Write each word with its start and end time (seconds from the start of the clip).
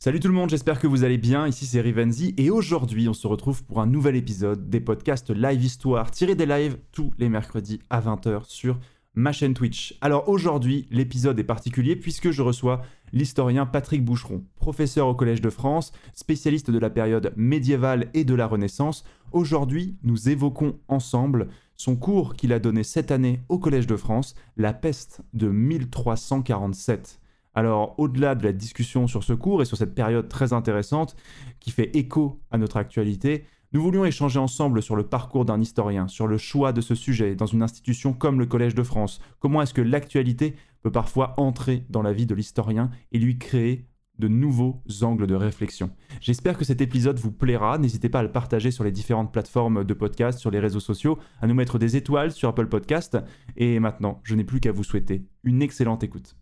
Salut 0.00 0.20
tout 0.20 0.28
le 0.28 0.34
monde, 0.34 0.50
j'espère 0.50 0.78
que 0.78 0.86
vous 0.86 1.02
allez 1.02 1.18
bien. 1.18 1.48
Ici 1.48 1.66
c'est 1.66 1.80
Rivenzi 1.80 2.32
et 2.36 2.50
aujourd'hui 2.50 3.08
on 3.08 3.14
se 3.14 3.26
retrouve 3.26 3.64
pour 3.64 3.80
un 3.80 3.86
nouvel 3.86 4.14
épisode 4.14 4.70
des 4.70 4.78
podcasts 4.78 5.30
Live 5.30 5.64
Histoire 5.64 6.12
tirés 6.12 6.36
des 6.36 6.46
lives 6.46 6.78
tous 6.92 7.12
les 7.18 7.28
mercredis 7.28 7.80
à 7.90 8.00
20h 8.00 8.44
sur 8.44 8.78
ma 9.14 9.32
chaîne 9.32 9.54
Twitch. 9.54 9.98
Alors 10.00 10.28
aujourd'hui 10.28 10.86
l'épisode 10.92 11.40
est 11.40 11.44
particulier 11.44 11.96
puisque 11.96 12.30
je 12.30 12.42
reçois 12.42 12.82
l'historien 13.12 13.66
Patrick 13.66 14.04
Boucheron, 14.04 14.44
professeur 14.54 15.08
au 15.08 15.16
Collège 15.16 15.40
de 15.40 15.50
France, 15.50 15.90
spécialiste 16.14 16.70
de 16.70 16.78
la 16.78 16.90
période 16.90 17.32
médiévale 17.34 18.08
et 18.14 18.22
de 18.24 18.34
la 18.34 18.46
Renaissance. 18.46 19.02
Aujourd'hui 19.32 19.96
nous 20.04 20.28
évoquons 20.28 20.78
ensemble 20.86 21.48
son 21.74 21.96
cours 21.96 22.36
qu'il 22.36 22.52
a 22.52 22.60
donné 22.60 22.84
cette 22.84 23.10
année 23.10 23.40
au 23.48 23.58
Collège 23.58 23.88
de 23.88 23.96
France, 23.96 24.36
La 24.56 24.72
peste 24.72 25.22
de 25.34 25.48
1347. 25.48 27.18
Alors, 27.54 27.94
au-delà 27.98 28.34
de 28.34 28.44
la 28.44 28.52
discussion 28.52 29.06
sur 29.06 29.24
ce 29.24 29.32
cours 29.32 29.62
et 29.62 29.64
sur 29.64 29.76
cette 29.76 29.94
période 29.94 30.28
très 30.28 30.52
intéressante 30.52 31.16
qui 31.60 31.70
fait 31.70 31.96
écho 31.96 32.40
à 32.50 32.58
notre 32.58 32.76
actualité, 32.76 33.44
nous 33.72 33.82
voulions 33.82 34.04
échanger 34.04 34.38
ensemble 34.38 34.82
sur 34.82 34.96
le 34.96 35.06
parcours 35.06 35.44
d'un 35.44 35.60
historien, 35.60 36.08
sur 36.08 36.26
le 36.26 36.38
choix 36.38 36.72
de 36.72 36.80
ce 36.80 36.94
sujet 36.94 37.34
dans 37.34 37.46
une 37.46 37.62
institution 37.62 38.14
comme 38.14 38.38
le 38.38 38.46
Collège 38.46 38.74
de 38.74 38.82
France. 38.82 39.20
Comment 39.40 39.60
est-ce 39.60 39.74
que 39.74 39.82
l'actualité 39.82 40.54
peut 40.82 40.92
parfois 40.92 41.34
entrer 41.36 41.84
dans 41.90 42.02
la 42.02 42.12
vie 42.12 42.26
de 42.26 42.34
l'historien 42.34 42.90
et 43.12 43.18
lui 43.18 43.38
créer 43.38 43.86
de 44.18 44.28
nouveaux 44.28 44.82
angles 45.02 45.26
de 45.26 45.34
réflexion. 45.34 45.90
J'espère 46.20 46.58
que 46.58 46.64
cet 46.64 46.80
épisode 46.80 47.18
vous 47.18 47.30
plaira. 47.30 47.78
N'hésitez 47.78 48.08
pas 48.08 48.20
à 48.20 48.22
le 48.22 48.32
partager 48.32 48.70
sur 48.70 48.84
les 48.84 48.90
différentes 48.90 49.32
plateformes 49.32 49.84
de 49.84 49.94
podcast, 49.94 50.38
sur 50.38 50.50
les 50.50 50.58
réseaux 50.58 50.80
sociaux, 50.80 51.18
à 51.40 51.46
nous 51.46 51.54
mettre 51.54 51.78
des 51.78 51.96
étoiles 51.96 52.32
sur 52.32 52.48
Apple 52.48 52.66
Podcast. 52.66 53.18
Et 53.56 53.78
maintenant, 53.78 54.20
je 54.24 54.34
n'ai 54.34 54.44
plus 54.44 54.60
qu'à 54.60 54.72
vous 54.72 54.84
souhaiter 54.84 55.24
une 55.44 55.62
excellente 55.62 56.02
écoute. 56.02 56.37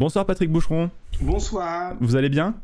Bonsoir 0.00 0.24
Patrick 0.24 0.50
Boucheron. 0.50 0.90
Bonsoir. 1.20 1.94
Vous 2.00 2.16
allez 2.16 2.30
bien? 2.30 2.54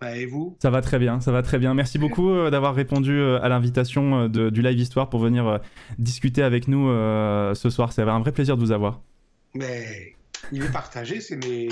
Bah, 0.00 0.16
et 0.16 0.26
vous? 0.26 0.56
Ça 0.62 0.70
va 0.70 0.80
très 0.80 1.00
bien, 1.00 1.20
ça 1.20 1.32
va 1.32 1.42
très 1.42 1.58
bien. 1.58 1.74
Merci 1.74 1.98
beaucoup 1.98 2.30
euh, 2.30 2.50
d'avoir 2.50 2.72
répondu 2.72 3.10
euh, 3.10 3.42
à 3.42 3.48
l'invitation 3.48 4.28
euh, 4.32 4.50
du 4.52 4.62
Live 4.62 4.78
Histoire 4.78 5.10
pour 5.10 5.18
venir 5.18 5.58
discuter 5.98 6.44
avec 6.44 6.68
nous 6.68 6.86
ce 6.86 7.68
soir. 7.68 7.92
C'est 7.92 8.02
un 8.02 8.20
vrai 8.20 8.30
plaisir 8.30 8.56
de 8.56 8.60
vous 8.60 8.70
avoir. 8.70 9.00
Mais 9.54 10.14
il 10.52 10.62
est 10.62 10.70
partagé, 10.70 11.20
c'est 11.20 11.34
mes... 11.44 11.66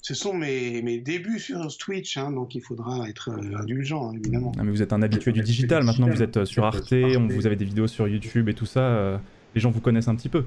ce 0.00 0.14
sont 0.14 0.32
mes, 0.32 0.80
mes 0.80 1.00
débuts 1.00 1.40
sur 1.40 1.66
Twitch, 1.76 2.16
hein, 2.16 2.30
donc 2.30 2.54
il 2.54 2.60
faudra 2.60 3.08
être 3.08 3.30
indulgent, 3.58 4.12
évidemment. 4.12 4.52
Ah, 4.60 4.62
mais 4.62 4.70
vous 4.70 4.80
êtes 4.80 4.92
un 4.92 5.02
habitué 5.02 5.32
du 5.32 5.40
digital, 5.40 5.82
maintenant 5.82 6.06
vous 6.06 6.22
êtes 6.22 6.44
sur 6.44 6.64
Arte, 6.64 6.92
on, 6.92 7.26
vous 7.26 7.48
avez 7.48 7.56
des 7.56 7.64
vidéos 7.64 7.88
sur 7.88 8.06
YouTube 8.06 8.48
et 8.48 8.54
tout 8.54 8.66
ça. 8.66 9.20
les 9.56 9.60
gens 9.60 9.72
vous 9.72 9.80
connaissent 9.80 10.06
un 10.06 10.14
petit 10.14 10.28
peu. 10.28 10.44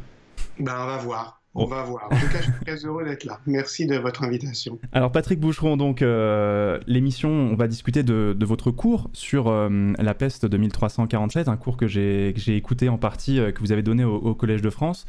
Ben, 0.58 0.74
on 0.84 0.86
va 0.86 0.98
voir. 1.00 1.39
On 1.56 1.66
va 1.66 1.84
voir. 1.84 2.08
En 2.12 2.16
tout 2.16 2.28
cas, 2.28 2.38
je 2.38 2.44
suis 2.44 2.66
très 2.66 2.86
heureux 2.86 3.04
d'être 3.04 3.24
là. 3.24 3.40
Merci 3.48 3.88
de 3.88 3.98
votre 3.98 4.24
invitation. 4.24 4.78
Alors, 4.92 5.12
Patrick 5.12 5.40
Boucheron, 5.40 5.78
donc, 5.78 6.02
euh, 6.02 6.80
l'émission, 6.86 7.30
on 7.30 7.56
va 7.56 7.68
discuter 7.68 8.04
de, 8.04 8.36
votre 8.46 8.70
cours 8.72 9.10
sur 9.14 9.48
euh, 9.48 9.94
la 9.98 10.14
peste 10.14 10.46
de 10.46 10.58
1347, 10.58 11.48
un 11.48 11.58
cours 11.58 11.78
que 11.78 11.88
j'ai 11.88 12.56
écouté 12.56 12.88
en 12.88 12.98
partie, 12.98 13.40
euh, 13.40 13.52
que 13.52 13.60
vous 13.62 13.72
avez 13.72 13.82
donné 13.82 14.04
au, 14.04 14.36
Collège 14.36 14.62
de 14.62 14.70
France. 14.70 15.06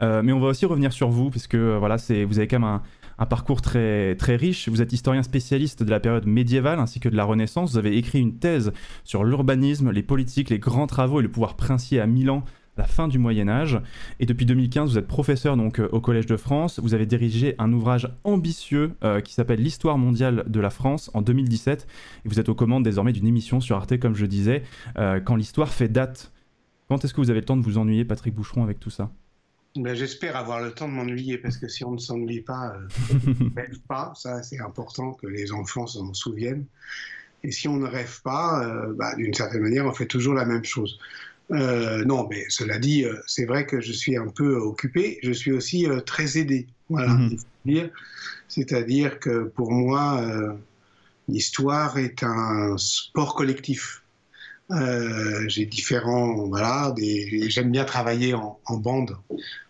mais 0.00 0.32
on 0.32 0.40
va 0.40 0.48
aussi 0.48 0.66
revenir 0.66 0.92
sur 0.92 1.08
vous, 1.08 1.30
puisque 1.30 1.54
voilà, 1.54 1.96
vous 1.96 2.38
avez 2.38 2.48
quand 2.48 2.58
même 2.58 2.68
un, 2.68 2.82
un, 3.18 3.26
parcours 3.26 3.62
très, 3.62 4.16
très 4.16 4.36
riche. 4.36 4.68
Vous 4.68 4.82
êtes 4.82 4.92
historien 4.92 5.22
spécialiste 5.22 5.82
de 5.82 5.90
la 5.90 6.00
période 6.00 6.26
médiévale 6.26 6.80
ainsi 6.80 7.00
que 7.00 7.08
de 7.08 7.16
la 7.16 7.24
Renaissance. 7.24 7.72
Vous 7.72 7.78
avez 7.78 7.96
écrit 7.96 8.20
une 8.20 8.38
thèse 8.38 8.72
sur 9.04 9.24
l'urbanisme, 9.24 9.90
les 9.90 10.02
politiques, 10.02 10.50
les 10.50 10.58
grands 10.58 10.88
travaux 10.88 11.20
et 11.20 11.22
le 11.22 11.30
pouvoir 11.30 11.56
princier 11.56 12.00
à 12.00 12.06
Milan 12.06 12.44
la 12.76 12.84
fin 12.84 13.08
du 13.08 13.18
Moyen 13.18 13.48
Âge. 13.48 13.80
Et 14.20 14.26
depuis 14.26 14.46
2015, 14.46 14.90
vous 14.90 14.98
êtes 14.98 15.06
professeur 15.06 15.56
donc 15.56 15.78
euh, 15.78 15.88
au 15.92 16.00
Collège 16.00 16.26
de 16.26 16.36
France. 16.36 16.80
Vous 16.80 16.94
avez 16.94 17.06
dirigé 17.06 17.54
un 17.58 17.72
ouvrage 17.72 18.08
ambitieux 18.24 18.92
euh, 19.04 19.20
qui 19.20 19.32
s'appelle 19.34 19.60
L'histoire 19.60 19.98
mondiale 19.98 20.44
de 20.46 20.60
la 20.60 20.70
France 20.70 21.10
en 21.14 21.22
2017. 21.22 21.86
Et 22.24 22.28
vous 22.28 22.40
êtes 22.40 22.48
aux 22.48 22.54
commandes 22.54 22.84
désormais 22.84 23.12
d'une 23.12 23.26
émission 23.26 23.60
sur 23.60 23.76
Arte, 23.76 23.98
comme 23.98 24.14
je 24.14 24.26
disais, 24.26 24.62
euh, 24.98 25.20
quand 25.20 25.36
l'histoire 25.36 25.72
fait 25.72 25.88
date. 25.88 26.32
Quand 26.88 27.04
est-ce 27.04 27.14
que 27.14 27.20
vous 27.20 27.30
avez 27.30 27.40
le 27.40 27.46
temps 27.46 27.56
de 27.56 27.62
vous 27.62 27.78
ennuyer, 27.78 28.04
Patrick 28.04 28.34
Boucheron, 28.34 28.62
avec 28.62 28.78
tout 28.78 28.90
ça? 28.90 29.10
Ben, 29.76 29.94
J'espère 29.94 30.36
avoir 30.36 30.60
le 30.60 30.72
temps 30.72 30.86
de 30.86 30.92
m'ennuyer 30.92 31.38
parce 31.38 31.56
que 31.56 31.66
si 31.66 31.84
on 31.84 31.92
ne 31.92 31.98
s'ennuie 31.98 32.42
pas, 32.42 32.76
on 33.10 33.44
ne 33.44 33.54
rêve 33.56 33.80
pas. 33.88 34.12
Ça, 34.16 34.42
c'est 34.42 34.60
important 34.60 35.12
que 35.12 35.26
les 35.26 35.50
enfants 35.50 35.86
s'en 35.86 36.12
souviennent. 36.12 36.66
Et 37.42 37.50
si 37.50 37.68
on 37.68 37.76
ne 37.76 37.86
rêve 37.86 38.22
pas, 38.22 38.64
bah, 38.96 39.14
d'une 39.16 39.34
certaine 39.34 39.62
manière, 39.62 39.84
on 39.86 39.92
fait 39.92 40.06
toujours 40.06 40.34
la 40.34 40.44
même 40.44 40.64
chose. 40.64 40.98
Euh, 41.50 42.04
non, 42.04 42.26
mais 42.28 42.44
cela 42.48 42.78
dit, 42.78 43.04
euh, 43.04 43.20
c'est 43.26 43.44
vrai 43.44 43.66
que 43.66 43.80
je 43.80 43.92
suis 43.92 44.16
un 44.16 44.28
peu 44.28 44.56
occupé. 44.56 45.18
Je 45.22 45.32
suis 45.32 45.52
aussi 45.52 45.86
euh, 45.86 46.00
très 46.00 46.38
aidé. 46.38 46.66
Voilà, 46.88 47.14
mhm. 47.14 47.90
C'est-à-dire 48.48 49.18
que 49.18 49.44
pour 49.44 49.72
moi, 49.72 50.22
l'histoire 51.28 51.98
est 51.98 52.22
un 52.22 52.76
sport 52.76 53.34
collectif. 53.34 54.02
J'ai 55.48 55.64
différents, 55.64 56.46
voilà, 56.46 56.94
j'aime 57.48 57.72
bien 57.72 57.84
travailler 57.84 58.34
en, 58.34 58.58
en, 58.66 58.76
bande, 58.76 59.16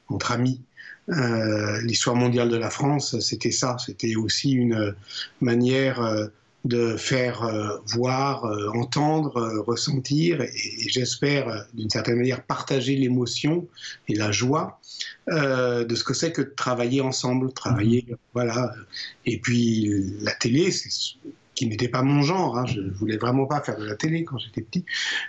entre 0.08 0.32
amis. 0.32 0.60
L'histoire 1.06 2.16
mondiale 2.16 2.48
de 2.48 2.56
la 2.56 2.68
France, 2.68 3.18
c'était 3.20 3.52
ça. 3.52 3.76
C'était 3.78 4.16
aussi 4.16 4.52
une 4.52 4.94
manière 5.40 6.28
de 6.64 6.96
faire 6.96 7.42
euh, 7.42 7.76
voir, 7.86 8.44
euh, 8.46 8.68
entendre, 8.70 9.36
euh, 9.36 9.60
ressentir 9.62 10.40
et, 10.40 10.50
j'espère 10.88 11.66
d'une 11.74 11.90
certaine 11.90 12.16
manière 12.16 12.42
partager 12.42 12.96
l'émotion 12.96 13.68
et 14.08 14.14
la 14.14 14.32
joie 14.32 14.80
de 15.26 15.94
ce 15.94 16.04
que 16.04 16.12
c'est 16.14 16.32
que 16.32 16.42
de 16.42 16.52
travailler 16.54 17.00
ensemble, 17.00 17.52
travailler, 17.52 18.04
mhm. 18.08 18.16
voilà. 18.34 18.74
Et 19.24 19.38
puis 19.38 19.90
la 20.20 20.32
télé, 20.32 20.70
qui 21.54 21.66
n'était 21.66 21.88
pas 21.88 22.02
mon 22.02 22.22
genre, 22.22 22.58
hein, 22.58 22.66
je 22.66 22.80
voulais 22.80 23.16
vraiment 23.16 23.46
pas 23.46 23.60
faire 23.60 23.78
de 23.78 23.84
la 23.84 23.96
télé 23.96 24.24
quand 24.24 24.38
j'étais 24.38 24.60
petit, 24.60 24.84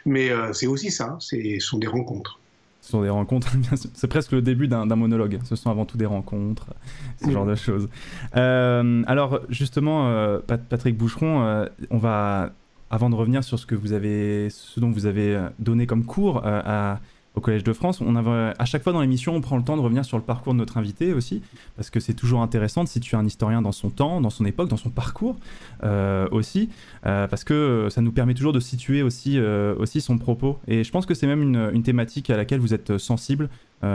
mais 0.06 0.30
c'est 0.54 0.68
aussi 0.68 0.92
ça, 0.92 1.18
ce 1.20 1.38
sont 1.60 1.78
des 1.78 1.88
rencontres. 1.88 2.40
Ce 2.86 2.92
sont 2.92 3.02
des 3.02 3.10
rencontres, 3.10 3.52
c'est 3.96 4.08
presque 4.08 4.32
le 4.32 4.44
début 4.44 4.68
d'un 4.68 4.86
monologue. 4.86 5.40
Ce 5.46 5.56
sont 5.56 5.72
avant 5.72 5.86
tout 5.86 5.98
des 5.98 6.06
rencontres, 6.06 6.68
ce 7.18 7.32
genre 7.32 7.48
de 7.48 7.56
choses. 7.56 7.90
Euh, 8.36 9.02
alors 9.08 9.40
justement, 9.50 10.08
euh, 10.10 10.38
Patrick 10.46 10.96
Boucheron, 10.96 11.42
euh, 11.42 11.66
on 11.90 11.98
va, 11.98 12.52
avant 12.92 13.10
de 13.10 13.16
revenir 13.16 13.44
sur 13.44 13.58
ce 13.58 13.66
que 13.66 13.74
vous 13.74 13.94
avez, 13.94 14.52
ce 14.52 14.80
dont 14.80 14.92
vous 14.92 15.08
avez 15.08 15.48
donné 15.58 15.88
comme 15.88 16.06
cours 16.06 16.46
à, 16.46 17.00
au 17.36 17.42
Collège 17.42 17.64
de 17.64 17.74
France. 17.74 18.02
On 18.02 18.16
avait, 18.16 18.54
à 18.58 18.66
chaque 18.66 18.84
fois 18.84 18.94
dans 18.94 19.02
l'émission, 19.02 19.36
on 19.36 19.42
prend 19.42 19.58
le 19.58 19.64
temps 19.64 19.78
de 19.78 19.82
revenir 19.82 20.06
sur 20.06 20.18
le 20.18 20.24
parcours 20.24 20.54
de 20.54 20.60
notre 20.60 20.78
invité 20.78 21.14
aussi, 21.14 21.42
parce 21.76 21.90
que 21.90 22.00
c'est 22.00 22.14
toujours 22.14 22.42
intéressant 22.42 22.84
de 22.84 22.90
situer 22.90 23.18
un 23.18 23.26
historien 23.26 23.62
dans 23.62 23.72
son 23.72 23.90
temps, 23.90 24.22
dans 24.22 24.30
son 24.30 24.46
époque, 24.46 24.70
dans 24.70 24.78
son 24.78 24.90
parcours 24.90 25.38
euh, 25.84 26.28
aussi, 26.32 26.70
euh, 27.06 27.28
parce 27.28 27.44
que 27.44 27.88
ça 27.92 28.02
nous 28.02 28.12
permet 28.12 28.34
toujours 28.34 28.54
de 28.54 28.60
situer 28.60 29.02
aussi, 29.02 29.38
euh, 29.38 29.76
aussi 29.78 30.02
son 30.02 30.18
propos. 30.18 30.60
Et 30.68 30.84
je 30.84 30.92
pense 30.92 31.06
que 31.06 31.14
c'est 31.14 31.28
même 31.28 31.42
une, 31.42 31.70
une, 31.74 31.84
thématique 31.84 32.30
à 32.30 32.38
laquelle 32.38 32.60
vous 32.60 32.74
êtes 32.74 32.98
sensible 32.98 33.50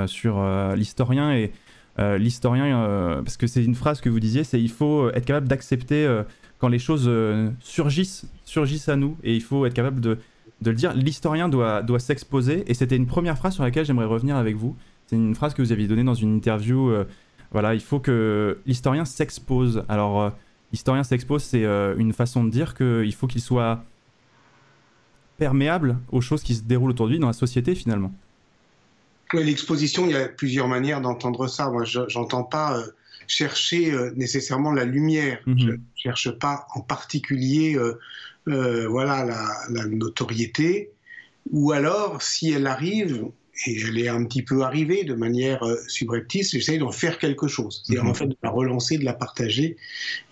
sur 0.06 0.40
l'historien 0.76 1.32
et 1.32 1.50
l'historien, 1.98 3.20
parce 3.24 3.36
que 3.36 3.48
c'est 3.48 3.64
une 3.64 3.74
phrase 3.74 4.00
que 4.00 4.08
vous 4.08 4.20
disiez, 4.20 4.44
c'est 4.44 4.60
il 4.60 4.70
faut 4.70 5.10
être 5.10 5.24
capable 5.24 5.48
d'accepter 5.48 6.22
quand 6.58 6.68
les 6.68 6.78
choses 6.78 7.10
surgissent, 7.58 8.26
surgissent 8.44 8.88
à 8.88 8.94
nous, 8.94 9.16
et 9.24 9.34
il 9.34 9.42
faut 9.42 9.66
être 9.66 9.74
capable 9.74 10.00
de 10.00 10.18
de 10.60 10.70
le 10.70 10.76
dire. 10.76 10.92
L'historien 10.94 11.48
doit, 11.48 11.82
doit 11.82 11.98
s'exposer, 11.98 12.64
et 12.66 12.74
c'était 12.74 12.96
une 12.96 13.06
première 13.06 13.36
phrase 13.38 13.54
sur 13.54 13.62
laquelle 13.62 13.84
j'aimerais 13.84 14.06
revenir 14.06 14.36
avec 14.36 14.56
vous. 14.56 14.76
C'est 15.10 15.16
une 15.16 15.34
phrase 15.34 15.54
que 15.54 15.62
vous 15.62 15.72
aviez 15.72 15.88
donnée 15.88 16.04
dans 16.04 16.14
une 16.14 16.36
interview. 16.36 16.90
Euh, 16.90 17.04
voilà, 17.50 17.74
il 17.74 17.80
faut 17.80 17.98
que 17.98 18.60
l'historien 18.64 19.04
s'expose. 19.04 19.82
Alors, 19.88 20.22
euh, 20.22 20.30
l'historien 20.72 21.02
s'expose, 21.02 21.42
c'est 21.42 21.64
euh, 21.64 21.96
une 21.98 22.12
façon 22.12 22.44
de 22.44 22.50
dire 22.50 22.74
qu'il 22.76 23.12
faut 23.12 23.26
qu'il 23.26 23.40
soit 23.40 23.84
perméable 25.36 25.98
aux 26.12 26.20
choses 26.20 26.44
qui 26.44 26.54
se 26.54 26.62
déroulent 26.62 26.90
autour 26.92 27.06
de 27.06 27.12
lui 27.12 27.18
dans 27.18 27.26
la 27.26 27.32
société 27.32 27.74
finalement. 27.74 28.12
L'exposition, 29.32 30.06
il 30.06 30.12
y 30.12 30.16
a 30.16 30.28
plusieurs 30.28 30.68
manières 30.68 31.00
d'entendre 31.00 31.48
ça. 31.48 31.70
Moi, 31.70 31.84
je 31.84 32.00
n'entends 32.16 32.44
pas 32.44 32.80
chercher 33.26 33.92
nécessairement 34.14 34.72
la 34.72 34.84
lumière. 34.84 35.40
Mhm. 35.46 35.58
Je 35.58 35.70
ne 35.70 35.76
cherche 35.96 36.30
pas 36.38 36.66
en 36.74 36.80
particulier 36.80 37.76
euh, 38.52 38.86
voilà 38.88 39.24
la, 39.68 39.86
notoriété, 39.86 40.90
ou 41.50 41.72
alors 41.72 42.22
si 42.22 42.50
elle 42.50 42.66
arrive, 42.66 43.26
et 43.66 43.80
elle 43.80 43.98
est 43.98 44.08
un 44.08 44.24
petit 44.24 44.42
peu 44.42 44.62
arrivée 44.62 45.04
de 45.04 45.14
manière 45.14 45.62
euh, 45.62 45.76
subreptice, 45.86 46.52
j'essaie 46.52 46.78
d'en 46.78 46.92
faire 46.92 47.18
quelque 47.18 47.46
chose. 47.46 47.82
C'est-à-dire 47.84 48.04
en 48.04 48.08
mhm. 48.08 48.14
fait 48.14 48.26
de 48.26 48.36
la 48.42 48.50
relancer, 48.50 48.98
de 48.98 49.04
la 49.04 49.12
partager 49.12 49.76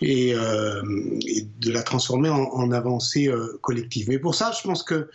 et, 0.00 0.34
euh, 0.34 0.82
de 1.60 1.70
la 1.70 1.82
transformer 1.82 2.30
en, 2.30 2.70
avancée 2.72 3.30
collective. 3.60 4.08
Mais 4.08 4.18
pour 4.18 4.34
ça, 4.34 4.52
je 4.56 4.66
pense 4.66 4.82
que 4.82 5.10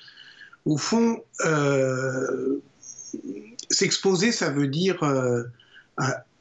au 0.65 0.77
fond, 0.77 1.23
s'exposer, 3.69 4.31
ça 4.31 4.49
veut 4.49 4.67
dire, 4.67 4.99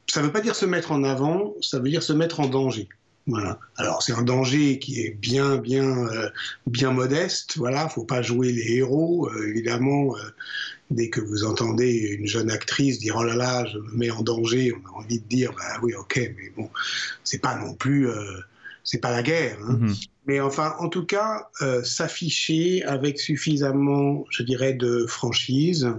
ça 0.07 0.21
veut 0.21 0.31
pas 0.31 0.41
dire 0.41 0.55
se 0.55 0.65
mettre 0.65 0.91
en 0.91 1.03
avant, 1.03 1.55
ça 1.61 1.79
veut 1.79 1.89
dire 1.89 2.03
se 2.03 2.13
mettre 2.13 2.39
en 2.39 2.47
danger. 2.47 2.87
Voilà. 3.25 3.57
Alors 3.77 4.03
c'est 4.03 4.11
un 4.11 4.21
danger 4.21 4.79
qui 4.79 5.01
est 5.01 5.11
bien, 5.11 5.57
bien, 5.57 6.07
euh, 6.07 6.29
bien 6.67 6.91
modeste. 6.91 7.57
Voilà, 7.57 7.87
faut 7.87 8.03
pas 8.03 8.21
jouer 8.21 8.51
les 8.51 8.75
héros. 8.75 9.29
Euh, 9.29 9.47
évidemment, 9.47 10.15
euh, 10.17 10.19
dès 10.91 11.09
que 11.09 11.21
vous 11.21 11.45
entendez 11.45 12.17
une 12.19 12.27
jeune 12.27 12.51
actrice 12.51 12.99
dire 12.99 13.15
oh 13.17 13.23
là 13.23 13.35
là, 13.35 13.65
je 13.65 13.77
me 13.77 13.91
mets 13.93 14.11
en 14.11 14.23
danger, 14.23 14.73
on 14.73 14.89
a 14.89 15.03
envie 15.03 15.19
de 15.19 15.27
dire 15.27 15.53
bah 15.53 15.79
oui, 15.81 15.93
ok, 15.93 16.17
mais 16.17 16.51
bon, 16.57 16.69
c'est 17.23 17.41
pas 17.41 17.55
non 17.55 17.73
plus, 17.73 18.09
euh, 18.09 18.39
c'est 18.83 18.99
pas 18.99 19.11
la 19.11 19.23
guerre. 19.23 19.57
Hein. 19.63 19.77
Mhm. 19.79 19.95
Mais 20.25 20.39
enfin, 20.41 20.75
en 20.79 20.87
tout 20.87 21.05
cas, 21.05 21.49
s'afficher 21.83 22.81
avec 22.85 23.19
suffisamment, 23.19 24.25
je 24.29 24.41
dirais, 24.41 24.71
de 24.73 25.05
franchise 25.05 25.91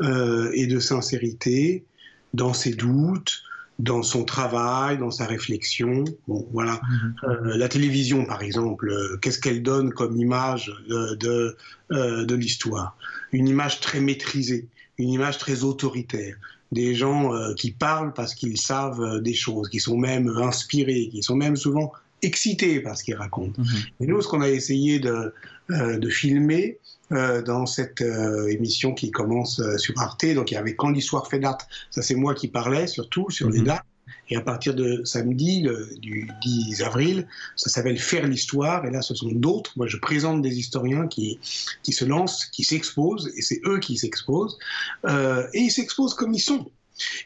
et 0.00 0.66
de 0.66 0.78
sincérité 0.80 1.84
dans 2.32 2.54
ses 2.54 2.72
doutes, 2.72 3.42
dans 3.78 4.02
son 4.02 4.24
travail, 4.24 4.98
dans 4.98 5.10
sa 5.10 5.26
réflexion. 5.26 6.04
Bon, 6.26 6.46
voilà. 6.52 6.80
Mhm. 6.90 7.14
Euh, 7.24 7.56
la 7.56 7.68
télévision, 7.68 8.24
par 8.24 8.42
exemple, 8.42 8.90
euh, 8.90 9.16
qu'est-ce 9.18 9.38
qu'elle 9.38 9.62
donne 9.62 9.92
comme 9.92 10.16
image 10.16 10.72
de, 10.88 11.14
de, 11.14 11.56
euh, 11.92 12.24
de 12.24 12.34
l'histoire? 12.34 12.96
Une 13.32 13.46
image 13.46 13.80
très 13.80 14.00
maîtrisée, 14.00 14.66
une 14.98 15.10
image 15.10 15.38
très 15.38 15.62
autoritaire. 15.62 16.36
Des 16.70 16.94
gens 16.94 17.32
qui 17.54 17.70
parlent 17.70 18.12
parce 18.12 18.34
qu'ils 18.34 18.58
savent 18.58 19.22
des 19.22 19.32
choses, 19.32 19.70
qui 19.70 19.80
sont 19.80 19.96
même 19.96 20.28
inspirés, 20.28 21.08
qui 21.10 21.22
sont 21.22 21.34
même 21.34 21.56
souvent 21.56 21.92
excités 22.20 22.80
par 22.80 22.94
ce 22.94 23.04
qu'ils 23.04 23.14
racontent. 23.14 23.62
Mhm. 23.62 23.66
Et 24.00 24.06
nous, 24.06 24.20
ce 24.20 24.28
qu'on 24.28 24.42
a 24.42 24.50
essayé 24.50 24.98
de, 24.98 25.32
de 25.70 26.08
filmer, 26.10 26.76
euh, 27.10 27.40
dans 27.40 27.64
cette 27.64 28.02
euh, 28.02 28.48
émission 28.48 28.92
qui 28.92 29.10
commence 29.10 29.60
euh, 29.60 29.78
sur 29.78 29.98
Arte. 29.98 30.26
Donc 30.34 30.50
il 30.50 30.54
y 30.54 30.56
avait 30.58 30.74
Quand 30.74 30.90
l'histoire 30.90 31.26
fait 31.26 31.38
date, 31.38 31.66
ça 31.90 32.02
c'est 32.02 32.14
moi 32.14 32.34
qui 32.34 32.48
parlais 32.48 32.86
surtout 32.86 33.30
sur 33.30 33.48
les 33.48 33.60
mhm. 33.60 33.66
dates. 33.66 33.84
Et 34.30 34.36
à 34.36 34.42
partir 34.42 34.74
de 34.74 35.02
samedi, 35.04 35.62
le, 35.62 35.88
du 36.00 36.28
10 36.42 36.82
avril, 36.82 37.26
ça 37.56 37.70
s'appelle 37.70 37.98
Faire 37.98 38.26
l'histoire. 38.26 38.84
Et 38.84 38.90
là, 38.90 39.00
ce 39.00 39.14
sont 39.14 39.32
d'autres. 39.32 39.72
Moi, 39.76 39.86
je 39.86 39.96
présente 39.96 40.42
des 40.42 40.58
historiens 40.58 41.06
qui, 41.06 41.40
qui 41.82 41.92
se 41.92 42.04
lancent, 42.04 42.44
qui 42.44 42.62
s'exposent, 42.62 43.32
et 43.36 43.40
c'est 43.40 43.62
eux 43.64 43.78
qui 43.78 43.96
s'exposent. 43.96 44.58
et 45.06 45.58
ils 45.58 45.70
s'exposent 45.70 46.12
comme 46.12 46.34
ils 46.34 46.40
sont. 46.40 46.70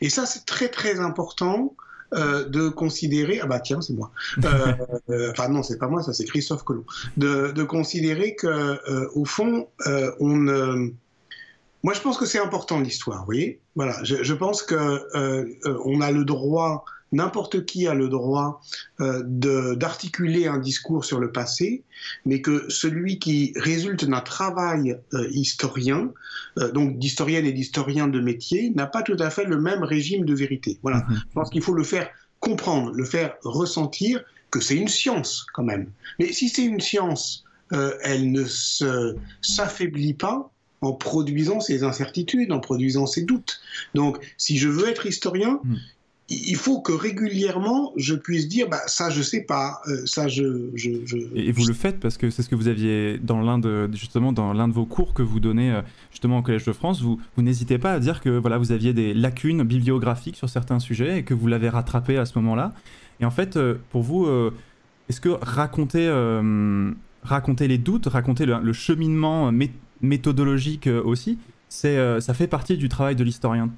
Et 0.00 0.10
ça, 0.10 0.26
c'est 0.26 0.44
très, 0.46 0.68
très 0.68 1.00
important 1.00 1.74
euh, 2.14 2.48
de 2.48 2.68
considérer, 2.68 3.40
ah 3.42 3.46
bah 3.46 3.60
tiens, 3.60 3.80
c'est 3.80 3.94
moi, 3.94 4.10
euh, 4.44 4.74
euh, 5.10 5.30
enfin 5.30 5.48
non, 5.48 5.62
c'est 5.62 5.78
pas 5.78 5.88
moi, 5.88 6.02
ça 6.02 6.12
c'est 6.12 6.24
Christophe 6.24 6.62
Colomb, 6.62 6.84
de, 7.16 7.52
de 7.52 7.62
considérer 7.62 8.34
que 8.34 8.78
au 9.14 9.24
fond, 9.24 9.68
on, 10.20 10.90
moi 11.82 11.94
je 11.94 12.00
pense 12.00 12.18
que 12.18 12.26
c'est 12.26 12.38
important 12.38 12.80
l'histoire, 12.80 13.20
vous 13.20 13.26
voyez, 13.26 13.60
voilà, 13.74 14.02
je, 14.04 14.22
je 14.22 14.34
pense 14.34 14.62
que 14.62 15.08
on 15.84 16.00
a 16.00 16.10
le 16.10 16.24
droit 16.24 16.84
n'importe 17.12 17.64
qui 17.64 17.86
a 17.86 17.94
le 17.94 18.08
droit 18.08 18.60
euh, 19.00 19.22
d'articuler 19.76 20.46
un 20.46 20.58
discours 20.58 21.04
sur 21.04 21.20
le 21.20 21.30
passé, 21.30 21.84
mais 22.24 22.40
que 22.40 22.64
celui 22.68 23.18
qui 23.18 23.52
résulte 23.56 24.04
d'un 24.04 24.20
travail 24.20 24.96
euh, 25.14 25.28
historien, 25.30 26.12
euh, 26.58 26.72
donc 26.72 26.98
d'historienne 26.98 27.46
et 27.46 27.52
d'historien 27.52 28.08
de 28.08 28.20
métier, 28.20 28.70
n'a 28.70 28.86
pas 28.86 29.02
tout 29.02 29.16
à 29.18 29.30
fait 29.30 29.44
le 29.44 29.60
même 29.60 29.82
régime 29.82 30.24
de 30.24 30.34
vérité. 30.34 30.78
Voilà. 30.82 30.98
Mm-hmm. 30.98 31.14
Je 31.14 31.34
pense 31.34 31.50
qu'il 31.50 31.62
faut 31.62 31.74
le 31.74 31.84
faire 31.84 32.08
comprendre, 32.40 32.92
le 32.92 33.04
faire 33.04 33.34
ressentir 33.44 34.24
que 34.50 34.60
c'est 34.60 34.76
une 34.76 34.88
science 34.88 35.46
quand 35.54 35.62
même. 35.62 35.90
Mais 36.18 36.32
si 36.32 36.48
c'est 36.48 36.64
une 36.64 36.80
science, 36.80 37.44
elle 38.02 38.32
ne 38.32 38.44
s'affaiblit 39.40 40.12
pas 40.12 40.50
en 40.82 40.92
produisant 40.92 41.60
ses 41.60 41.84
incertitudes, 41.84 42.52
en 42.52 42.60
produisant 42.60 43.06
ses 43.06 43.22
doutes. 43.22 43.62
Donc, 43.94 44.18
si 44.36 44.58
je 44.58 44.68
veux 44.68 44.88
être 44.88 45.06
historien, 45.06 45.58
mm 45.64 45.76
il 46.28 46.56
faut 46.56 46.80
que 46.80 46.92
régulièrement 46.92 47.92
je 47.96 48.14
puisse 48.14 48.48
dire 48.48 48.68
bah, 48.68 48.80
ça 48.86 49.10
je 49.10 49.22
sais 49.22 49.42
pas 49.42 49.80
euh, 49.88 50.06
ça 50.06 50.28
je, 50.28 50.70
et 51.34 51.52
vous 51.52 51.66
le 51.66 51.74
faites 51.74 51.98
parce 52.00 52.16
que 52.16 52.30
c'est 52.30 52.42
ce 52.42 52.48
que 52.48 52.54
vous 52.54 52.68
aviez 52.68 53.18
dans 53.18 53.40
l'un 53.40 53.58
de 53.58 53.90
justement 53.92 54.32
dans 54.32 54.52
l'un 54.52 54.68
de 54.68 54.72
vos 54.72 54.86
cours 54.86 55.14
que 55.14 55.22
vous 55.22 55.40
donnez 55.40 55.72
euh, 55.72 55.82
justement 56.10 56.38
au 56.38 56.42
collège 56.42 56.64
de 56.64 56.72
France. 56.72 57.02
Vous, 57.02 57.18
n'hésitez 57.36 57.78
pas 57.78 57.92
à 57.92 57.98
dire 57.98 58.20
que 58.20 58.30
voilà 58.30 58.58
vous 58.58 58.72
aviez 58.72 58.92
des 58.92 59.14
lacunes 59.14 59.62
bibliographiques 59.64 60.36
sur 60.36 60.48
certains 60.48 60.78
sujets 60.78 61.18
et 61.18 61.22
que 61.24 61.34
vous 61.34 61.48
l'avez 61.48 61.68
rattrapé 61.68 62.16
à 62.16 62.24
ce 62.24 62.38
moment-là. 62.38 62.72
Et 63.20 63.24
en 63.24 63.30
fait 63.30 63.56
euh, 63.56 63.74
pour 63.90 64.02
vous 64.02 64.28
est-ce 65.08 65.20
que 65.20 65.30
raconter 65.42 66.08
raconter 67.22 67.68
les 67.68 67.78
doutes 67.78 68.06
raconter 68.06 68.46
le, 68.46 68.72
cheminement 68.72 69.52
méthodologique 70.00 70.86
aussi 70.86 71.38
c'est 71.68 72.20
ça 72.20 72.34
fait 72.34 72.46
partie 72.46 72.76
du 72.76 72.88
travail 72.88 73.16
de 73.16 73.24
l'historien? 73.24 73.70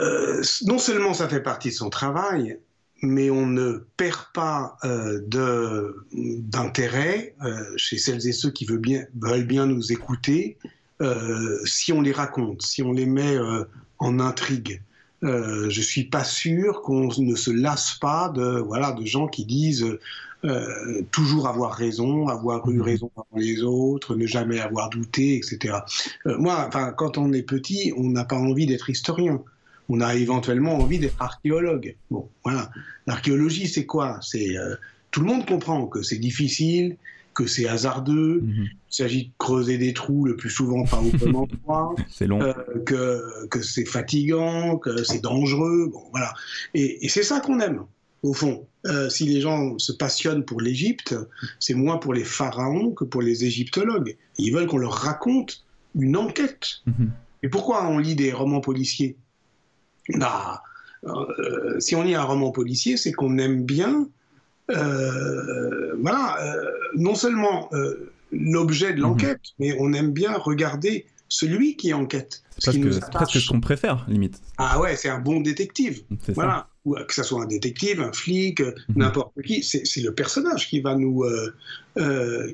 Euh, 0.00 0.42
non 0.64 0.78
seulement 0.78 1.14
ça 1.14 1.28
fait 1.28 1.42
partie 1.42 1.68
de 1.68 1.74
son 1.74 1.90
travail, 1.90 2.58
mais 3.02 3.30
on 3.30 3.46
ne 3.46 3.84
perd 3.96 4.26
pas 4.32 4.76
euh, 4.84 5.20
d'intérêt 6.12 7.34
euh, 7.44 7.64
chez 7.76 7.98
celles 7.98 8.26
et 8.26 8.32
ceux 8.32 8.50
qui 8.50 8.64
veulent 8.64 8.78
bien, 8.78 9.04
veulent 9.18 9.46
bien 9.46 9.66
nous 9.66 9.92
écouter 9.92 10.56
si 11.64 11.94
on 11.94 12.02
les 12.02 12.12
raconte, 12.12 12.60
si 12.60 12.82
on 12.82 12.92
les 12.92 13.06
met 13.06 13.38
en 13.98 14.20
intrigue. 14.20 14.82
je 15.22 15.66
je 15.70 15.80
suis 15.80 16.04
pas 16.04 16.24
sûr 16.24 16.82
qu'on 16.82 17.08
ne 17.16 17.34
se 17.36 17.50
lasse 17.50 17.94
pas 17.94 18.28
de 18.28 18.58
voilà 18.58 18.92
de 18.92 19.06
gens 19.06 19.26
qui 19.26 19.46
disent 19.46 19.98
toujours 21.10 21.48
avoir 21.48 21.72
raison, 21.72 22.28
avoir 22.28 22.68
eu 22.68 22.76
mmh. 22.76 22.82
raison 22.82 23.10
avant 23.16 23.40
les 23.40 23.62
autres, 23.62 24.14
ne 24.14 24.26
jamais 24.26 24.60
avoir 24.60 24.90
douté, 24.90 25.36
etc. 25.36 25.78
moi, 26.26 26.66
enfin, 26.68 26.92
quand 26.92 27.16
on 27.16 27.32
est 27.32 27.44
petit, 27.44 27.94
on 27.96 28.10
n'a 28.10 28.26
pas 28.26 28.36
envie 28.36 28.66
d'être 28.66 28.90
historien 28.90 29.42
on 29.90 30.00
a 30.00 30.14
éventuellement 30.14 30.76
envie 30.76 31.00
d'être 31.00 31.20
archéologue. 31.20 31.96
Bon, 32.10 32.28
voilà. 32.44 32.70
L'archéologie, 33.06 33.66
c'est 33.66 33.86
quoi? 33.86 34.20
C'est 34.22 34.56
euh, 34.56 34.76
tout 35.10 35.20
le 35.20 35.26
monde 35.26 35.44
comprend 35.46 35.88
que 35.88 36.02
c'est 36.02 36.18
difficile, 36.18 36.96
que 37.34 37.46
c'est 37.48 37.66
hasardeux, 37.66 38.40
mhm. 38.40 38.68
il 38.68 38.94
s'agit 38.94 39.24
de 39.26 39.32
creuser 39.38 39.78
des 39.78 39.92
trous 39.92 40.24
le 40.24 40.36
plus 40.36 40.50
souvent 40.50 40.84
pas 40.84 41.00
au 41.00 41.10
bon 41.10 41.40
endroit, 41.40 41.94
c'est 42.08 42.28
long, 42.28 42.40
euh, 42.40 42.52
que, 42.86 43.46
que 43.48 43.62
c'est 43.62 43.84
fatigant, 43.84 44.78
que 44.78 45.02
c'est 45.02 45.22
dangereux, 45.22 45.90
bon 45.92 46.04
voilà. 46.12 46.34
Et, 46.74 47.08
c'est 47.08 47.24
ça 47.24 47.40
qu'on 47.40 47.58
aime 47.58 47.82
au 48.22 48.32
fond. 48.32 48.66
Euh, 48.86 49.08
si 49.08 49.24
les 49.24 49.40
gens 49.40 49.76
se 49.78 49.92
passionnent 49.92 50.44
pour 50.44 50.60
l'Égypte, 50.60 51.16
c'est 51.58 51.74
moins 51.74 51.98
pour 51.98 52.14
les 52.14 52.24
pharaons 52.24 52.92
que 52.92 53.04
pour 53.04 53.22
les 53.22 53.44
égyptologues. 53.44 54.16
Ils 54.38 54.52
veulent 54.52 54.68
qu'on 54.68 54.78
leur 54.78 54.92
raconte 54.92 55.64
une 55.96 56.16
enquête. 56.16 56.82
Mhm. 56.86 57.10
Et 57.42 57.48
pourquoi 57.48 57.88
on 57.88 57.98
lit 57.98 58.14
des 58.14 58.32
romans 58.32 58.60
policiers? 58.60 59.16
Bah, 60.16 60.62
euh, 61.04 61.80
si 61.80 61.94
on 61.96 62.02
lit 62.02 62.14
un 62.14 62.22
roman 62.22 62.50
policier, 62.50 62.96
c'est 62.96 63.12
qu'on 63.12 63.38
aime 63.38 63.64
bien, 63.64 64.08
euh, 64.70 65.94
voilà, 66.00 66.36
euh, 66.42 66.70
non 66.94 67.14
seulement 67.14 67.70
l'objet 68.32 68.92
de 68.92 68.96
mhm. 68.96 69.02
l'enquête, 69.02 69.40
mais 69.58 69.76
on 69.78 69.92
aime 69.92 70.12
bien 70.12 70.32
regarder 70.36 71.06
celui 71.28 71.76
qui 71.76 71.94
enquête. 71.94 72.42
C'est 72.58 72.72
presque, 73.12 73.40
ce 73.40 73.48
qu'on 73.48 73.60
préfère, 73.60 74.04
limite. 74.08 74.42
Ah 74.58 74.80
ouais, 74.80 74.96
c'est 74.96 75.08
un 75.08 75.20
bon 75.20 75.40
détective. 75.40 76.02
Voilà. 76.34 76.66
Ou, 76.84 76.94
que 76.94 77.14
ce 77.14 77.22
soit 77.22 77.42
un 77.42 77.46
détective, 77.46 78.00
un 78.00 78.12
flic, 78.12 78.60
mhm. 78.60 78.74
n'importe 78.96 79.32
qui, 79.42 79.62
c'est 79.62 80.00
le 80.00 80.14
personnage 80.14 80.68
qui 80.68 80.80
va, 80.80 80.94
nous, 80.94 81.24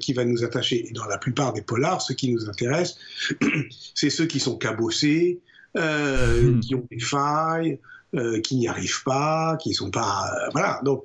qui 0.01 0.13
va 0.13 0.25
nous 0.25 0.45
attacher. 0.45 0.89
Et 0.89 0.93
dans 0.93 1.07
la 1.07 1.19
plupart 1.19 1.53
des 1.53 1.63
polars, 1.63 2.03
ce 2.03 2.13
qui 2.13 2.33
nous 2.33 2.49
intéresse, 2.49 2.97
c'est 3.95 4.11
ceux 4.11 4.27
qui 4.27 4.39
sont 4.39 4.57
cabossés, 4.57 5.41
euh, 5.77 6.53
hmm. 6.53 6.61
qui 6.61 6.75
ont 6.75 6.87
des 6.91 7.01
failles, 7.01 7.79
euh, 8.15 8.41
qui 8.41 8.57
n'y 8.57 8.69
arrivent 8.69 9.03
pas, 9.05 9.57
qui 9.61 9.71
ne 9.71 9.75
sont 9.75 9.91
pas... 9.91 10.31
Euh, 10.33 10.49
voilà, 10.53 10.81
donc 10.85 11.05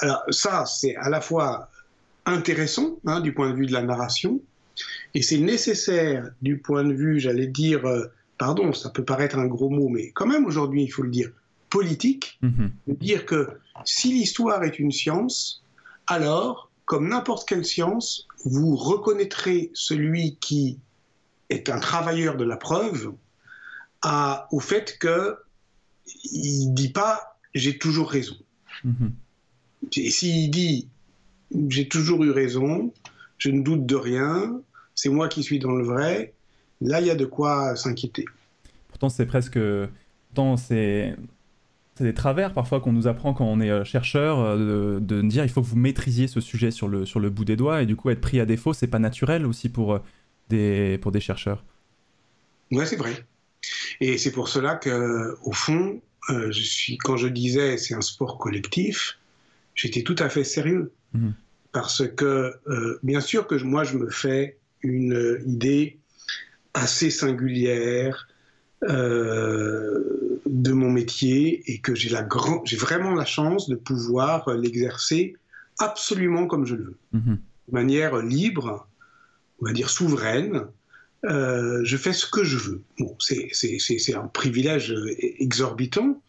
alors 0.00 0.22
ça, 0.30 0.64
c'est 0.66 0.96
à 0.96 1.08
la 1.08 1.20
fois 1.20 1.70
intéressant 2.26 2.98
hein, 3.06 3.20
du 3.20 3.32
point 3.32 3.50
de 3.50 3.54
vue 3.54 3.66
de 3.66 3.72
la 3.72 3.82
narration, 3.82 4.40
et 5.14 5.22
c'est 5.22 5.38
nécessaire 5.38 6.30
du 6.42 6.58
point 6.58 6.84
de 6.84 6.92
vue, 6.92 7.20
j'allais 7.20 7.46
dire, 7.46 7.82
pardon, 8.36 8.72
ça 8.72 8.90
peut 8.90 9.04
paraître 9.04 9.38
un 9.38 9.46
gros 9.46 9.70
mot, 9.70 9.88
mais 9.88 10.10
quand 10.12 10.26
même 10.26 10.44
aujourd'hui, 10.44 10.82
il 10.82 10.88
faut 10.88 11.02
le 11.02 11.10
dire, 11.10 11.30
politique, 11.70 12.38
hmm. 12.42 12.68
de 12.86 12.94
dire 12.94 13.26
que 13.26 13.48
si 13.84 14.12
l'histoire 14.12 14.64
est 14.64 14.78
une 14.78 14.92
science, 14.92 15.62
alors, 16.06 16.70
comme 16.84 17.08
n'importe 17.08 17.46
quelle 17.46 17.64
science, 17.64 18.26
vous 18.44 18.74
reconnaîtrez 18.76 19.70
celui 19.74 20.36
qui 20.36 20.78
est 21.50 21.68
un 21.68 21.78
travailleur 21.78 22.36
de 22.36 22.44
la 22.44 22.56
preuve 22.56 23.12
au 24.02 24.60
fait 24.60 24.98
que 24.98 25.36
il 26.24 26.72
dit 26.74 26.90
pas 26.90 27.38
j'ai 27.54 27.78
toujours 27.78 28.10
raison. 28.10 28.36
Mhm. 28.84 29.12
Et 29.96 30.10
s'il 30.10 30.50
dit 30.50 30.88
j'ai 31.68 31.88
toujours 31.88 32.24
eu 32.24 32.30
raison, 32.30 32.92
je 33.38 33.50
ne 33.50 33.62
doute 33.62 33.86
de 33.86 33.96
rien, 33.96 34.60
c'est 34.94 35.08
moi 35.08 35.28
qui 35.28 35.42
suis 35.42 35.58
dans 35.58 35.72
le 35.72 35.84
vrai, 35.84 36.34
là 36.80 37.00
il 37.00 37.06
y 37.06 37.10
a 37.10 37.14
de 37.14 37.24
quoi 37.24 37.76
s'inquiéter. 37.76 38.24
Pourtant 38.88 39.08
c'est 39.08 39.26
presque, 39.26 39.58
pourtant 40.28 40.56
c'est 40.56 41.16
c'est 41.98 42.04
des 42.04 42.14
travers 42.14 42.52
parfois 42.52 42.80
qu'on 42.80 42.92
nous 42.92 43.08
apprend 43.08 43.34
quand 43.34 43.44
on 43.44 43.60
est 43.60 43.70
euh, 43.70 43.82
chercheur 43.82 44.38
euh, 44.38 45.00
de, 45.00 45.16
de, 45.20 45.22
dire 45.22 45.42
il 45.42 45.50
faut 45.50 45.60
que 45.60 45.66
vous 45.66 45.76
maîtrisiez 45.76 46.28
ce 46.28 46.40
sujet 46.40 46.70
sur 46.70 46.86
le, 46.86 47.04
sur 47.04 47.18
le 47.18 47.28
bout 47.28 47.44
des 47.44 47.56
doigts 47.56 47.82
et 47.82 47.86
du 47.86 47.96
coup 47.96 48.08
être 48.10 48.20
pris 48.20 48.38
à 48.38 48.46
défaut 48.46 48.72
c'est 48.72 48.86
pas 48.86 49.00
naturel 49.00 49.44
aussi 49.44 49.68
pour 49.68 49.94
euh, 49.94 49.98
des, 50.48 50.98
pour 50.98 51.10
des 51.10 51.18
chercheurs. 51.18 51.64
Ouais 52.70 52.86
c'est 52.86 52.94
vrai. 52.94 53.24
Et 54.00 54.18
c'est 54.18 54.32
pour 54.32 54.48
cela 54.48 54.76
que, 54.76 55.36
au 55.42 55.52
fond, 55.52 56.00
euh, 56.30 56.50
je 56.50 56.62
suis, 56.62 56.98
quand 56.98 57.16
je 57.16 57.28
disais 57.28 57.78
c'est 57.78 57.94
un 57.94 58.00
sport 58.00 58.38
collectif, 58.38 59.18
j'étais 59.74 60.02
tout 60.02 60.16
à 60.18 60.28
fait 60.28 60.44
sérieux. 60.44 60.92
Mhm. 61.14 61.34
Parce 61.72 62.06
que, 62.08 62.54
euh, 62.68 62.98
bien 63.02 63.20
sûr 63.20 63.46
que 63.46 63.54
moi, 63.62 63.84
je 63.84 63.96
me 63.96 64.10
fais 64.10 64.58
une 64.82 65.40
idée 65.46 65.98
assez 66.74 67.10
singulière 67.10 68.28
euh, 68.84 70.40
de 70.46 70.72
mon 70.72 70.90
métier 70.90 71.62
et 71.66 71.78
que 71.78 71.94
j'ai 71.94 72.16
j'ai 72.64 72.76
vraiment 72.76 73.14
la 73.14 73.24
chance 73.24 73.68
de 73.68 73.74
pouvoir 73.74 74.48
l'exercer 74.50 75.34
absolument 75.78 76.46
comme 76.46 76.64
je 76.64 76.74
le 76.74 76.84
veux, 76.84 76.98
mhm. 77.12 77.38
de 77.68 77.72
manière 77.72 78.16
libre, 78.18 78.86
on 79.60 79.66
va 79.66 79.72
dire 79.72 79.90
souveraine. 79.90 80.66
Euh, 81.24 81.80
je 81.84 81.96
fais 81.96 82.12
ce 82.12 82.26
que 82.26 82.44
je 82.44 82.56
veux. 82.56 82.82
C'est 83.18 84.14
un 84.14 84.26
privilège 84.28 84.94
exorbitant. 85.38 86.20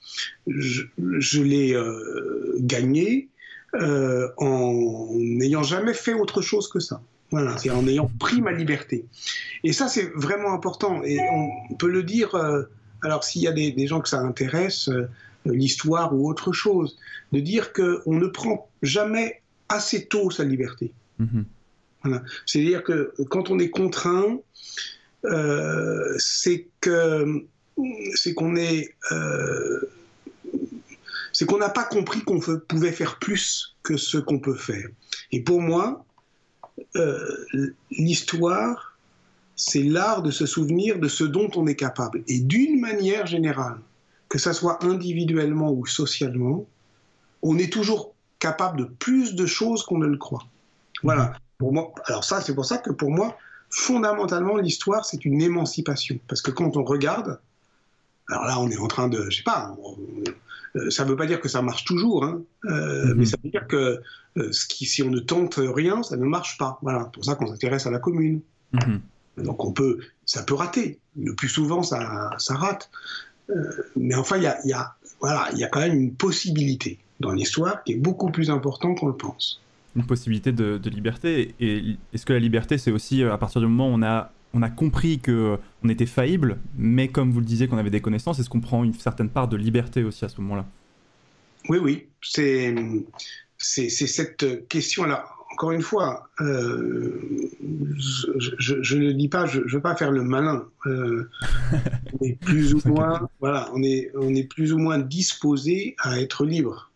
Je, 0.48 1.42
l'ai 1.42 1.74
euh, 1.74 2.56
gagné 2.60 3.30
euh, 3.76 4.30
en 4.38 5.10
n'ayant 5.14 5.62
jamais 5.62 5.94
fait 5.94 6.14
autre 6.14 6.42
chose 6.42 6.68
que 6.70 6.80
ça. 6.80 7.02
Voilà, 7.32 7.58
c'est 7.58 7.70
en 7.70 7.88
ayant 7.88 8.10
pris 8.20 8.42
ma 8.42 8.52
liberté. 8.52 9.06
Et 9.64 9.74
ça, 9.74 9.88
c'est 9.88 10.12
vraiment 10.16 10.54
important. 10.54 11.04
Et 11.04 11.20
on 11.70 11.76
peut 11.76 11.90
le 11.90 12.02
dire, 12.02 12.34
euh, 12.34 12.64
alors 13.04 13.24
s'il 13.24 13.44
y 13.44 13.48
a 13.48 13.52
des, 13.52 13.88
gens 13.88 14.02
que 14.02 14.10
ça 14.10 14.20
intéresse, 14.22 14.90
euh, 14.90 15.08
l'histoire 15.46 16.16
ou 16.16 16.28
autre 16.28 16.52
chose, 16.52 16.98
de 17.32 17.40
dire 17.40 17.72
qu'on 17.72 18.14
ne 18.16 18.28
prend 18.28 18.68
jamais 18.82 19.42
assez 19.68 20.08
tôt 20.08 20.32
sa 20.32 20.44
liberté. 20.44 20.92
Mhm. 21.20 21.46
C'est-à-dire 22.46 22.84
que 22.84 23.14
quand 23.30 23.50
on 23.50 23.60
est 23.60 23.70
contraint, 23.70 24.40
c'est 26.18 26.68
que 26.80 27.46
c'est 28.16 28.34
qu'on 28.34 28.56
est, 28.56 28.96
c'est 31.34 31.46
qu'on 31.46 31.58
n'a 31.58 31.70
pas 31.70 31.84
compris 31.84 32.22
qu'on 32.22 32.40
pouvait 32.40 32.92
faire 32.92 33.20
plus 33.20 33.76
que 33.84 33.98
ce 33.98 34.18
qu'on 34.18 34.40
peut 34.40 34.56
faire. 34.56 34.88
Et 35.32 35.42
pour 35.42 35.62
moi, 35.62 36.06
euh, 36.96 37.46
l'histoire, 37.92 38.98
c'est 39.56 39.84
l'art 39.84 40.22
de 40.22 40.32
se 40.32 40.46
souvenir 40.46 41.00
de 41.00 41.08
ce 41.08 41.24
dont 41.24 41.50
on 41.56 41.68
est 41.68 41.76
capable. 41.76 42.24
Et 42.28 42.40
d'une 42.40 42.80
manière 42.80 43.26
générale, 43.26 43.80
que 44.30 44.38
ce 44.38 44.54
soit 44.54 44.84
individuellement 44.84 45.72
ou 45.72 45.86
socialement, 45.86 46.66
on 47.42 47.58
est 47.58 47.72
toujours 47.72 48.14
capable 48.40 48.80
de 48.80 48.84
plus 48.86 49.36
de 49.36 49.46
choses 49.46 49.84
qu'on 49.84 49.98
ne 49.98 50.08
le 50.08 50.18
croit. 50.18 50.46
Voilà. 51.04 51.34
Pour 51.60 51.74
moi, 51.74 51.94
alors 52.06 52.24
ça, 52.24 52.40
c'est 52.42 52.56
pour 52.56 52.66
ça 52.66 52.78
que 52.78 52.90
pour 52.90 53.12
moi, 53.12 53.38
fondamentalement, 53.70 54.56
l'histoire, 54.58 55.06
c'est 55.06 55.26
une 55.26 55.42
émancipation. 55.42 56.18
Parce 56.28 56.42
que 56.42 56.52
quand 56.52 56.78
on 56.78 56.84
regarde, 56.84 57.40
alors 58.30 58.46
là, 58.46 58.60
on 58.60 58.70
est 58.70 58.78
en 58.78 58.88
train 58.88 59.10
de, 59.10 59.30
je 59.30 59.38
sais 59.38 59.44
pas, 59.44 59.76
euh, 60.78 60.90
ça 60.90 61.04
ne 61.04 61.10
veut 61.10 61.18
pas 61.18 61.26
dire 61.26 61.42
que 61.42 61.50
ça 61.50 61.62
marche 61.62 61.84
toujours, 61.84 62.24
hein, 62.24 62.42
euh, 62.66 63.08
mhm. 63.08 63.14
mais 63.16 63.26
ça 63.26 63.36
veut 63.44 63.50
dire 63.50 63.68
que 63.68 64.02
euh, 64.38 64.52
ce 64.54 64.68
qui, 64.68 64.86
si 64.86 65.04
on 65.04 65.10
ne 65.10 65.20
tente 65.20 65.56
rien, 65.58 66.02
ça 66.02 66.16
ne 66.16 66.26
marche 66.26 66.58
pas. 66.58 66.80
Voilà, 66.82 67.06
pour 67.06 67.26
ça 67.26 67.36
qu'on 67.36 67.48
s'intéresse 67.48 67.86
à 67.86 67.92
la 67.92 68.00
commune. 68.00 68.40
Mhm. 68.72 69.02
Donc 69.44 69.66
on 69.66 69.74
peut, 69.74 70.00
ça 70.26 70.44
peut 70.44 70.54
rater. 70.54 71.00
Le 71.18 71.36
plus 71.36 71.50
souvent, 71.50 71.84
ça, 71.84 72.32
ça 72.38 72.56
rate. 72.56 72.90
mais 73.98 74.16
enfin, 74.16 74.38
il 74.38 74.44
y 74.44 74.48
a, 74.48 74.66
y, 74.66 74.72
a, 74.72 74.96
voilà, 75.20 75.50
y 75.56 75.64
a 75.66 75.68
quand 75.68 75.82
même 75.82 75.96
une 75.96 76.14
possibilité 76.14 77.00
dans 77.20 77.32
l'histoire 77.32 77.84
qui 77.84 77.94
est 77.94 77.98
beaucoup 77.98 78.32
plus 78.32 78.50
importante 78.50 79.00
qu'on 79.00 79.08
le 79.08 79.18
pense. 79.18 79.62
Une 79.96 80.06
possibilité 80.06 80.52
de, 80.52 80.78
de 80.78 80.90
liberté. 80.90 81.56
Et 81.60 81.98
est-ce 82.14 82.26
que 82.26 82.34
la 82.34 82.40
liberté, 82.40 82.78
c'est 82.78 82.92
aussi 82.92 83.24
à 83.24 83.38
partir 83.38 83.62
du 83.62 83.68
moment 83.68 83.90
où 83.90 83.98
on 83.98 84.04
a 84.04 84.32
on 84.54 84.62
a 84.62 84.70
compris 84.70 85.20
que 85.20 85.58
on 85.84 85.90
était 85.90 86.06
faillible, 86.06 86.58
mais 86.78 87.08
comme 87.08 87.32
vous 87.32 87.40
le 87.40 87.46
disiez, 87.46 87.68
qu'on 87.68 87.78
avait 87.78 87.90
des 87.90 88.02
connaissances, 88.02 88.40
est-ce 88.40 88.50
qu'on 88.50 88.62
prend 88.62 88.84
une 88.84 88.94
certaine 88.94 89.30
part 89.30 89.48
de 89.48 89.58
liberté 89.58 90.04
aussi 90.04 90.26
à 90.26 90.30
ce 90.30 90.42
moment-là? 90.42 90.66
Oui, 91.68 91.78
oui, 91.82 92.08
c'est 92.22 92.74
c'est 93.58 93.90
cette 93.90 94.68
question-là. 94.68 95.26
Encore 95.52 95.72
une 95.72 95.82
fois, 95.82 96.30
euh, 96.40 97.50
je 98.60 98.96
ne 98.96 99.12
dis 99.12 99.28
pas, 99.28 99.46
je 99.46 99.60
ne 99.60 99.70
veux 99.70 99.82
pas 99.82 99.96
faire 99.96 100.12
le 100.12 100.24
malin. 100.24 100.66
Euh, 100.86 101.30
on 102.14 102.26
est 102.26 102.40
plus 102.40 102.74
ou 102.76 102.82
moins, 102.86 103.28
voilà, 103.42 103.70
on 103.74 103.84
est, 103.84 104.12
on 104.16 104.34
est 104.36 104.44
plus 104.44 104.72
ou 104.72 104.78
moins 104.78 105.00
disposé 105.00 105.96
à 106.00 106.22
être 106.22 106.46
libre. 106.46 106.92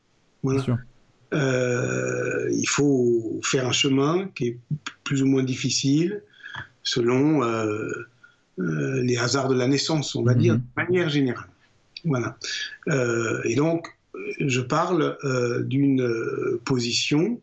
Euh, 1.33 2.49
il 2.51 2.67
faut 2.67 3.39
faire 3.43 3.67
un 3.67 3.71
chemin 3.71 4.29
qui 4.35 4.47
est 4.47 4.57
plus 5.03 5.23
ou 5.23 5.25
moins 5.25 5.43
difficile 5.43 6.21
selon 6.83 7.43
euh, 7.43 7.89
euh, 8.59 9.01
les 9.01 9.17
hasards 9.17 9.47
de 9.47 9.55
la 9.55 9.67
naissance, 9.67 10.15
on 10.15 10.23
va 10.23 10.33
dire, 10.33 10.53
mhm. 10.53 10.59
de 10.59 10.83
manière 10.83 11.09
générale. 11.09 11.49
Voilà. 12.05 12.37
Et 13.45 13.55
donc, 13.55 13.87
je 14.39 14.59
parle 14.59 15.17
d'une 15.67 16.05
position 16.65 17.39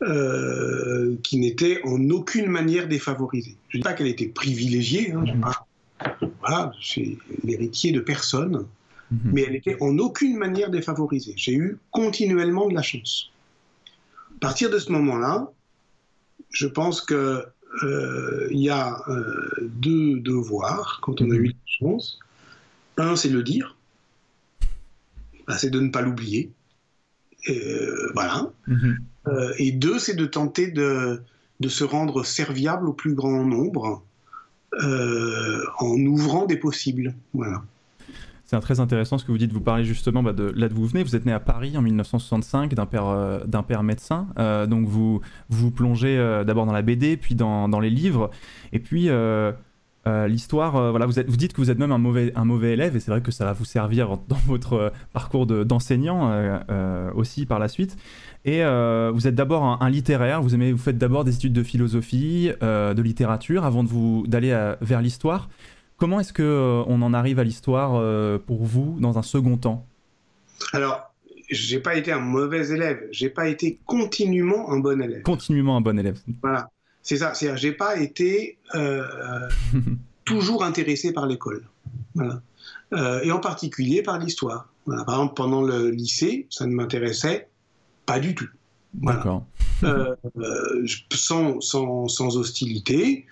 qui 0.00 1.38
n'était 1.38 1.80
en 1.82 2.08
aucune 2.10 2.46
manière 2.46 2.86
défavorisée. 2.86 3.56
Je 3.68 3.78
ne 3.78 3.82
dis 3.82 3.84
pas 3.84 3.94
qu'elle 3.94 4.06
était 4.06 4.28
privilégiée, 4.28 5.10
hein, 5.10 5.24
voilà, 6.40 6.70
je 6.80 6.86
suis 6.86 7.18
l'héritier 7.42 7.90
de 7.90 7.98
personne, 7.98 8.66
mhm. 9.10 9.30
mais 9.32 9.42
elle 9.42 9.56
était 9.56 9.76
en 9.80 9.98
aucune 9.98 10.36
manière 10.36 10.70
défavorisée. 10.70 11.34
J'ai 11.36 11.54
eu 11.54 11.78
continuellement 11.90 12.68
de 12.68 12.74
la 12.74 12.82
chance. 12.82 13.30
À 14.36 14.38
partir 14.40 14.70
de 14.70 14.78
ce 14.78 14.92
moment-là, 14.92 15.50
je 16.50 16.66
pense 16.66 17.00
que 17.00 17.44
euh, 17.82 18.48
il 18.50 18.60
y 18.60 18.70
a 18.70 19.02
euh, 19.08 19.50
deux 19.60 20.20
devoirs 20.20 21.00
quand 21.02 21.20
on 21.20 21.30
a 21.30 21.34
eu 21.34 21.46
la 21.46 21.52
chance. 21.66 22.18
Un, 22.96 23.16
c'est 23.16 23.28
le 23.28 23.42
dire. 23.42 23.76
Bah, 25.46 25.56
c'est 25.58 25.70
de 25.70 25.80
ne 25.80 25.90
pas 25.90 26.02
l'oublier. 26.02 26.50
Euh, 27.48 28.10
voilà. 28.14 28.50
Mhm. 28.66 28.98
et 29.58 29.72
deux, 29.72 29.98
c'est 29.98 30.14
de 30.14 30.26
tenter 30.26 30.70
de, 30.70 31.20
de, 31.60 31.68
se 31.68 31.84
rendre 31.84 32.24
serviable 32.24 32.88
au 32.88 32.92
plus 32.92 33.14
grand 33.14 33.44
nombre 33.44 34.02
en 34.72 35.96
ouvrant 36.06 36.46
des 36.46 36.56
possibles. 36.56 37.14
Voilà. 37.34 37.62
C'est 38.46 38.58
très 38.60 38.78
intéressant 38.78 39.18
ce 39.18 39.24
que 39.24 39.32
vous 39.32 39.38
dites. 39.38 39.52
Vous 39.52 39.60
parlez 39.60 39.84
justement 39.84 40.22
bah, 40.22 40.32
de 40.32 40.52
là 40.54 40.68
d'où 40.68 40.76
vous 40.76 40.86
venez. 40.86 41.02
Vous 41.02 41.16
êtes 41.16 41.26
né 41.26 41.32
à 41.32 41.40
Paris 41.40 41.76
en 41.76 41.82
1965 41.82 42.74
d'un 42.74 42.86
père, 42.86 43.08
euh, 43.08 43.40
père 43.66 43.82
médecin. 43.82 44.28
Euh, 44.38 44.66
donc 44.66 44.86
vous 44.86 45.20
vous 45.48 45.72
plongez 45.72 46.16
euh, 46.16 46.44
d'abord 46.44 46.64
dans 46.64 46.72
la 46.72 46.82
BD, 46.82 47.16
puis 47.16 47.34
dans, 47.34 47.66
les 47.80 47.90
livres. 47.90 48.30
Et 48.72 48.78
puis 48.78 49.10
l'histoire, 50.28 50.92
voilà, 50.92 51.06
vous, 51.06 51.36
dites 51.36 51.52
que 51.52 51.60
vous 51.60 51.72
êtes 51.72 51.80
même 51.80 51.90
un 51.90 51.98
mauvais, 51.98 52.32
un 52.36 52.44
mauvais 52.44 52.74
élève. 52.74 52.94
Et 52.94 53.00
c'est 53.00 53.10
vrai 53.10 53.20
que 53.20 53.32
ça 53.32 53.44
va 53.44 53.52
vous 53.52 53.64
servir 53.64 54.16
dans 54.28 54.38
votre 54.46 54.92
parcours 55.12 55.46
d'enseignant 55.46 56.30
aussi 57.16 57.46
par 57.46 57.58
la 57.58 57.66
suite. 57.66 57.96
Et 58.44 58.62
vous 58.62 59.26
êtes 59.26 59.34
d'abord 59.34 59.82
un, 59.82 59.90
littéraire. 59.90 60.40
Vous, 60.40 60.54
aimez, 60.54 60.70
vous 60.70 60.78
faites 60.78 60.98
d'abord 60.98 61.24
des 61.24 61.34
études 61.34 61.52
de 61.52 61.64
philosophie, 61.64 62.52
de 62.60 63.02
littérature 63.02 63.64
avant 63.64 63.82
de 63.82 64.26
d'aller 64.28 64.74
vers 64.80 65.02
l'histoire. 65.02 65.48
Comment 65.98 66.20
est-ce 66.20 66.32
qu'on 66.32 66.42
euh, 66.42 66.84
on 66.86 67.00
en 67.00 67.14
arrive 67.14 67.38
à 67.38 67.44
l'histoire 67.44 67.94
euh, 67.94 68.38
pour 68.38 68.64
vous 68.64 68.98
dans 69.00 69.18
un 69.18 69.22
second 69.22 69.56
temps? 69.56 69.86
Alors, 70.72 71.14
j'ai 71.50 71.80
pas 71.80 71.96
été 71.96 72.12
un 72.12 72.20
mauvais 72.20 72.68
élève, 72.68 73.08
j'ai 73.12 73.30
pas 73.30 73.48
été 73.48 73.78
continuellement 73.86 74.70
un 74.72 74.78
bon 74.78 75.00
élève. 75.00 75.22
Continuellement 75.22 75.76
un 75.76 75.80
bon 75.80 75.98
élève. 75.98 76.18
Voilà, 76.42 76.70
c'est 77.02 77.16
ça. 77.16 77.32
C'est-à-dire, 77.32 77.56
j'ai 77.56 77.72
pas 77.72 77.98
été 77.98 78.58
euh, 78.74 79.04
toujours 80.24 80.64
intéressé 80.64 81.12
par 81.12 81.26
l'école. 81.26 81.64
Voilà. 82.14 82.42
et 83.22 83.30
en 83.30 83.38
particulier 83.38 84.02
par 84.02 84.18
l'histoire. 84.18 84.68
Par 84.86 85.08
exemple, 85.08 85.34
pendant 85.34 85.62
le 85.62 85.90
lycée, 85.90 86.46
ça 86.50 86.66
ne 86.66 86.72
m'intéressait 86.72 87.48
pas 88.06 88.18
du 88.18 88.34
tout. 88.34 88.48
D'accord. 88.94 89.44
sans, 91.10 91.60
sans, 91.60 92.08
sans, 92.08 92.36
hostilité. 92.36 93.26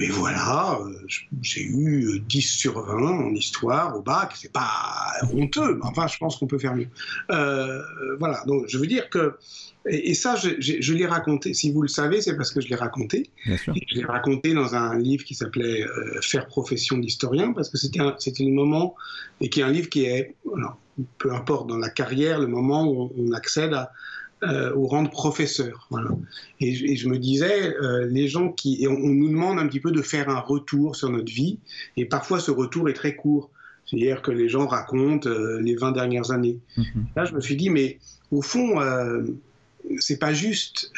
Mais 0.00 0.08
voilà, 0.08 0.80
euh, 0.80 0.94
j'ai 1.42 1.62
eu 1.62 2.20
10 2.20 2.40
sur 2.40 2.80
20 2.80 2.94
en 2.96 3.34
histoire 3.34 3.94
au 3.98 4.00
bac, 4.00 4.32
c'est 4.34 4.50
pas 4.50 5.12
honteux, 5.30 5.74
mais 5.74 5.82
enfin, 5.84 6.06
je 6.06 6.16
pense 6.16 6.38
qu'on 6.38 6.46
peut 6.46 6.58
faire 6.58 6.74
mieux. 6.74 6.88
Euh, 7.30 7.82
voilà, 8.18 8.42
donc 8.46 8.64
je 8.66 8.78
veux 8.78 8.86
dire 8.86 9.10
que, 9.10 9.36
et, 9.86 10.14
ça, 10.14 10.36
je, 10.36 10.92
l'ai 10.94 11.04
raconté, 11.04 11.52
si 11.52 11.70
vous 11.70 11.82
le 11.82 11.88
savez, 11.88 12.22
c'est 12.22 12.34
parce 12.34 12.50
que 12.50 12.62
je 12.62 12.68
l'ai 12.68 12.76
raconté. 12.76 13.28
Je 13.44 13.94
l'ai 13.94 14.06
raconté 14.06 14.54
dans 14.54 14.74
un 14.74 14.98
livre 14.98 15.22
qui 15.22 15.34
s'appelait 15.34 15.82
euh, 15.82 16.18
Faire 16.22 16.46
profession 16.46 16.96
d'historien, 16.96 17.52
parce 17.52 17.68
que 17.68 17.76
c'était 17.76 18.00
le 18.00 18.52
moment, 18.52 18.94
et 19.42 19.50
qui 19.50 19.60
est 19.60 19.64
un 19.64 19.70
livre 19.70 19.90
qui 19.90 20.06
est, 20.06 20.34
peu 21.18 21.34
importe 21.34 21.68
dans 21.68 21.76
la 21.76 21.90
carrière, 21.90 22.40
le 22.40 22.46
moment 22.46 22.90
où 22.90 23.12
on 23.18 23.32
accède 23.32 23.74
à, 23.74 23.92
euh, 24.42 24.74
au 24.74 24.86
rang 24.86 25.02
de 25.02 25.10
professeur. 25.10 25.86
Voilà. 25.90 26.08
Et, 26.60 26.96
je 26.96 27.08
me 27.10 27.18
disais, 27.18 27.76
euh, 27.76 28.06
les 28.06 28.26
gens 28.26 28.50
qui. 28.50 28.82
Et 28.82 28.88
on, 28.88 28.96
nous 28.98 29.28
demande 29.28 29.58
un 29.58 29.66
petit 29.66 29.80
peu 29.80 29.90
de 29.90 30.00
faire 30.00 30.30
un 30.30 30.40
retour 30.40 30.96
sur 30.96 31.10
notre 31.10 31.30
vie, 31.30 31.58
et 31.98 32.06
parfois 32.06 32.40
ce 32.40 32.50
retour 32.50 32.88
est 32.88 32.94
très 32.94 33.14
court. 33.16 33.50
C'est-à-dire 33.84 34.22
que 34.22 34.30
les 34.30 34.48
gens 34.48 34.66
racontent 34.66 35.28
euh, 35.28 35.60
les 35.60 35.74
20 35.74 35.92
dernières 35.92 36.30
années. 36.30 36.58
Mhm. 36.78 37.06
Là, 37.16 37.26
je 37.26 37.34
me 37.34 37.40
suis 37.42 37.54
dit, 37.54 37.68
mais 37.68 37.98
au 38.30 38.40
fond, 38.40 38.80
c'est 39.98 40.18
pas 40.18 40.32
juste. 40.32 40.90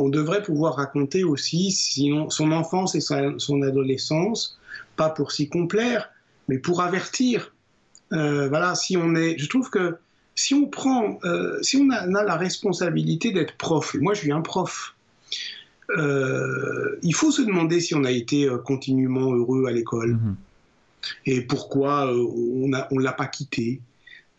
on 0.00 0.08
devrait 0.08 0.42
pouvoir 0.42 0.74
raconter 0.74 1.22
aussi 1.22 1.70
sinon, 1.70 2.30
son 2.30 2.50
enfance 2.50 2.96
et 2.96 3.00
son 3.00 3.62
adolescence, 3.62 4.58
pas 4.96 5.10
pour 5.10 5.30
s'y 5.30 5.48
complaire, 5.48 6.10
mais 6.48 6.58
pour 6.58 6.80
avertir. 6.80 7.54
voilà, 8.10 8.74
si 8.74 8.96
on 8.96 9.14
est. 9.14 9.38
Je 9.38 9.48
trouve 9.48 9.70
que 9.70 9.98
si 10.36 10.54
on 10.54 10.66
prend, 10.66 11.18
euh, 11.24 11.60
si 11.62 11.76
on 11.76 11.90
a, 11.90 12.06
la 12.06 12.36
responsabilité 12.36 13.32
d'être 13.32 13.56
prof, 13.56 13.96
et 13.96 13.98
moi 13.98 14.14
je 14.14 14.20
suis 14.20 14.32
un 14.32 14.42
prof, 14.42 14.94
il 15.98 17.14
faut 17.14 17.30
se 17.32 17.42
demander 17.42 17.80
si 17.80 17.94
on 17.94 18.04
a 18.04 18.10
été 18.12 18.48
continuellement 18.64 19.32
heureux 19.32 19.66
à 19.66 19.72
l'école 19.72 20.12
Mhm. 20.12 20.36
et 21.26 21.40
pourquoi 21.40 22.12
on 22.12 22.68
ne 22.68 22.78
on 22.90 22.98
l'a 22.98 23.12
pas 23.12 23.26
quitté. 23.26 23.80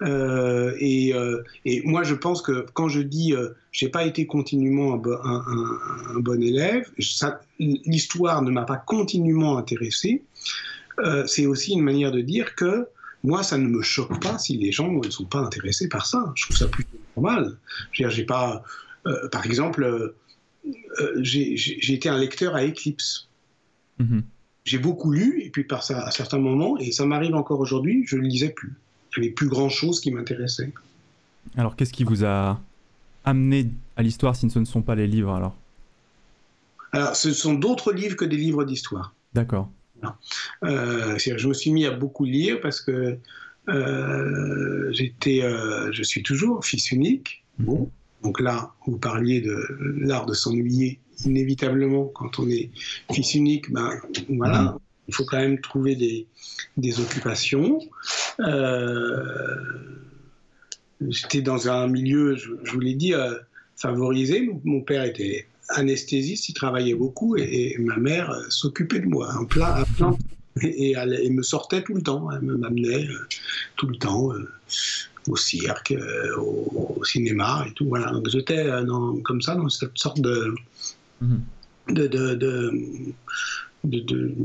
Euh, 0.04 0.76
et, 0.80 1.14
euh, 1.14 1.44
et, 1.66 1.82
moi, 1.84 2.04
je 2.04 2.14
pense 2.14 2.42
que 2.42 2.66
quand 2.74 2.88
je 2.88 3.02
dis 3.02 3.34
euh, 3.34 3.50
j'ai 3.72 3.90
pas 3.90 4.06
été 4.06 4.26
continuellement 4.28 4.94
un, 4.94 4.98
bon, 4.98 5.18
un, 5.24 5.44
un, 5.48 6.16
un 6.16 6.20
bon 6.20 6.42
élève, 6.42 6.90
l'histoire 7.60 8.42
ne 8.42 8.52
m'a 8.52 8.64
pas 8.64 8.78
continuellement 8.78 9.58
intéressé, 9.58 10.24
c'est 11.28 11.46
aussi 11.46 11.74
une 11.74 11.84
manière 11.84 12.12
de 12.12 12.22
dire 12.22 12.56
que 12.56 12.88
moi, 13.24 13.44
ça 13.44 13.58
ne 13.58 13.68
me 13.68 13.82
choque 13.82 14.22
pas 14.22 14.38
si 14.38 14.58
les 14.58 14.72
gens 14.72 14.92
ne 14.92 15.10
sont 15.10 15.26
pas 15.26 15.40
intéressés 15.40 15.90
par 15.90 16.06
ça. 16.06 16.32
Je 16.36 16.44
trouve 16.44 16.58
ça 16.58 16.68
plutôt 16.68 16.98
normal. 17.16 17.58
J'ai 17.92 18.26
pas, 18.26 18.64
par 19.32 19.46
exemple, 19.46 20.14
j'ai 21.22 21.94
été 21.94 22.10
un 22.10 22.18
lecteur 22.18 22.56
à 22.56 22.66
Eclipse. 22.66 23.28
-hmm. 24.00 24.22
J'ai 24.66 24.80
beaucoup 24.80 25.12
lu, 25.12 25.42
et 25.42 25.50
puis 25.50 25.64
par 25.64 25.82
ça, 25.84 26.06
à 26.06 26.12
certains 26.12 26.40
moments, 26.40 26.78
et 26.78 26.92
ça 26.92 27.06
m'arrive 27.06 27.36
encore 27.36 27.60
aujourd'hui, 27.60 28.04
je 28.06 28.18
ne 28.18 28.24
lisais 28.24 28.50
plus 28.50 28.74
il 29.16 29.22
n'y 29.22 29.28
avait 29.28 29.34
plus 29.34 29.48
grand 29.48 29.70
chose 29.70 30.00
qui 30.00 30.12
m'intéressait. 30.12 30.72
Alors, 31.56 31.76
qu'est-ce 31.76 31.94
qui 31.94 32.04
vous 32.04 32.24
a 32.24 32.62
amené 33.24 33.72
à 33.96 34.04
l'histoire 34.04 34.36
si 34.36 34.50
ce 34.50 34.60
ne 34.60 34.66
sont 34.66 34.82
pas 34.82 34.96
les 34.96 35.08
livres 35.08 35.34
alors? 35.34 35.56
Alors, 36.92 37.16
ce 37.16 37.34
sont 37.34 37.56
d'autres 37.56 37.92
livres 37.94 38.16
que 38.16 38.26
des 38.26 38.38
livres 38.38 38.64
d'histoire. 38.64 39.14
D'accord. 39.34 39.70
Euh, 40.64 41.18
je 41.18 41.48
me 41.48 41.54
suis 41.54 41.72
mis 41.72 41.86
à 41.86 41.92
beaucoup 41.92 42.26
lire 42.26 42.60
parce 42.62 42.82
que 42.82 43.18
euh, 43.70 44.92
j'étais, 44.92 45.44
euh, 45.44 45.92
je 45.92 46.04
suis 46.04 46.24
toujours 46.24 46.64
fils 46.66 46.92
unique. 46.92 47.44
Bon, 47.60 47.90
donc 48.24 48.40
là, 48.40 48.74
vous 48.86 48.98
parliez 48.98 49.42
de 49.42 49.58
l'art 50.00 50.26
de 50.26 50.34
s'ennuyer 50.34 51.00
inévitablement 51.26 52.06
quand 52.06 52.40
on 52.40 52.50
est 52.50 52.70
fils 53.12 53.34
unique. 53.36 53.72
Ben 53.72 53.92
voilà, 54.30 54.78
il 55.08 55.14
faut 55.14 55.26
quand 55.26 55.38
même 55.38 55.60
trouver 55.60 55.96
des, 55.96 57.00
occupations. 57.00 57.80
Euh, 58.40 59.56
J'étais 61.10 61.42
dans 61.42 61.70
un 61.70 61.88
milieu, 61.88 62.36
je, 62.36 62.50
vous 62.72 62.80
l'ai 62.80 62.96
dit, 62.96 63.14
favorisé. 63.76 64.50
Mon 64.64 64.82
père 64.82 65.04
était 65.04 65.48
anesthésiste, 65.70 66.50
il 66.50 66.54
travaillait 66.54 66.96
beaucoup 66.96 67.38
et, 67.38 67.74
et 67.74 67.78
ma 67.80 67.98
mère 67.98 68.32
euh, 68.32 68.44
s'occupait 68.50 69.00
de 69.00 69.08
moi, 69.08 69.32
un 69.34 69.46
plein, 69.46 69.76
un 69.76 69.84
plein 69.84 70.18
et, 70.62 70.94
elle, 70.98 71.14
elle, 71.14 71.34
me 71.34 71.44
sortait 71.44 71.84
tout 71.84 71.94
le 71.94 72.02
temps, 72.02 72.32
elle 72.32 72.42
m'amenait 72.42 73.08
euh, 73.08 73.28
tout 73.76 73.88
le 73.88 73.96
temps 73.98 74.34
euh, 74.34 74.50
au 75.28 75.36
cirque, 75.36 75.94
au, 76.38 76.96
au, 76.98 77.04
cinéma 77.04 77.66
et 77.68 77.74
tout. 77.74 77.88
Voilà, 77.88 78.12
donc 78.12 78.28
j'étais 78.30 78.66
comme 79.24 79.42
ça 79.42 79.56
dans 79.56 79.70
cette 79.70 79.96
sorte 79.96 80.20
de, 80.22 80.56
-hmm. 81.22 81.40
de, 81.90 82.08
de, 82.08 82.36
de 82.36 82.72
de, 83.84 84.00
de, 84.00 84.36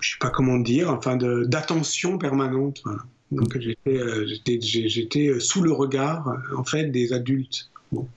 je 0.00 0.10
sais 0.10 0.18
pas 0.20 0.30
comment 0.30 0.58
dire, 0.58 0.90
enfin 0.90 1.16
d'attention 1.16 2.18
permanente. 2.18 2.80
Voilà. 2.84 3.02
Donc 3.32 3.58
j'étais 3.58 5.28
euh, 5.28 5.40
sous 5.40 5.62
le 5.62 5.72
regard 5.72 6.36
en 6.56 6.64
fait 6.64 6.86
des 6.86 7.12
adultes. 7.12 7.70
Bon. 7.92 8.08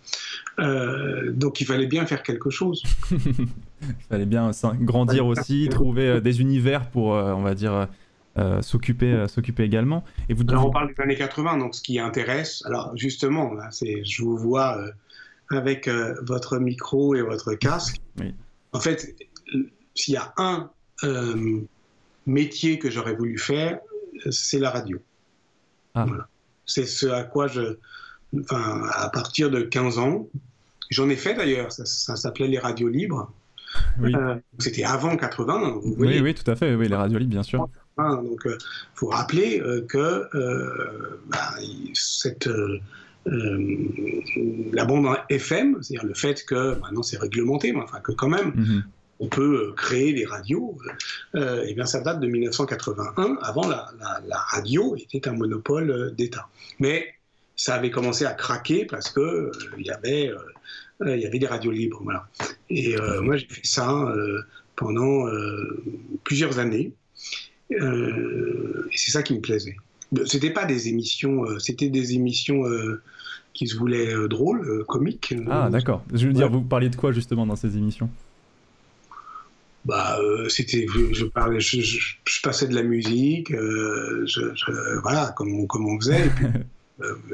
Euh, 0.59 1.31
donc 1.31 1.61
il 1.61 1.65
fallait 1.65 1.87
bien 1.87 2.05
faire 2.05 2.23
quelque 2.23 2.49
chose. 2.49 2.83
il 3.11 3.47
fallait 4.09 4.25
bien 4.25 4.51
grandir 4.81 5.25
aussi, 5.25 5.67
trouver 5.69 6.21
des 6.21 6.41
univers 6.41 6.89
pour, 6.89 7.15
euh, 7.15 7.33
on 7.33 7.41
va 7.41 7.55
dire, 7.55 7.87
euh, 8.37 8.61
s'occuper 8.61 9.25
s'occuper 9.27 9.63
également. 9.63 10.03
Et 10.29 10.33
vous 10.33 10.43
alors 10.47 10.67
on 10.67 10.71
parle 10.71 10.93
des 10.93 11.01
années 11.01 11.15
80, 11.15 11.57
donc 11.57 11.75
ce 11.75 11.81
qui 11.81 11.99
intéresse, 11.99 12.63
alors 12.65 12.95
justement, 12.95 13.53
là, 13.53 13.69
je 13.71 14.23
vous 14.23 14.37
vois 14.37 14.77
euh, 14.77 14.91
avec 15.49 15.87
euh, 15.87 16.15
votre 16.21 16.57
micro 16.57 17.15
et 17.15 17.21
votre 17.21 17.53
casque. 17.53 17.97
Oui. 18.19 18.33
En 18.73 18.81
fait, 18.81 19.15
s'il 19.95 20.13
y 20.13 20.17
a 20.17 20.33
un 20.37 20.69
euh, 21.03 21.61
métier 22.25 22.77
que 22.77 22.89
j'aurais 22.89 23.15
voulu 23.15 23.37
faire, 23.37 23.79
c'est 24.29 24.59
la 24.59 24.71
radio. 24.71 24.99
Ah. 25.95 26.05
Voilà. 26.05 26.27
C'est 26.65 26.85
ce 26.85 27.07
à 27.07 27.23
quoi 27.23 27.47
je. 27.47 27.77
Enfin, 28.41 28.83
à 28.91 29.09
partir 29.09 29.49
de 29.49 29.61
15 29.61 29.99
ans, 29.99 30.27
j'en 30.89 31.09
ai 31.09 31.15
fait 31.15 31.33
d'ailleurs, 31.33 31.71
ça, 31.71 31.85
ça 31.85 32.15
s'appelait 32.15 32.47
les 32.47 32.59
radios 32.59 32.89
libres. 32.89 33.31
Oui. 33.99 34.13
Euh, 34.15 34.35
C'était 34.57 34.83
avant 34.83 35.15
80. 35.15 35.79
Vous 35.81 35.95
oui, 35.97 36.19
oui, 36.19 36.33
tout 36.33 36.49
à 36.49 36.55
fait, 36.55 36.75
oui, 36.75 36.87
les 36.87 36.95
radios 36.95 37.19
libres, 37.19 37.31
bien 37.31 37.43
sûr. 37.43 37.67
Donc, 37.97 38.41
il 38.45 38.51
euh, 38.51 38.57
faut 38.95 39.07
rappeler 39.07 39.59
euh, 39.59 39.85
que 39.87 40.25
bah, 41.27 41.53
cette. 41.93 42.49
la 43.25 44.85
bande 44.85 45.07
FM, 45.29 45.77
c'est-à-dire 45.81 46.07
le 46.07 46.13
fait 46.13 46.45
que 46.45 46.79
maintenant 46.79 47.03
c'est 47.03 47.19
réglementé, 47.19 47.73
mais 47.73 47.81
enfin 47.81 47.99
que 47.99 48.13
quand 48.13 48.29
même, 48.29 48.49
mm 48.55 48.63
-hmm 48.63 48.83
on 49.21 49.27
peut 49.27 49.73
créer 49.75 50.13
des 50.13 50.25
radios, 50.25 50.77
et 51.67 51.73
bien 51.73 51.85
ça 51.85 51.99
date 51.99 52.21
de 52.21 52.27
1981. 52.27 53.37
Avant, 53.41 53.67
la, 53.67 53.91
la, 53.99 54.21
la 54.25 54.37
radio 54.37 54.95
était 54.95 55.27
un 55.27 55.33
monopole 55.33 56.15
d'État. 56.15 56.47
Mais 56.79 57.18
ça 57.59 57.75
avait 57.75 57.91
commencé 57.91 58.25
à 58.25 58.31
craquer 58.31 58.85
parce 58.85 59.09
que 59.09 59.19
euh, 59.19 59.51
il 59.77 59.85
y 59.85 59.91
avait 59.91 60.29
euh, 60.29 61.15
il 61.15 61.21
y 61.21 61.25
avait 61.25 61.39
des 61.39 61.47
radios 61.47 61.71
libres, 61.71 61.99
voilà. 62.03 62.27
Et 62.69 62.95
moi 63.21 63.37
j'ai 63.37 63.47
fait 63.47 63.65
ça 63.65 64.13
pendant 64.75 65.27
plusieurs 66.25 66.59
années, 66.59 66.91
et 67.69 67.77
c'est 68.93 69.11
ça 69.11 69.23
qui 69.23 69.33
me 69.33 69.39
plaisait. 69.39 69.77
C'était 70.25 70.49
pas 70.49 70.65
des 70.65 70.89
émissions, 70.89 71.57
c'était 71.57 71.87
des 71.87 72.15
émissions 72.15 72.63
qui 73.53 73.67
se 73.67 73.77
voulaient 73.77 74.13
drôles, 74.27 74.83
comiques. 74.89 75.33
Ah 75.49 75.69
d'accord. 75.71 76.03
Je 76.13 76.27
veux 76.27 76.33
dire, 76.33 76.47
ouais. 76.47 76.57
vous 76.57 76.63
parliez 76.63 76.89
de 76.89 76.97
quoi 76.97 77.13
justement 77.13 77.45
dans 77.45 77.55
ces 77.55 77.77
émissions? 77.77 78.09
Bah, 79.85 80.19
euh, 80.21 80.49
c'était, 80.49 80.85
je, 80.93 81.13
je, 81.13 81.25
parlais, 81.25 81.59
je, 81.59 81.81
je, 81.81 82.15
je, 82.25 82.41
passais 82.41 82.67
de 82.67 82.75
la 82.75 82.83
musique, 82.83 83.51
euh, 83.51 84.25
voilà, 85.01 85.33
comme 85.37 85.53
on, 85.53 85.65
comme 85.65 85.87
on 85.87 85.99
faisait. 85.99 86.27
Et 86.27 86.29
puis, 86.29 86.45
euh, 86.45 86.49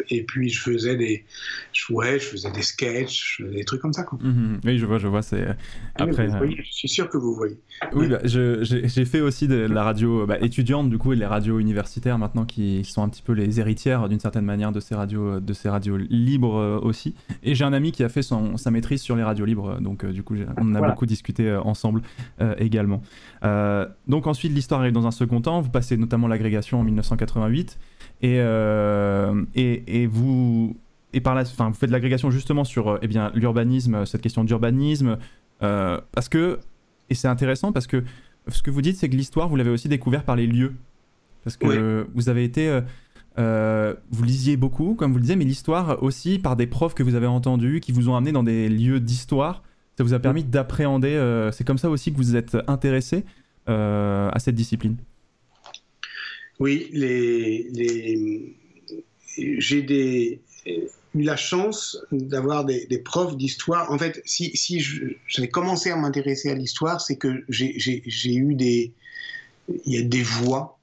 et 0.09 0.23
puis, 0.23 0.49
je 0.49 0.61
faisais 0.61 0.95
des, 0.95 1.25
je, 1.73 1.93
ouais, 1.93 2.19
je 2.19 2.25
faisais 2.25 2.51
des 2.51 2.61
sketchs, 2.61 3.41
des 3.41 3.63
trucs 3.63 3.81
comme 3.81 3.93
ça. 3.93 4.03
Quoi. 4.03 4.19
-hmm. 4.19 4.59
Oui, 4.63 4.77
je 4.77 4.85
vois, 4.85 4.97
je 4.99 5.07
vois. 5.07 5.21
C'est 5.21 5.47
après. 5.95 6.27
Ah, 6.31 6.37
voyez, 6.37 6.57
je 6.63 6.71
suis 6.71 6.89
sûr 6.89 7.09
que 7.09 7.17
vous 7.17 7.33
voyez. 7.33 7.57
Oui, 7.93 8.07
bah, 8.07 8.19
j'ai 8.23 9.05
fait 9.05 9.21
aussi 9.21 9.47
de 9.47 9.55
la 9.55 9.83
radio 9.83 10.25
bah, 10.25 10.37
étudiante, 10.39 10.89
du 10.89 10.97
coup, 10.97 11.13
et 11.13 11.15
les 11.15 11.25
radios 11.25 11.59
universitaires 11.59 12.17
maintenant 12.17 12.45
qui 12.45 12.83
sont 12.83 13.03
un 13.03 13.09
petit 13.09 13.21
peu 13.21 13.33
les 13.33 13.59
héritières 13.59 14.09
d'une 14.09 14.19
certaine 14.19 14.45
manière 14.45 14.71
de 14.71 14.79
ces 14.79 14.95
radios, 14.95 15.39
de 15.39 15.53
ces 15.53 15.69
radios 15.69 15.97
libres 15.97 16.81
aussi. 16.83 17.15
Et 17.43 17.55
j'ai 17.55 17.65
un 17.65 17.73
ami 17.73 17.91
qui 17.91 18.03
a 18.03 18.09
fait 18.09 18.21
son, 18.21 18.57
sa 18.57 18.71
maîtrise 18.71 19.01
sur 19.01 19.15
les 19.15 19.23
radios 19.23 19.45
libres, 19.45 19.79
donc 19.81 20.05
du 20.05 20.23
coup, 20.23 20.35
on 20.57 20.61
en 20.61 20.75
a 20.75 20.79
voilà. 20.79 20.93
beaucoup 20.93 21.05
discuté 21.05 21.53
ensemble 21.55 22.01
euh, 22.41 22.55
également. 22.57 23.01
Euh, 23.43 23.87
donc 24.07 24.27
ensuite, 24.27 24.53
l'histoire 24.53 24.81
arrive 24.81 24.93
dans 24.93 25.07
un 25.07 25.11
second 25.11 25.41
temps. 25.41 25.61
Vous 25.61 25.69
passez 25.69 25.97
notamment 25.97 26.27
l'agrégation 26.27 26.79
en 26.79 26.83
1988 26.83 27.77
et, 28.21 28.39
euh, 28.39 29.43
et, 29.55 30.01
et 30.01 30.07
vous 30.07 30.75
et 31.13 31.21
par 31.21 31.33
la, 31.35 31.41
enfin, 31.41 31.69
vous 31.69 31.75
faites 31.75 31.89
de 31.89 31.93
l'agrégation 31.93 32.29
justement 32.29 32.63
sur 32.63 32.99
eh 33.01 33.07
bien 33.07 33.31
l'urbanisme, 33.33 34.05
cette 34.05 34.21
question 34.21 34.43
d'urbanisme, 34.43 35.17
euh, 35.63 35.99
parce 36.11 36.29
que 36.29 36.59
et 37.09 37.15
c'est 37.15 37.27
intéressant 37.27 37.71
parce 37.71 37.87
que 37.87 38.03
ce 38.47 38.61
que 38.61 38.71
vous 38.71 38.81
dites, 38.81 38.97
c'est 38.97 39.09
que 39.09 39.15
l'histoire, 39.15 39.47
vous 39.47 39.55
l'avez 39.55 39.69
aussi 39.69 39.87
découvert 39.87 40.23
par 40.23 40.35
les 40.35 40.45
lieux, 40.45 40.73
parce 41.43 41.57
que 41.57 42.03
oui. 42.03 42.11
vous 42.13 42.29
avez 42.29 42.43
été 42.43 42.81
euh, 43.37 43.93
vous 44.11 44.23
lisiez 44.23 44.55
beaucoup, 44.55 44.95
comme 44.95 45.11
vous 45.11 45.17
le 45.17 45.21
disiez, 45.21 45.35
mais 45.35 45.45
l'histoire 45.45 46.01
aussi 46.01 46.39
par 46.39 46.55
des 46.55 46.67
profs 46.67 46.93
que 46.93 47.03
vous 47.03 47.15
avez 47.15 47.27
entendus, 47.27 47.79
qui 47.81 47.91
vous 47.91 48.09
ont 48.09 48.15
amené 48.15 48.31
dans 48.31 48.43
des 48.43 48.69
lieux 48.69 48.99
d'histoire. 48.99 49.63
Ça 49.97 50.03
vous 50.03 50.13
a 50.13 50.19
permis 50.19 50.43
d'appréhender. 50.43 51.09
Euh, 51.09 51.51
c'est 51.51 51.63
comme 51.63 51.77
ça 51.77 51.89
aussi 51.89 52.11
que 52.11 52.17
vous 52.17 52.35
êtes 52.35 52.57
intéressé 52.67 53.25
euh, 53.69 54.29
à 54.31 54.39
cette 54.39 54.55
discipline. 54.55 54.95
Oui, 56.59 56.89
j'ai 59.37 60.39
eu 61.13 61.21
la 61.21 61.35
chance 61.35 61.97
d'avoir 62.11 62.65
des, 62.65 63.01
profs 63.03 63.35
d'histoire. 63.37 63.91
En 63.91 63.97
fait, 63.97 64.21
si, 64.25 64.79
j'avais 65.27 65.49
commencé 65.49 65.91
à 65.91 65.95
m'intéresser 65.97 66.49
à 66.49 66.55
l'histoire, 66.55 67.01
c'est 67.01 67.17
que 67.17 67.43
j'ai 67.49 68.35
eu 68.35 68.55
des, 68.55 68.93
il 69.85 69.93
y 69.93 69.97
a 69.97 70.03
des 70.03 70.23
voix. 70.23 70.79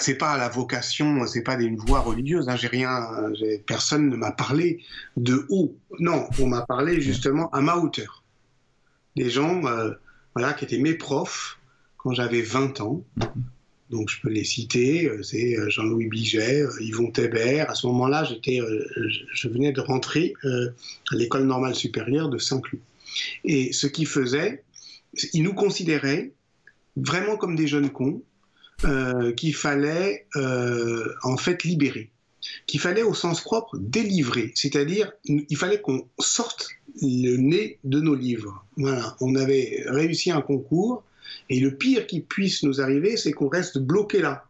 C'est 0.00 0.16
pas 0.16 0.38
la 0.38 0.48
vocation, 0.48 1.26
c'est 1.26 1.42
pas 1.42 1.60
une 1.60 1.76
voix 1.76 2.00
religieuse. 2.00 2.48
Hein, 2.48 2.56
j'ai 2.56 2.68
rien, 2.68 3.06
personne 3.66 4.08
ne 4.08 4.16
m'a 4.16 4.32
parlé 4.32 4.82
de 5.16 5.46
haut. 5.50 5.76
Non, 6.00 6.26
on 6.40 6.46
m'a 6.46 6.62
parlé 6.62 7.00
justement 7.00 7.50
à 7.50 7.60
ma 7.60 7.76
hauteur. 7.76 8.24
Des 9.16 9.28
gens, 9.28 9.66
euh, 9.66 9.92
voilà, 10.34 10.54
qui 10.54 10.64
étaient 10.64 10.78
mes 10.78 10.94
profs 10.94 11.58
quand 11.98 12.12
j'avais 12.12 12.40
20 12.40 12.80
ans. 12.80 13.04
Donc 13.92 14.10
je 14.10 14.20
peux 14.20 14.30
les 14.30 14.44
citer, 14.44 15.10
c'est 15.22 15.54
Jean-Louis 15.68 16.08
Biget, 16.08 16.64
Yvon 16.80 17.10
Thébert. 17.10 17.70
À 17.70 17.74
ce 17.74 17.86
moment-là, 17.86 18.24
j'étais, 18.24 18.58
je 19.32 19.48
venais 19.48 19.70
de 19.72 19.80
rentrer 19.80 20.34
à 20.44 21.14
l'école 21.14 21.44
normale 21.44 21.74
supérieure 21.74 22.28
de 22.28 22.38
Saint-Cloud. 22.38 22.80
Et 23.44 23.72
ce 23.72 23.86
qu'ils 23.86 24.06
faisaient, 24.06 24.64
ils 25.32 25.42
nous 25.42 25.54
considéraient 25.54 26.32
vraiment 26.96 27.36
comme 27.36 27.56
des 27.56 27.66
jeunes 27.66 27.90
cons 27.90 28.22
euh, 28.84 29.32
qu'il 29.32 29.54
fallait 29.54 30.26
euh, 30.36 31.06
en 31.22 31.36
fait 31.36 31.64
libérer. 31.64 32.10
qu'il 32.66 32.80
fallait 32.80 33.02
au 33.02 33.14
sens 33.14 33.40
propre 33.40 33.78
délivrer, 33.78 34.52
c'est-à-dire 34.54 35.12
il 35.24 35.56
fallait 35.56 35.80
qu'on 35.80 36.08
sorte 36.18 36.68
le 37.00 37.36
nez 37.36 37.78
de 37.84 38.00
nos 38.00 38.14
livres. 38.14 38.66
Voilà, 38.76 39.16
on 39.20 39.36
avait 39.36 39.84
réussi 39.86 40.30
un 40.30 40.40
concours 40.40 41.04
et 41.50 41.60
le 41.60 41.74
pire 41.74 42.06
qui 42.06 42.20
puisse 42.20 42.62
nous 42.62 42.80
arriver, 42.80 43.16
c'est 43.16 43.32
qu'on 43.32 43.48
reste 43.48 43.78
bloqué 43.78 44.20
là. 44.20 44.44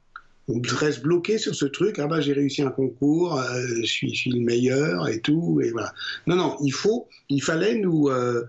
On 0.48 0.60
reste 0.64 1.02
bloqué 1.02 1.38
sur 1.38 1.54
ce 1.54 1.66
truc. 1.66 1.98
Ah 1.98 2.06
bah 2.08 2.20
j'ai 2.20 2.32
réussi 2.32 2.62
un 2.62 2.70
concours, 2.70 3.38
euh, 3.38 3.66
je, 3.80 3.86
suis, 3.86 4.14
je, 4.14 4.20
suis, 4.22 4.30
le 4.30 4.40
meilleur 4.40 5.08
et 5.08 5.20
tout 5.20 5.60
et 5.62 5.70
voilà. 5.70 5.94
Non 6.26 6.36
non, 6.36 6.56
il 6.62 6.72
faut, 6.72 7.08
il 7.28 7.42
fallait 7.42 7.76
nous, 7.76 8.08
euh, 8.08 8.44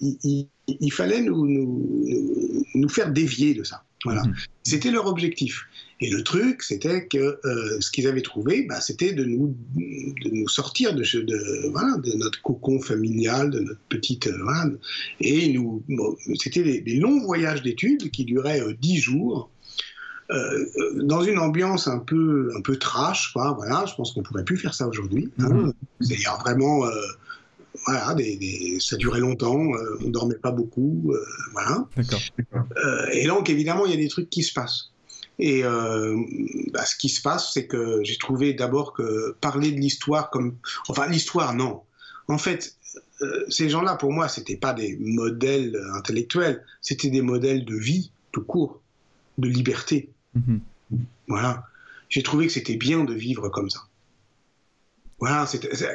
il, 0.00 0.16
il, 0.24 0.48
il, 0.80 0.92
fallait 0.92 1.20
nous, 1.20 1.46
nous, 1.46 2.64
nous, 2.74 2.88
faire 2.88 3.12
dévier 3.12 3.54
de 3.54 3.62
ça. 3.62 3.84
Voilà. 4.04 4.22
Mmh. 4.22 4.34
C'était 4.62 4.90
leur 4.90 5.06
objectif. 5.06 5.66
Et 6.00 6.10
le 6.10 6.22
truc, 6.22 6.62
c'était 6.62 7.06
que 7.06 7.38
euh, 7.44 7.80
ce 7.80 7.90
qu'ils 7.90 8.06
avaient 8.08 8.22
trouvé, 8.22 8.66
bah, 8.68 8.80
c'était 8.80 9.12
de 9.12 9.24
nous, 9.24 9.56
de 9.76 10.30
nous 10.30 10.48
sortir 10.48 10.94
de, 10.94 11.02
de, 11.02 11.68
voilà, 11.70 11.96
de 11.98 12.12
notre 12.16 12.42
cocon 12.42 12.80
familial, 12.80 13.50
de 13.50 13.60
notre 13.60 13.80
petite. 13.88 14.26
Euh, 14.26 14.38
voilà, 14.42 14.70
et 15.20 15.52
nous, 15.52 15.82
bon, 15.88 16.16
c'était 16.34 16.62
des, 16.62 16.80
des, 16.80 16.96
longs 16.96 17.20
voyages 17.24 17.62
d'études 17.62 18.10
qui 18.10 18.24
duraient 18.24 18.60
euh, 18.60 18.74
dix 18.80 18.98
jours. 18.98 19.50
Euh, 20.30 21.02
dans 21.02 21.22
une 21.22 21.38
ambiance 21.38 21.86
un 21.86 21.98
peu, 21.98 22.50
un 22.56 22.62
peu 22.62 22.78
trash, 22.78 23.32
quoi, 23.32 23.52
voilà, 23.52 23.84
je 23.86 23.94
pense 23.94 24.12
qu'on 24.12 24.22
pourrait 24.22 24.44
plus 24.44 24.56
faire 24.56 24.72
ça 24.72 24.88
aujourd'hui. 24.88 25.30
Hein. 25.38 25.50
Mmh. 25.50 25.72
C'est-à-dire 26.00 26.38
vraiment, 26.40 26.86
euh, 26.86 26.90
voilà, 27.84 28.14
des, 28.14 28.36
des, 28.36 28.78
ça 28.80 28.96
durait 28.96 29.20
longtemps, 29.20 29.74
euh, 29.74 29.98
on 30.02 30.08
dormait 30.08 30.36
pas 30.36 30.50
beaucoup, 30.50 31.12
voilà. 31.52 31.86
et 33.12 33.26
donc 33.26 33.50
évidemment, 33.50 33.84
il 33.84 33.90
y 33.90 33.94
a 33.94 33.98
des 33.98 34.08
trucs 34.08 34.30
qui 34.30 34.42
se 34.42 34.54
passent. 34.54 34.93
Et 35.38 35.64
euh, 35.64 36.16
bah, 36.72 36.84
ce 36.84 36.94
qui 36.96 37.08
se 37.08 37.20
passe, 37.20 37.52
c'est 37.52 37.66
que 37.66 38.00
j'ai 38.04 38.18
trouvé 38.18 38.54
d'abord 38.54 38.92
que 38.92 39.36
parler 39.40 39.72
de 39.72 39.80
l'histoire 39.80 40.30
comme, 40.30 40.56
enfin 40.88 41.08
l'histoire, 41.08 41.54
non. 41.54 41.82
En 42.28 42.38
fait, 42.38 42.76
euh, 43.22 43.44
ces 43.48 43.68
gens-là, 43.68 43.96
pour 43.96 44.12
moi, 44.12 44.28
c'était 44.28 44.56
pas 44.56 44.72
des 44.72 44.96
modèles 45.00 45.76
intellectuels, 45.94 46.64
c'était 46.80 47.10
des 47.10 47.22
modèles 47.22 47.64
de 47.64 47.76
vie, 47.76 48.12
tout 48.32 48.44
court, 48.44 48.80
de 49.38 49.48
liberté. 49.48 50.10
-hmm. 50.36 50.60
Voilà. 51.28 51.64
J'ai 52.08 52.22
trouvé 52.22 52.46
que 52.46 52.52
c'était 52.52 52.76
bien 52.76 53.04
de 53.04 53.14
vivre 53.14 53.48
comme 53.48 53.70
ça. 53.70 53.82
Voilà. 55.18 55.46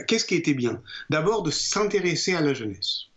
Qu'est-ce 0.08 0.26
qui 0.26 0.36
était 0.36 0.54
bien? 0.54 0.82
D'abord 1.10 1.44
de 1.44 1.52
s'intéresser 1.52 2.34
à 2.36 2.42
la 2.42 2.54
jeunesse. 2.54 3.09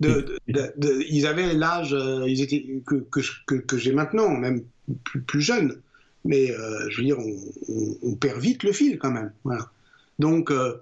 De, 0.00 0.36
de, 0.48 0.72
de, 0.76 1.04
ils 1.08 1.24
avaient 1.26 1.54
l'âge 1.54 1.96
ils 2.26 2.42
étaient 2.42 2.82
que, 2.84 2.96
que, 2.96 3.20
que, 3.46 3.54
que 3.54 3.78
j'ai 3.78 3.92
maintenant, 3.92 4.30
même 4.30 4.64
plus, 5.04 5.22
plus 5.22 5.40
jeune. 5.40 5.80
Mais 6.24 6.50
euh, 6.50 6.88
je 6.90 6.98
veux 6.98 7.04
dire, 7.04 7.18
on, 7.18 7.36
on, 7.68 7.96
on, 8.02 8.14
perd 8.14 8.40
vite 8.40 8.62
le 8.62 8.72
fil 8.72 8.98
quand 8.98 9.10
même. 9.10 9.32
Voilà. 9.44 9.70
Donc, 10.18 10.50
euh, 10.50 10.80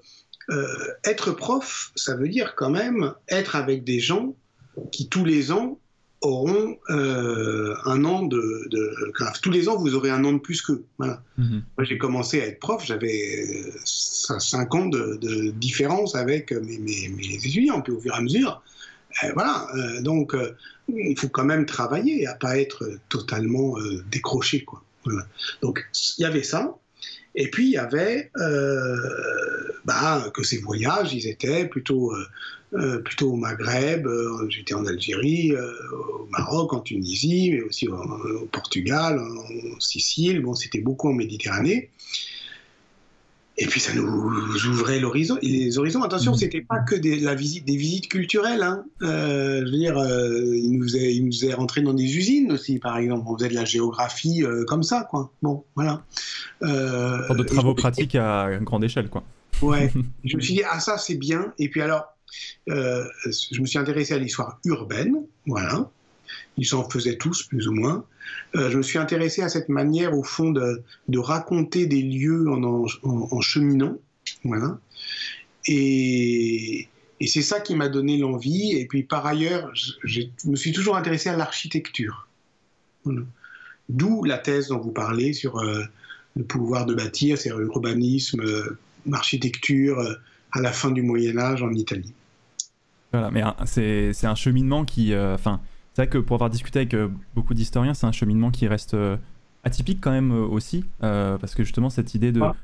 euh, 0.50 0.66
être 1.04 1.32
prof, 1.32 1.92
ça 1.96 2.16
veut 2.16 2.28
dire 2.28 2.54
quand 2.56 2.70
même 2.70 3.14
être 3.28 3.56
avec 3.56 3.84
des 3.84 3.98
gens 3.98 4.34
qui 4.92 5.08
tous 5.08 5.24
les 5.24 5.50
ans 5.52 5.78
auront 6.20 6.78
un 6.88 8.04
an 8.04 8.22
de, 8.22 8.68
de, 8.70 9.12
Tous 9.42 9.50
les 9.50 9.68
ans, 9.68 9.76
vous 9.76 9.96
aurez 9.96 10.10
un 10.10 10.24
an 10.24 10.32
de 10.34 10.38
plus 10.38 10.62
qu'eux. 10.62 10.84
Voilà. 10.98 11.20
Mm 11.36 11.42
-hmm. 11.44 11.62
Moi, 11.76 11.84
j'ai 11.84 11.98
commencé 11.98 12.40
à 12.40 12.46
être 12.46 12.60
prof, 12.60 12.86
j'avais 12.86 13.44
5 13.84 14.74
ans 14.76 14.86
de, 14.86 15.18
de, 15.20 15.50
différence 15.50 16.14
avec 16.14 16.52
mes, 16.52 16.78
mes, 16.78 17.08
mes, 17.08 17.34
étudiants. 17.34 17.80
Puis 17.82 17.92
au 17.92 18.00
fur 18.00 18.14
et 18.14 18.18
à 18.18 18.20
mesure, 18.20 18.52
euh, 18.52 18.91
voilà, 19.34 19.66
euh, 19.74 20.00
donc 20.00 20.34
euh, 20.34 20.56
il 20.88 21.18
faut 21.18 21.28
quand 21.28 21.44
même 21.44 21.66
travailler 21.66 22.26
à 22.26 22.34
pas 22.34 22.58
être 22.58 22.98
totalement 23.08 23.76
décroché. 24.10 24.64
Quoi. 24.64 24.82
Donc 25.60 25.86
il 26.18 26.22
y 26.22 26.24
avait 26.24 26.42
ça. 26.42 26.76
Et 27.34 27.48
puis 27.50 27.66
il 27.66 27.72
y 27.72 27.78
avait 27.78 28.30
bah, 29.84 30.30
que 30.34 30.42
ces 30.42 30.58
voyages, 30.58 31.14
ils 31.14 31.26
étaient 31.28 31.66
plutôt, 31.66 32.12
plutôt 33.04 33.32
au 33.32 33.36
Maghreb, 33.36 34.06
j'étais 34.48 34.74
en 34.74 34.84
Algérie, 34.84 35.54
au 35.56 36.26
Maroc, 36.30 36.74
en 36.74 36.80
Tunisie, 36.80 37.52
mais 37.52 37.62
aussi 37.62 37.88
au, 37.88 37.96
au 37.96 38.46
Portugal, 38.46 39.18
en 39.18 39.80
Sicile, 39.80 40.40
bon, 40.40 40.54
c'était 40.54 40.80
beaucoup 40.80 41.08
en 41.08 41.14
Méditerranée. 41.14 41.90
Et 43.58 43.66
puis 43.66 43.80
ça 43.80 43.92
nous 43.94 44.66
ouvrait 44.66 44.98
l'horizon. 44.98 45.36
Les 45.42 45.76
horizons, 45.76 46.02
attention, 46.02 46.34
c'était 46.34 46.62
pas 46.62 46.78
que 46.78 46.94
des, 46.94 47.20
la 47.20 47.34
visite, 47.34 47.66
des 47.66 47.76
visites 47.76 48.08
culturelles. 48.08 48.62
Hein. 48.62 48.84
Euh, 49.02 49.60
je 49.66 49.70
veux 49.70 49.78
dire, 49.78 49.98
euh, 49.98 50.56
il 50.56 50.78
nous 50.78 50.96
est, 50.96 51.14
il 51.14 51.26
nous 51.26 51.44
est 51.44 51.52
rentré 51.52 51.82
dans 51.82 51.92
des 51.92 52.16
usines 52.16 52.50
aussi, 52.52 52.78
par 52.78 52.96
exemple. 52.96 53.24
On 53.26 53.36
faisait 53.36 53.50
de 53.50 53.54
la 53.54 53.66
géographie 53.66 54.42
euh, 54.42 54.64
comme 54.64 54.82
ça, 54.82 55.06
quoi. 55.10 55.30
Bon, 55.42 55.64
voilà. 55.74 56.02
De 56.62 57.42
travaux 57.42 57.74
pratiques 57.74 58.14
à 58.14 58.48
grande 58.62 58.84
échelle, 58.84 59.08
quoi. 59.08 59.22
Ouais. 59.60 59.92
je 60.24 60.36
me 60.36 60.40
suis 60.40 60.54
dit, 60.54 60.62
ah 60.70 60.80
ça 60.80 60.96
c'est 60.96 61.16
bien. 61.16 61.52
Et 61.58 61.68
puis 61.68 61.82
alors, 61.82 62.06
je 62.66 63.60
me 63.60 63.66
suis 63.66 63.78
intéressé 63.78 64.14
à 64.14 64.18
l'histoire 64.18 64.60
urbaine, 64.64 65.16
voilà. 65.46 65.90
Ils 66.58 66.74
en 66.74 66.88
faisaient 66.88 67.16
tous, 67.16 67.44
plus 67.44 67.68
ou 67.68 67.72
moins. 67.72 68.04
Euh, 68.54 68.70
je 68.70 68.76
me 68.76 68.82
suis 68.82 68.98
intéressé 68.98 69.42
à 69.42 69.48
cette 69.48 69.68
manière, 69.68 70.16
au 70.16 70.22
fond, 70.22 70.50
de, 70.50 70.82
raconter 71.16 71.86
des 71.86 72.02
lieux 72.02 72.48
en, 72.50 72.86
en, 73.02 73.40
cheminant. 73.40 73.96
Voilà. 74.44 74.78
Et, 75.66 76.88
c'est 77.26 77.42
ça 77.42 77.60
qui 77.60 77.74
m'a 77.76 77.88
donné 77.88 78.18
l'envie. 78.18 78.72
Et 78.72 78.86
puis, 78.86 79.02
par 79.04 79.24
ailleurs, 79.26 79.70
je, 79.74 80.22
me 80.44 80.56
suis 80.56 80.72
toujours 80.72 80.96
intéressé 80.96 81.28
à 81.28 81.36
l'architecture. 81.36 82.28
D'où 83.88 84.24
la 84.24 84.38
thèse 84.38 84.68
dont 84.68 84.78
vous 84.78 84.90
parlez 84.90 85.32
sur 85.32 85.58
euh, 85.58 85.82
le 86.36 86.44
pouvoir 86.44 86.86
de 86.86 86.94
bâtir, 86.94 87.38
c'est 87.38 87.50
l'urbanisme, 87.50 88.40
euh, 88.40 88.78
l'architecture 89.06 90.00
à 90.52 90.60
la 90.60 90.72
fin 90.72 90.90
du 90.90 91.02
Moyen 91.02 91.38
Âge 91.38 91.62
en 91.62 91.72
Italie. 91.72 92.12
Voilà, 93.12 93.30
mais 93.30 93.42
c'est 93.66 94.26
un 94.26 94.34
cheminement 94.34 94.84
qui, 94.84 95.12
c'est 95.94 96.02
vrai 96.02 96.08
que 96.08 96.18
pour 96.18 96.34
avoir 96.34 96.50
discuté 96.50 96.80
avec 96.80 96.94
euh, 96.94 97.08
beaucoup 97.34 97.54
d'historiens, 97.54 97.94
c'est 97.94 98.06
un 98.06 98.12
cheminement 98.12 98.50
qui 98.50 98.66
reste 98.66 98.94
euh, 98.94 99.16
atypique 99.62 99.98
quand 100.00 100.10
même 100.10 100.32
euh, 100.32 100.46
aussi, 100.46 100.84
parce 101.00 101.54
que 101.54 101.64
justement 101.64 101.90
cette 101.90 102.14
idée 102.14 102.32
de... 102.32 102.40
Ah. 102.40 102.54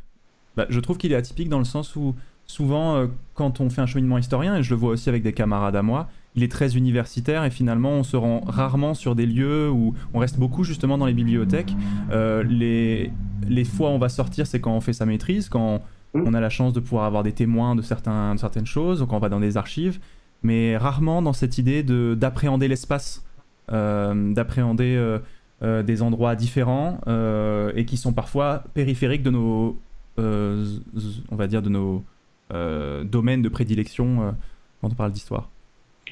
Bah, 0.56 0.66
je 0.70 0.80
trouve 0.80 0.96
qu'il 0.96 1.12
est 1.12 1.16
atypique 1.16 1.48
dans 1.48 1.58
le 1.58 1.64
sens 1.64 1.94
où 1.94 2.16
souvent 2.44 3.06
quand 3.34 3.60
on 3.60 3.68
fait 3.68 3.82
un 3.82 3.86
cheminement 3.86 4.18
historien, 4.18 4.56
et 4.56 4.62
je 4.62 4.70
le 4.70 4.76
vois 4.76 4.90
aussi 4.90 5.08
avec 5.08 5.22
des 5.22 5.34
camarades 5.34 5.76
à 5.76 5.82
moi, 5.82 6.08
il 6.34 6.42
est 6.42 6.50
très 6.50 6.76
universitaire 6.76 7.44
et 7.44 7.50
finalement 7.50 7.90
on 7.90 8.02
se 8.02 8.16
rend 8.16 8.40
rarement 8.46 8.94
sur 8.94 9.14
des 9.14 9.26
lieux 9.26 9.70
où 9.70 9.94
on 10.14 10.18
reste 10.18 10.38
beaucoup 10.38 10.64
justement 10.64 10.98
dans 10.98 11.06
les 11.06 11.12
bibliothèques. 11.12 11.76
les, 12.10 13.12
les 13.46 13.64
fois 13.64 13.90
où 13.90 13.92
on 13.92 13.98
va 13.98 14.08
sortir, 14.08 14.46
c'est 14.46 14.60
quand 14.60 14.72
on 14.72 14.80
fait 14.80 14.94
sa 14.94 15.06
maîtrise, 15.06 15.48
quand 15.48 15.82
on 16.14 16.34
a 16.34 16.40
la 16.40 16.50
chance 16.50 16.72
de 16.72 16.80
pouvoir 16.80 17.04
avoir 17.04 17.22
des 17.22 17.32
témoins 17.32 17.76
de, 17.76 17.82
certains, 17.82 18.34
de 18.34 18.40
certaines 18.40 18.66
choses, 18.66 19.06
quand 19.08 19.16
on 19.16 19.20
va 19.20 19.28
dans 19.28 19.40
des 19.40 19.56
archives 19.56 20.00
mais 20.42 20.76
rarement 20.76 21.22
dans 21.22 21.32
cette 21.32 21.58
idée 21.58 21.82
d'appréhender 21.82 22.68
l'espace, 22.68 23.24
euh, 23.72 24.32
d'appréhender 24.32 24.94
euh, 24.96 25.18
euh, 25.62 25.82
des 25.82 26.02
endroits 26.02 26.36
différents 26.36 27.00
et 27.74 27.84
qui 27.84 27.96
sont 27.96 28.12
parfois 28.12 28.64
périphériques 28.74 29.22
de 29.22 29.30
nos, 29.30 29.78
on 30.16 31.36
va 31.36 31.46
dire, 31.46 31.62
de 31.62 31.68
nos 31.68 32.04
domaines 33.04 33.42
de 33.42 33.48
prédilection 33.48 34.34
quand 34.80 34.88
on 34.88 34.94
parle 34.94 35.12
d'histoire. 35.12 35.50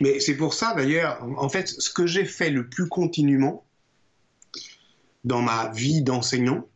Mais 0.01 0.21
c'est 0.21 0.37
pour 0.37 0.53
ça 0.53 0.75
d'ailleurs, 0.77 1.25
en 1.39 1.49
fait, 1.49 1.69
ce 1.69 1.91
que 1.91 2.07
j'ai 2.07 2.27
fait 2.27 2.51
le 2.51 2.67
plus 2.69 2.89
continuellement 2.89 3.65
dans 5.25 5.41
ma 5.41 5.71
vie 5.71 6.03
d'enseignant, 6.03 6.67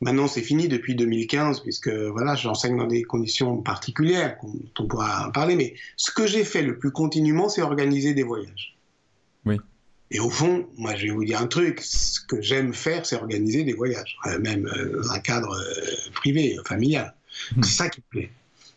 Maintenant, 0.00 0.26
c'est 0.26 0.42
fini 0.42 0.68
depuis 0.68 0.94
2015, 0.94 1.60
puisque 1.60 1.88
voilà, 1.88 2.34
j'enseigne 2.34 2.76
dans 2.76 2.86
des 2.86 3.04
conditions 3.04 3.58
particulières, 3.58 4.36
dont 4.42 4.84
on 4.84 4.86
pourra 4.86 5.30
parler. 5.32 5.56
Mais 5.56 5.74
ce 5.96 6.10
que 6.10 6.26
j'ai 6.26 6.44
fait 6.44 6.62
le 6.62 6.78
plus 6.78 6.90
continuellement, 6.90 7.48
c'est 7.48 7.62
organiser 7.62 8.12
des 8.12 8.22
voyages. 8.22 8.76
Oui. 9.46 9.56
Et 10.10 10.20
au 10.20 10.30
fond, 10.30 10.66
moi, 10.76 10.94
je 10.94 11.06
vais 11.06 11.10
vous 11.10 11.24
dire 11.24 11.40
un 11.40 11.46
truc. 11.46 11.80
Ce 11.80 12.20
que 12.20 12.40
j'aime 12.40 12.74
faire, 12.74 13.06
c'est 13.06 13.16
organiser 13.16 13.64
des 13.64 13.72
voyages, 13.72 14.16
euh, 14.26 14.38
même 14.38 14.66
euh, 14.66 15.00
dans 15.02 15.12
un 15.12 15.18
cadre 15.18 15.52
euh, 15.52 16.10
privé, 16.12 16.56
familial. 16.66 17.14
Mmh. 17.56 17.62
C'est 17.62 17.76
ça 17.76 17.88
qui 17.88 18.00
me 18.00 18.10
plaît. 18.10 18.30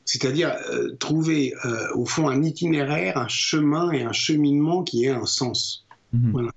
C'est-à-dire 0.05 0.55
euh, 0.71 0.95
trouver, 0.95 1.53
euh, 1.65 1.93
au 1.93 2.05
fond, 2.05 2.29
un 2.29 2.41
itinéraire, 2.41 3.17
un 3.17 3.27
chemin 3.27 3.91
et 3.91 4.03
un 4.03 4.13
cheminement 4.13 4.83
qui 4.83 5.05
ait 5.05 5.09
un 5.09 5.25
sens. 5.25 5.85
Mmh. 6.13 6.31
Voilà. 6.31 6.51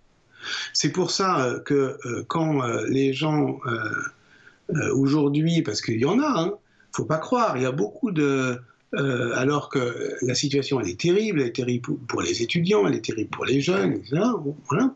C'est 0.72 0.92
pour 0.92 1.10
ça 1.10 1.56
que 1.66 1.98
quand 2.28 2.62
les 2.88 3.12
gens 3.12 3.60
euh, 4.76 4.94
aujourd'hui, 4.94 5.62
parce 5.62 5.80
qu'il 5.80 5.98
y 5.98 6.04
en 6.04 6.18
a, 6.20 6.40
hein, 6.40 6.54
faut 6.92 7.04
pas 7.04 7.18
croire, 7.18 7.56
il 7.56 7.62
y 7.62 7.66
a 7.66 7.72
beaucoup 7.72 8.10
de... 8.10 8.58
Euh, 8.94 9.32
alors 9.36 9.68
que 9.68 10.16
la 10.20 10.34
situation 10.34 10.80
elle 10.80 10.88
est 10.88 10.98
terrible, 11.00 11.40
elle 11.40 11.46
est 11.46 11.52
terrible 11.52 11.96
pour, 12.08 12.22
les 12.22 12.42
étudiants, 12.42 12.88
elle 12.88 12.96
est 12.96 13.04
terrible 13.04 13.30
pour 13.30 13.44
les 13.44 13.60
jeunes, 13.60 13.92
etc. 13.92 14.20
Euh, 14.72 14.88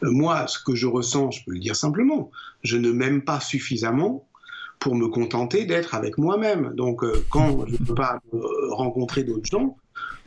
moi, 0.00 0.46
ce 0.46 0.58
que 0.64 0.74
je 0.74 0.86
ressens, 0.86 1.30
je 1.32 1.44
peux 1.44 1.52
le 1.52 1.58
dire 1.58 1.76
simplement, 1.76 2.30
je 2.62 2.78
ne 2.78 2.90
m'aime 2.90 3.20
pas 3.20 3.40
suffisamment 3.40 4.26
pour 4.78 4.94
me 4.94 5.08
contenter 5.08 5.66
d'être 5.66 5.94
avec 5.94 6.16
moi-même. 6.16 6.72
Donc, 6.74 7.04
quand 7.28 7.66
je 7.66 7.72
ne 7.72 7.86
peux 7.86 7.94
pas 7.94 8.20
rencontrer 8.70 9.24
d'autres 9.24 9.48
gens, 9.50 9.76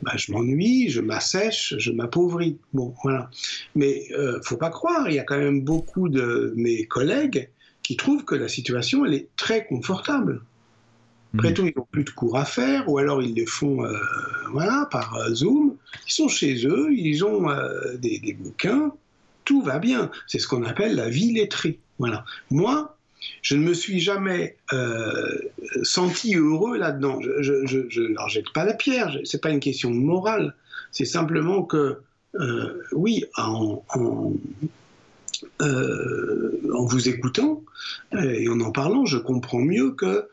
bah, 0.02 0.12
je 0.14 0.30
m'ennuie, 0.30 0.88
je 0.88 1.00
m'assèche, 1.00 1.74
je 1.76 1.90
m'appauvris. 1.90 2.58
Bon, 2.72 2.94
voilà. 3.02 3.30
Mais 3.74 4.08
faut 4.44 4.56
pas 4.56 4.70
croire, 4.70 5.08
il 5.08 5.16
y 5.16 5.18
a 5.18 5.24
quand 5.24 5.38
même 5.38 5.62
beaucoup 5.62 6.08
de 6.08 6.52
mes 6.56 6.84
collègues 6.86 7.50
qui 7.88 7.96
trouvent 7.96 8.26
que 8.26 8.34
la 8.34 8.48
situation, 8.48 9.06
elle 9.06 9.14
est 9.14 9.28
très 9.38 9.64
confortable. 9.64 10.42
Après 11.32 11.54
tout, 11.54 11.64
ils 11.64 11.72
n'ont 11.74 11.86
plus 11.90 12.04
de 12.04 12.10
cours 12.10 12.36
à 12.36 12.44
faire, 12.44 12.86
ou 12.86 12.98
alors 12.98 13.22
ils 13.22 13.32
les 13.32 13.46
font 13.46 13.82
euh, 13.82 13.96
voilà, 14.50 14.86
par 14.90 15.16
euh, 15.16 15.32
Zoom. 15.32 15.74
Ils 16.06 16.12
sont 16.12 16.28
chez 16.28 16.66
eux, 16.66 16.88
ils 16.92 17.24
ont 17.24 17.48
euh, 17.48 17.96
des, 17.96 18.18
des, 18.18 18.34
bouquins, 18.34 18.92
tout 19.46 19.62
va 19.62 19.78
bien. 19.78 20.10
C'est 20.26 20.38
ce 20.38 20.46
qu'on 20.46 20.64
appelle 20.64 20.96
la 20.96 21.08
vie 21.08 21.32
lettrée. 21.32 21.78
Voilà. 21.98 22.26
Moi, 22.50 22.94
je 23.40 23.56
ne 23.56 23.62
me 23.62 23.72
suis 23.72 24.00
jamais 24.00 24.58
senti 25.82 26.34
heureux 26.34 26.76
là-dedans. 26.76 27.22
Je, 27.22 27.64
je, 27.64 27.86
je, 27.88 28.02
jette 28.28 28.52
pas 28.52 28.66
la 28.66 28.74
pierre, 28.74 29.16
c'est 29.24 29.40
pas 29.40 29.48
une 29.48 29.60
question 29.60 29.90
de 29.90 29.96
morale. 29.96 30.54
C'est 30.92 31.06
simplement 31.06 31.62
que, 31.62 32.02
oui, 32.92 33.24
en, 33.38 33.82
en 33.94 34.34
en 35.60 36.84
vous 36.84 37.08
écoutant 37.08 37.62
et 38.12 38.48
en 38.48 38.60
en 38.60 38.72
parlant, 38.72 39.06
je 39.06 39.18
comprends 39.18 39.60
mieux 39.60 39.92
que 39.92 40.28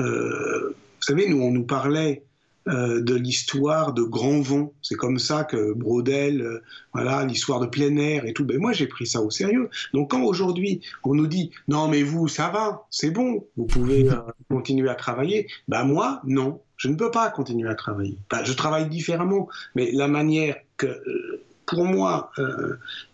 euh, 0.00 0.68
vous 0.68 1.02
savez, 1.02 1.28
nous, 1.28 1.40
on 1.40 1.50
nous 1.50 1.64
parlait 1.64 2.24
euh, 2.68 3.00
de 3.00 3.14
l'histoire 3.14 3.92
de 3.92 4.02
grands 4.02 4.40
vents. 4.40 4.72
C'est 4.82 4.96
comme 4.96 5.18
ça 5.18 5.44
que 5.44 5.72
Brodel, 5.72 6.42
euh, 6.42 6.62
voilà, 6.92 7.24
l'histoire 7.24 7.60
de 7.60 7.66
plein 7.66 7.96
air 7.96 8.26
et 8.26 8.32
tout. 8.32 8.44
Ben 8.44 8.58
moi, 8.58 8.72
j'ai 8.72 8.86
pris 8.86 9.06
ça 9.06 9.22
au 9.22 9.30
sérieux. 9.30 9.70
Donc, 9.94 10.10
quand 10.10 10.22
aujourd'hui 10.22 10.82
on 11.04 11.14
nous 11.14 11.26
dit 11.26 11.50
non, 11.68 11.88
mais 11.88 12.02
vous, 12.02 12.28
ça 12.28 12.50
va, 12.50 12.86
c'est 12.90 13.10
bon, 13.10 13.46
vous 13.56 13.66
pouvez 13.66 14.08
continuer 14.50 14.90
à 14.90 14.94
travailler. 14.94 15.48
Ben 15.68 15.84
moi, 15.84 16.20
non, 16.24 16.60
je 16.76 16.88
ne 16.88 16.96
peux 16.96 17.10
pas 17.10 17.30
continuer 17.30 17.68
à 17.68 17.74
travailler. 17.74 18.18
Je 18.44 18.52
travaille 18.52 18.88
différemment, 18.88 19.48
mais 19.74 19.90
la 19.92 20.08
manière 20.08 20.56
que, 20.76 21.00
pour 21.64 21.84
moi, 21.84 22.30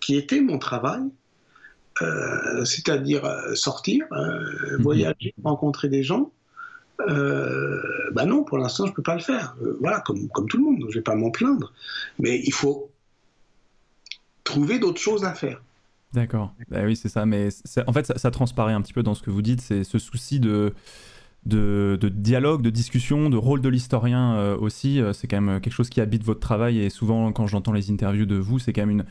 qui 0.00 0.16
était 0.16 0.40
mon 0.40 0.58
travail, 0.58 1.02
c'est-à-dire 2.64 3.24
sortir, 3.54 4.04
mhm. 4.11 4.83
voyager, 4.83 5.35
rencontrer 5.42 5.88
des 5.88 6.02
gens, 6.02 6.30
euh, 7.00 7.80
bah 8.12 8.24
non, 8.24 8.44
pour 8.44 8.59
l'instant, 8.59 8.87
je 8.87 8.90
ne 8.90 8.94
peux 8.94 9.02
pas 9.02 9.14
le 9.14 9.20
faire. 9.20 9.57
Euh, 9.62 9.76
voilà, 9.80 10.00
comme, 10.00 10.28
comme 10.28 10.48
tout 10.48 10.57
le 10.59 10.64
monde, 10.64 10.78
je 10.80 10.87
ne 10.87 10.92
vais 10.92 11.02
pas 11.02 11.14
m'en 11.14 11.30
plaindre. 11.30 11.72
Mais 12.18 12.40
il 12.44 12.52
faut 12.52 12.90
trouver 14.44 14.78
d'autres 14.78 15.00
choses 15.00 15.24
à 15.24 15.35
faire. 15.35 15.62
D'accord. 16.12 16.54
Bah 16.70 16.83
oui, 16.85 16.94
c'est 16.94 17.09
ça. 17.09 17.26
Mais 17.26 17.48
en 17.87 17.92
fait, 17.92 18.16
ça, 18.16 18.30
transparaît 18.30 18.72
un 18.72 18.83
petit 18.83 18.92
peu 18.92 19.02
dans 19.02 19.14
ce 19.14 19.22
que 19.22 19.30
vous 19.30 19.42
dites. 19.42 19.61
C'est 19.61 19.83
ce 19.83 19.98
souci 19.98 20.38
de, 20.38 20.72
de, 21.44 21.98
dialogue, 22.09 22.62
de 22.62 22.70
discussion, 22.70 23.30
de 23.30 23.37
rôle 23.37 23.61
de 23.61 23.68
l'historien 23.68 24.37
euh, 24.37 24.57
aussi. 24.57 25.00
C'est 25.12 25.26
quand 25.26 25.40
même 25.40 25.61
quelque 25.61 25.72
chose 25.72 25.90
qui 25.90 26.00
habite 26.00 26.22
votre 26.22 26.40
travail. 26.40 26.78
Et 26.78 26.90
souvent, 26.90 27.33
quand 27.33 27.48
j'entends 27.48 27.72
les 27.72 27.90
interviews 27.90 28.26
de 28.26 28.37
vous, 28.37 28.61
c'est 28.61 28.72
quand 28.72 28.83
même 28.83 28.90
une, 28.90 29.04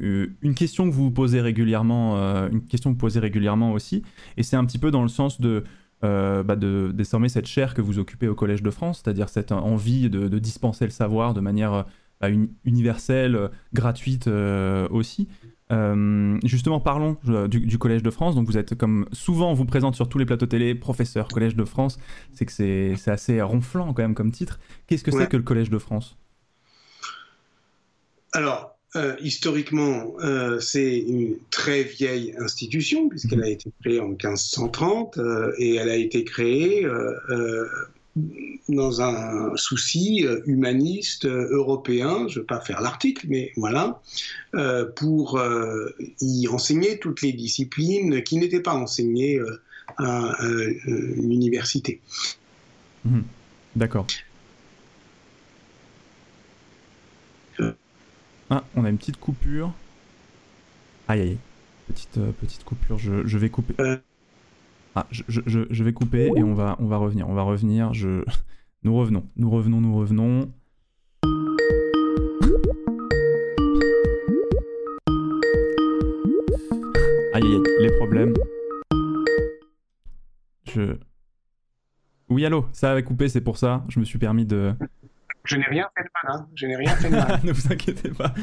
une 0.00 0.54
question 0.54 0.88
que 0.88 0.94
vous 0.94 1.04
vous 1.04 1.10
posez 1.10 1.40
régulièrement, 1.40 2.16
une 2.48 2.62
question 2.62 2.90
que 2.90 2.94
vous 2.94 3.00
posez 3.00 3.20
régulièrement 3.20 3.72
aussi. 3.72 4.02
Et 4.36 4.42
c'est 4.42 4.56
un 4.56 4.64
petit 4.64 4.78
peu 4.78 4.90
dans 4.90 5.02
le 5.02 5.08
sens 5.08 5.40
de 5.40 5.64
euh, 6.02 6.42
bah 6.42 6.56
de 6.56 6.92
désormais 6.94 7.28
cette 7.28 7.46
chaire 7.46 7.74
que 7.74 7.82
vous 7.82 7.98
occupez 7.98 8.26
au 8.26 8.34
Collège 8.34 8.62
de 8.62 8.70
France, 8.70 9.02
c'est-à-dire 9.04 9.28
cette 9.28 9.52
envie 9.52 10.08
de, 10.08 10.38
dispenser 10.38 10.86
le 10.86 10.90
savoir 10.90 11.34
de 11.34 11.40
manière 11.40 11.84
bah, 12.20 12.28
universelle, 12.64 13.50
gratuite 13.74 14.26
euh, 14.26 14.88
aussi. 14.90 15.28
Euh, 15.70 16.38
justement, 16.42 16.80
parlons 16.80 17.18
du, 17.48 17.78
Collège 17.78 18.02
de 18.02 18.10
France. 18.10 18.34
Donc, 18.34 18.46
vous 18.46 18.56
êtes 18.56 18.74
comme 18.76 19.06
souvent, 19.12 19.50
on 19.50 19.54
vous 19.54 19.66
présente 19.66 19.94
sur 19.94 20.08
tous 20.08 20.18
les 20.18 20.24
plateaux 20.24 20.46
télé, 20.46 20.74
professeur 20.74 21.28
Collège 21.28 21.54
de 21.54 21.64
France. 21.64 21.98
C'est 22.32 22.46
que 22.46 22.52
c'est 22.52 23.10
assez 23.10 23.42
ronflant 23.42 23.92
quand 23.92 24.02
même 24.02 24.14
comme 24.14 24.32
titre. 24.32 24.58
Qu'est-ce 24.86 25.04
que 25.04 25.10
c'est 25.10 25.28
que 25.28 25.36
le 25.36 25.42
Collège 25.42 25.68
de 25.68 25.78
France? 25.78 26.16
Alors, 28.32 28.78
euh, 28.96 29.14
historiquement, 29.20 30.14
euh, 30.20 30.58
c'est 30.58 30.98
une 30.98 31.36
très 31.50 31.84
vieille 31.84 32.34
institution 32.40 33.08
puisqu'elle 33.08 33.38
mhm. 33.38 33.44
a 33.44 33.48
été 33.48 33.70
créée 33.80 34.00
en 34.00 34.08
1530 34.08 35.18
euh, 35.18 35.52
et 35.58 35.76
elle 35.76 35.88
a 35.90 35.96
été 35.96 36.24
créée 36.24 36.86
dans 38.68 39.02
un 39.02 39.56
souci 39.56 40.26
humaniste 40.46 41.26
européen, 41.26 42.26
je 42.26 42.38
ne 42.38 42.42
vais 42.42 42.46
pas 42.46 42.60
faire 42.60 42.80
l'article, 42.80 43.26
mais 43.28 43.52
voilà, 43.56 44.02
pour 44.96 45.40
y 46.20 46.48
enseigner 46.48 46.98
toutes 46.98 47.22
les 47.22 47.32
disciplines 47.32 48.22
qui 48.24 48.36
n'étaient 48.36 48.60
pas 48.60 48.74
enseignées 48.74 49.38
à 49.96 50.36
l'université. 50.86 52.00
Mhm. 53.04 53.22
D'accord. 53.76 54.06
Ah, 58.52 58.64
on 58.74 58.84
a 58.84 58.90
une 58.90 58.98
petite 58.98 59.20
coupure. 59.20 59.72
Aïe 61.06 61.20
aïe. 61.20 61.38
Petite, 61.86 62.18
euh, 62.18 62.32
petite 62.32 62.64
coupure, 62.64 62.98
je, 62.98 63.24
je, 63.24 63.38
vais 63.38 63.48
couper. 63.48 63.74
Euh. 63.78 63.96
Ah, 64.96 65.06
je, 65.12 65.22
je, 65.28 65.40
je, 65.70 65.84
vais 65.84 65.92
couper 65.92 66.32
et 66.34 66.42
on 66.42 66.54
va, 66.54 66.74
on 66.80 66.86
va 66.86 66.96
revenir. 66.96 67.28
On 67.28 67.34
va 67.34 67.42
revenir. 67.42 67.94
Je... 67.94 68.24
Nous 68.82 68.96
revenons. 68.96 69.24
Nous 69.36 69.48
revenons, 69.50 69.80
nous 69.80 69.96
revenons. 69.96 70.50
Aïe 77.34 77.44
aïe 77.44 77.54
aïe, 77.54 77.62
les 77.80 77.96
problèmes. 77.98 78.34
Je. 80.64 80.96
Oui, 82.28 82.44
allô, 82.44 82.66
ça 82.72 82.90
avait 82.90 83.04
coupé, 83.04 83.28
c'est 83.28 83.40
pour 83.40 83.58
ça. 83.58 83.84
Je 83.88 84.00
me 84.00 84.04
suis 84.04 84.18
permis 84.18 84.44
de, 84.44 84.74
je 85.44 85.56
n'ai 85.56 85.66
rien 85.66 85.88
fait 85.96 86.04
de 86.04 86.08
mal. 86.22 86.36
Hein. 86.36 86.46
Je 86.54 86.66
n'ai 86.66 86.76
rien 86.76 86.94
fait 86.96 87.08
de 87.10 87.16
mal. 87.16 87.40
ne 87.44 87.52
vous 87.52 87.72
inquiétez 87.72 88.10
pas. 88.10 88.34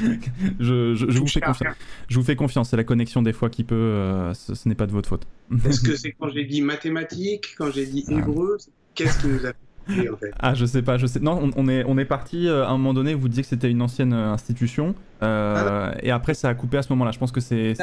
Je, 0.60 0.96
je, 0.96 1.20
vous 1.20 1.28
fais 1.28 1.42
confiance. 1.42 1.76
Je 2.08 2.20
vous 2.20 2.26
fais 2.26 2.36
confiance. 2.36 2.70
C'est 2.70 2.78
la 2.78 2.84
connexion 2.84 3.22
des 3.22 3.34
fois 3.34 3.50
qui 3.50 3.64
peut. 3.64 3.76
Euh, 3.76 4.34
ce, 4.34 4.68
n'est 4.68 4.76
pas 4.76 4.88
de 4.88 4.92
votre 4.92 5.10
faute. 5.10 5.28
Est-ce 5.66 5.82
que 5.82 5.96
c'est 5.96 6.14
quand 6.14 6.30
j'ai 6.30 6.46
dit 6.46 6.62
mathématiques, 6.62 7.56
quand 7.58 7.72
j'ai 7.72 7.86
dit 7.86 8.06
ah. 8.10 8.14
hébreu 8.14 8.58
Qu'est-ce 8.96 9.20
qui 9.20 9.28
nous 9.28 9.46
a 9.46 9.52
fait 9.88 10.10
en 10.10 10.18
fait? 10.18 10.32
Ah, 10.40 10.56
je 10.56 10.66
sais 10.66 10.82
pas. 10.82 10.98
Je 10.98 11.06
sais. 11.06 11.20
Non, 11.20 11.52
on, 11.56 11.68
est 11.68 11.84
on 11.86 11.98
est 12.00 12.06
parti 12.06 12.48
euh, 12.48 12.66
à 12.66 12.70
un 12.70 12.78
moment 12.78 12.96
donné. 12.96 13.14
Vous 13.14 13.30
disiez 13.30 13.44
que 13.44 13.50
c'était 13.50 13.70
une 13.70 13.82
ancienne 13.84 14.14
euh, 14.14 14.32
institution, 14.32 14.96
ah, 15.22 15.94
et 16.02 16.10
après 16.10 16.34
ça 16.34 16.50
a 16.50 16.56
coupé 16.56 16.78
à 16.78 16.82
ce 16.82 16.92
moment-là. 16.94 17.12
Je 17.12 17.20
pense 17.20 17.32
que 17.32 17.42
c'est 17.42 17.76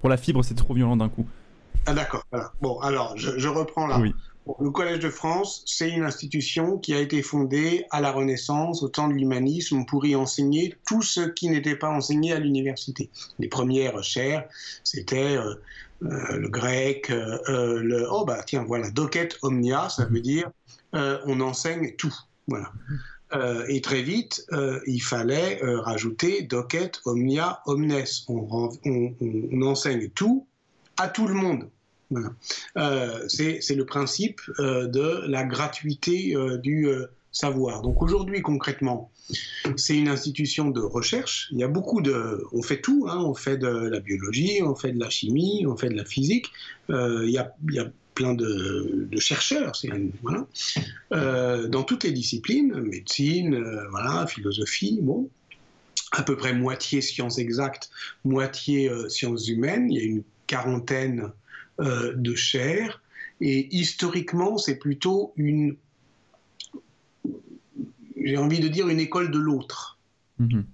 pour 0.00 0.10
la 0.10 0.18
fibre, 0.18 0.44
c'est 0.44 0.54
trop 0.54 0.74
violent 0.74 0.96
d'un 0.96 1.08
coup. 1.08 1.26
Ah 1.86 1.94
d'accord. 1.94 2.24
Bon, 2.60 2.78
alors 2.80 3.16
je, 3.16 3.38
je 3.38 3.48
reprends 3.48 3.86
là. 3.86 3.98
Oui 3.98 4.14
le 4.60 4.70
Collège 4.70 5.00
de 5.00 5.10
France, 5.10 5.62
c'est 5.66 5.90
une 5.90 6.04
institution 6.04 6.78
qui 6.78 6.94
a 6.94 7.00
été 7.00 7.22
fondée 7.22 7.84
à 7.90 8.00
la 8.00 8.12
Renaissance, 8.12 8.82
au 8.82 8.88
temps 8.88 9.08
de 9.08 9.14
l'humanisme, 9.14 9.84
pour 9.84 10.06
y 10.06 10.14
enseigner 10.14 10.74
tout 10.86 11.02
ce 11.02 11.20
qui 11.20 11.48
n'était 11.48 11.76
pas 11.76 11.90
enseigné 11.90 12.32
à 12.32 12.38
l'université. 12.38 13.10
Les 13.38 13.48
premières 13.48 14.02
chaires, 14.02 14.48
c'était 14.84 15.36
euh, 15.36 15.54
euh, 16.02 16.36
le 16.36 16.48
grec, 16.48 17.10
euh, 17.10 17.80
le... 17.82 18.06
Oh 18.10 18.24
bah 18.24 18.42
tiens, 18.46 18.64
voilà, 18.64 18.90
docet 18.90 19.28
omnia, 19.42 19.88
ça 19.88 20.06
veut 20.06 20.20
dire 20.20 20.50
on 20.92 21.40
enseigne 21.40 21.92
tout. 21.98 22.14
Voilà. 22.46 22.72
et 23.68 23.82
très 23.82 24.00
vite, 24.00 24.46
il 24.86 25.00
fallait 25.00 25.60
rajouter 25.62 26.42
docet 26.44 26.92
omnia 27.04 27.60
omnes. 27.66 27.92
on 28.28 29.62
enseigne 29.62 30.08
tout 30.08 30.46
à 30.96 31.08
tout 31.08 31.26
le 31.26 31.34
monde. 31.34 31.68
Euh, 32.76 33.28
c'est 33.28 33.74
le 33.74 33.84
principe 33.84 34.40
euh, 34.58 34.86
de 34.86 35.26
la 35.26 35.44
gratuité 35.44 36.34
euh, 36.34 36.56
du 36.56 36.88
savoir. 37.32 37.82
Donc 37.82 38.02
aujourd'hui, 38.02 38.40
concrètement, 38.40 39.10
c'est 39.76 39.96
une 39.96 40.08
institution 40.08 40.70
de 40.70 40.80
recherche. 40.80 41.48
Il 41.52 41.58
y 41.58 41.64
a 41.64 41.68
beaucoup 41.68 42.00
de... 42.00 42.42
On 42.52 42.62
fait 42.62 42.80
tout, 42.80 43.06
hein. 43.08 43.18
on 43.18 43.34
fait 43.34 43.58
de 43.58 43.68
la 43.68 44.00
biologie, 44.00 44.62
on 44.62 44.74
fait 44.74 44.92
de 44.92 44.98
la 44.98 45.10
chimie, 45.10 45.66
on 45.66 45.76
fait 45.76 45.90
de 45.90 45.96
la 45.96 46.04
physique. 46.04 46.50
il, 46.88 47.30
y 47.30 47.38
a, 47.38 47.54
plein 48.14 48.34
de, 48.34 49.08
chercheurs, 49.18 49.72
dans 51.10 51.82
toutes 51.84 52.04
les 52.04 52.12
disciplines, 52.12 52.74
médecine, 52.80 53.62
voilà, 53.90 54.26
philosophie, 54.26 54.98
bon, 55.00 55.28
à 56.10 56.22
peu 56.24 56.36
près 56.36 56.54
moitié 56.54 57.00
sciences 57.00 57.38
exactes, 57.38 57.90
moitié 58.24 58.90
sciences 59.08 59.46
humaines. 59.46 59.92
Il 59.92 59.96
y 59.96 60.00
a 60.00 60.04
une 60.04 60.24
quarantaine 60.48 61.30
euh, 61.80 62.12
de 62.14 62.34
chair. 62.34 63.02
Et 63.40 63.68
historiquement, 63.76 64.58
c'est 64.58 64.76
plutôt 64.76 65.32
une, 65.36 65.76
j'ai 68.16 68.36
envie 68.36 68.60
de 68.60 68.68
dire, 68.68 68.88
une 68.88 69.00
école 69.00 69.30
de 69.30 69.38
l'autre. 69.38 69.98
Mhm. 70.38 70.64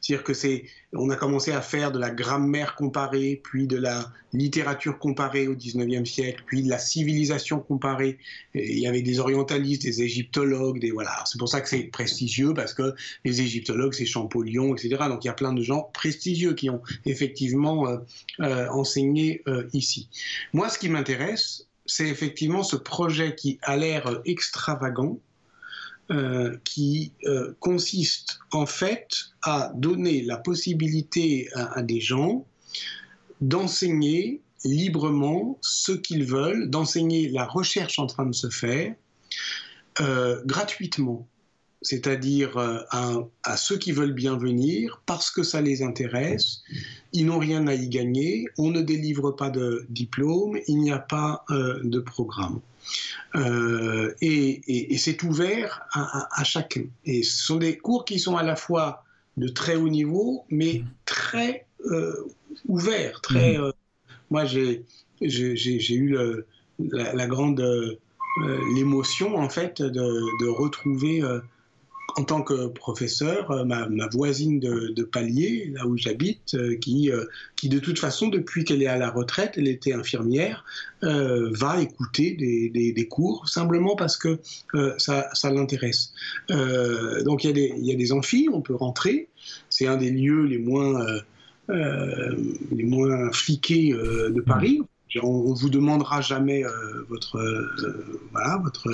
C'est-à-dire 0.00 0.24
que 0.24 0.34
c'est, 0.34 0.64
on 0.92 1.10
a 1.10 1.16
commencé 1.16 1.52
à 1.52 1.60
faire 1.60 1.92
de 1.92 1.98
la 1.98 2.10
grammaire 2.10 2.74
comparée, 2.74 3.40
puis 3.42 3.66
de 3.66 3.76
la 3.76 4.12
littérature 4.32 4.98
comparée 4.98 5.48
au 5.48 5.54
19e 5.54 6.04
siècle, 6.04 6.42
puis 6.46 6.62
de 6.62 6.68
la 6.68 6.78
civilisation 6.78 7.60
comparée. 7.60 8.18
il 8.54 8.78
y 8.78 8.86
avait 8.86 9.02
des 9.02 9.20
orientalistes, 9.20 9.82
des 9.82 10.02
égyptologues, 10.02 10.80
des 10.80 10.90
voilà. 10.90 11.24
C'est 11.26 11.38
pour 11.38 11.48
ça 11.48 11.60
que 11.60 11.68
c'est 11.68 11.84
prestigieux 11.84 12.54
parce 12.54 12.74
que 12.74 12.94
les 13.24 13.40
égyptologues, 13.40 13.94
c'est 13.94 14.06
Champollion, 14.06 14.74
etc. 14.74 14.96
Donc 15.08 15.24
il 15.24 15.28
y 15.28 15.30
a 15.30 15.34
plein 15.34 15.52
de 15.52 15.62
gens 15.62 15.90
prestigieux 15.92 16.54
qui 16.54 16.70
ont 16.70 16.82
effectivement 17.06 17.88
euh, 17.88 17.98
euh, 18.40 18.68
enseigné 18.68 19.42
euh, 19.48 19.68
ici. 19.72 20.08
Moi, 20.52 20.68
ce 20.68 20.78
qui 20.78 20.88
m'intéresse, 20.88 21.66
c'est 21.86 22.08
effectivement 22.08 22.62
ce 22.62 22.76
projet 22.76 23.34
qui 23.34 23.58
a 23.62 23.76
l'air 23.76 24.20
extravagant, 24.26 25.18
euh, 26.10 26.56
qui 26.64 27.12
euh, 27.26 27.52
consiste 27.60 28.38
en 28.52 28.64
fait 28.64 29.08
à 29.42 29.70
donner 29.74 30.22
la 30.22 30.38
possibilité 30.38 31.50
à, 31.52 31.82
des 31.82 32.00
gens 32.00 32.46
d'enseigner 33.42 34.40
librement 34.64 35.58
ce 35.60 35.92
qu'ils 35.92 36.24
veulent, 36.24 36.70
d'enseigner 36.70 37.28
la 37.28 37.44
recherche 37.44 37.98
en 37.98 38.06
train 38.06 38.24
de 38.24 38.34
se 38.34 38.48
faire 38.48 38.94
euh, 40.00 40.40
gratuitement, 40.46 41.28
c'est-à-dire 41.82 42.56
euh, 42.56 42.78
à, 43.42 43.56
ceux 43.58 43.76
qui 43.76 43.92
veulent 43.92 44.14
bien 44.14 44.38
venir 44.38 45.02
parce 45.04 45.30
que 45.30 45.42
ça 45.42 45.60
les 45.60 45.82
intéresse. 45.82 46.62
Ils 47.12 47.26
n'ont 47.26 47.38
rien 47.38 47.66
à 47.66 47.74
y 47.74 47.86
gagner, 47.86 48.46
on 48.56 48.70
ne 48.70 48.80
délivre 48.80 49.32
pas 49.32 49.50
de 49.50 49.84
diplôme, 49.90 50.58
il 50.68 50.78
n'y 50.78 50.90
a 50.90 51.00
pas 51.00 51.44
de 51.50 52.00
programme. 52.00 52.60
Et, 54.20 54.96
c'est 54.98 55.22
ouvert 55.22 55.82
à, 55.92 56.44
chacun. 56.44 56.84
Et 57.04 57.22
ce 57.22 57.44
sont 57.44 57.56
des 57.56 57.76
cours 57.76 58.04
qui 58.04 58.18
sont 58.18 58.36
à 58.36 58.42
la 58.42 58.56
fois 58.56 59.04
de 59.36 59.48
très 59.48 59.76
haut 59.76 59.88
niveau, 59.88 60.44
mais 60.50 60.82
très 61.04 61.66
ouverts, 62.66 63.20
très. 63.20 63.58
Mmh. 63.58 63.72
moi, 64.30 64.44
j'ai 64.44 64.84
eu 65.20 66.16
la, 66.78 67.26
grande 67.26 67.60
euh, 68.42 68.60
l'émotion 68.74 69.36
en 69.36 69.48
fait 69.48 69.82
de, 69.82 70.46
retrouver 70.46 71.22
euh, 71.22 71.40
en 72.18 72.24
tant 72.24 72.42
que 72.42 72.66
professeur, 72.66 73.50
euh, 73.52 73.64
ma, 73.64 73.86
voisine 74.10 74.58
de, 74.58 75.02
palier, 75.04 75.70
là 75.72 75.86
où 75.86 75.96
j'habite, 75.96 76.56
qui, 76.80 77.10
qui 77.56 77.68
de 77.68 77.78
toute 77.78 77.98
façon, 77.98 78.28
depuis 78.28 78.64
qu'elle 78.64 78.82
est 78.82 78.88
à 78.88 78.98
la 78.98 79.10
retraite, 79.10 79.54
elle 79.56 79.68
était 79.68 79.92
infirmière, 79.92 80.64
va 81.02 81.80
écouter 81.80 82.32
des, 82.32 83.08
cours 83.08 83.48
simplement 83.48 83.94
parce 83.94 84.16
que 84.16 84.40
ça, 84.98 85.30
l'intéresse. 85.44 86.12
donc 86.48 87.44
il 87.44 87.56
y, 87.56 87.86
y, 87.86 87.92
a 87.92 87.96
des 87.96 88.12
amphis, 88.12 88.48
on 88.52 88.60
peut 88.60 88.74
rentrer. 88.74 89.28
C'est 89.70 89.86
un 89.86 89.96
des 89.96 90.10
lieux 90.10 90.42
les 90.42 90.58
moins, 90.58 91.06
les 91.68 92.84
moins 92.84 93.30
fliqués 93.32 93.92
de 93.92 94.40
Paris. 94.40 94.80
On, 95.22 95.50
ne 95.50 95.54
vous 95.54 95.70
demandera 95.70 96.20
jamais 96.20 96.64
euh, 96.64 96.70
votre, 97.08 97.38
euh, 97.38 98.18
voilà, 98.32 98.58
votre, 98.62 98.88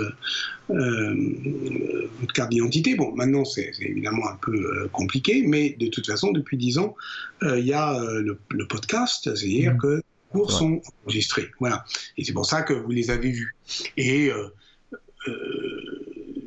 euh, 0.70 2.09
votre 2.20 2.33
carte 2.33 2.50
d'identité. 2.50 2.94
Bon, 2.94 3.12
maintenant 3.14 3.44
c'est 3.44 3.72
évidemment 3.81 4.29
un 4.29 4.37
peu 4.37 4.88
compliqué, 4.92 5.44
mais 5.46 5.70
de 5.79 5.88
toute 5.88 6.07
façon, 6.07 6.33
depuis 6.33 6.57
dix 6.57 6.79
ans, 6.79 6.94
il 7.42 7.66
y 7.66 7.72
a 7.72 8.00
le, 8.20 8.38
podcast, 8.68 9.22
c'est-à-dire 9.24 9.74
mmh. 9.74 9.79
que 9.79 9.96
les 9.96 10.03
cours 10.31 10.53
sont 10.53 10.81
enregistrés. 11.05 11.50
Voilà. 11.61 11.85
Et 12.16 12.24
c'est 12.24 12.33
pour 12.33 12.46
ça 12.46 12.62
que 12.62 12.72
vous 12.72 12.90
les 12.90 13.11
avez 13.11 13.31
vus. 13.31 13.57
Et 13.96 14.31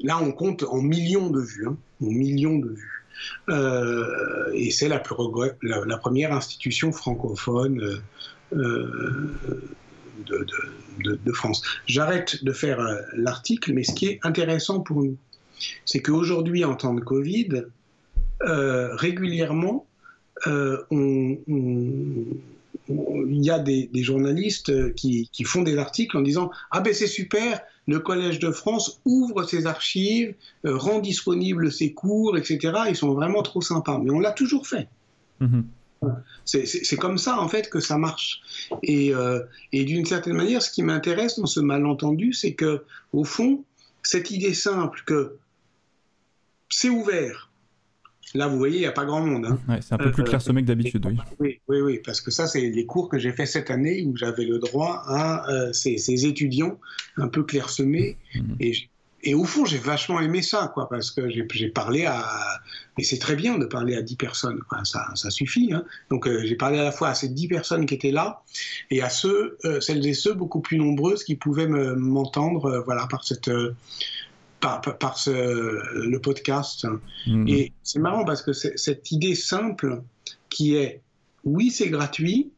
là, 0.03 0.19
on 0.21 0.31
compte 0.31 0.63
en 0.63 0.81
millions 0.81 1.29
de 1.29 1.41
vues, 1.41 1.67
hein, 1.67 1.77
en 2.01 2.07
millions 2.09 2.57
de 2.57 2.69
vues. 2.69 3.03
et 4.53 4.71
c'est 4.71 4.87
la, 4.87 5.03
la, 5.61 5.85
la, 5.85 5.97
première 5.97 6.33
institution 6.33 6.91
francophone 6.91 7.81
euh, 7.81 7.97
de, 8.51 8.85
France. 11.33 11.61
J'arrête 11.85 12.43
de 12.43 12.51
faire 12.51 12.79
euh, 12.79 12.95
l'article, 13.15 13.73
mais 13.73 13.83
ce 13.83 13.93
qui 13.93 14.07
est 14.07 14.19
intéressant 14.23 14.79
pour 14.79 15.03
nous, 15.03 15.17
c'est 15.85 16.01
qu'aujourd'hui, 16.01 16.65
en 16.65 16.75
temps 16.75 16.93
de 16.93 17.01
Covid, 17.01 17.65
euh, 18.43 18.95
régulièrement, 18.95 19.85
il 20.45 21.37
y 22.89 23.49
a 23.49 23.59
des, 23.59 23.89
journalistes 23.95 24.93
qui, 24.93 25.29
font 25.45 25.63
des 25.63 25.77
articles 25.77 26.15
en 26.15 26.21
disant 26.21 26.51
Ah 26.71 26.79
ben 26.79 26.93
c'est 26.93 27.07
super, 27.07 27.59
le 27.87 27.99
Collège 27.99 28.39
de 28.39 28.51
France 28.51 29.01
ouvre 29.05 29.43
ses 29.43 29.65
archives, 29.65 30.35
rend 30.63 30.99
disponibles 30.99 31.71
ses 31.71 31.93
cours, 31.93 32.37
etc. 32.37 32.73
Ils 32.89 32.95
sont 32.95 33.13
vraiment 33.13 33.41
trop 33.41 33.61
sympas. 33.61 33.99
Mais 34.03 34.11
on 34.11 34.19
l'a 34.19 34.31
toujours 34.31 34.67
fait. 34.67 34.87
Mm-hmm. 35.41 35.63
C'est 36.45 36.97
comme 36.97 37.17
ça, 37.17 37.39
en 37.39 37.47
fait, 37.47 37.69
que 37.69 37.79
ça 37.79 37.97
marche. 37.97 38.41
Euh, 38.87 39.43
et, 39.71 39.83
d'une 39.83 40.05
certaine 40.05 40.35
manière, 40.35 40.61
ce 40.61 40.71
qui 40.71 40.83
m'intéresse 40.83 41.39
dans 41.39 41.45
ce 41.45 41.59
malentendu, 41.59 42.33
c'est 42.33 42.53
que, 42.53 42.83
au 43.13 43.23
fond, 43.23 43.63
cette 44.03 44.31
idée 44.31 44.53
simple 44.53 45.03
que 45.05 45.37
c'est 46.69 46.89
ouvert. 46.89 47.51
Là, 48.33 48.47
vous 48.47 48.57
voyez, 48.57 48.77
il 48.77 48.81
n'y 48.81 48.85
a 48.85 48.91
pas 48.91 49.05
grand 49.05 49.21
monde. 49.21 49.45
Hein. 49.45 49.79
c'est 49.81 49.93
un 49.93 49.97
peu 49.97 50.11
plus 50.11 50.23
clair 50.23 50.41
ce 50.41 50.51
mec 50.51 50.65
d'habitude, 50.65 51.05
oui. 51.05 51.17
oui. 51.39 51.59
Oui, 51.67 51.81
oui, 51.81 52.01
parce 52.05 52.19
que 52.19 52.29
ça, 52.29 52.45
c'est 52.45 52.61
les 52.61 52.85
cours 52.85 53.09
que 53.09 53.17
j'ai 53.17 53.31
fait 53.31 53.45
cette 53.45 53.71
année 53.71 54.03
où 54.05 54.15
j'avais 54.17 54.45
le 54.45 54.59
droit 54.59 55.03
à 55.07 55.49
euh, 55.49 55.71
ces, 55.73 56.25
étudiants 56.25 56.79
un 57.15 57.29
peu 57.29 57.43
clairsemés. 57.43 58.17
Mmh. 58.35 58.53
Et 58.59 58.73
et 59.23 59.33
au 59.33 59.45
fond, 59.45 59.65
j'ai 59.65 59.79
vachement 59.79 60.19
aimé 60.19 60.41
ça, 60.41 60.71
quoi, 60.73 60.87
parce 60.89 61.11
que 61.11 61.29
j'ai 61.29 61.69
parlé 61.69 62.05
à. 62.05 62.23
Et 62.99 63.03
c'est 63.03 63.17
très 63.17 63.35
bien 63.35 63.57
de 63.57 63.65
parler 63.65 63.95
à 63.95 64.01
10 64.01 64.15
personnes, 64.15 64.59
ça, 64.83 65.05
ça 65.15 65.29
suffit. 65.29 65.73
Hein. 65.73 65.83
Donc, 66.09 66.27
euh, 66.27 66.43
j'ai 66.45 66.55
parlé 66.55 66.79
à 66.79 66.83
la 66.83 66.91
fois 66.91 67.09
à 67.09 67.15
ces 67.15 67.27
10 67.27 67.47
personnes 67.47 67.85
qui 67.85 67.95
étaient 67.95 68.11
là 68.11 68.43
et 68.91 69.01
à 69.01 69.09
ceux, 69.09 69.57
euh, 69.65 69.79
celles 69.81 70.05
et 70.05 70.13
ceux 70.13 70.33
beaucoup 70.33 70.61
plus 70.61 70.77
nombreuses 70.77 71.23
qui 71.23 71.35
pouvaient 71.35 71.67
m'entendre, 71.67 72.65
euh, 72.65 72.81
voilà, 72.81 73.07
par 73.07 73.23
cette. 73.23 73.49
par, 74.59 74.81
par, 74.81 75.17
ce, 75.17 75.31
le 75.31 76.19
podcast. 76.19 76.87
Mmh. 77.25 77.47
Et 77.47 77.73
c'est 77.83 77.99
marrant 77.99 78.23
parce 78.23 78.43
que 78.43 78.53
cette 78.53 79.11
idée 79.11 79.35
simple 79.35 80.01
qui 80.49 80.75
est 80.75 81.01
oui, 81.43 81.71
c'est 81.71 81.89
gratuit, 81.89 82.51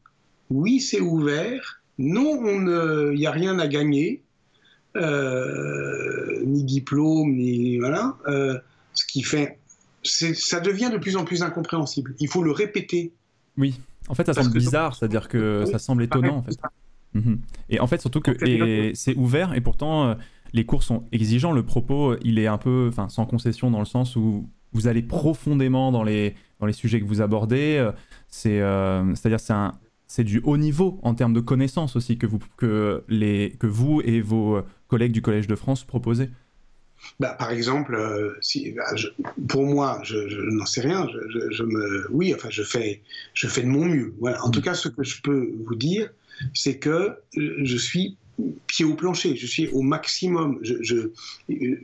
oui, 0.50 0.82
c'est 0.82 1.02
ouvert, 1.02 1.82
non, 1.98 2.42
il 3.12 3.18
n'y 3.18 3.28
a 3.28 3.32
rien 3.32 3.60
à 3.60 3.68
gagner, 3.68 4.24
euh, 4.96 6.29
ni 6.50 6.64
diplôme, 6.64 7.36
ni 7.36 7.78
voilà. 7.78 8.18
Euh, 8.28 8.58
ce 8.94 9.06
qui 9.06 9.22
fait, 9.22 9.60
ça 10.04 10.60
devient 10.60 10.90
de 10.92 10.98
plus 10.98 11.16
en 11.16 11.26
plus 11.26 11.44
incompréhensible. 11.44 12.16
Il 12.20 12.28
faut 12.28 12.44
le 12.44 12.52
répéter. 12.52 13.14
Oui, 13.58 13.80
en 14.08 14.16
fait, 14.16 14.26
ça 14.26 14.34
semble 14.34 14.52
bizarre, 14.52 14.96
c'est-à-dire 14.96 15.28
que 15.28 15.66
ça 15.72 15.80
semble 15.80 16.04
étonnant, 16.04 16.38
en 16.38 16.44
fait. 16.44 16.58
Mhm. 17.14 17.40
Et 17.70 17.80
en 17.80 17.88
fait, 17.88 18.00
surtout 18.00 18.20
que 18.20 18.32
c'est 18.94 19.16
ouvert 19.16 19.54
et 19.56 19.62
pourtant 19.62 20.10
euh, 20.10 20.16
les 20.54 20.66
cours 20.66 20.84
sont 20.84 21.06
exigeants. 21.12 21.52
Le 21.52 21.64
propos, 21.64 22.16
il 22.24 22.38
est 22.40 22.48
un 22.48 22.58
peu, 22.58 22.88
enfin, 22.90 23.10
sans 23.10 23.26
concession 23.26 23.72
dans 23.72 23.80
le 23.80 23.86
sens 23.86 24.16
où 24.16 24.48
vous 24.74 24.88
allez 24.88 25.02
profondément 25.02 25.92
dans 25.92 26.04
les 26.04 26.36
dans 26.60 26.68
les 26.68 26.74
sujets 26.74 27.00
que 27.00 27.06
vous 27.06 27.22
abordez. 27.22 27.90
C'est, 28.28 28.60
c'est-à-dire, 28.60 29.40
c'est 29.40 29.54
un 29.54 29.80
c'est 30.10 30.24
du 30.26 30.42
haut 30.44 30.58
niveau 30.58 31.00
en 31.04 31.14
termes 31.14 31.34
de 31.34 31.40
connaissances 31.40 31.96
aussi 31.96 32.18
que 32.18 32.26
vous, 32.26 32.40
que 32.58 33.04
les, 33.08 33.56
que 33.60 33.68
vous 33.68 34.02
et 34.04 34.20
vos 34.20 34.62
collègues 34.88 35.14
du 35.14 35.22
Collège 35.22 35.48
de 35.48 35.56
France 35.56 35.86
proposaient 35.86 36.32
bah, 37.20 37.34
par 37.34 37.52
exemple, 37.52 37.96
euh, 37.96 38.36
si, 38.42 38.74
bah, 38.74 38.84
pour 39.48 39.64
moi, 39.64 40.02
je, 40.04 40.18
n'en 40.52 40.66
sais 40.66 40.82
rien. 40.82 41.08
Je, 41.52 41.64
me, 41.64 42.08
oui, 42.12 42.34
enfin, 42.34 42.50
je 42.50 42.62
fais, 42.62 43.02
je 43.34 43.48
fais 43.48 43.62
de 43.62 43.68
mon 43.68 43.86
mieux. 43.86 44.14
Voilà. 44.20 44.44
En 44.44 44.52
tout 44.52 44.62
cas, 44.62 44.74
ce 44.74 44.90
que 44.90 45.04
je 45.04 45.22
peux 45.22 45.50
vous 45.66 45.76
dire, 45.76 46.10
c'est 46.54 46.78
que 46.78 47.16
je 47.34 47.78
suis 47.78 48.18
pied 48.68 48.84
au 48.84 48.96
plancher. 48.96 49.38
Je 49.38 49.48
suis 49.48 49.70
au 49.70 49.82
maximum. 49.82 50.60
Je, 50.62 50.76
je, 50.82 51.12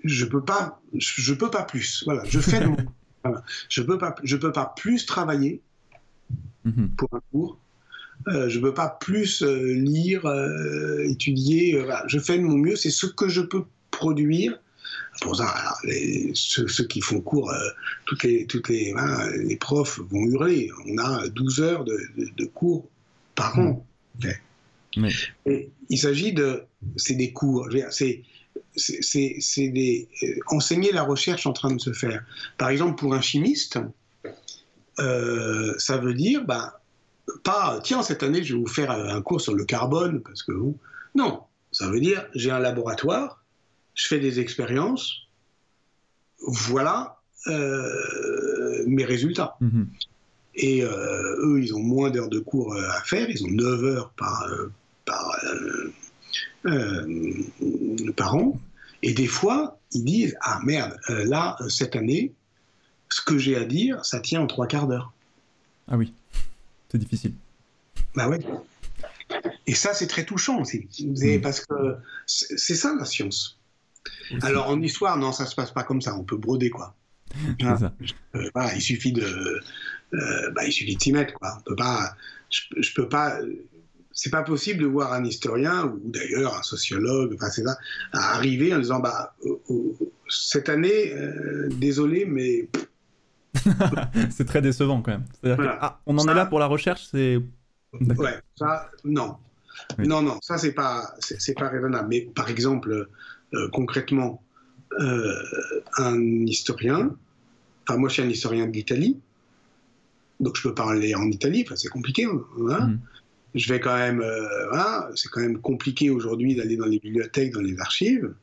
je 0.04 0.26
peux 0.26 0.44
pas, 0.44 0.82
je, 0.94 1.34
peux 1.34 1.50
pas 1.50 1.64
plus. 1.64 2.04
Voilà. 2.06 2.24
Je 2.26 2.40
fais 2.40 2.60
de 2.60 2.66
mon. 2.66 2.78
Voilà. 3.24 3.44
Je 3.70 3.82
peux 3.82 3.98
pas, 3.98 4.14
je 4.22 4.38
peux 4.38 4.52
pas 4.52 4.72
plus 4.78 5.08
travailler 5.08 5.60
mm-hmm. 6.68 6.90
pour 6.90 7.10
un 7.12 7.22
cours 7.32 7.58
euh, 8.28 8.50
je 8.50 8.58
ne 8.58 8.64
peux 8.64 8.74
pas 8.74 8.90
plus 8.90 9.44
euh, 9.44 9.74
lire, 9.74 10.26
euh, 10.26 11.04
étudier. 11.08 11.80
Je 12.08 12.20
fais 12.20 12.38
de 12.38 12.44
mon 12.44 12.58
mieux, 12.58 12.76
c'est 12.76 12.90
ce 12.90 13.06
que 13.06 13.28
je 13.30 13.42
peux 13.42 13.66
produire. 13.92 14.60
Pour 15.22 15.38
ça, 15.38 15.78
ceux, 16.34 16.86
qui 16.88 17.00
font 17.00 17.22
cours, 17.22 17.54
toutes, 18.06 18.24
les, 18.24 18.46
toutes 18.48 18.68
les, 18.68 18.94
hein, 18.98 19.30
les 19.46 19.56
profs 19.56 20.00
vont 20.00 20.26
hurler. 20.26 20.70
On 20.88 20.98
a 20.98 21.30
12 21.30 21.62
heures 21.62 21.86
de, 21.86 22.46
cours 22.46 22.86
par 23.34 23.58
an. 23.58 23.86
Mmh. 24.98 25.08
il 25.90 25.98
s'agit 25.98 26.34
de. 26.34 26.64
C'est 26.98 27.16
des 27.16 27.32
cours. 27.32 27.70
C'est 27.92 28.24
c'est 28.76 29.70
des 29.70 30.10
enseigner 30.48 30.92
la 30.92 31.04
recherche 31.04 31.46
en 31.48 31.54
train 31.54 31.74
de 31.74 31.80
se 31.80 31.94
faire. 31.94 32.26
Par 32.58 32.68
exemple, 32.68 32.96
pour 32.96 33.14
un 33.14 33.22
chimiste, 33.22 33.80
ça 34.98 35.98
veut 35.98 36.14
dire, 36.14 36.44
bah, 36.44 36.82
pas, 37.44 37.80
tiens, 37.84 38.04
cette 38.04 38.24
année, 38.24 38.44
je 38.44 38.54
vais 38.54 38.60
vous 38.60 38.68
faire 38.68 38.92
un 38.92 39.22
cours 39.22 39.42
sur 39.42 39.54
le 39.54 39.66
carbone, 39.66 40.22
parce 40.22 40.44
que 40.44 40.52
vous. 40.52 40.78
Non, 41.16 41.42
ça 41.72 41.90
veut 41.90 42.00
dire, 42.00 42.26
j'ai 42.34 42.52
un 42.52 42.60
laboratoire, 42.60 43.44
je 43.94 44.08
fais 44.08 44.20
des 44.20 44.40
expériences, 44.40 45.28
voilà 46.48 47.18
euh, 47.48 48.84
mes 48.88 49.06
résultats. 49.06 49.56
Mhm. 49.62 49.88
Et 50.56 50.84
euh, 50.84 51.36
eux, 51.46 51.62
ils 51.62 51.76
ont 51.76 51.82
moins 51.82 52.10
d'heures 52.12 52.30
de 52.30 52.40
cours 52.40 52.74
euh, 52.74 52.90
à 52.90 53.02
faire, 53.02 53.30
ils 53.30 53.44
ont 53.44 53.52
9 53.52 53.84
heures 53.84 54.10
par, 54.12 54.48
par, 55.06 55.38
par 58.16 58.36
an. 58.36 58.60
Et 59.04 59.14
des 59.14 59.28
fois, 59.28 59.78
ils 59.92 60.06
disent, 60.06 60.38
ah 60.42 60.60
merde, 60.64 60.98
là, 61.10 61.58
cette 61.70 61.96
année, 61.96 62.34
ce 63.10 63.22
que 63.22 63.38
j'ai 63.38 63.56
à 63.56 63.66
dire, 63.66 64.04
ça 64.06 64.20
tient 64.20 64.42
en 64.42 64.48
trois 64.48 64.68
quarts 64.68 64.88
d'heure. 64.88 65.12
Ah 65.88 65.98
oui 65.98 66.14
difficile. 66.98 67.34
Bah 68.16 68.30
ouais. 68.30 68.40
Et 69.68 69.76
ça, 69.76 69.94
c'est 69.94 70.08
très 70.08 70.26
touchant 70.26 70.62
aussi. 70.62 70.88
Mm. 71.00 71.42
Parce 71.42 71.62
que 71.62 71.96
c'est 72.26 72.76
ça 72.76 72.96
la 72.98 73.06
science. 73.06 73.60
Alors 74.42 74.70
en 74.70 74.82
histoire, 74.82 75.18
non, 75.18 75.32
ça 75.32 75.46
se 75.46 75.56
passe 75.56 75.72
pas 75.72 75.84
comme 75.84 76.02
ça. 76.02 76.16
On 76.16 76.24
peut 76.24 76.38
broder 76.38 76.70
quoi. 76.70 76.96
Hein 77.62 77.92
euh, 78.36 78.50
il 78.76 78.82
suffit 78.82 79.12
de, 79.12 79.62
euh, 80.14 80.52
bah, 80.52 80.66
il 80.66 80.72
suffit 80.72 80.96
de 80.96 81.02
s'y 81.02 81.12
mettre 81.12 81.34
quoi. 81.34 81.58
On 81.60 81.62
peut 81.64 81.76
pas, 81.76 82.16
je, 82.50 82.94
peux 82.94 83.10
pas. 83.10 83.40
c'est 84.14 84.30
pas 84.30 84.44
possible 84.44 84.82
de 84.82 84.86
voir 84.86 85.12
un 85.12 85.26
historien 85.26 85.86
ou 85.86 86.00
d'ailleurs 86.06 86.56
un 86.56 86.64
sociologue, 86.64 87.34
enfin 87.36 87.50
c'est 87.50 87.66
ça, 87.66 87.78
arriver 88.14 88.74
en 88.74 88.80
disant 88.80 89.00
bah 89.00 89.36
cette 90.30 90.70
année, 90.70 91.14
désolé, 91.72 92.26
mais 92.26 92.70
c'est 94.30 94.46
très 94.46 94.62
décevant 94.62 95.02
quand 95.02 95.12
même. 95.12 95.26
C'est-à-dire 95.42 95.78
ah, 95.82 96.00
on 96.06 96.18
en 96.18 96.28
est 96.28 96.34
là 96.34 96.46
pour 96.46 96.60
la 96.60 96.68
recherche, 96.68 97.08
c'est. 97.12 97.40
Ouais, 97.94 98.40
ça, 98.58 98.90
non. 99.04 99.38
Non, 100.00 100.22
non, 100.22 100.40
ça 100.42 100.58
c'est 100.58 100.74
pas, 100.74 101.14
c'est 101.20 101.54
pas 101.54 101.70
raisonnable. 101.70 102.08
Mais 102.10 102.22
par 102.22 102.50
exemple, 102.50 103.08
euh, 103.54 103.70
concrètement, 103.72 104.42
euh, 105.00 105.34
un 105.98 106.20
historien, 106.46 107.16
enfin 107.84 108.00
moi 108.00 108.10
je 108.10 108.16
suis 108.16 108.24
un 108.24 108.30
historien 108.30 108.68
d'Italie, 108.68 109.20
donc 110.40 110.56
je 110.58 110.64
peux 110.64 110.74
parler 110.74 111.14
en 111.16 111.26
Italie, 111.26 111.64
enfin 111.66 111.76
c'est 111.76 111.90
compliqué, 111.90 112.26
hein, 112.26 112.88
mm. 112.88 113.00
Je 113.56 113.72
vais 113.72 113.80
quand 113.80 113.96
même, 113.96 114.22
euh, 114.22 115.16
c'est 115.16 115.30
quand 115.30 115.40
même 115.40 115.60
compliqué 115.60 116.10
aujourd'hui 116.10 116.56
d'aller 116.56 116.76
dans 116.76 116.88
les 116.88 117.00
bibliothèques, 117.00 117.54
dans 117.54 117.62
les 117.62 117.80
archives. 117.80 118.34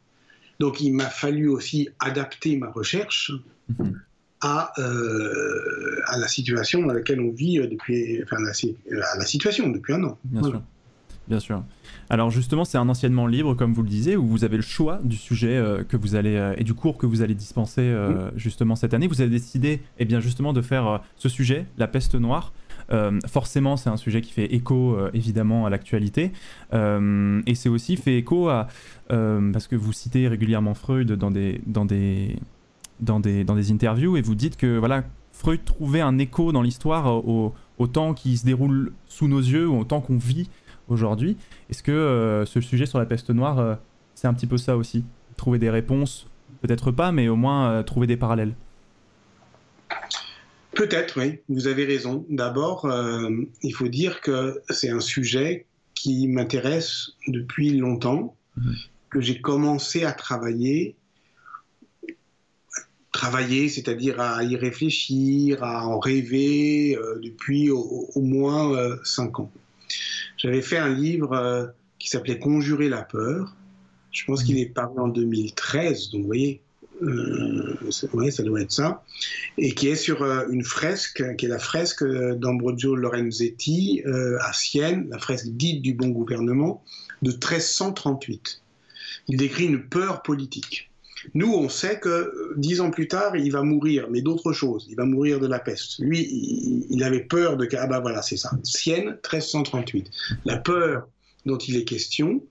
Donc 0.59 0.81
il 0.81 0.93
m'a 0.93 1.11
fallu 1.11 1.49
aussi 1.49 1.91
adapter 1.99 2.57
ma 2.57 2.71
recherche 2.71 3.33
mm-hmm 3.71 3.93
à, 4.43 4.73
euh, 4.79 6.01
à 6.07 6.19
la 6.19 6.29
situation 6.29 6.83
dans 6.83 6.93
laquelle 6.93 7.21
on 7.21 7.31
vit 7.31 7.61
euh, 7.61 7.69
depuis, 7.69 8.21
enfin, 8.25 8.37
à 8.37 9.19
la 9.19 9.25
situation 9.25 9.69
depuis 9.69 9.95
un 9.95 10.05
an. 10.05 10.19
Bien 10.25 10.43
sûr. 10.43 10.63
Bien 11.29 11.39
sûr. 11.39 11.63
Alors 12.11 12.31
justement, 12.31 12.65
c'est 12.65 12.79
un 12.79 12.89
enseignement 12.89 13.29
libre, 13.29 13.55
comme 13.55 13.73
vous 13.73 13.85
le 13.85 13.89
disiez, 13.89 14.17
où 14.17 14.27
vous 14.27 14.43
avez 14.43 14.57
le 14.57 14.63
choix 14.63 14.99
du 15.05 15.17
sujet 15.17 15.57
euh, 15.57 15.85
que 15.85 15.97
vous 15.97 16.17
allez 16.17 16.53
et 16.57 16.65
du 16.65 16.75
cours 16.75 16.99
que 16.99 17.07
vous 17.07 17.23
allez 17.23 17.35
dispenser 17.35 17.95
justement 18.35 18.75
cette 18.75 18.93
année. 18.93 19.07
Vous 19.07 19.21
avez 19.21 19.31
décidé, 19.31 19.81
eh 19.99 20.05
bien 20.05 20.19
justement, 20.19 20.53
de 20.53 20.61
faire 20.61 21.01
ce 21.17 21.29
sujet, 21.29 21.67
la 21.79 21.87
peste 21.87 22.17
noire. 22.17 22.53
forcément, 23.29 23.77
c'est 23.77 23.89
un 23.89 23.97
sujet 23.97 24.21
qui 24.21 24.33
fait 24.33 24.53
écho 24.53 24.99
évidemment 25.15 25.65
à 25.65 25.71
l'actualité, 25.71 26.33
et 26.73 27.55
c'est 27.55 27.69
aussi 27.69 27.97
fait 27.97 28.19
écho 28.19 28.49
à 28.49 28.67
parce 29.09 29.69
que 29.69 29.77
vous 29.77 29.93
citez 29.93 30.27
régulièrement 30.27 30.75
Freud 30.75 31.13
dans 31.13 31.31
des 31.31 31.61
dans 31.67 31.85
des 31.85 32.37
dans 33.03 33.21
des, 33.21 33.45
dans 33.45 33.55
des 33.55 33.71
interviews 33.71 34.17
et 34.17 34.23
vous 34.23 34.35
dites 34.35 34.57
que 34.57 34.79
voilà, 34.79 35.05
Freud 35.33 35.65
trouvait 35.65 36.01
un 36.01 36.19
écho 36.19 36.53
dans 36.53 36.63
l'histoire 36.63 37.27
au, 37.27 37.55
temps 37.93 38.15
qui 38.15 38.37
se 38.37 38.45
déroule 38.45 38.93
sous 39.07 39.27
nos 39.27 39.41
yeux, 39.41 39.67
ou 39.67 39.81
au 39.81 39.85
temps 39.85 40.01
qu'on 40.01 40.17
vit 40.17 40.49
aujourd'hui. 40.87 41.37
Est-ce 41.69 41.83
que 41.83 41.91
euh, 41.91 42.47
ce 42.47 42.61
sujet 42.61 42.87
sur 42.87 43.01
la 43.01 43.07
peste 43.07 43.31
noire, 43.31 43.59
euh, 43.59 43.75
c'est 44.15 44.29
un 44.29 44.35
petit 44.35 44.47
peu 44.47 44.57
ça 44.57 44.77
aussi? 44.77 45.05
Trouver 45.37 45.59
des 45.59 45.69
réponses, 45.69 46.29
peut-être 46.61 46.93
pas, 46.93 47.11
mais 47.11 47.27
au 47.27 47.35
moins 47.35 47.71
euh, 47.71 47.83
trouver 47.83 48.07
des 48.07 48.17
parallèles 48.17 48.55
Peut-être, 50.75 51.21
oui, 51.21 51.41
vous 51.49 51.67
avez 51.67 51.85
raison. 51.85 52.25
D'abord, 52.31 52.89
il 53.63 53.73
faut 53.73 53.89
dire 53.89 54.23
que 54.23 54.63
c'est 54.71 54.89
un 54.89 55.01
sujet 55.01 55.67
qui 55.95 56.29
m'intéresse 56.29 57.11
depuis 57.27 57.77
longtemps, 57.77 58.37
mmh. 58.57 58.71
que 59.11 59.21
j'ai 59.21 59.41
commencé 59.41 60.05
à 60.05 60.13
travailler 60.13 60.97
travailler, 63.23 63.69
c'est-à-dire 63.69 64.19
à 64.19 64.43
y 64.43 64.57
réfléchir, 64.57 65.63
à 65.63 65.87
en 65.87 66.01
rêver 66.01 66.97
euh, 66.97 67.21
depuis 67.23 67.71
au, 67.71 68.11
moins 68.17 68.75
euh, 68.75 68.97
cinq 69.05 69.39
ans. 69.39 69.49
J'avais 70.37 70.61
fait 70.61 70.77
un 70.77 70.93
livre 70.93 71.33
euh, 71.33 71.67
qui 72.01 72.09
s'appelait 72.09 72.41
Conjurer 72.41 72.89
la 72.89 73.03
peur. 73.03 73.55
Je 74.11 74.25
pense 74.25 74.43
qu'il 74.43 74.59
est 74.59 74.67
paru 74.67 74.99
en 74.99 75.07
2013, 75.07 76.11
donc 76.11 76.23
vous 76.23 76.27
voyez, 76.27 76.63
ouais, 78.13 78.31
ça 78.33 78.43
doit 78.43 78.61
être 78.61 78.73
ça, 78.73 79.05
et 79.57 79.73
qui 79.73 79.87
est 79.87 79.95
sur 79.95 80.23
une 80.51 80.65
fresque, 80.65 81.23
qui 81.37 81.47
est 81.47 81.49
la 81.49 81.61
fresque 81.61 82.05
d'Ambrogio 82.05 82.95
Lorenzetti 82.95 84.03
à 84.05 84.53
Sienne, 84.53 85.09
la 85.11 85.19
fresque 85.19 85.47
dite 85.47 85.81
du 85.81 85.95
bon 85.95 86.09
gouvernement, 86.09 86.85
de 87.23 87.31
1338. 87.31 88.61
Il 89.29 89.39
décrit 89.39 89.65
une 89.65 89.89
peur 89.89 90.23
politique. 90.23 90.92
Nous, 91.35 91.53
on 91.53 91.69
sait 91.69 91.99
que 91.99 92.53
dix 92.57 92.81
ans 92.81 92.91
plus 92.91 93.09
tard, 93.09 93.37
il 93.37 93.53
va 93.53 93.63
mourir, 93.63 94.09
mais 94.11 94.23
d'autre 94.23 94.53
chose. 94.53 94.87
Il 94.89 94.97
va 94.97 95.05
mourir 95.05 95.41
de 95.41 95.47
la 95.47 95.59
peste. 95.59 95.99
Lui, 95.99 96.87
il, 96.91 97.03
avait 97.05 97.21
peur 97.21 97.57
de... 97.57 97.69
Ah 97.77 97.87
ben 97.87 98.01
voilà, 98.01 98.23
c'est 98.23 98.37
ça. 98.37 98.51
Sienne, 98.65 99.19
1338. 99.23 100.11
La 100.45 100.59
peur 100.59 101.09
dont 101.47 101.59
il 101.59 101.77
est 101.77 101.85
question, 101.85 102.43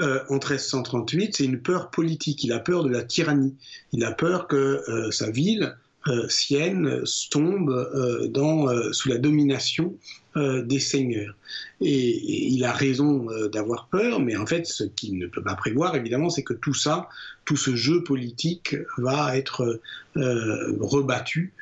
euh, 0.00 0.20
en 0.28 0.34
1338, 0.34 1.36
c'est 1.36 1.44
une 1.44 1.60
peur 1.60 1.90
politique. 1.90 2.44
Il 2.44 2.52
a 2.52 2.58
peur 2.58 2.84
de 2.84 2.90
la 2.90 3.02
tyrannie. 3.02 3.54
Il 3.92 4.04
a 4.04 4.12
peur 4.12 4.46
que 4.46 4.82
euh, 4.88 5.10
sa 5.10 5.30
ville 5.30 5.62
euh, 5.64 5.85
Sienne 6.28 7.02
tombe 7.30 7.70
euh, 7.70 8.28
euh, 8.36 8.92
sous 8.92 9.08
la 9.08 9.18
domination 9.18 9.94
des 10.36 10.80
seigneurs. 10.80 11.34
Et, 11.80 12.50
il 12.52 12.62
a 12.66 12.72
raison 12.72 13.26
d'avoir 13.50 13.88
peur, 13.88 14.20
mais 14.20 14.36
en 14.36 14.44
fait, 14.44 14.66
ce 14.66 14.84
qu'il 14.84 15.16
ne 15.16 15.26
peut 15.26 15.42
pas 15.42 15.54
prévoir, 15.54 15.96
évidemment, 15.96 16.28
c'est 16.28 16.42
que 16.42 16.52
tout 16.52 16.74
ça, 16.74 17.08
tout 17.46 17.56
ce 17.56 17.74
jeu 17.74 18.04
politique 18.04 18.76
va 18.98 19.34
être 19.34 19.80
rebattu 20.14 21.54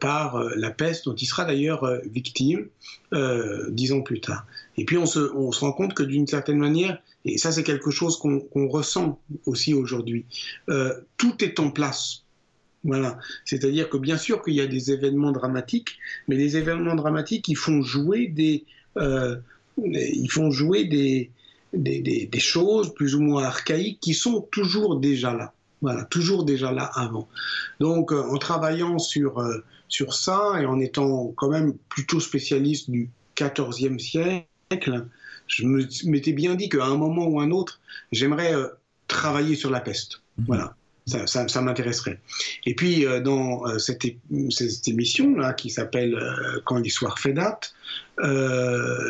par 0.00 0.42
la 0.56 0.72
peste, 0.72 1.04
dont 1.04 1.14
il 1.14 1.26
sera 1.26 1.44
d'ailleurs 1.44 1.88
victime 2.12 2.66
dix 3.68 3.92
ans 3.92 4.02
plus 4.02 4.20
tard. 4.20 4.44
Et 4.76 4.84
puis 4.84 4.98
on 4.98 5.06
se 5.06 5.20
rend 5.60 5.72
compte 5.72 5.94
que 5.94 6.02
d'une 6.02 6.26
certaine 6.26 6.58
manière, 6.58 6.98
et 7.24 7.38
ça 7.38 7.52
c'est 7.52 7.62
quelque 7.62 7.92
chose 7.92 8.18
qu'on 8.18 8.66
ressent 8.66 9.20
aussi 9.44 9.72
aujourd'hui, 9.72 10.24
tout 11.16 11.44
est 11.44 11.60
en 11.60 11.70
place 11.70 12.25
voilà. 12.86 13.18
C'est-à-dire 13.44 13.90
que 13.90 13.96
bien 13.96 14.16
sûr 14.16 14.42
qu'il 14.42 14.54
y 14.54 14.60
a 14.60 14.66
des 14.66 14.92
événements 14.92 15.32
dramatiques, 15.32 15.98
mais 16.28 16.36
les 16.36 16.56
événements 16.56 16.94
dramatiques, 16.94 17.48
ils 17.48 17.56
font 17.56 17.82
jouer 17.82 18.28
des, 18.28 18.64
euh, 18.96 19.36
ils 19.76 20.30
font 20.30 20.50
jouer 20.50 20.84
des, 20.84 21.30
des, 21.72 22.38
choses 22.38 22.94
plus 22.94 23.14
ou 23.14 23.20
moins 23.20 23.44
archaïques 23.44 24.00
qui 24.00 24.14
sont 24.14 24.40
toujours 24.52 25.00
déjà 25.00 25.34
là. 25.34 25.52
Voilà, 25.82 26.04
toujours 26.04 26.44
déjà 26.44 26.72
là 26.72 26.84
avant. 26.94 27.28
Donc, 27.80 28.12
euh, 28.12 28.22
en 28.22 28.38
travaillant 28.38 28.98
sur, 28.98 29.40
euh, 29.40 29.58
sur 29.88 30.14
ça 30.14 30.54
et 30.60 30.64
en 30.64 30.80
étant 30.80 31.32
quand 31.36 31.50
même 31.50 31.74
plutôt 31.90 32.20
spécialiste 32.20 32.88
du 32.88 33.10
XIVe 33.36 33.98
siècle, 33.98 35.06
je 35.48 35.66
m'étais 36.08 36.32
bien 36.32 36.54
dit 36.54 36.68
qu'à 36.68 36.86
un 36.86 36.96
moment 36.96 37.26
ou 37.26 37.40
un 37.40 37.50
autre, 37.50 37.80
j'aimerais 38.10 38.54
travailler 39.06 39.54
sur 39.54 39.70
la 39.70 39.80
peste. 39.80 40.22
Mhm. 40.38 40.44
Voilà 40.46 40.76
ça, 41.06 41.62
m'intéresserait. 41.62 42.18
Et 42.64 42.74
puis, 42.74 43.06
euh, 43.06 43.20
dans 43.20 43.66
euh, 43.66 43.78
cette, 43.78 44.04
émission-là, 44.88 45.52
qui 45.52 45.70
s'appelle 45.70 46.14
euh, 46.14 46.60
Quand 46.64 46.78
l'histoire 46.78 47.18
fait 47.18 47.32
date, 47.32 47.74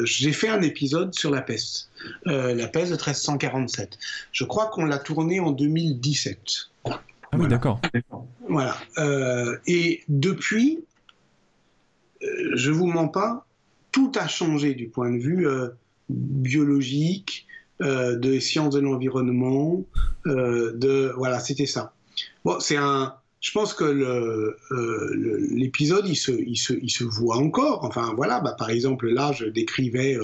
j'ai 0.05 0.33
fait 0.33 0.49
un 0.49 0.63
épisode 0.63 1.15
sur 1.15 1.31
la 1.31 1.41
peste, 1.41 1.91
la 2.25 2.67
peste 2.67 2.91
de 2.91 2.97
1347. 2.97 3.99
Je 4.33 4.45
crois 4.45 4.67
qu'on 4.67 4.85
l'a 4.85 4.99
tourné 4.99 5.39
en 5.41 5.53
2017. 5.53 6.39
Ah 6.85 7.01
oui, 7.35 7.47
d'accord. 7.49 7.81
Voilà. 8.49 8.77
et 9.67 10.03
depuis, 10.09 10.81
je 12.21 12.71
vous 12.71 12.87
mens 12.87 13.09
pas, 13.09 13.47
tout 13.93 14.11
a 14.17 14.27
changé 14.27 14.75
du 14.75 14.89
point 14.89 15.13
de 15.13 15.19
vue 15.19 15.47
biologique, 16.09 17.47
euh, 17.83 18.17
de 18.17 18.39
sciences 18.39 18.75
de 18.75 18.81
l'environnement, 18.81 19.85
euh, 20.27 20.73
de 20.73 21.13
voilà, 21.15 21.41
c'était 21.41 21.67
ça. 21.67 21.93
Bon, 22.43 22.59
c'est 22.59 22.79
un. 22.79 23.13
Je 23.43 23.53
pense 23.53 23.75
que 23.75 23.85
euh, 23.85 24.57
l'épisode, 25.51 26.09
il 26.09 26.17
se, 26.17 26.33
il, 26.33 26.57
se, 26.57 26.73
il 26.73 26.89
se 26.89 27.05
voit 27.05 27.37
encore. 27.37 27.85
Enfin, 27.85 28.15
voilà, 28.17 28.41
bah, 28.41 28.57
par 28.59 28.71
exemple, 28.71 29.09
là, 29.11 29.33
je 29.33 29.45
décrivais 29.45 30.17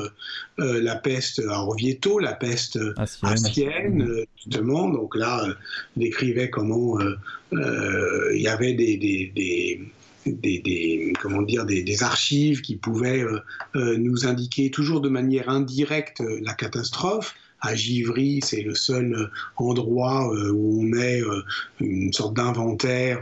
la 0.57 0.97
peste 0.97 1.41
à 1.47 1.61
Orvieto, 1.61 2.19
la 2.19 2.33
peste 2.33 2.79
à 2.97 3.37
Sienne, 3.37 4.25
justement. 4.37 4.89
Donc 4.89 5.15
là, 5.15 5.45
je 5.47 6.01
décrivais 6.01 6.49
comment 6.49 6.99
il 7.53 8.41
y 8.41 8.49
avait 8.49 8.73
des, 8.73 8.97
des, 8.97 9.93
des 10.27 11.13
comment 11.21 11.43
dire, 11.43 11.67
des, 11.67 12.03
archives 12.03 12.63
qui 12.63 12.77
pouvaient 12.77 13.25
nous 13.75 14.27
indiquer 14.27 14.71
toujours 14.71 15.03
de 15.03 15.11
manière 15.11 15.51
indirecte 15.51 16.23
la 16.41 16.55
catastrophe 16.55 17.37
à 17.63 17.77
Givry, 17.77 18.41
c'est 18.43 18.63
le 18.63 18.75
seul 18.75 19.15
euh, 19.15 19.27
endroit 19.57 20.29
euh, 20.35 20.51
où 20.51 20.81
on 20.81 20.83
met 20.83 21.21
euh, 21.23 21.43
une 21.81 22.13
sorte 22.13 22.35
d'inventaire 22.35 23.21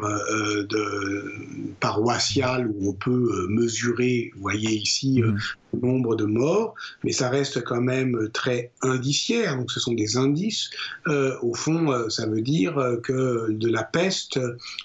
paroissial 1.78 2.68
où 2.68 2.90
on 2.90 2.92
peut 2.94 3.46
mesurer, 3.48 4.30
vous 4.34 4.40
voyez 4.40 4.70
ici, 4.70 5.20
mmh. 5.20 5.38
le 5.74 5.80
nombre 5.80 6.16
de 6.16 6.24
morts, 6.24 6.74
mais 7.04 7.12
ça 7.12 7.28
reste 7.28 7.62
quand 7.62 7.80
même 7.80 8.30
très 8.32 8.72
indiciaire, 8.82 9.56
donc 9.56 9.70
ce 9.70 9.80
sont 9.80 9.92
des 9.92 10.16
indices. 10.16 10.70
au 11.06 11.54
fond, 11.54 12.08
ça 12.08 12.26
veut 12.26 12.42
dire 12.42 12.74
que 13.02 13.50
de 13.50 13.68
la 13.68 13.82
peste, 13.82 14.38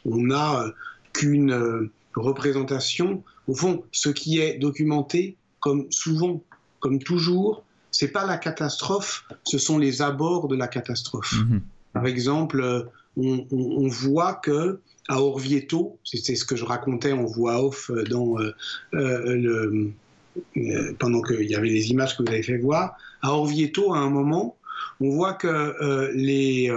on 0.05 0.17
n'a 0.17 0.65
qu'une 1.13 1.89
représentation. 2.15 3.23
Au 3.47 3.55
fond, 3.55 3.83
ce 3.91 4.09
qui 4.09 4.39
est 4.39 4.57
documenté, 4.57 5.37
comme 5.59 5.87
souvent, 5.91 6.41
comme 6.79 6.99
toujours, 6.99 7.63
c'est 7.97 8.09
pas 8.09 8.25
la 8.25 8.37
catastrophe, 8.37 9.23
ce 9.45 9.57
sont 9.57 9.77
les 9.77 10.01
abords 10.01 10.49
de 10.49 10.57
la 10.57 10.67
catastrophe. 10.67 11.31
Mhm. 11.31 11.61
Par 11.93 12.05
exemple, 12.07 12.59
euh, 12.61 12.83
on, 13.15 13.87
voit 13.87 14.33
que 14.33 14.81
à 15.07 15.21
Orvieto, 15.21 15.97
c'est 16.03 16.35
ce 16.35 16.43
que 16.43 16.57
je 16.57 16.65
racontais 16.65 17.13
en 17.13 17.23
voix 17.23 17.63
off 17.63 17.89
dans 18.09 18.37
euh, 18.37 18.51
euh, 18.95 19.93
pendant 20.99 21.21
qu'il 21.21 21.49
y 21.49 21.55
avait 21.55 21.69
les 21.69 21.91
images 21.91 22.17
que 22.17 22.23
vous 22.23 22.29
avez 22.29 22.43
fait 22.43 22.57
voir, 22.57 22.97
à 23.21 23.31
Orvieto, 23.31 23.93
à 23.93 23.99
un 23.99 24.09
moment, 24.09 24.57
on 24.99 25.11
voit 25.11 25.35
que 25.35 26.11
les, 26.13 26.67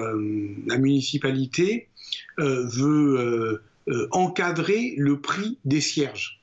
la 0.68 0.78
municipalité 0.78 1.88
veut 2.38 3.60
encadrer 4.12 4.94
le 4.96 5.20
prix 5.20 5.58
des 5.64 5.80
cierges. 5.80 6.40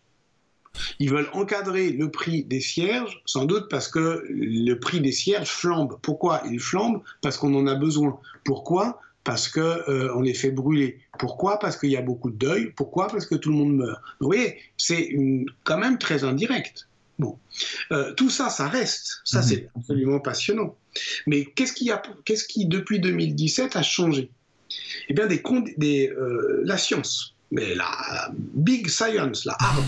Ils 0.99 1.09
veulent 1.09 1.30
encadrer 1.34 1.91
le 1.91 2.09
prix 2.09 2.43
des 2.43 2.61
cierges, 2.61 3.21
sans 3.26 3.45
doute 3.45 3.69
parce 3.69 3.88
que 3.88 4.23
le 4.30 4.73
prix 4.76 5.01
des 5.01 5.11
cierges 5.11 5.49
flambe. 5.49 5.97
Pourquoi 6.01 6.41
il 6.49 6.59
flambe? 6.59 7.01
Parce 7.21 7.38
qu'on 7.38 7.53
en 7.55 7.67
a 7.67 7.76
besoin. 7.76 8.19
Pourquoi? 8.43 8.99
Parce 9.23 9.47
qu'on 9.47 9.61
euh, 9.61 10.21
les 10.21 10.34
fait 10.34 10.51
brûler. 10.51 10.99
Pourquoi? 11.17 11.57
Parce 11.59 11.78
qu'il 11.78 11.89
y 11.89 11.97
a 11.97 12.01
beaucoup 12.01 12.30
de 12.30 12.38
deuil. 12.38 12.71
Pourquoi? 12.76 13.07
Parce 13.07 13.26
que 13.26 13.36
tout 13.36 13.49
le 13.49 13.55
monde 13.55 13.76
meurt. 13.78 13.99
Vous 14.19 14.28
voyez, 14.28 14.57
c'est 14.78 15.15
quand 15.63 15.78
même 15.78 15.97
très 15.97 16.23
indirect. 16.23 16.88
Bon, 17.17 17.39
euh, 17.91 18.13
tout 18.13 18.30
ça, 18.30 18.49
ça 18.49 18.67
reste. 18.67 19.21
Ça, 19.23 19.39
mhm. 19.39 19.43
c'est 19.43 19.69
absolument 19.76 20.19
passionnant. 20.19 20.76
Mais 21.28 21.45
qu'est-ce 21.45 21.73
qui, 21.73 21.89
a, 21.91 22.01
qu'est-ce 22.26 22.45
qui 22.45 22.65
depuis 22.65 22.99
2017, 22.99 23.76
a 23.76 23.84
changé? 23.84 24.30
Eh 25.07 25.13
bien, 25.13 25.28
des, 25.28 25.41
des, 25.78 26.09
euh, 26.09 26.61
la 26.63 26.78
science 26.78 27.34
mais 27.51 27.75
la 27.75 28.31
big 28.53 28.87
science, 28.89 29.45
la 29.45 29.55
hard. 29.59 29.85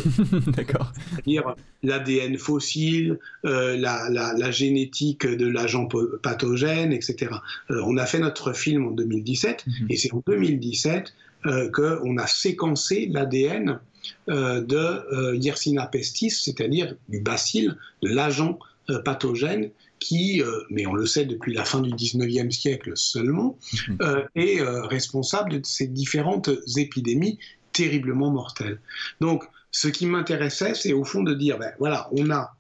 D'accord. 0.56 0.94
C'est-à-dire 1.12 1.56
l'ADN 1.84 2.38
fossile, 2.38 3.20
euh, 3.46 3.78
la, 3.78 4.52
génétique 4.52 5.26
de 5.26 5.48
l'agent 5.48 5.88
pathogène, 6.22 6.94
etc. 6.94 7.32
Euh, 7.72 7.82
on 7.86 7.98
a 7.98 8.06
fait 8.06 8.20
notre 8.20 8.54
film 8.54 8.88
en 8.88 8.92
2017, 8.92 9.66
mhm. 9.66 9.88
et 9.90 9.98
c'est 9.98 10.14
en 10.14 10.24
2017 10.26 11.14
euh, 11.46 11.70
qu'on 11.72 12.18
a 12.18 12.28
séquencé 12.28 13.08
l'ADN 13.12 13.80
de 14.28 15.36
Yersinia 15.36 15.86
pestis, 15.88 16.30
c'est-à-dire 16.30 16.96
du 17.10 17.20
bacille, 17.20 17.74
de 18.02 18.08
l'agent 18.10 18.58
pathogène 19.04 19.70
qui, 20.00 20.42
mais 20.70 20.86
on 20.86 20.94
le 20.94 21.06
sait 21.06 21.26
depuis 21.26 21.54
la 21.54 21.66
fin 21.66 21.82
du 21.82 21.92
19e 21.92 22.52
siècle 22.52 22.92
seulement, 22.96 23.58
mhm. 23.88 23.98
est 24.36 24.62
responsable 24.62 25.60
de 25.60 25.62
ces 25.66 25.88
différentes 25.88 26.50
épidémies 26.76 27.40
terriblement 27.74 28.32
mortel. 28.32 28.80
Donc, 29.22 29.44
ce 29.72 29.88
qui 29.88 30.08
m'intéressait, 30.08 30.74
c'est 30.74 30.94
au 30.94 31.04
fond 31.04 31.24
de 31.24 31.34
dire, 31.34 31.60
ben 31.60 31.72
voilà, 31.78 32.10
on 32.12 32.32
a 32.32 32.56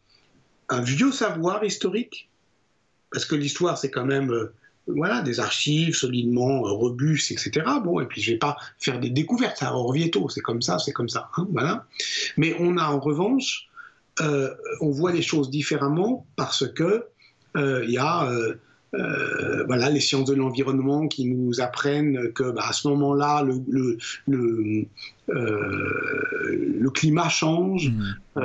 un 0.70 0.82
vieux 0.82 1.12
savoir 1.12 1.64
historique, 1.64 2.30
parce 3.12 3.26
que 3.26 3.36
l'histoire, 3.36 3.78
c'est 3.78 3.90
quand 3.90 4.06
même 4.06 4.32
euh, 4.32 4.54
voilà, 4.88 5.22
des 5.22 5.40
archives 5.40 5.96
solidement 5.96 6.68
euh, 6.68 6.72
robustes, 6.72 7.32
etc. 7.32 7.66
Bon, 7.84 8.00
et 8.00 8.06
puis 8.06 8.22
je 8.22 8.32
vais 8.32 8.38
pas 8.38 8.58
faire 8.78 9.00
des 9.00 9.10
découvertes 9.10 9.64
à 9.64 9.74
Orvieto, 9.74 10.30
c'est 10.30 10.42
comme 10.42 10.62
ça, 10.62 10.78
c'est 10.78 10.92
comme 10.92 11.10
ça, 11.10 11.30
hein, 11.38 11.48
voilà. 11.52 11.86
Mais 12.36 12.56
on 12.60 12.78
a 12.78 12.86
en 12.86 13.00
revanche, 13.00 13.70
euh, 14.22 14.54
on 14.82 14.92
voit 14.92 15.12
les 15.12 15.22
choses 15.22 15.50
différemment 15.50 16.28
parce 16.36 16.68
que 16.68 17.06
il 17.58 17.90
y 17.90 17.98
a 17.98 18.30
euh, 18.94 19.66
voilà, 19.66 19.90
les 19.90 20.00
sciences 20.00 20.30
de 20.30 20.34
l'environnement 20.34 21.08
qui 21.08 21.26
nous 21.26 21.60
apprennent 21.60 22.32
que 22.32 22.52
bah, 22.52 22.64
à 22.70 22.74
ce 22.74 22.88
moment-là, 22.88 23.44
le, 23.44 23.98
le, 24.28 24.86
euh, 25.30 26.90
climat 26.94 27.30
change. 27.30 27.90
Mmh. 27.90 28.42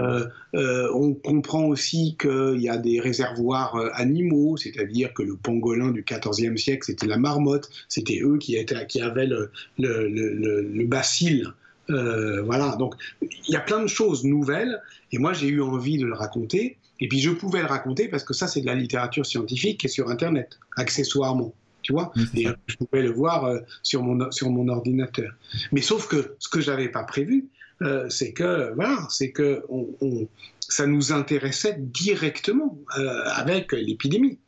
Euh, 0.54 0.90
on 0.94 1.14
comprend 1.14 1.64
aussi 1.66 2.16
qu'il 2.20 2.60
y 2.60 2.68
a 2.68 2.76
des 2.76 3.00
réservoirs 3.00 3.76
animaux, 3.94 4.56
c'est-à-dire 4.56 5.14
que 5.14 5.22
le 5.22 5.36
pangolin 5.36 5.90
du 5.90 6.04
XIVe 6.04 6.56
siècle, 6.56 6.84
c'était 6.86 7.06
la 7.06 7.18
marmotte, 7.18 7.70
c'était 7.88 8.20
eux 8.22 8.36
qui, 8.38 8.56
étaient, 8.56 8.86
qui 8.86 9.00
avaient 9.00 9.26
le, 9.28 9.50
le 9.78 10.84
bacille. 10.86 11.46
voilà, 11.88 12.76
donc 12.78 12.94
il 13.20 13.52
y 13.52 13.56
a 13.56 13.60
plein 13.60 13.80
de 13.80 13.86
choses 13.86 14.24
nouvelles, 14.24 14.82
et 15.12 15.18
moi 15.18 15.32
j'ai 15.32 15.48
eu 15.48 15.62
envie 15.62 15.98
de 15.98 16.04
le 16.04 16.14
raconter. 16.14 16.76
Et 17.02 17.08
puis 17.08 17.18
je 17.18 17.30
pouvais 17.30 17.58
le 17.58 17.66
raconter 17.66 18.06
parce 18.06 18.22
que 18.22 18.32
ça, 18.32 18.46
c'est 18.46 18.60
de 18.60 18.66
la 18.66 18.76
littérature 18.76 19.26
scientifique 19.26 19.80
qui 19.80 19.86
est 19.86 19.90
sur 19.90 20.08
Internet, 20.08 20.60
accessoirement. 20.76 21.52
Tu 21.82 21.92
vois 21.92 22.12
Et 22.36 22.46
je 22.68 22.76
pouvais 22.76 23.02
le 23.02 23.10
voir 23.10 23.44
euh, 23.44 23.58
sur, 23.82 24.04
mon, 24.04 24.30
sur 24.30 24.50
mon 24.50 24.68
ordinateur. 24.68 25.32
Mais 25.72 25.82
sauf 25.82 26.06
que 26.06 26.36
ce 26.38 26.48
que 26.48 26.60
j'avais 26.60 26.88
pas 26.88 27.02
prévu, 27.02 27.48
euh, 27.82 28.08
c'est 28.08 28.32
que, 28.32 28.72
voilà, 28.76 29.04
c'est 29.10 29.32
que 29.32 29.64
on, 29.68 30.28
ça 30.60 30.86
nous 30.86 31.12
intéressait 31.12 31.74
directement 31.76 32.78
euh, 32.96 33.24
avec 33.34 33.72
l'épidémie. 33.72 34.38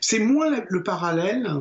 C'est 0.00 0.20
moins 0.20 0.64
le 0.66 0.82
parallèle, 0.82 1.52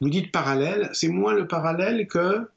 vous 0.00 0.08
dites 0.08 0.32
parallèle, 0.32 0.88
c'est 0.94 1.08
moins 1.08 1.34
le 1.34 1.46
parallèle 1.46 2.08
que 2.08 2.48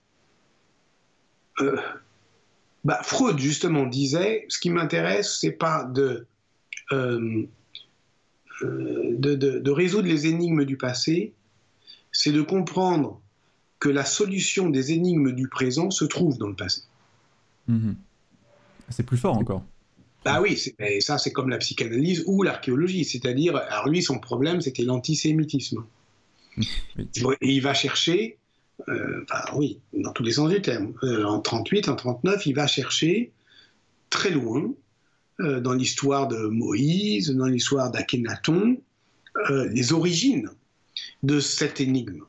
bah, 2.85 3.01
Freud 3.03 3.37
justement 3.39 3.85
disait, 3.85 4.45
ce 4.47 4.57
qui 4.57 4.69
m'intéresse, 4.69 5.39
c'est 5.41 5.51
pas 5.51 5.83
de 5.83 6.25
euh, 6.91 7.43
euh, 8.61 9.15
de, 9.17 9.71
résoudre 9.71 10.07
les 10.07 10.27
énigmes 10.27 10.65
du 10.65 10.77
passé, 10.77 11.33
c'est 12.11 12.31
de 12.31 12.41
comprendre 12.41 13.21
que 13.79 13.89
la 13.89 14.03
solution 14.03 14.69
des 14.69 14.91
énigmes 14.91 15.31
du 15.31 15.47
présent 15.47 15.91
se 15.91 16.03
trouve 16.05 16.37
dans 16.37 16.47
le 16.47 16.55
passé. 16.55 16.81
Mhm. 17.67 17.95
C'est 18.89 19.03
plus 19.03 19.17
fort 19.17 19.37
encore. 19.37 19.63
Bah 20.25 20.41
oui, 20.41 20.59
ça 20.99 21.17
c'est 21.17 21.31
comme 21.31 21.49
la 21.49 21.59
psychanalyse 21.59 22.23
ou 22.27 22.43
l'archéologie, 22.43 23.05
c'est-à-dire, 23.05 23.55
alors 23.55 23.87
lui 23.87 24.01
son 24.01 24.19
problème 24.19 24.59
c'était 24.59 24.83
l'antisémitisme. 24.83 25.85
il 27.41 27.61
va 27.61 27.73
chercher, 27.73 28.37
euh, 28.89 29.23
oui, 29.55 29.79
dans 29.93 30.11
tous 30.11 30.23
les 30.23 30.33
sens 30.33 30.49
du 30.49 30.61
terme, 30.61 30.93
en 31.03 31.39
38, 31.39 31.87
en 31.87 31.95
39, 31.95 32.45
il 32.47 32.53
va 32.53 32.67
chercher 32.67 33.31
très 34.09 34.31
loin 34.31 34.73
euh, 35.39 35.61
dans 35.61 35.73
l'histoire 35.73 36.27
de 36.27 36.47
Moïse, 36.47 37.29
dans 37.29 37.45
l'histoire 37.45 37.91
d'Akhenaton, 37.91 38.77
euh, 39.49 39.69
les 39.69 39.93
origines 39.93 40.49
de 41.23 41.39
cette 41.39 41.79
énigme. 41.79 42.23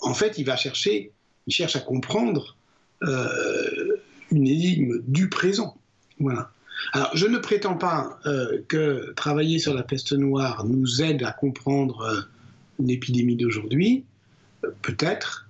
En 0.00 0.14
fait, 0.14 0.38
il 0.38 0.44
va 0.44 0.56
chercher, 0.56 1.10
il 1.48 1.52
cherche 1.52 1.74
à 1.74 1.80
comprendre 1.80 2.56
euh, 3.02 3.96
une 4.30 4.46
énigme 4.46 5.02
du 5.08 5.28
présent. 5.28 5.76
Voilà. 6.20 6.52
Alors, 6.92 7.10
je 7.16 7.26
ne 7.26 7.38
prétends 7.38 7.76
pas 7.76 8.18
que 8.68 9.12
travailler 9.14 9.58
sur 9.58 9.74
la 9.74 9.82
peste 9.82 10.12
noire 10.12 10.64
nous 10.66 11.02
aide 11.02 11.22
à 11.24 11.32
comprendre 11.32 12.28
l'épidémie 12.78 13.34
d'aujourd'hui, 13.34 14.04
peut-être, 14.82 15.45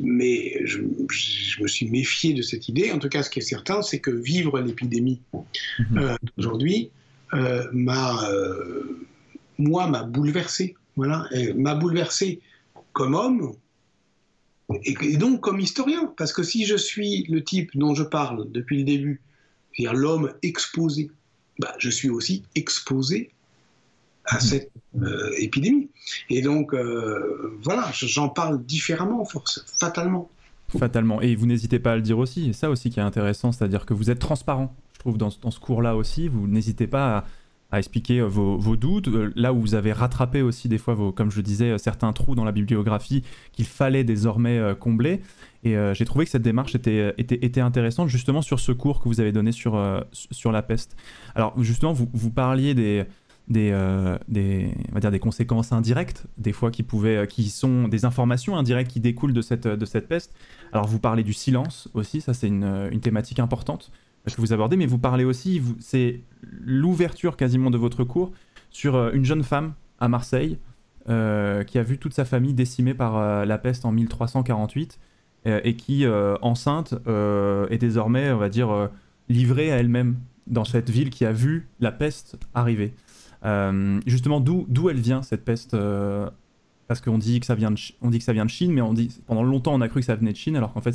mais 0.00 0.60
je, 0.64 0.80
me 1.60 1.68
suis 1.68 1.88
méfié 1.88 2.34
de 2.34 2.42
cette 2.42 2.68
idée. 2.68 2.92
En 2.92 2.98
tout 2.98 3.08
cas, 3.08 3.22
ce 3.22 3.30
qui 3.30 3.38
est 3.38 3.42
certain, 3.42 3.82
c'est 3.82 4.00
que 4.00 4.10
vivre 4.10 4.60
l'épidémie 4.60 5.20
mhm. 5.32 5.98
euh, 5.98 6.16
d'aujourd'hui 6.36 6.90
euh, 7.34 7.66
m'a, 7.72 8.28
euh, 8.30 9.06
moi, 9.58 9.86
m'a 9.86 10.02
bouleversé. 10.02 10.74
Voilà, 10.96 11.28
m'a 11.54 11.76
bouleversé 11.76 12.40
comme 12.92 13.14
homme 13.14 13.52
et, 14.82 15.16
donc 15.16 15.40
comme 15.40 15.60
historien. 15.60 16.12
Parce 16.16 16.32
que 16.32 16.42
si 16.42 16.64
je 16.64 16.76
suis 16.76 17.24
le 17.28 17.44
type 17.44 17.70
dont 17.74 17.94
je 17.94 18.02
parle 18.02 18.50
depuis 18.50 18.78
le 18.78 18.84
début, 18.84 19.20
c'est-à-dire 19.72 19.94
l'homme 19.94 20.32
exposé, 20.42 21.10
bah, 21.60 21.74
je 21.78 21.90
suis 21.90 22.10
aussi 22.10 22.42
exposé 22.56 23.30
à 24.28 24.40
cette 24.40 24.70
euh, 25.00 25.30
épidémie. 25.38 25.88
Et 26.30 26.42
donc, 26.42 26.74
euh, 26.74 27.58
voilà, 27.62 27.90
j'en 27.92 28.28
parle 28.28 28.64
différemment, 28.64 29.24
force, 29.24 29.64
fatalement. 29.78 30.30
Fatalement. 30.78 31.20
Et 31.20 31.34
vous 31.34 31.46
n'hésitez 31.46 31.78
pas 31.78 31.92
à 31.92 31.96
le 31.96 32.02
dire 32.02 32.18
aussi. 32.18 32.50
Et 32.50 32.52
ça 32.52 32.70
aussi 32.70 32.90
qui 32.90 33.00
est 33.00 33.02
intéressant, 33.02 33.52
c'est-à-dire 33.52 33.86
que 33.86 33.94
vous 33.94 34.10
êtes 34.10 34.18
transparent, 34.18 34.74
je 34.94 34.98
trouve, 35.00 35.16
dans, 35.16 35.30
ce 35.30 35.60
cours-là 35.60 35.96
aussi. 35.96 36.28
Vous 36.28 36.46
n'hésitez 36.46 36.86
pas 36.86 37.24
à, 37.70 37.78
expliquer 37.78 38.20
euh, 38.20 38.26
vos, 38.26 38.76
doutes, 38.76 39.08
là 39.34 39.52
où 39.52 39.60
vous 39.60 39.74
avez 39.74 39.92
rattrapé 39.92 40.42
aussi 40.42 40.68
des 40.68 40.78
fois, 40.78 40.94
vos, 40.94 41.10
comme 41.10 41.30
je 41.30 41.40
disais, 41.40 41.78
certains 41.78 42.12
trous 42.12 42.34
dans 42.34 42.44
la 42.44 42.52
bibliographie 42.52 43.24
qu'il 43.52 43.66
fallait 43.66 44.04
désormais 44.04 44.74
combler. 44.78 45.22
Et 45.64 45.74
j'ai 45.92 46.04
trouvé 46.04 46.24
que 46.24 46.30
cette 46.30 46.42
démarche 46.42 46.74
était, 46.74 47.14
était, 47.18 47.38
était, 47.42 47.60
intéressante 47.60 48.08
justement 48.08 48.42
sur 48.42 48.60
ce 48.60 48.72
cours 48.72 49.00
que 49.00 49.08
vous 49.08 49.20
avez 49.20 49.32
donné 49.32 49.52
sur, 49.52 49.78
sur 50.12 50.52
la 50.52 50.62
peste. 50.62 50.96
Alors 51.34 51.52
justement, 51.62 51.92
vous, 51.92 52.08
vous 52.12 52.30
parliez 52.30 52.74
des, 52.74 53.04
des, 53.48 53.70
euh, 53.72 54.18
des, 54.28 54.74
on 54.90 54.94
va 54.94 55.00
dire 55.00 55.10
des 55.10 55.18
conséquences 55.18 55.72
indirectes, 55.72 56.26
des 56.36 56.52
fois 56.52 56.70
qui, 56.70 56.82
pouvaient, 56.82 57.16
euh, 57.16 57.26
qui 57.26 57.48
sont 57.48 57.88
des 57.88 58.04
informations 58.04 58.56
indirectes 58.56 58.90
qui 58.90 59.00
découlent 59.00 59.32
de 59.32 59.40
cette, 59.40 59.66
de 59.66 59.84
cette 59.86 60.06
peste. 60.06 60.34
Alors 60.72 60.86
vous 60.86 60.98
parlez 60.98 61.22
du 61.22 61.32
silence 61.32 61.88
aussi, 61.94 62.20
ça 62.20 62.34
c'est 62.34 62.48
une, 62.48 62.64
euh, 62.64 62.90
une, 62.90 63.00
thématique 63.00 63.38
importante 63.38 63.90
que 64.26 64.40
vous 64.42 64.52
abordez, 64.52 64.76
mais 64.76 64.84
vous 64.84 64.98
parlez 64.98 65.24
aussi, 65.24 65.62
c'est 65.80 66.20
l'ouverture 66.42 67.38
quasiment 67.38 67.70
de 67.70 67.78
votre 67.78 68.04
cours 68.04 68.32
sur 68.68 69.08
une 69.14 69.24
jeune 69.24 69.42
femme 69.42 69.72
à 70.00 70.08
Marseille 70.08 70.58
qui 71.06 71.78
a 71.78 71.82
vu 71.82 71.96
toute 71.96 72.12
sa 72.12 72.26
famille 72.26 72.52
décimée 72.52 72.92
par 72.92 73.46
la 73.46 73.56
peste 73.56 73.86
en 73.86 73.92
1348 73.92 74.98
et 75.46 75.76
qui, 75.76 76.06
enceinte, 76.42 76.92
est 77.06 77.78
désormais, 77.78 78.30
on 78.30 78.36
va 78.36 78.50
dire, 78.50 78.90
livrée 79.30 79.72
à 79.72 79.76
elle-même 79.76 80.16
dans 80.46 80.64
cette 80.64 80.90
ville 80.90 81.08
qui 81.08 81.24
a 81.24 81.32
vu 81.32 81.68
la 81.80 81.92
peste 81.92 82.38
arriver. 82.52 82.92
Euh, 83.44 84.00
justement, 84.06 84.40
d'où 84.40 84.90
elle 84.90 85.00
vient 85.00 85.22
cette 85.22 85.44
peste 85.44 85.74
euh, 85.74 86.28
Parce 86.86 87.00
qu'on 87.00 87.18
dit 87.18 87.40
que 87.40 87.46
ça 87.46 87.54
vient 87.54 87.70
de 87.70 87.76
dit 87.76 88.18
que 88.18 88.24
ça 88.24 88.32
vient 88.32 88.44
de 88.44 88.50
Chine, 88.50 88.72
mais 88.72 88.82
pendant 89.26 89.42
longtemps 89.42 89.74
on 89.74 89.80
a 89.80 89.88
cru 89.88 90.00
que 90.00 90.06
ça 90.06 90.16
venait 90.16 90.32
de 90.32 90.36
Chine, 90.36 90.56
alors 90.56 90.72
qu'en 90.72 90.80
fait 90.80 90.94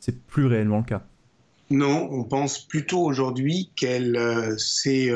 c'est 0.00 0.26
plus 0.26 0.46
réellement 0.46 0.78
le 0.78 0.84
cas. 0.84 1.02
Non, 1.70 2.08
on 2.10 2.24
pense 2.24 2.58
plutôt 2.58 3.02
aujourd'hui 3.02 3.70
qu'elle 3.76 4.18
s'est 4.58 5.12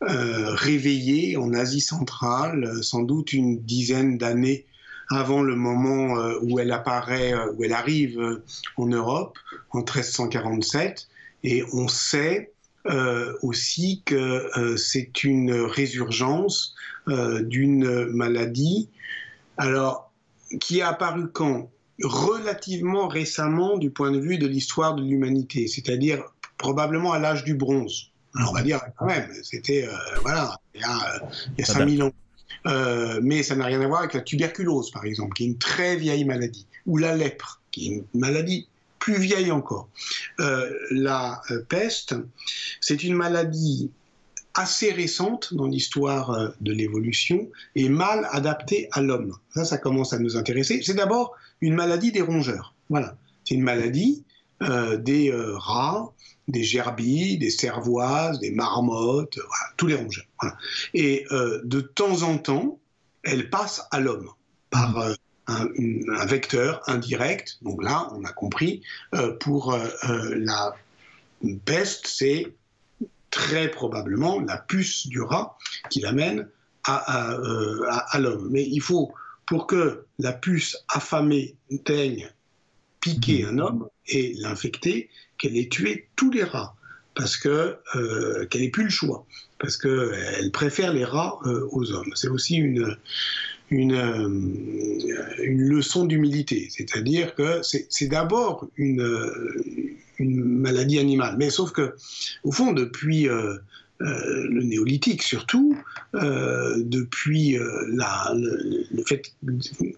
réveillée 0.00 1.36
en 1.36 1.52
Asie 1.52 1.80
centrale, 1.80 2.82
sans 2.82 3.02
doute 3.02 3.32
une 3.32 3.60
dizaine 3.60 4.18
d'années 4.18 4.64
avant 5.08 5.42
le 5.42 5.54
moment 5.54 6.16
où 6.42 6.58
elle 6.58 6.72
apparaît, 6.72 7.34
où 7.56 7.64
elle 7.64 7.72
arrive 7.72 8.40
en 8.76 8.86
Europe 8.86 9.38
en 9.70 9.78
1347. 9.78 11.08
Et 11.44 11.62
on 11.72 11.88
sait 11.88 12.52
euh, 12.88 13.32
aussi 13.42 14.02
que 14.04 14.14
euh, 14.58 14.76
c'est 14.76 15.24
une 15.24 15.52
résurgence 15.52 16.74
euh, 17.08 17.42
d'une 17.42 18.06
maladie, 18.06 18.88
alors 19.56 20.12
qui 20.60 20.78
est 20.78 20.82
apparue 20.82 21.28
quand? 21.32 21.70
Relativement 22.02 23.08
récemment 23.08 23.78
du 23.78 23.90
point 23.90 24.10
de 24.10 24.18
vue 24.18 24.38
de 24.38 24.46
l'histoire 24.46 24.94
de 24.94 25.02
l'humanité, 25.02 25.66
c'est-à-dire 25.66 26.22
probablement 26.58 27.12
à 27.12 27.18
l'âge 27.18 27.42
du 27.42 27.54
bronze. 27.54 28.10
Alors 28.34 28.50
on 28.50 28.54
va 28.54 28.62
dire 28.62 28.80
quand 28.98 29.06
même, 29.06 29.28
c'était 29.42 29.88
voilà, 30.20 30.60
il 30.74 30.82
y 30.82 30.84
a, 30.84 31.22
il 31.56 31.60
y 31.60 31.62
a 31.62 31.66
5000 31.66 32.02
ans. 32.02 32.12
mais 33.22 33.42
ça 33.42 33.56
n'a 33.56 33.64
rien 33.64 33.80
à 33.80 33.86
voir 33.86 34.00
avec 34.00 34.12
la 34.12 34.20
tuberculose, 34.20 34.90
par 34.90 35.06
exemple, 35.06 35.34
qui 35.34 35.44
est 35.44 35.46
une 35.46 35.58
très 35.58 35.96
vieille 35.96 36.26
maladie, 36.26 36.66
ou 36.84 36.98
la 36.98 37.16
lèpre, 37.16 37.62
qui 37.70 37.86
est 37.86 37.94
une 37.94 38.04
maladie 38.12 38.68
plus 38.98 39.18
vieille 39.18 39.50
encore. 39.50 39.88
Euh, 40.40 40.72
la 40.90 41.40
euh, 41.50 41.62
peste, 41.68 42.14
c'est 42.80 43.04
une 43.04 43.14
maladie 43.14 43.90
assez 44.54 44.90
récente 44.90 45.54
dans 45.54 45.66
l'histoire 45.66 46.30
euh, 46.30 46.48
de 46.60 46.72
l'évolution 46.72 47.48
et 47.74 47.88
mal 47.88 48.28
adaptée 48.32 48.88
à 48.92 49.02
l'homme. 49.02 49.36
Ça, 49.54 49.64
ça 49.64 49.78
commence 49.78 50.12
à 50.12 50.18
nous 50.18 50.36
intéresser. 50.36 50.80
C'est 50.82 50.94
d'abord 50.94 51.34
une 51.60 51.74
maladie 51.74 52.12
des 52.12 52.22
rongeurs. 52.22 52.74
Voilà. 52.88 53.16
C'est 53.44 53.54
une 53.54 53.62
maladie 53.62 54.24
des 54.98 55.30
rats, 55.34 56.10
des 56.48 56.64
gerbilles, 56.64 57.36
des 57.36 57.50
cervoises, 57.50 58.40
des 58.40 58.50
marmottes, 58.50 59.38
tous 59.76 59.86
les 59.86 59.94
rongeurs. 59.94 60.24
Et 60.94 61.26
de 61.30 61.80
temps 61.80 62.22
en 62.22 62.38
temps, 62.38 62.80
elle 63.22 63.50
passe 63.50 63.86
à 63.90 64.00
l'homme 64.00 64.30
par 64.70 65.14
un, 65.46 66.26
vecteur 66.26 66.82
indirect. 66.86 67.58
Donc 67.62 67.82
là, 67.82 68.08
on 68.12 68.24
a 68.24 68.32
compris, 68.32 68.82
euh, 69.14 69.32
pour 69.38 69.74
euh, 69.74 69.86
euh, 70.08 70.34
la 70.38 70.74
peste, 71.64 72.06
c'est 72.06 72.52
très 73.30 73.70
probablement 73.70 74.40
la 74.40 74.56
puce 74.56 75.06
du 75.06 75.20
rat 75.20 75.56
qui 75.90 76.00
l'amène 76.00 76.48
à, 76.84 77.32
à, 78.08 78.18
l'homme. 78.18 78.48
Mais 78.50 78.62
il 78.62 78.80
faut, 78.80 79.12
pour 79.44 79.66
que 79.66 80.06
la 80.18 80.32
puce 80.32 80.76
affamée 80.88 81.56
teigne 81.84 82.30
piquer 83.00 83.44
un 83.44 83.58
homme 83.58 83.88
et 84.06 84.34
l'infecter, 84.38 85.10
qu'elle 85.36 85.56
ait 85.56 85.68
tué 85.68 86.08
tous 86.16 86.30
les 86.30 86.44
rats, 86.44 86.76
parce 87.14 87.36
que 87.36 87.78
qu'elle 88.46 88.62
n'ait 88.62 88.70
plus 88.70 88.84
le 88.84 88.90
choix, 88.90 89.26
parce 89.58 89.76
qu'elle 89.76 90.50
préfère 90.52 90.92
les 90.92 91.04
rats 91.04 91.38
aux 91.44 91.92
hommes. 91.92 92.12
C'est 92.14 92.28
aussi 92.28 92.56
une, 92.56 92.96
une, 93.70 93.94
euh, 93.94 95.42
une 95.42 95.62
leçon 95.62 96.04
d'humilité. 96.04 96.68
C'est-à-dire 96.70 97.34
que 97.34 97.60
c'est 97.62 98.06
d'abord 98.06 98.68
une, 98.76 99.20
une, 100.18 100.44
maladie 100.44 100.98
animale. 100.98 101.36
Mais 101.38 101.50
sauf 101.50 101.72
que, 101.72 101.94
au 102.44 102.52
fond, 102.52 102.72
depuis 102.72 103.28
euh, 103.28 103.56
euh, 104.02 104.46
le 104.48 104.62
néolithique 104.62 105.22
surtout, 105.22 105.76
depuis 106.14 107.58
la, 107.88 108.34
le, 108.34 109.04
fait 109.04 109.34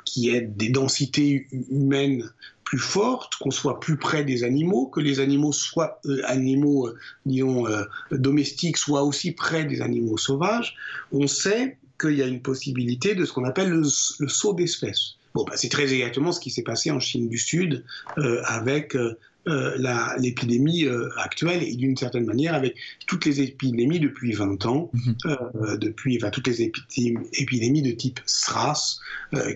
qu'il 0.04 0.24
y 0.24 0.30
ait 0.30 0.40
des 0.40 0.68
densités 0.68 1.46
humaines 1.70 2.28
plus 2.64 2.78
fortes, 2.78 3.34
qu'on 3.36 3.50
soit 3.50 3.80
plus 3.80 3.96
près 3.96 4.24
des 4.24 4.44
animaux, 4.44 4.86
que 4.86 5.00
les 5.00 5.20
animaux 5.20 5.52
soient 5.52 6.00
animaux, 6.24 6.90
disons, 7.24 7.66
domestiques 8.10 8.76
soient 8.76 9.04
aussi 9.04 9.32
près 9.32 9.64
des 9.64 9.80
animaux 9.80 10.18
sauvages, 10.18 10.74
on 11.12 11.28
sait 11.28 11.78
qu'il 11.98 12.16
y 12.16 12.22
a 12.22 12.26
une 12.26 12.40
possibilité 12.40 13.14
de 13.14 13.24
ce 13.24 13.32
qu'on 13.32 13.44
appelle 13.44 13.70
le, 13.70 13.84
saut 13.84 14.54
d'espèces. 14.54 15.16
Bon, 15.34 15.44
bah, 15.44 15.52
c'est 15.56 15.68
très 15.68 15.92
exactement 15.92 16.32
ce 16.32 16.40
qui 16.40 16.50
s'est 16.50 16.62
passé 16.62 16.90
en 16.90 17.00
Chine 17.00 17.28
du 17.28 17.38
Sud 17.38 17.84
euh, 18.18 18.40
avec 18.44 18.96
euh, 18.96 19.18
euh, 19.46 20.16
l'épidémie 20.18 20.86
actuelle 21.16 21.62
et 21.62 21.74
d'une 21.74 21.96
certaine 21.96 22.26
manière 22.26 22.54
avec 22.54 22.76
toutes 23.06 23.24
les 23.24 23.40
épidémies 23.40 24.00
depuis 24.00 24.32
20 24.32 24.66
ans, 24.66 24.90
mhm. 24.92 25.78
depuis 25.78 26.18
enfin, 26.18 26.30
toutes 26.30 26.48
les 26.48 26.62
épidémies, 26.62 27.82
de 27.82 27.92
type 27.92 28.20
SRAS 28.26 29.00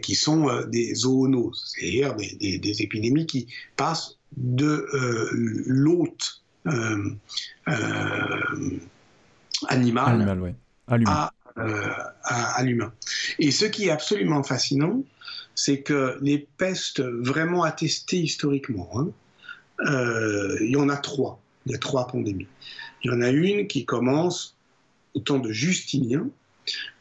qui 0.00 0.14
sont 0.14 0.48
des 0.68 0.94
zoonoses, 0.94 1.74
c'est-à-dire 1.74 2.14
des, 2.14 2.82
épidémies 2.82 3.26
qui 3.26 3.48
passent 3.76 4.18
de 4.36 4.86
l'hôte 5.66 6.42
animal, 9.68 10.46
à 10.88 11.32
euh, 11.58 11.90
à, 12.24 12.62
l'humain. 12.62 12.94
Et 13.38 13.50
ce 13.50 13.66
qui 13.66 13.88
est 13.88 13.90
absolument 13.90 14.42
fascinant, 14.42 15.02
c'est 15.54 15.82
que 15.82 16.16
les 16.22 16.38
pestes 16.56 17.00
vraiment 17.00 17.62
attestées 17.62 18.20
historiquement, 18.20 18.88
hein, 18.94 19.08
euh, 19.86 20.56
il 20.62 20.70
y 20.70 20.76
en 20.76 20.88
a 20.88 20.96
trois. 20.96 21.42
Il 21.66 21.72
y 21.72 21.74
a 21.74 21.78
trois 21.78 22.06
pandémies. 22.06 22.46
Il 23.04 23.10
y 23.10 23.14
en 23.14 23.20
a 23.20 23.28
une 23.28 23.66
qui 23.66 23.84
commence 23.84 24.56
au 25.12 25.20
temps 25.20 25.40
de 25.40 25.52
Justinien, 25.52 26.26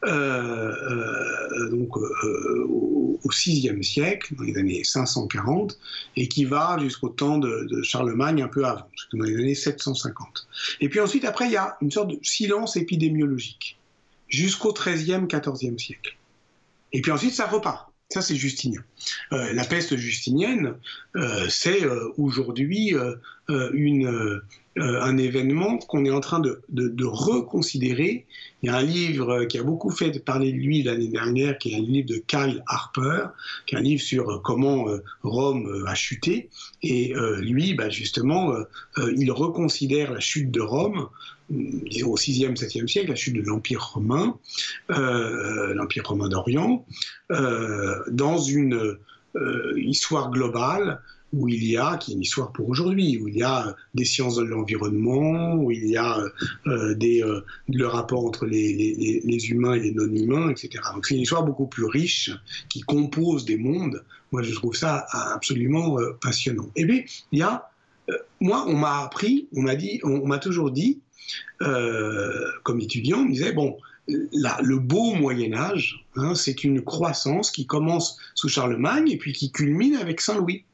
euh, 0.04 1.70
donc 1.70 1.96
au, 1.96 3.18
VIe 3.24 3.82
siècle, 3.82 4.34
dans 4.34 4.44
les 4.44 4.58
années 4.58 4.84
540, 4.84 5.78
et 6.16 6.28
qui 6.28 6.44
va 6.44 6.76
jusqu'au 6.78 7.08
temps 7.08 7.38
de, 7.38 7.66
de, 7.70 7.82
Charlemagne 7.82 8.42
un 8.42 8.48
peu 8.48 8.66
avant, 8.66 8.88
dans 9.14 9.24
les 9.24 9.34
années 9.34 9.54
750. 9.54 10.46
Et 10.82 10.90
puis 10.90 11.00
ensuite, 11.00 11.24
après, 11.24 11.46
il 11.46 11.52
y 11.52 11.56
a 11.56 11.78
une 11.80 11.90
sorte 11.90 12.10
de 12.10 12.18
silence 12.22 12.76
épidémiologique 12.76 13.78
jusqu'au 14.32 14.72
XIIIe, 14.72 15.26
XIVe 15.28 15.78
siècle. 15.78 16.16
Et 16.92 17.00
puis 17.00 17.12
ensuite, 17.12 17.34
ça 17.34 17.46
repart. 17.46 17.92
Ça, 18.08 18.20
c'est 18.20 18.36
Justinien. 18.36 18.82
Euh, 19.32 19.54
la 19.54 19.64
peste 19.64 19.96
justinienne, 19.96 20.74
euh, 21.16 21.46
c'est 21.48 21.82
euh, 21.82 22.12
aujourd'hui 22.18 22.94
un 24.76 25.16
événement 25.18 25.78
qu'on 25.78 26.04
est 26.04 26.10
en 26.10 26.20
train 26.20 26.40
de, 26.40 27.04
reconsidérer. 27.04 28.26
Il 28.62 28.66
y 28.66 28.68
a 28.70 28.76
un 28.76 28.82
livre 28.82 29.44
qui 29.44 29.58
a 29.58 29.62
beaucoup 29.62 29.90
fait 29.90 30.22
parler 30.22 30.52
de 30.52 30.58
lui 30.58 30.82
l'année 30.82 31.08
dernière, 31.08 31.56
qui 31.56 31.72
est 31.72 31.76
un 31.76 31.80
livre 31.80 32.08
de 32.08 32.16
Kyle 32.16 32.62
Harper, 32.66 33.28
qui 33.66 33.74
est 33.74 33.78
un 33.78 33.82
livre 33.82 34.02
sur 34.02 34.42
comment 34.42 34.86
Rome 35.22 35.84
a 35.86 35.94
chuté. 35.94 36.48
Et 36.82 37.14
lui, 37.40 37.74
bah, 37.74 37.90
justement, 37.90 38.54
il 38.98 39.30
reconsidère 39.32 40.12
la 40.12 40.20
chute 40.20 40.50
de 40.50 40.60
Rome 40.60 41.08
disons 41.52 42.12
au 42.12 42.16
6e, 42.16 42.56
7e 42.56 42.86
siècle, 42.86 43.10
la 43.10 43.14
chute 43.14 43.34
de 43.34 43.42
l'Empire 43.42 43.82
romain, 43.94 44.38
euh, 44.90 45.74
l'Empire 45.74 46.06
romain 46.06 46.28
d'Orient, 46.28 46.84
euh, 47.30 48.02
dans 48.10 48.38
une 48.38 48.96
euh, 49.36 49.74
histoire 49.76 50.30
globale 50.30 51.00
où 51.32 51.48
il 51.48 51.64
y 51.64 51.78
a, 51.78 51.96
qui 51.96 52.12
est 52.12 52.14
une 52.14 52.20
histoire 52.20 52.52
pour 52.52 52.68
aujourd'hui, 52.68 53.16
où 53.16 53.26
il 53.26 53.38
y 53.38 53.42
a 53.42 53.74
des 53.94 54.04
sciences 54.04 54.36
de 54.36 54.42
l'environnement, 54.42 55.54
où 55.54 55.70
il 55.70 55.86
y 55.86 55.96
a 55.96 56.22
le 56.66 57.84
rapport 57.84 58.26
entre 58.26 58.44
les, 58.44 59.48
humains 59.48 59.72
et 59.72 59.80
les 59.80 59.92
non-humains, 59.92 60.50
etc. 60.50 60.84
Donc 60.94 61.06
c'est 61.06 61.14
une 61.14 61.22
histoire 61.22 61.42
beaucoup 61.42 61.66
plus 61.66 61.86
riche 61.86 62.30
qui 62.68 62.82
compose 62.82 63.46
des 63.46 63.56
mondes. 63.56 64.04
Moi, 64.30 64.42
je 64.42 64.52
trouve 64.52 64.76
ça 64.76 65.06
absolument 65.10 65.96
passionnant. 66.20 66.70
Et 66.76 66.82
eh 66.82 66.84
bien, 66.84 67.02
il 67.32 67.38
y 67.38 67.42
a, 67.42 67.70
moi, 68.42 68.66
on 68.68 68.76
m'a 68.76 68.98
appris, 68.98 69.48
on 69.56 69.62
m'a 69.62 69.74
dit, 69.74 70.00
on 70.04 70.26
m'a 70.26 70.38
toujours 70.38 70.70
dit, 70.70 71.00
comme 71.60 72.80
étudiant, 72.80 73.18
on 73.18 73.24
me 73.24 73.32
disait, 73.32 73.52
bon, 73.52 73.76
le 74.08 74.78
beau 74.78 75.14
Moyen 75.14 75.54
Âge, 75.54 76.04
hein, 76.16 76.34
c'est 76.34 76.64
une 76.64 76.82
croissance 76.82 77.50
qui 77.50 77.66
commence 77.66 78.18
sous 78.34 78.48
Charlemagne 78.48 79.10
et 79.10 79.16
puis 79.16 79.32
qui 79.32 79.52
culmine 79.52 79.96
avec 79.96 80.20
Saint-Louis. 80.20 80.64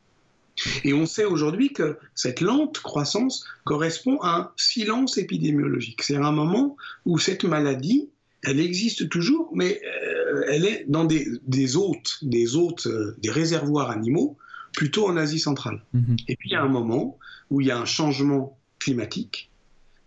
Et 0.84 0.92
on 0.92 1.06
sait 1.06 1.24
aujourd'hui 1.24 1.72
que 1.72 1.98
cette 2.14 2.40
lente 2.40 2.78
croissance 2.80 3.44
correspond 3.64 4.18
à 4.22 4.36
un 4.36 4.50
silence 4.56 5.18
épidémiologique. 5.18 6.02
C'est 6.02 6.16
un 6.16 6.32
moment 6.32 6.76
où 7.06 7.18
cette 7.18 7.44
maladie, 7.44 8.08
elle 8.42 8.58
existe 8.58 9.08
toujours, 9.08 9.50
mais 9.54 9.80
euh, 9.84 10.42
elle 10.48 10.64
est 10.64 10.84
dans 10.88 11.04
des, 11.04 11.76
hôtes, 11.76 12.18
des 12.22 12.56
hôtes, 12.56 12.86
euh, 12.86 13.16
des 13.18 13.30
réservoirs 13.30 13.90
animaux, 13.90 14.36
plutôt 14.72 15.06
en 15.06 15.16
Asie 15.16 15.38
centrale. 15.38 15.82
Mm-hmm. 15.94 16.24
Et 16.28 16.36
puis 16.36 16.50
il 16.50 16.52
y 16.52 16.56
a 16.56 16.62
un 16.62 16.68
moment 16.68 17.18
où 17.50 17.60
il 17.60 17.68
y 17.68 17.70
a 17.70 17.78
un 17.78 17.84
changement 17.84 18.58
climatique, 18.78 19.47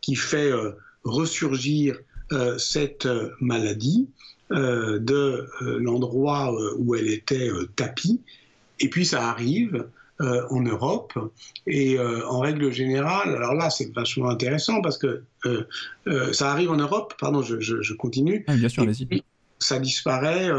qui 0.02 0.16
fait 0.16 0.52
euh, 0.52 0.72
ressurgir 1.04 1.98
euh, 2.32 2.58
cette 2.58 3.06
euh, 3.06 3.30
maladie 3.40 4.10
de 4.54 5.48
l'endroit 5.80 6.54
où 6.78 6.94
elle 6.94 7.08
était 7.08 7.50
tapie. 7.78 8.20
Et 8.82 8.90
puis 8.90 9.06
ça 9.06 9.30
arrive 9.30 9.88
en 10.20 10.60
Europe. 10.60 11.18
Et 11.68 11.98
en 11.98 12.42
règle 12.42 12.70
générale, 12.74 13.34
alors 13.34 13.54
là 13.54 13.70
c'est 13.70 13.96
vachement 13.96 14.28
intéressant 14.28 14.82
parce 14.82 14.98
que 14.98 15.24
ça 16.34 16.52
arrive 16.52 16.70
en 16.70 16.76
Europe, 16.76 17.14
pardon, 17.18 17.42
je, 17.42 17.94
continue. 17.94 18.44
Ah, 18.48 18.58
bien 18.58 18.68
sûr, 18.68 18.84
vas-y. 18.86 19.24
Ça 19.60 19.80
disparaît 19.80 20.52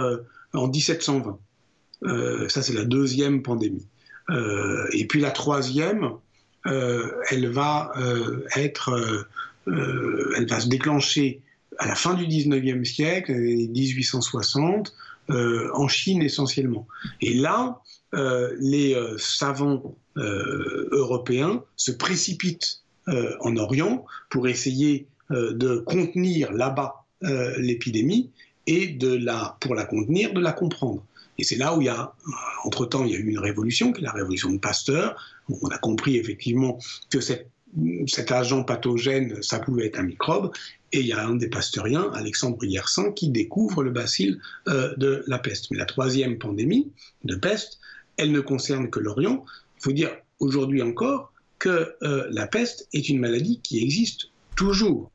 en 0.54 0.68
1720. 0.68 2.48
ça 2.48 2.62
c'est 2.62 2.72
la 2.72 2.86
deuxième 2.86 3.42
pandémie. 3.42 3.86
et 4.94 5.06
puis 5.06 5.20
la 5.20 5.32
troisième, 5.32 6.12
elle 6.64 7.48
va 7.48 7.92
être, 8.56 9.26
elle 9.66 10.46
va 10.48 10.60
se 10.60 10.68
déclencher 10.68 11.40
à 11.78 11.86
la 11.88 11.94
fin 11.94 12.14
du 12.14 12.26
19e 12.26 12.84
siècle, 12.84 13.32
1860, 13.32 14.94
en 15.28 15.88
Chine 15.88 16.22
essentiellement. 16.22 16.86
Et 17.20 17.34
là, 17.34 17.80
les 18.60 18.96
savants 19.18 19.94
européens 20.16 21.62
se 21.76 21.92
précipitent 21.92 22.82
en 23.40 23.56
Orient 23.56 24.04
pour 24.30 24.48
essayer 24.48 25.06
de 25.30 25.78
contenir 25.78 26.52
là-bas 26.52 27.04
l'épidémie 27.58 28.30
et 28.66 28.88
de 28.88 29.14
la, 29.14 29.56
pour 29.60 29.74
la 29.74 29.84
contenir, 29.84 30.32
de 30.34 30.40
la 30.40 30.52
comprendre. 30.52 31.04
Et 31.38 31.44
c'est 31.44 31.56
là 31.56 31.74
où 31.74 31.80
il 31.80 31.86
y 31.86 31.88
a, 31.88 32.12
entre-temps, 32.64 33.04
il 33.04 33.12
y 33.12 33.14
a 33.14 33.18
eu 33.18 33.26
une 33.26 33.38
révolution, 33.38 33.92
qui 33.92 34.02
est 34.02 34.04
la 34.04 34.12
révolution 34.12 34.52
de 34.52 34.58
Pasteur. 34.58 35.16
On 35.48 35.68
a 35.68 35.78
compris 35.78 36.16
effectivement 36.16 36.78
que 37.10 37.20
cet 37.20 38.32
agent 38.32 38.64
pathogène, 38.64 39.42
ça 39.42 39.58
pouvait 39.58 39.86
être 39.86 39.98
un 39.98 40.04
microbe. 40.04 40.52
Et 40.92 41.00
il 41.00 41.06
y 41.06 41.12
a 41.12 41.24
un 41.24 41.36
des 41.36 41.48
pasteuriens, 41.48 42.10
Alexandre 42.12 42.62
Yersin, 42.64 43.12
qui 43.12 43.30
découvre 43.30 43.82
le 43.82 43.90
bacille 43.90 44.38
euh, 44.68 44.94
de 44.98 45.24
la 45.26 45.38
peste. 45.38 45.70
Mais 45.70 45.78
la 45.78 45.86
troisième 45.86 46.38
pandémie 46.38 46.92
de 47.24 47.34
peste, 47.34 47.80
elle 48.18 48.30
ne 48.30 48.40
concerne 48.40 48.90
que 48.90 49.00
l'Orient. 49.00 49.44
Il 49.78 49.82
faut 49.84 49.92
dire 49.92 50.10
aujourd'hui 50.38 50.82
encore 50.82 51.32
que 51.58 51.94
euh, 52.02 52.26
la 52.30 52.46
peste 52.46 52.88
est 52.92 53.08
une 53.08 53.20
maladie 53.20 53.60
qui 53.62 53.82
existe 53.82 54.28
toujours. 54.54 55.10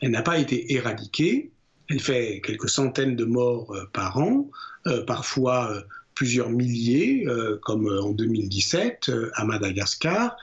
Elle 0.00 0.10
n'a 0.10 0.22
pas 0.22 0.38
été 0.38 0.74
éradiquée, 0.74 1.50
elle 1.88 2.00
fait 2.00 2.42
quelques 2.44 2.68
centaines 2.68 3.16
de 3.16 3.24
morts 3.24 3.74
euh, 3.74 3.84
par 3.92 4.18
an, 4.18 4.48
parfois 5.06 5.84
plusieurs 6.18 6.50
milliers, 6.50 7.24
comme 7.62 7.86
en 7.86 8.10
2017 8.10 9.12
à 9.34 9.44
Madagascar. 9.44 10.36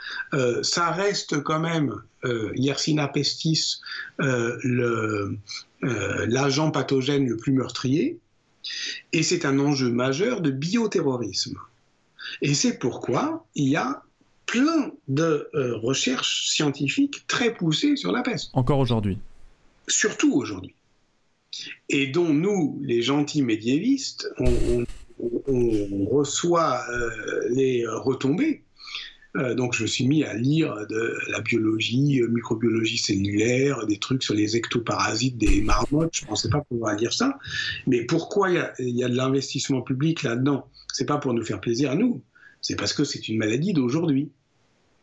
ça 0.62 0.92
reste 0.92 1.44
quand 1.44 1.60
même, 1.60 2.02
Yersinia 2.56 3.10
pestis, 3.10 3.82
l'agent 5.82 6.72
pathogène 6.72 7.28
le 7.28 7.36
plus 7.36 7.52
meurtrier, 7.52 8.18
et 9.12 9.22
c'est 9.22 9.44
un 9.44 9.60
enjeu 9.60 9.92
majeur 9.92 10.40
de 10.40 10.50
bioterrorisme. 10.50 11.58
Et 12.42 12.54
c'est 12.54 12.80
pourquoi 12.80 13.46
il 13.56 13.68
y 13.68 13.76
a 13.76 14.02
plein 14.46 14.94
de 15.10 15.50
recherches 15.54 16.52
scientifiques 16.52 17.28
très 17.28 17.54
poussées 17.54 17.98
sur 17.98 18.14
la 18.14 18.22
peste. 18.22 18.52
Encore 18.54 18.80
aujourd'hui. 18.80 19.18
Surtout 19.90 20.32
aujourd'hui 20.36 20.74
et 21.90 22.08
dont 22.08 22.34
nous, 22.34 22.80
les 22.82 23.02
gentils 23.02 23.42
médiévistes, 23.42 24.30
on, 24.40 24.86
reçoit 25.20 26.84
euh, 26.90 27.10
les 27.50 27.86
retombées. 27.88 28.64
Euh, 29.36 29.54
donc 29.54 29.74
je 29.74 29.84
me 29.84 29.88
suis 29.88 30.08
mis 30.08 30.24
à 30.24 30.34
lire 30.34 30.74
de 30.90 31.18
la 31.30 31.42
biologie, 31.42 32.22
euh, 32.22 32.28
microbiologie 32.28 32.98
cellulaire, 32.98 33.86
des 33.86 33.98
trucs 33.98 34.24
sur 34.24 34.34
les 34.34 34.56
ectoparasites 34.56 35.38
des 35.38 35.62
marmottes. 35.62 36.12
Je 36.14 36.24
ne 36.24 36.28
pensais 36.30 36.50
pas 36.50 36.62
pouvoir 36.62 36.96
lire 36.96 37.12
ça. 37.12 37.38
Mais 37.86 38.06
pourquoi 38.06 38.50
il 38.50 38.90
y, 38.90 39.04
a 39.04 39.10
de 39.10 39.16
l'investissement 39.16 39.82
public 39.82 40.24
là-dedans? 40.24 40.68
C'est 40.94 41.06
pas 41.06 41.18
pour 41.18 41.34
nous 41.34 41.44
faire 41.44 41.60
plaisir 41.60 41.92
à 41.92 41.96
nous. 41.96 42.22
C'est 42.62 42.76
parce 42.76 42.94
que 42.94 43.04
c'est 43.04 43.28
une 43.28 43.38
maladie 43.38 43.74
d'aujourd'hui. 43.74 44.32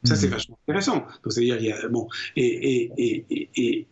Ça, 0.05 0.17
c'est 0.17 0.27
mmh. 0.27 0.31
vachement 0.31 0.59
intéressant. 0.67 1.07
Donc, 1.23 1.33
c'est-à-dire, 1.33 1.59
il 1.61 1.67
y 1.67 1.73
a, 1.73 1.89
bon, 1.89 2.09
et, 2.35 2.91
et, 2.99 3.25
et, 3.29 3.47
et 3.57 3.87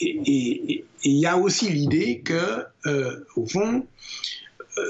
il 0.00 1.18
y 1.18 1.26
a 1.26 1.38
aussi 1.38 1.70
l'idée 1.70 2.20
que, 2.20 2.64
euh, 2.86 3.24
au 3.36 3.46
fond, 3.46 3.86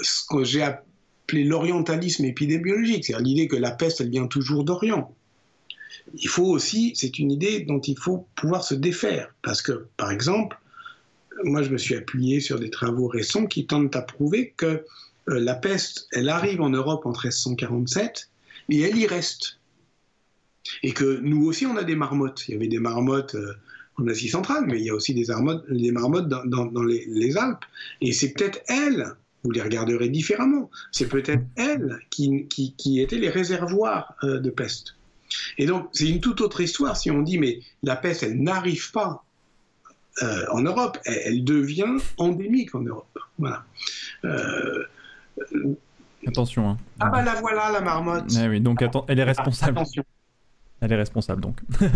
ce 0.03 0.23
que 0.29 0.45
j'ai 0.45 0.63
appelé 0.63 1.45
l'orientalisme 1.45 2.25
épidémiologique, 2.25 3.05
c'est-à-dire 3.05 3.25
l'idée 3.25 3.49
que 3.49 3.57
la 3.57 3.71
peste, 3.71 4.01
elle 4.01 4.11
vient 4.11 4.27
toujours 4.27 4.65
d'Orient. 4.65 5.15
Il 6.15 6.29
faut 6.29 6.47
aussi, 6.47 6.93
c'est 6.95 7.19
une 7.19 7.31
idée 7.31 7.61
dont 7.61 7.81
il 7.81 7.99
faut 7.99 8.27
pouvoir 8.37 8.63
se 8.63 8.75
défaire. 8.75 9.35
Parce 9.43 9.63
que, 9.63 9.87
par 9.97 10.11
exemple, 10.11 10.59
moi 11.43 11.63
je 11.63 11.71
me 11.71 11.79
suis 11.79 11.97
appuyé 11.97 12.41
sur 12.41 12.61
des 12.61 12.71
travaux 12.71 13.09
récents 13.09 13.47
qui 13.47 13.67
tentent 13.67 13.97
à 13.97 14.03
prouver 14.03 14.55
que 14.57 14.85
euh, 15.29 15.41
la 15.41 15.55
peste, 15.55 16.07
elle 16.13 16.29
arrive 16.29 16.61
en 16.61 16.71
Europe 16.71 17.07
en 17.07 17.13
1347 17.13 18.31
et 18.69 18.81
elle 18.83 18.97
y 18.97 19.07
reste. 19.07 19.59
Et 20.83 20.93
que 20.93 21.21
nous 21.21 21.47
aussi, 21.47 21.67
on 21.67 21.77
a 21.77 21.85
des 21.85 21.97
marmottes. 21.97 22.45
Il 22.49 22.53
y 22.53 22.57
avait 22.57 22.69
des 22.69 22.79
marmottes 22.79 23.37
en 23.97 24.07
Asie 24.09 24.29
centrale, 24.29 24.65
mais 24.67 24.79
il 24.79 24.87
y 24.87 24.91
a 24.91 24.95
aussi 24.95 25.15
des, 25.15 25.27
des 25.71 25.93
marmottes 25.93 26.29
dans, 26.29 26.83
les, 26.83 27.37
Alpes. 27.37 27.65
Et 28.01 28.13
c'est 28.13 28.33
peut-être 28.33 28.61
elles, 28.69 29.15
vous 29.45 29.51
les 29.51 29.61
regarderez 29.61 30.09
différemment, 30.09 30.71
c'est 30.91 31.09
peut-être 31.09 31.45
elles 31.57 31.99
qui, 32.11 32.47
qui, 32.49 33.01
étaient 33.01 33.19
les 33.19 33.29
réservoirs 33.29 34.15
euh, 34.25 34.41
de 34.41 34.51
peste. 34.51 34.97
Et 35.59 35.67
donc, 35.67 35.89
c'est 35.93 36.09
une 36.09 36.21
toute 36.21 36.41
autre 36.41 36.61
histoire 36.61 36.97
si 36.97 37.11
on 37.11 37.23
dit, 37.23 37.39
mais 37.39 37.61
la 37.83 37.97
peste, 37.97 38.23
elle 38.23 38.43
n'arrive 38.43 38.91
pas 38.93 39.25
euh, 40.23 40.45
en 40.51 40.61
Europe, 40.61 40.99
elle, 41.05 41.45
devient 41.45 41.97
endémique 42.19 42.75
en 42.75 42.81
Europe. 42.81 43.19
Voilà. 43.39 43.65
Euh, 44.25 44.85
attention. 46.27 46.71
Hein. 46.71 46.79
Ah 47.01 47.11
bah 47.11 47.23
la 47.23 47.35
voilà, 47.35 47.73
la 47.73 47.81
marmotte. 47.81 48.33
Eh 48.41 48.49
oui, 48.49 48.61
donc 48.61 48.83
elle 49.09 49.19
est 49.19 49.25
responsable. 49.25 49.79
attention. 49.79 50.05
Elle 50.81 50.93
est 50.93 50.97
responsable 50.97 51.41
donc. 51.41 51.61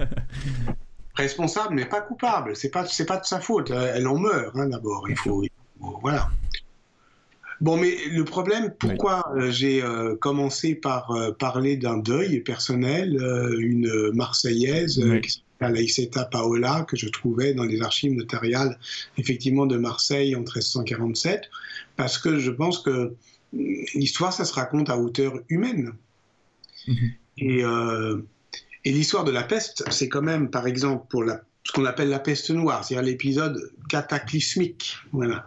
responsable 1.14 1.74
mais 1.74 1.86
pas 1.86 2.00
coupable. 2.00 2.56
C'est 2.56 2.70
pas 2.70 2.86
c'est 2.86 3.06
pas 3.06 3.18
de 3.18 3.24
sa 3.24 3.40
faute. 3.40 3.70
Elle 3.70 4.08
en 4.08 4.18
meurt 4.18 4.56
hein, 4.56 4.66
d'abord. 4.66 5.08
Il 5.08 5.16
faut, 5.16 5.44
voilà. 5.78 6.28
Bon, 7.60 7.76
mais 7.76 7.96
le 8.10 8.24
problème, 8.24 8.72
pourquoi 8.78 9.24
euh, 9.36 9.50
j'ai 9.50 9.82
euh, 9.82 10.14
commencé 10.16 10.74
par 10.74 11.12
parler 11.38 11.76
d'un 11.76 11.98
deuil 11.98 12.40
personnel, 12.40 13.16
une 13.58 14.10
Marseillaise 14.14 15.02
qui 15.22 15.30
s'appelle 15.30 15.76
Aïseta 15.76 16.24
Paola, 16.24 16.86
que 16.88 16.96
je 16.96 17.08
trouvais 17.08 17.54
dans 17.54 17.64
les 17.64 17.82
archives 17.82 18.12
notariales, 18.12 18.78
effectivement, 19.16 19.66
de 19.66 19.76
Marseille 19.76 20.36
en 20.36 20.40
1347, 20.40 21.50
parce 21.96 22.18
que 22.18 22.38
je 22.38 22.50
pense 22.50 22.78
que 22.78 23.14
l'histoire, 23.52 24.32
ça 24.32 24.44
se 24.44 24.54
raconte 24.54 24.88
à 24.88 24.98
hauteur 24.98 25.40
humaine. 25.48 25.92
Mhm. 26.86 27.12
Et 27.38 27.64
et 28.84 28.92
l'histoire 28.92 29.24
de 29.24 29.30
la 29.30 29.42
peste, 29.42 29.84
c'est 29.90 30.08
quand 30.08 30.22
même, 30.22 30.50
par 30.50 30.66
exemple, 30.66 31.06
pour 31.10 31.24
la, 31.24 31.42
ce 31.68 31.72
qu'on 31.74 31.84
appelle 31.84 32.08
la 32.08 32.18
peste 32.18 32.50
noire, 32.50 32.82
c'est-à-dire 32.82 33.04
l'épisode 33.04 33.70
cataclysmique. 33.90 34.96
Voilà. 35.12 35.44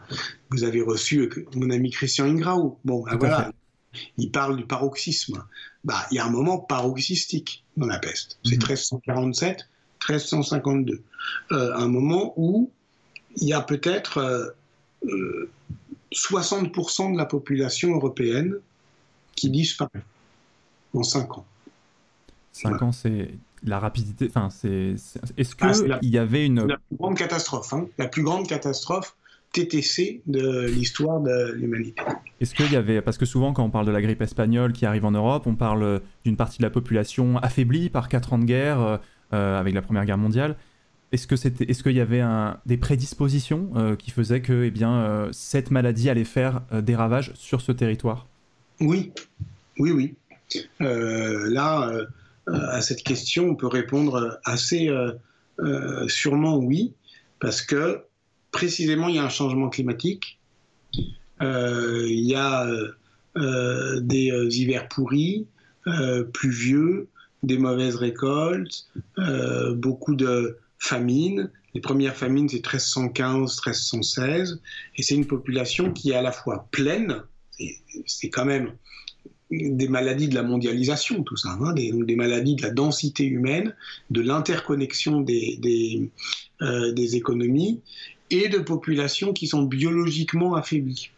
Vous 0.52 0.64
avez 0.64 0.82
reçu 0.82 1.32
mon 1.56 1.72
ami 1.72 1.90
Christian 1.90 2.26
Ingrao. 2.26 2.78
Bon, 2.86 3.04
ben 3.04 3.18
voilà. 3.18 3.52
Il 4.20 4.30
parle 4.30 4.56
du 4.56 4.66
paroxysme. 4.66 5.44
Bah, 5.84 6.06
il 6.12 6.18
y 6.18 6.20
a 6.20 6.26
un 6.26 6.30
moment 6.30 6.60
paroxystique 6.60 7.64
dans 7.76 7.88
la 7.88 7.98
peste. 7.98 8.38
C'est 8.46 8.52
1347, 8.52 9.50
mhm. 9.50 10.16
1352. 10.16 11.02
Euh, 11.54 11.76
un 11.76 11.88
moment 11.88 12.36
où 12.38 12.70
il 13.38 13.48
y 13.48 13.54
a 13.54 13.62
peut-être 13.62 14.56
60% 15.04 15.08
euh, 15.08 15.50
euh, 16.14 17.12
de 17.14 17.18
la 17.18 17.26
population 17.26 17.96
européenne 17.96 18.58
qui 19.36 19.50
disparaît 19.50 20.04
en 20.94 21.02
5 21.02 21.40
ans. 21.40 21.46
5 22.52 22.82
ans, 22.84 22.92
c'est 22.92 23.32
la 23.64 23.80
rapidité. 23.80 24.28
Enfin, 24.28 24.50
c'est. 24.50 24.96
Est-ce 25.38 25.56
qu'il 25.56 25.92
ah, 25.92 26.00
y 26.02 26.18
avait 26.18 26.46
une. 26.46 26.68
La 26.68 26.78
plus 26.78 26.98
grande 26.98 27.18
catastrophe, 27.18 27.74
hein, 27.74 27.88
la 27.98 28.08
plus 28.08 28.24
grande 28.24 28.48
catastrophe 28.48 29.16
TTC 29.54 30.22
de 30.28 30.68
l'histoire 30.68 31.20
de 31.20 31.54
l'humanité. 31.54 32.02
Est-ce 32.40 32.56
qu'il 32.56 32.72
y 32.72 32.76
avait. 32.76 33.02
Parce 33.02 33.18
que 33.18 33.26
souvent, 33.26 33.54
quand 33.54 33.64
on 33.64 33.70
parle 33.70 33.86
de 33.86 33.92
la 33.92 34.02
grippe 34.02 34.22
espagnole 34.22 34.72
qui 34.72 34.86
arrive 34.86 35.06
en 35.06 35.12
Europe, 35.12 35.44
on 35.46 35.56
parle 35.56 36.02
d'une 36.24 36.38
partie 36.38 36.60
de 36.60 36.64
la 36.64 36.70
population 36.70 37.38
affaiblie 37.38 37.90
par 37.90 38.08
4 38.08 38.34
ans 38.34 38.40
de 38.40 38.46
guerre 38.46 38.80
euh, 38.80 38.98
euh, 39.34 39.60
avec 39.60 39.74
la 39.74 39.82
Première 39.82 40.06
Guerre 40.06 40.18
mondiale. 40.18 40.56
Est-ce 41.12 41.28
que 41.28 41.36
c'était, 41.36 41.66
est-ce 41.66 41.84
qu'il 41.84 41.92
y 41.92 42.00
avait 42.00 42.22
un, 42.22 42.58
des 42.66 42.78
prédispositions 42.78 43.72
euh, 43.76 43.98
qui 43.98 44.12
faisaient 44.12 44.42
que, 44.42 44.64
eh 44.64 44.72
bien, 44.72 45.28
cette 45.34 45.70
maladie 45.70 46.10
allait 46.10 46.24
faire 46.24 46.62
des 46.72 46.96
ravages 46.96 47.34
sur 47.36 47.60
ce 47.60 47.74
territoire? 47.74 48.28
Oui, 48.80 49.12
oui, 49.78 49.92
oui. 49.92 50.16
là, 50.80 51.92
à 52.48 52.82
cette 52.82 53.04
question, 53.04 53.50
on 53.50 53.56
peut 53.56 53.68
répondre 53.68 54.40
assez 54.44 54.90
euh, 54.90 55.12
euh, 55.60 56.08
sûrement 56.08 56.58
oui, 56.58 56.94
parce 57.40 57.62
que 57.62 58.02
précisément, 58.52 59.08
il 59.08 59.16
y 59.16 59.20
a 59.20 59.24
un 59.24 59.30
changement 59.30 59.70
climatique, 59.70 60.40
euh, 61.42 62.06
il 62.10 62.26
y 62.26 62.36
a 62.36 62.68
des 63.36 64.60
hivers 64.60 64.90
pourris, 64.90 65.48
pluvieux, 66.34 67.08
des 67.44 67.58
mauvaises 67.58 67.96
récoltes, 67.96 68.90
beaucoup 69.76 70.16
de 70.16 70.58
famines. 70.80 71.50
Les 71.74 71.80
premières 71.80 72.18
famines, 72.18 72.50
c'est 72.50 72.58
1315, 72.58 73.62
1316, 73.66 74.60
et 74.98 75.04
c'est 75.04 75.16
une 75.16 75.28
population 75.28 75.94
qui 75.94 76.12
est 76.12 76.16
à 76.16 76.22
la 76.22 76.34
fois 76.34 76.68
pleine, 76.72 77.24
c'est 78.06 78.30
quand 78.30 78.46
même 78.46 78.74
des 79.52 79.88
maladies 79.88 80.30
de 80.30 80.36
la 80.36 80.44
mondialisation, 80.44 81.24
tout 81.24 81.36
ça, 81.36 81.58
hein, 81.62 81.74
des, 81.74 81.92
des, 81.92 82.16
maladies 82.16 82.56
de 82.56 82.62
la 82.62 82.72
densité 82.72 83.26
humaine, 83.26 83.76
de 84.10 84.22
l'interconnexion 84.22 85.22
des, 85.22 85.58
des, 85.62 86.10
euh, 86.62 86.92
des, 86.94 87.16
économies 87.18 87.82
et 88.30 88.48
de 88.48 88.60
populations 88.60 89.34
qui 89.34 89.48
sont 89.48 89.64
biologiquement 89.64 90.56
affaiblies. 90.56 91.12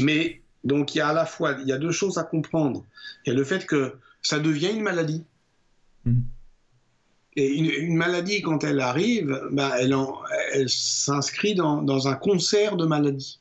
Mais 0.00 0.40
donc 0.64 0.94
il 0.94 0.98
y 0.98 1.00
a 1.00 1.08
à 1.08 1.12
la 1.12 1.26
fois 1.26 1.56
il 1.60 1.68
y 1.68 1.72
a 1.72 1.78
deux 1.78 1.90
choses 1.90 2.16
à 2.18 2.22
comprendre. 2.22 2.84
Il 3.24 3.30
y 3.30 3.32
a 3.32 3.36
le 3.36 3.44
fait 3.44 3.66
que 3.66 3.94
ça 4.22 4.38
devient 4.38 4.70
une 4.72 4.82
maladie. 4.82 5.24
Mhm. 6.04 6.24
Et 7.38 7.52
une, 7.52 7.96
maladie, 7.96 8.40
quand 8.40 8.64
elle 8.64 8.80
arrive, 8.80 9.38
ben, 9.52 9.70
elle, 9.78 9.94
elle 10.54 10.70
s'inscrit 10.70 11.54
dans, 11.54 11.82
dans, 11.82 12.08
un 12.08 12.14
concert 12.14 12.76
de 12.76 12.86
maladies. 12.86 13.40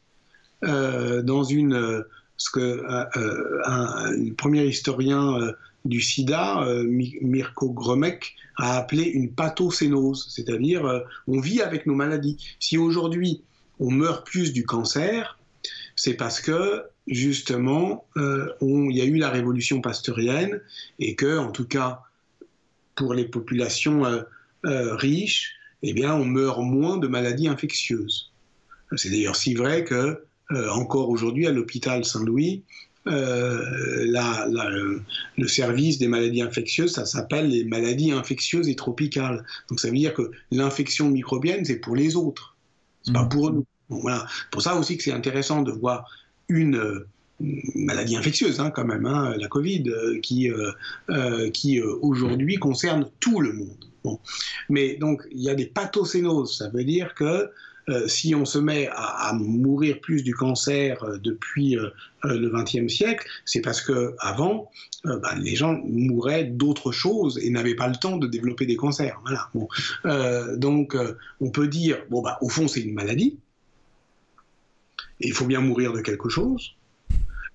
Euh, 0.65 1.21
dans 1.21 1.45
une, 1.45 2.03
ce 2.37 2.49
que 2.49 2.59
euh, 2.59 3.05
euh, 3.17 3.61
un, 3.65 4.33
premier 4.37 4.65
historien 4.65 5.53
du 5.85 6.01
sida, 6.01 6.65
Mirko 6.85 7.71
Gromek, 7.71 8.35
a 8.57 8.77
appelé 8.77 9.03
une 9.03 9.31
pathocénose, 9.31 10.27
c'est-à-dire 10.29 11.03
on 11.27 11.39
vit 11.39 11.61
avec 11.61 11.85
nos 11.85 11.95
maladies. 11.95 12.37
Si 12.59 12.77
aujourd'hui 12.77 13.43
on 13.79 13.91
meurt 13.91 14.25
plus 14.25 14.53
du 14.53 14.65
cancer, 14.65 15.37
c'est 15.95 16.15
parce 16.15 16.39
que 16.39 16.83
justement 17.07 18.05
il 18.15 18.95
y 18.95 19.01
a 19.01 19.05
eu 19.05 19.17
la 19.17 19.29
révolution 19.29 19.81
pasteurienne 19.81 20.61
et 20.99 21.15
que, 21.15 21.37
en 21.37 21.51
tout 21.51 21.67
cas, 21.67 22.01
pour 22.95 23.13
les 23.13 23.25
populations 23.25 24.05
euh, 24.05 24.21
euh, 24.65 24.95
riches, 24.95 25.55
eh 25.83 25.93
bien, 25.93 26.13
on 26.15 26.25
meurt 26.25 26.59
moins 26.61 26.97
de 26.97 27.07
maladies 27.07 27.47
infectieuses. 27.47 28.31
C'est 28.95 29.09
d'ailleurs 29.09 29.35
si 29.35 29.53
vrai 29.53 29.83
que, 29.83 29.93
euh, 29.93 30.15
encore 30.51 31.09
aujourd'hui, 31.09 31.47
à 31.47 31.51
l'hôpital 31.51 32.05
Saint-Louis, 32.05 32.63
le 33.05 35.01
service 35.47 35.97
des 35.97 36.07
maladies 36.07 36.41
infectieuses, 36.41 36.93
ça 36.93 37.05
s'appelle 37.05 37.49
les 37.49 37.63
maladies 37.63 38.11
infectieuses 38.11 38.69
et 38.69 38.75
tropicales. 38.75 39.43
Donc 39.69 39.79
ça 39.79 39.89
veut 39.89 39.95
dire 39.95 40.13
que 40.13 40.31
l'infection 40.51 41.09
microbienne, 41.09 41.65
c'est 41.65 41.79
pour 41.79 41.95
les 41.95 42.15
autres, 42.15 42.55
c'est 43.03 43.13
pas 43.13 43.23
mmh. 43.23 43.29
pour 43.29 43.51
nous. 43.51 43.65
voilà. 43.89 44.25
Pour 44.51 44.61
ça 44.61 44.75
aussi 44.75 44.97
que 44.97 45.03
c'est 45.03 45.13
intéressant 45.13 45.61
de 45.61 45.71
voir 45.71 46.09
une 46.47 47.05
maladie 47.39 48.15
infectieuse 48.15 48.59
hein, 48.59 48.71
quand 48.71 48.85
même, 48.85 49.05
hein, 49.05 49.35
la 49.37 49.47
Covid, 49.47 49.83
euh, 49.89 50.19
qui, 50.19 50.49
euh, 50.49 50.71
euh, 51.09 51.49
qui 51.49 51.81
aujourd'hui 51.81 52.57
concerne 52.57 53.09
tout 53.19 53.41
le 53.41 53.53
monde. 53.53 53.85
Bon. 54.03 54.19
Mais 54.69 54.95
donc 54.95 55.23
il 55.31 55.41
y 55.41 55.49
a 55.49 55.55
des 55.55 55.65
pathocénoses, 55.65 56.57
ça 56.57 56.69
veut 56.69 56.83
dire 56.83 57.13
que 57.15 57.49
si 58.07 58.33
on 58.33 58.45
se 58.45 58.57
met 58.57 58.89
à, 58.91 59.33
mourir 59.33 59.99
plus 60.01 60.23
du 60.23 60.33
cancer 60.33 60.97
depuis 61.21 61.77
le 62.23 62.49
XXe 62.49 62.91
siècle, 62.91 63.27
c'est 63.45 63.61
parce 63.61 63.81
que 63.81 64.15
avant, 64.19 64.71
bah, 65.03 65.35
les 65.39 65.55
gens 65.55 65.79
mouraient 65.85 66.45
d'autres 66.45 66.91
choses 66.91 67.37
et 67.37 67.49
n'avaient 67.49 67.75
pas 67.75 67.87
le 67.87 67.95
temps 67.95 68.17
de 68.17 68.27
développer 68.27 68.65
des 68.65 68.75
cancers. 68.75 69.21
Voilà. 69.23 70.55
Donc 70.57 70.97
on 71.39 71.51
peut 71.51 71.67
dire, 71.67 71.97
bon 72.09 72.21
bah 72.21 72.37
au 72.41 72.49
fond 72.49 72.67
c'est 72.67 72.81
une 72.81 72.93
maladie, 72.93 73.37
il 75.19 75.33
faut 75.33 75.45
bien 75.45 75.61
mourir 75.61 75.93
de 75.93 76.01
quelque 76.01 76.29
chose. 76.29 76.75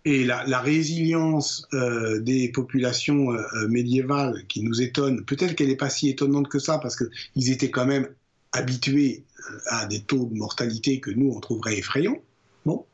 Et 0.07 0.25
la, 0.25 0.61
résilience 0.61 1.69
euh, 1.75 2.21
des 2.21 2.49
populations 2.49 3.33
euh, 3.33 3.69
médiévales 3.69 4.47
qui 4.49 4.63
nous 4.63 4.81
étonne, 4.81 5.25
peut-être 5.27 5.55
qu'elle 5.55 5.69
n'est 5.69 5.77
pas 5.77 5.91
si 5.91 6.09
étonnante 6.09 6.49
que 6.49 6.59
ça, 6.59 6.79
parce 6.79 6.97
qu'ils 6.97 7.51
étaient 7.51 7.71
quand 7.71 7.85
même 7.85 8.09
habitués 8.53 9.25
euh, 9.51 9.59
à 9.67 9.87
des 9.87 10.01
taux 10.01 10.27
de 10.27 10.35
mortalité 10.35 11.01
que 11.01 11.11
nous, 11.11 11.31
on 11.31 11.41
trouverait 11.41 11.79
effrayants. 11.79 12.21
Bon. 12.65 12.85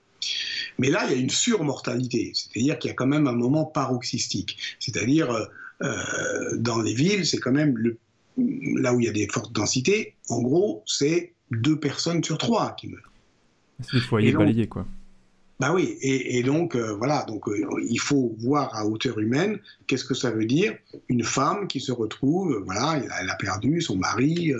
Mais 0.78 0.90
là, 0.90 1.06
il 1.06 1.12
y 1.12 1.14
a 1.14 1.18
une 1.18 1.30
surmortalité, 1.30 2.32
c'est-à-dire 2.34 2.78
qu'il 2.78 2.88
y 2.88 2.92
a 2.92 2.94
quand 2.94 3.06
même 3.06 3.26
un 3.26 3.32
moment 3.32 3.64
paroxystique. 3.64 4.58
C'est-à-dire, 4.78 5.48
dans 6.56 6.80
les 6.80 6.94
villes, 6.94 7.26
c'est 7.26 7.38
quand 7.38 7.52
même 7.52 7.76
le, 7.76 7.98
là 8.38 8.94
où 8.94 9.00
il 9.00 9.06
y 9.06 9.08
a 9.08 9.12
des 9.12 9.28
fortes 9.28 9.52
densités, 9.52 10.14
en 10.28 10.40
gros, 10.40 10.82
c'est 10.86 11.34
deux 11.50 11.78
personnes 11.78 12.22
sur 12.22 12.38
trois 12.38 12.74
qui 12.76 12.88
meurent. 12.88 13.12
C'est 13.80 13.96
des 13.96 14.02
foyers 14.02 14.32
balayés, 14.32 14.66
quoi. 14.66 14.86
Bah 15.58 15.72
oui, 15.72 15.96
et, 16.02 16.42
donc 16.42 16.76
euh, 16.76 16.92
voilà, 16.92 17.24
donc 17.24 17.48
euh, 17.48 17.66
il 17.88 17.98
faut 17.98 18.34
voir 18.40 18.74
à 18.76 18.84
hauteur 18.84 19.18
humaine 19.18 19.58
qu'est-ce 19.86 20.04
que 20.04 20.12
ça 20.12 20.30
veut 20.30 20.44
dire 20.44 20.76
une 21.08 21.24
femme 21.24 21.66
qui 21.66 21.80
se 21.80 21.92
retrouve, 21.92 22.52
euh, 22.52 22.62
voilà, 22.66 23.00
elle 23.20 23.30
a 23.30 23.36
perdu 23.36 23.80
son 23.80 23.96
mari, 23.96 24.52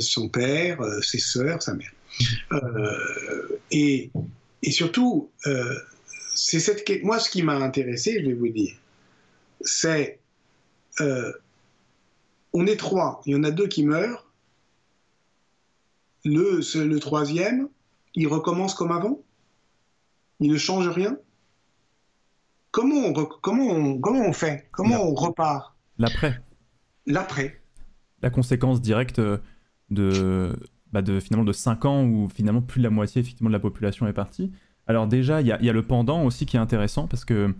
son 0.00 0.30
père, 0.30 0.82
ses 1.02 1.18
sœurs, 1.18 1.62
sa 1.62 1.74
mère, 1.74 1.92
et, 3.70 4.10
et, 4.62 4.70
surtout, 4.70 5.28
c'est 6.34 6.60
cette 6.60 6.88
moi 7.02 7.18
ce 7.18 7.28
qui 7.28 7.42
m'a 7.42 7.56
intéressé, 7.56 8.18
je 8.22 8.28
vais 8.28 8.34
vous 8.34 8.48
dire, 8.48 8.76
c'est 9.60 10.18
on 12.54 12.66
est 12.66 12.76
trois, 12.76 13.20
il 13.26 13.34
y 13.34 13.36
en 13.36 13.44
a 13.44 13.50
deux 13.50 13.68
qui 13.68 13.84
meurent, 13.84 14.26
le, 16.24 16.60
le 16.82 16.98
troisième, 16.98 17.68
il 18.14 18.26
recommence 18.26 18.74
comme 18.74 18.90
avant? 18.90 19.20
Il 20.40 20.50
ne 20.50 20.56
change 20.56 20.88
rien 20.88 21.16
comment 22.70 23.06
on, 23.06 23.12
comment 23.12 23.98
comment 23.98 24.28
on 24.28 24.32
fait? 24.32 24.68
Comment 24.70 25.02
on 25.02 25.14
repart? 25.14 25.74
L'après. 25.98 26.40
L'après. 27.06 27.60
La 28.22 28.30
conséquence 28.30 28.80
directe 28.80 29.20
de, 29.90 30.56
bah 30.92 31.02
de, 31.02 31.20
finalement 31.20 31.44
de 31.44 31.52
5 31.52 31.84
ans 31.84 32.04
où 32.04 32.28
finalement 32.28 32.62
plus 32.62 32.80
de 32.80 32.84
la 32.84 32.90
moitié 32.90 33.20
effectivement 33.20 33.50
de 33.50 33.54
la 33.54 33.60
population 33.60 34.06
est 34.06 34.12
partie. 34.12 34.52
Alors 34.86 35.06
déjà, 35.06 35.40
il 35.40 35.46
y, 35.46 35.50
y, 35.50 35.70
a 35.70 35.72
le 35.72 35.82
pendant 35.82 36.24
aussi 36.24 36.46
qui 36.46 36.56
est 36.56 36.60
intéressant 36.60 37.06
parce 37.06 37.24
que 37.24 37.54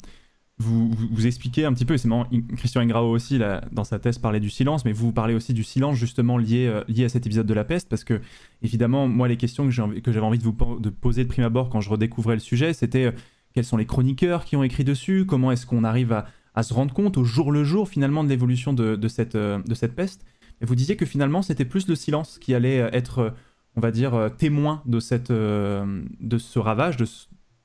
vous, 0.59 0.91
vous, 0.91 1.27
expliquez 1.27 1.65
un 1.65 1.73
petit 1.73 1.85
peu, 1.85 1.95
et 1.95 1.99
c'est 1.99 2.09
Christian 2.57 2.81
Ingrao 2.81 3.11
aussi, 3.11 3.39
dans 3.71 3.85
sa 3.85 4.01
thèse, 4.01 4.19
parlait 4.19 4.41
du 4.41 4.51
silence, 4.51 4.85
mais 4.85 4.93
vous 4.93 5.13
parlez 5.13 5.35
aussi 5.35 5.55
du 5.55 5.63
silence 5.63 5.97
justement 5.97 6.37
lié, 6.37 6.67
euh, 6.67 6.83
lié 6.89 7.05
à 7.05 7.09
cet 7.09 7.27
épisode 7.27 7.47
de 7.47 7.55
la 7.55 7.65
peste, 7.65 7.89
parce 7.89 8.03
que, 8.03 8.21
évidemment, 8.63 9.07
moi, 9.07 9.29
les 9.29 9.37
questions 9.37 9.67
que 9.67 9.71
j'avais 9.71 10.21
envie 10.21 10.39
de 10.39 10.43
vous 10.43 10.81
de 10.81 10.91
poser 10.91 11.23
de 11.23 11.29
prime 11.29 11.45
abord 11.45 11.69
quand 11.69 11.81
je 11.81 11.89
redécouvrais 11.89 12.35
le 12.35 12.41
sujet, 12.41 12.73
c'était 12.73 13.05
euh, 13.05 13.13
quels 13.55 13.65
sont 13.65 13.77
les 13.77 13.87
chroniqueurs 13.87 14.45
qui 14.45 14.57
ont 14.57 14.65
écrit 14.65 14.85
dessus, 14.85 15.27
comment 15.27 15.53
est-ce 15.53 15.65
qu'on 15.65 15.85
arrive 15.85 16.13
à, 16.13 16.63
se 16.65 16.75
rendre 16.75 16.93
compte 16.93 17.17
au 17.19 17.23
jour 17.23 17.53
le 17.53 17.63
jour, 17.63 17.89
finalement, 17.89 18.25
de 18.25 18.29
l'évolution 18.29 18.73
de, 18.73 18.97
de, 18.97 19.09
cette, 19.09 19.37
euh, 19.37 19.63
de 19.63 19.75
cette 19.75 19.95
peste. 19.95 20.25
Et 20.61 20.67
vous 20.67 20.75
disiez 20.75 20.97
que 20.97 21.07
finalement, 21.07 21.41
c'était 21.41 21.65
plus 21.65 21.87
le 21.87 21.95
silence 21.95 22.41
qui 22.41 22.53
allait 22.53 22.79
être, 22.93 23.33
on 23.77 23.81
va 23.81 23.93
dire, 23.93 24.29
témoin 24.39 24.83
de, 24.87 24.99
cette, 24.99 25.31
de 25.31 26.39
ce 26.39 26.59
ravage, 26.59 26.97
de, 26.97 27.07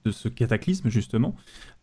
de 0.05 0.11
ce 0.11 0.29
cataclysme, 0.29 0.89
justement. 0.89 1.35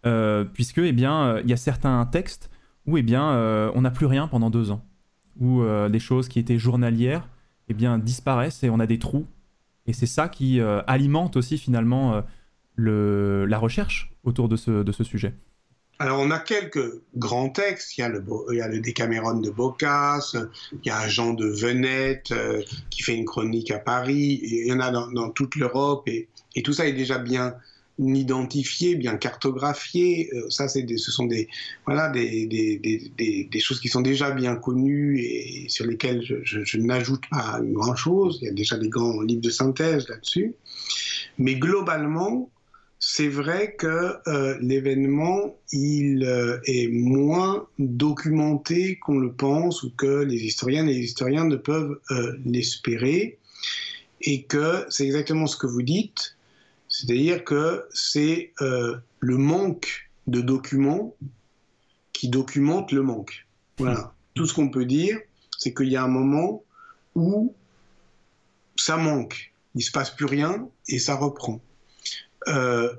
Euh, 0.06 0.44
puisque 0.44 0.78
eh 0.78 0.92
bien 0.92 1.24
euh, 1.24 1.40
il 1.44 1.50
y 1.50 1.52
a 1.52 1.58
certains 1.58 2.04
textes 2.06 2.50
où 2.86 2.96
eh 2.96 3.02
bien 3.02 3.32
euh, 3.32 3.70
on 3.74 3.82
n'a 3.82 3.90
plus 3.90 4.06
rien 4.06 4.28
pendant 4.28 4.48
deux 4.50 4.70
ans, 4.70 4.82
où 5.38 5.62
des 5.88 5.98
choses 5.98 6.28
qui 6.28 6.38
étaient 6.38 6.58
journalières 6.58 7.28
eh 7.68 7.74
bien 7.74 7.98
disparaissent 7.98 8.62
et 8.62 8.70
on 8.70 8.80
a 8.80 8.86
des 8.86 8.98
trous. 8.98 9.26
Et 9.86 9.92
c'est 9.92 10.06
ça 10.06 10.28
qui 10.28 10.60
alimente 10.60 11.36
aussi 11.36 11.56
finalement 11.56 12.22
le, 12.74 13.46
la 13.46 13.58
recherche 13.58 14.12
autour 14.22 14.48
de 14.48 14.56
ce, 14.56 14.82
de 14.82 14.92
ce 14.92 15.02
sujet. 15.02 15.34
Alors, 15.98 16.20
on 16.20 16.30
a 16.30 16.38
quelques 16.38 17.02
grands 17.16 17.48
textes. 17.48 17.96
Il 17.96 18.00
y 18.00 18.04
a 18.04 18.08
le, 18.08 18.24
il 18.50 18.58
y 18.58 18.60
a 18.60 18.68
le 18.68 18.80
Décaméron 18.80 19.38
de 19.38 19.50
Boccace, 19.50 20.36
il 20.72 20.86
y 20.86 20.90
a 20.90 21.08
Jean 21.08 21.32
de 21.32 21.46
Venette 21.46 22.34
qui 22.90 23.02
fait 23.02 23.14
une 23.14 23.24
chronique 23.24 23.70
à 23.70 23.78
Paris. 23.78 24.40
Il 24.42 24.66
y 24.66 24.72
en 24.72 24.80
a 24.80 24.90
dans, 24.90 25.10
dans 25.10 25.30
toute 25.30 25.56
l'Europe 25.56 26.06
et, 26.06 26.28
et, 26.54 26.62
tout 26.62 26.72
ça 26.72 26.86
est 26.86 26.92
déjà 26.92 27.18
bien 27.18 27.54
identifié, 28.00 28.94
bien 28.94 29.16
cartographié. 29.16 30.30
Euh, 30.34 30.48
ça, 30.48 30.68
c'est 30.68 30.86
ce 30.96 31.10
sont 31.10 31.26
des, 31.26 31.48
voilà, 31.86 32.08
des, 32.08 32.46
des, 32.46 33.48
des, 33.50 33.60
choses 33.60 33.80
qui 33.80 33.88
sont 33.88 34.00
déjà 34.00 34.30
bien 34.30 34.56
connues 34.56 35.20
et 35.20 35.66
sur 35.68 35.86
lesquelles 35.86 36.22
je, 36.22 36.78
n'ajoute 36.78 37.22
pas 37.30 37.60
grand-chose. 37.62 38.38
Il 38.42 38.46
y 38.46 38.50
a 38.50 38.54
déjà 38.54 38.76
des 38.78 38.88
grands 38.88 39.20
livres 39.22 39.42
de 39.42 39.50
synthèse 39.50 40.08
là-dessus. 40.08 40.54
Mais 41.38 41.56
globalement, 41.56 42.50
c'est 42.98 43.28
vrai 43.28 43.74
que 43.78 44.14
euh, 44.26 44.56
l'événement, 44.60 45.56
il 45.72 46.24
euh, 46.24 46.58
est 46.64 46.88
moins 46.88 47.66
documenté 47.78 48.98
qu'on 48.98 49.18
le 49.18 49.32
pense 49.32 49.82
ou 49.82 49.90
que 49.90 50.22
les 50.22 50.44
historiennes 50.44 50.88
et 50.88 50.94
les 50.94 51.04
historiens 51.04 51.44
ne 51.44 51.56
peuvent 51.56 51.98
l'espérer. 52.44 53.38
Et 54.22 54.42
que 54.42 54.84
c'est 54.90 55.06
exactement 55.06 55.46
ce 55.46 55.56
que 55.56 55.66
vous 55.66 55.80
dites, 55.80 56.36
c'est-à-dire 56.90 57.44
que 57.44 57.86
c'est 57.92 58.52
euh, 58.60 58.96
le 59.20 59.36
manque 59.38 60.10
de 60.26 60.40
documents 60.40 61.14
qui 62.12 62.28
documente 62.28 62.92
le 62.92 63.02
manque. 63.02 63.46
Voilà. 63.78 64.12
Tout 64.34 64.46
ce 64.46 64.52
qu'on 64.52 64.68
peut 64.68 64.84
dire, 64.84 65.18
c'est 65.56 65.72
qu'il 65.72 65.88
y 65.88 65.96
a 65.96 66.02
un 66.02 66.08
moment 66.08 66.62
où 67.14 67.54
ça 68.76 68.96
manque, 68.96 69.52
il 69.74 69.78
ne 69.78 69.82
se 69.82 69.92
passe 69.92 70.10
plus 70.10 70.26
rien 70.26 70.68
et 70.88 70.98
ça 70.98 71.14
reprend. 71.14 71.60
Euh, 72.48 72.92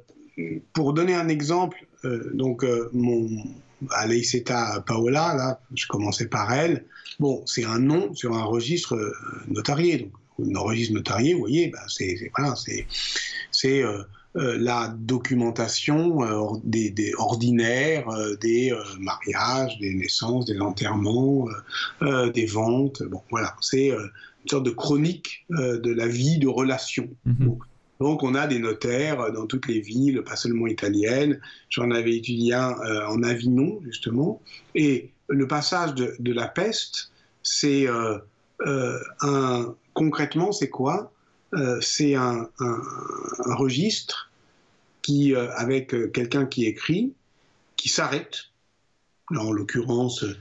pour 0.73 0.93
donner 0.93 1.13
un 1.13 1.27
exemple, 1.27 1.85
euh, 2.05 2.31
donc 2.33 2.65
mon 2.93 3.27
Aleiseta 3.89 4.83
Paola, 4.87 5.35
là, 5.35 5.61
je 5.75 5.87
commençais 5.87 6.27
par 6.27 6.53
elle. 6.53 6.85
Bon, 7.19 7.43
c'est 7.45 7.65
un 7.65 7.79
nom 7.79 8.13
sur 8.15 8.35
un 8.35 8.43
registre 8.43 9.13
notarié, 9.47 9.97
donc 9.97 10.13
un 10.39 10.59
registre 10.59 10.93
notarié, 10.93 11.33
vous 11.33 11.41
voyez, 11.41 11.67
bah, 11.67 11.79
c'est 11.87 12.31
voilà, 12.37 12.55
c'est 12.55 13.83
euh, 13.83 14.03
euh, 14.37 14.57
la 14.57 14.95
documentation 14.97 16.23
euh, 16.23 16.57
des, 16.63 16.89
des, 16.89 17.13
ordinaires 17.17 18.07
des 18.39 18.73
mariages, 18.99 19.77
des 19.79 19.93
naissances, 19.93 20.45
des 20.45 20.59
enterrements, 20.59 21.47
des 22.01 22.45
ventes. 22.45 23.03
Bon, 23.03 23.21
voilà, 23.29 23.55
c'est 23.61 23.89
une 23.89 24.49
sorte 24.49 24.65
de 24.65 24.71
chronique 24.71 25.45
de 25.49 25.91
la 25.91 26.07
vie 26.07 26.39
de 26.39 26.47
relation. 26.47 27.09
Mhm. 27.25 27.57
Donc, 27.99 28.23
on 28.23 28.33
a 28.33 28.47
des 28.47 28.57
notaires 28.57 29.31
dans 29.31 29.45
toutes 29.45 29.67
les 29.67 29.79
villes, 29.79 30.23
pas 30.23 30.35
seulement 30.35 30.65
italiennes. 30.65 31.39
J'en 31.69 31.91
avais 31.91 32.15
étudié 32.15 32.53
un 32.53 32.75
en 33.07 33.21
Avignon, 33.21 33.79
justement. 33.85 34.41
Et 34.73 35.11
le 35.27 35.45
passage 35.45 35.93
de, 35.93 36.15
de 36.17 36.33
la 36.33 36.47
peste, 36.47 37.11
c'est 37.43 37.85
un 38.65 39.75
concrètement, 39.93 40.51
c'est 40.51 40.69
quoi 40.69 41.11
C'est 41.81 42.15
un, 42.15 42.47
un, 42.59 42.81
un, 43.45 43.55
registre 43.55 44.31
qui, 45.01 45.35
avec 45.35 45.93
quelqu'un 46.13 46.45
qui 46.45 46.65
écrit, 46.65 47.13
qui 47.75 47.89
s'arrête. 47.89 48.51
Là, 49.31 49.41
en 49.41 49.51
l'occurrence, 49.51 50.23
je 50.23 50.35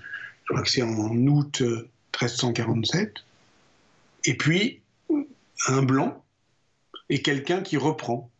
crois 0.48 0.62
que 0.62 0.70
c'est 0.70 0.82
en 0.82 1.26
août 1.26 1.62
1347. 1.62 3.14
Et 4.24 4.36
puis, 4.36 4.82
un 5.68 5.82
blanc 5.82 6.24
et 7.08 7.22
quelqu'un 7.22 7.62
qui 7.62 7.76
reprend. 7.76 8.30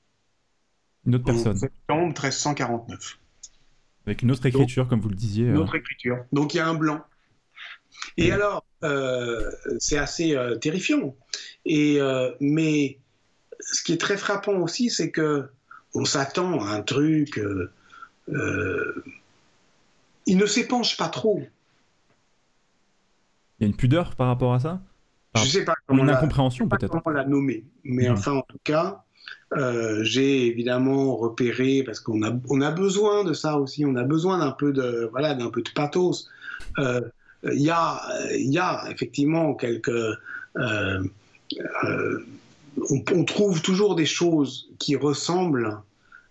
Une 1.07 1.17
autre 1.17 1.25
personne. 1.25 1.57
En 1.57 1.61
septembre 1.61 2.07
1349. 2.07 3.19
Avec 4.07 4.23
une 4.23 4.31
autre 4.31 4.47
écriture, 4.47 4.89
comme 4.89 5.01
vous 5.01 5.09
le 5.09 5.15
disiez. 5.15 5.47
Une 5.47 5.57
euh. 5.57 5.61
autre 5.61 5.75
écriture. 5.75 6.25
Donc 6.33 6.55
il 6.55 6.59
y 6.59 6.61
a 6.61 6.69
un 6.69 6.75
blanc. 6.75 7.01
Et 8.17 8.33
alors, 8.33 8.65
euh, 8.83 9.51
c'est 9.79 9.99
assez 9.99 10.35
euh, 10.35 10.57
terrifiant. 10.57 11.15
Et, 11.65 12.01
mais 12.41 12.99
ce 13.61 13.83
qui 13.83 13.93
est 13.93 14.01
très 14.01 14.17
frappant 14.17 14.59
aussi, 14.59 14.91
c'est 14.91 15.11
que 15.11 15.49
on 15.95 16.05
s'attend 16.05 16.65
à 16.65 16.71
un 16.71 16.83
truc. 16.83 17.41
il 20.27 20.37
ne 20.37 20.47
s'épanche 20.47 20.97
pas 20.97 21.09
trop. 21.09 21.43
Il 23.59 23.65
y 23.65 23.67
a 23.67 23.67
une 23.67 23.77
pudeur 23.77 24.17
par 24.17 24.29
rapport 24.29 24.55
à 24.55 24.61
ça? 24.61 24.81
Je 25.37 25.45
sais 25.45 25.65
pas 25.65 25.75
comment 25.87 26.03
incompréhension 26.09 26.69
peut-être. 26.69 26.91
Comment 27.03 27.17
la 27.17 27.25
nommer, 27.25 27.65
mais 27.85 28.09
mhm. 28.09 28.15
enfin 28.15 28.33
en 28.33 28.43
tout 28.43 28.59
cas, 28.65 29.05
euh, 29.57 30.03
j'ai 30.03 30.47
évidemment 30.47 31.17
repéré 31.17 31.83
parce 31.85 32.01
qu'on 32.01 32.23
a 32.23 32.33
on 32.49 32.61
a 32.61 32.71
besoin 32.71 33.25
de 33.25 33.33
ça 33.33 33.59
aussi. 33.59 33.85
On 33.85 33.97
a 33.97 34.05
besoin 34.05 34.39
d'un 34.39 34.53
peu 34.53 34.73
de 34.73 35.09
voilà 35.13 35.35
d'un 35.35 35.51
peu 35.51 35.63
de 35.63 35.71
pathos. 35.71 36.29
Euh, 36.79 37.01
il 37.45 37.63
y 37.63 37.71
a 37.71 38.03
il 38.35 38.53
y 38.53 38.59
a 38.59 38.85
effectivement 38.91 39.55
quelques 39.55 39.91
euh, 41.85 42.25
on, 42.91 43.25
trouve 43.25 43.63
toujours 43.63 43.95
des 43.95 44.07
choses 44.07 44.71
qui 44.79 44.97
ressemblent 44.97 45.79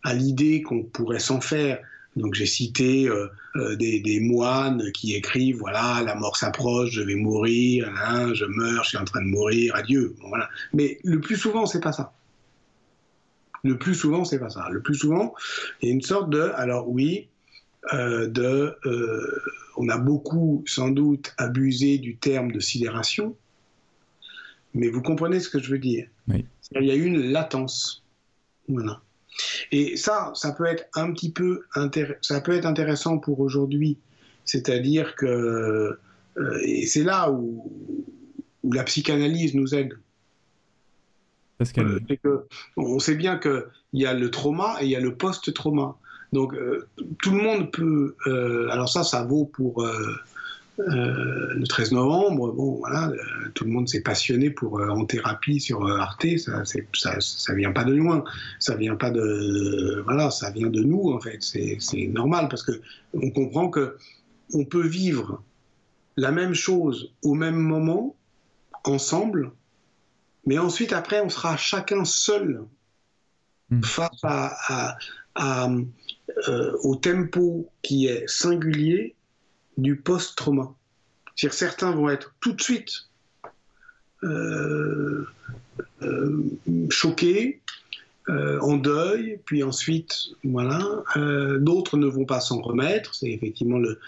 à 0.03 0.13
l'idée 0.13 0.61
qu'on 0.61 0.83
pourrait 0.83 1.19
s'en 1.19 1.41
faire. 1.41 1.79
Donc 2.15 2.33
j'ai 2.33 2.45
cité 2.45 3.07
euh, 3.07 3.27
euh, 3.55 3.75
des, 3.75 4.19
moines 4.21 4.91
qui 4.93 5.15
écrivent 5.15 5.57
voilà 5.57 6.01
la 6.03 6.15
mort 6.15 6.37
s'approche, 6.37 6.91
je 6.91 7.01
vais 7.01 7.15
mourir, 7.15 7.91
hein, 8.03 8.33
je 8.33 8.45
meurs, 8.45 8.83
je 8.83 8.89
suis 8.89 8.97
en 8.97 9.05
train 9.05 9.21
de 9.21 9.27
mourir, 9.27 9.75
adieu. 9.75 10.15
voilà. 10.27 10.49
Mais 10.73 10.99
le 11.03 11.21
plus 11.21 11.37
souvent 11.37 11.65
c'est 11.65 11.81
pas 11.81 11.91
ça. 11.91 12.13
Le 13.63 13.77
plus 13.77 13.95
souvent 13.95 14.25
c'est 14.25 14.39
pas 14.39 14.49
ça. 14.49 14.67
Le 14.71 14.81
plus 14.81 14.95
souvent 14.95 15.35
il 15.81 15.89
y 15.89 15.91
a 15.91 15.93
une 15.93 16.01
sorte 16.01 16.29
de 16.29 16.51
alors 16.55 16.89
oui 16.89 17.27
euh, 17.93 18.27
de 18.27 18.77
on 19.77 19.87
a 19.89 19.97
beaucoup 19.97 20.63
sans 20.67 20.89
doute 20.89 21.33
abusé 21.37 21.97
du 21.97 22.17
terme 22.17 22.51
de 22.51 22.59
sidération, 22.59 23.35
mais 24.73 24.89
vous 24.89 25.01
comprenez 25.01 25.39
ce 25.39 25.49
que 25.49 25.59
je 25.59 25.71
veux 25.71 25.79
dire. 25.79 26.07
Oui. 26.27 26.45
Il 26.75 26.85
y 26.85 26.91
a 26.91 26.95
une 26.95 27.31
latence. 27.31 28.03
Voilà. 28.67 29.01
Et 29.71 29.95
ça, 29.95 30.31
ça 30.35 30.51
peut 30.51 30.65
être 30.65 30.85
un 30.95 31.11
petit 31.13 31.31
peu 31.31 31.63
ça 32.21 32.41
peut 32.41 32.51
être 32.51 32.65
intéressant 32.65 33.17
pour 33.17 33.39
aujourd'hui, 33.39 33.97
c'est-à-dire 34.43 35.15
que 35.15 35.97
euh, 36.39 36.59
et 36.63 36.85
c'est 36.85 37.03
là 37.03 37.31
où, 37.31 38.05
où, 38.63 38.71
la 38.71 38.83
psychanalyse 38.83 39.55
nous 39.55 39.75
aide. 39.75 39.97
Parce 41.57 41.73
euh, 41.77 41.99
que, 42.23 42.45
on 42.77 42.99
sait 42.99 43.15
bien 43.15 43.37
qu'il 43.37 43.63
y 43.93 44.05
a 44.05 44.13
le 44.13 44.31
trauma 44.31 44.77
et 44.81 44.85
il 44.85 44.91
y 44.91 44.95
a 44.95 45.01
le 45.01 45.15
post-trauma. 45.15 45.97
Donc 46.33 46.53
euh, 46.53 46.87
tout 47.21 47.31
le 47.31 47.41
monde 47.41 47.71
peut. 47.71 48.15
alors 48.71 48.89
ça, 48.89 49.03
ça 49.03 49.23
vaut 49.23 49.45
pour 49.45 49.83
euh, 50.79 51.53
le 51.55 51.67
13 51.67 51.91
novembre, 51.91 52.53
bon, 52.53 52.77
voilà, 52.77 53.09
euh, 53.09 53.49
tout 53.53 53.65
le 53.65 53.71
monde 53.71 53.89
s'est 53.89 54.01
passionné 54.01 54.49
pour 54.49 54.79
euh, 54.79 54.87
en 54.89 55.05
thérapie 55.05 55.59
sur 55.59 55.85
Arte. 55.85 56.25
Ça, 56.37 56.63
ça, 56.93 57.19
ça, 57.19 57.53
vient 57.53 57.71
pas 57.71 57.83
de 57.83 57.93
loin. 57.93 58.23
Ça 58.59 58.75
vient 58.75 58.95
pas 58.95 59.11
de, 59.11 60.01
voilà, 60.05 60.31
ça 60.31 60.51
vient 60.51 60.69
de 60.69 60.81
nous 60.81 61.11
en 61.11 61.19
fait. 61.19 61.39
C'est 61.41 62.07
normal 62.07 62.47
parce 62.49 62.63
que 62.63 62.71
on 63.13 63.29
comprend 63.31 63.69
que 63.69 63.97
on 64.53 64.63
peut 64.63 64.85
vivre 64.85 65.43
la 66.15 66.31
même 66.31 66.53
chose 66.53 67.13
au 67.23 67.33
même 67.33 67.59
moment 67.59 68.15
ensemble, 68.85 69.51
mais 70.45 70.59
ensuite 70.59 70.93
après 70.93 71.19
on 71.19 71.29
sera 71.29 71.57
chacun 71.57 72.05
seul 72.05 72.63
hmm. 73.69 73.83
face 73.83 74.23
à, 74.23 74.55
à, 74.67 74.97
au 76.83 76.95
tempo 76.95 77.69
qui 77.81 78.07
est 78.07 78.27
singulier 78.27 79.15
du 79.77 79.95
post-trauma. 79.95 80.73
cest 81.35 81.53
certains 81.53 81.91
vont 81.91 82.09
être 82.09 82.35
tout 82.39 82.51
de 82.53 82.61
suite 82.61 83.09
euh, 84.23 85.25
euh, 86.01 86.43
choqués, 86.89 87.61
euh, 88.27 88.59
en 88.59 88.75
deuil, 88.77 89.39
puis 89.45 89.63
ensuite, 89.63 90.29
voilà. 90.43 91.03
D'autres 91.59 91.97
ne 91.97 92.07
vont 92.07 92.25
pas 92.25 92.41
s'en 92.41 92.61
remettre. 92.61 93.15
C'est 93.15 93.31
effectivement 93.31 93.79
le, 93.79 93.99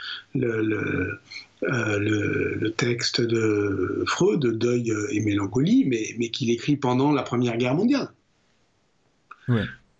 texte 2.77 3.21
de 3.21 4.03
Freud, 4.07 4.41
de 4.41 4.51
Deuil 4.51 4.93
et 5.11 5.21
mélancolie, 5.21 5.85
mais, 5.85 6.15
mais 6.19 6.29
qu'il 6.29 6.49
écrit 6.49 6.75
pendant 6.75 7.11
la 7.11 7.23
Première 7.23 7.57
Guerre 7.57 7.75
mondiale. 7.75 8.09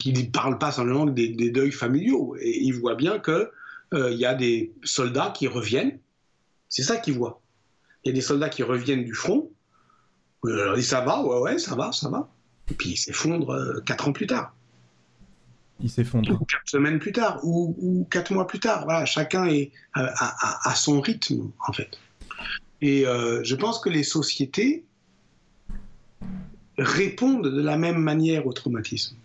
Qui 0.01 0.13
ne 0.13 0.23
parle 0.23 0.57
pas 0.57 0.71
seulement 0.71 1.05
des, 1.05 1.27
des, 1.27 1.51
deuils 1.51 1.71
familiaux. 1.71 2.35
Et 2.39 2.59
il 2.63 2.71
voit 2.71 2.95
bien 2.95 3.19
que 3.19 3.51
euh, 3.93 4.11
il 4.11 4.17
y 4.17 4.25
a 4.25 4.33
des 4.33 4.73
soldats 4.83 5.31
qui 5.35 5.47
reviennent. 5.47 5.99
C'est 6.69 6.81
ça 6.81 6.97
qu'ils 6.97 7.13
voient. 7.13 7.39
Il 8.03 8.09
y 8.09 8.11
a 8.11 8.15
des 8.15 8.21
soldats 8.21 8.49
qui 8.49 8.63
reviennent 8.63 9.05
du 9.05 9.13
front. 9.13 9.51
Euh, 10.45 10.63
alors, 10.63 10.75
dit 10.75 10.83
ça 10.83 11.01
va, 11.01 11.21
ouais, 11.21 11.37
ouais, 11.41 11.59
ça 11.59 11.75
va, 11.75 11.91
ça 11.91 12.09
va. 12.09 12.27
Et 12.71 12.73
puis 12.73 12.89
ils 12.89 12.97
s'effondrent 12.97 13.51
euh, 13.51 13.79
quatre 13.85 14.07
ans 14.07 14.11
plus 14.11 14.25
tard. 14.25 14.55
Ils 15.81 15.89
s'effondrent. 15.91 16.31
Ou 16.31 16.45
quatre 16.45 16.67
semaines 16.67 16.97
plus 16.97 17.11
tard, 17.11 17.39
ou, 17.43 18.07
quatre 18.09 18.33
mois 18.33 18.47
plus 18.47 18.59
tard. 18.59 18.85
Voilà, 18.85 19.05
chacun 19.05 19.45
est 19.45 19.71
à, 19.93 20.73
son 20.73 20.99
rythme, 20.99 21.51
en 21.67 21.73
fait. 21.73 21.99
Et 22.81 23.03
je 23.03 23.55
pense 23.55 23.79
que 23.79 23.89
les 23.89 24.03
sociétés 24.03 24.83
répondent 26.77 27.47
de 27.47 27.61
la 27.61 27.77
même 27.77 27.97
manière 27.97 28.45
au 28.47 28.53
traumatisme. 28.53 29.15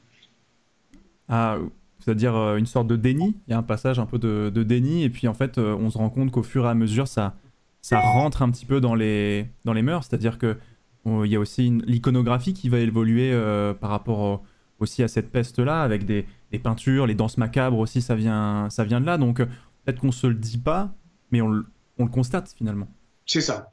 C'est-à-dire 2.07 2.37
euh, 2.37 2.57
une 2.57 2.67
sorte 2.67 2.87
de 2.87 2.97
déni. 2.97 3.37
Il 3.47 3.51
y 3.51 3.55
a 3.55 3.59
un 3.59 3.63
passage 3.63 3.99
un 3.99 4.07
peu 4.07 4.19
de, 4.19 4.63
déni, 4.63 5.03
et 5.03 5.11
puis 5.11 5.29
en 5.29 5.35
fait, 5.35 5.59
euh, 5.59 5.75
on 5.75 5.91
se 5.91 5.99
rend 5.99 6.09
compte 6.11 6.31
qu'au 6.31 6.43
fur 6.43 6.65
et 6.65 6.69
à 6.69 6.75
mesure, 6.75 7.09
ça, 7.09 7.35
ça 7.83 7.99
rentre 8.01 8.43
un 8.43 8.51
petit 8.51 8.67
peu 8.67 8.81
dans 8.81 8.95
les, 8.95 9.49
dans 9.65 9.73
les 9.73 9.83
mœurs. 9.83 10.07
C'est-à-dire 10.09 10.39
que 10.39 10.57
y 11.05 11.37
a 11.37 11.41
aussi 11.41 11.71
l'iconographie 11.87 12.53
qui 12.53 12.69
va 12.69 12.79
évoluer 12.79 13.33
euh, 13.33 13.75
par 13.75 13.91
rapport 13.91 14.43
aussi 14.81 15.03
à 15.05 15.09
cette 15.09 15.31
peste-là, 15.31 15.83
avec 15.83 16.05
des, 16.05 16.27
peintures, 16.63 17.07
les 17.07 17.15
danses 17.15 17.39
macabres 17.39 17.79
aussi, 17.79 18.01
ça 18.01 18.15
vient, 18.15 18.69
ça 18.71 18.83
vient 18.83 19.01
de 19.01 19.07
là. 19.07 19.19
Donc 19.19 19.37
peut-être 19.37 20.01
qu'on 20.01 20.13
se 20.13 20.27
le 20.27 20.35
dit 20.35 20.59
pas, 20.59 20.95
mais 21.31 21.43
on 21.43 21.49
le 21.51 21.67
constate 22.11 22.53
finalement. 22.57 22.89
C'est 23.25 23.41
ça. 23.41 23.73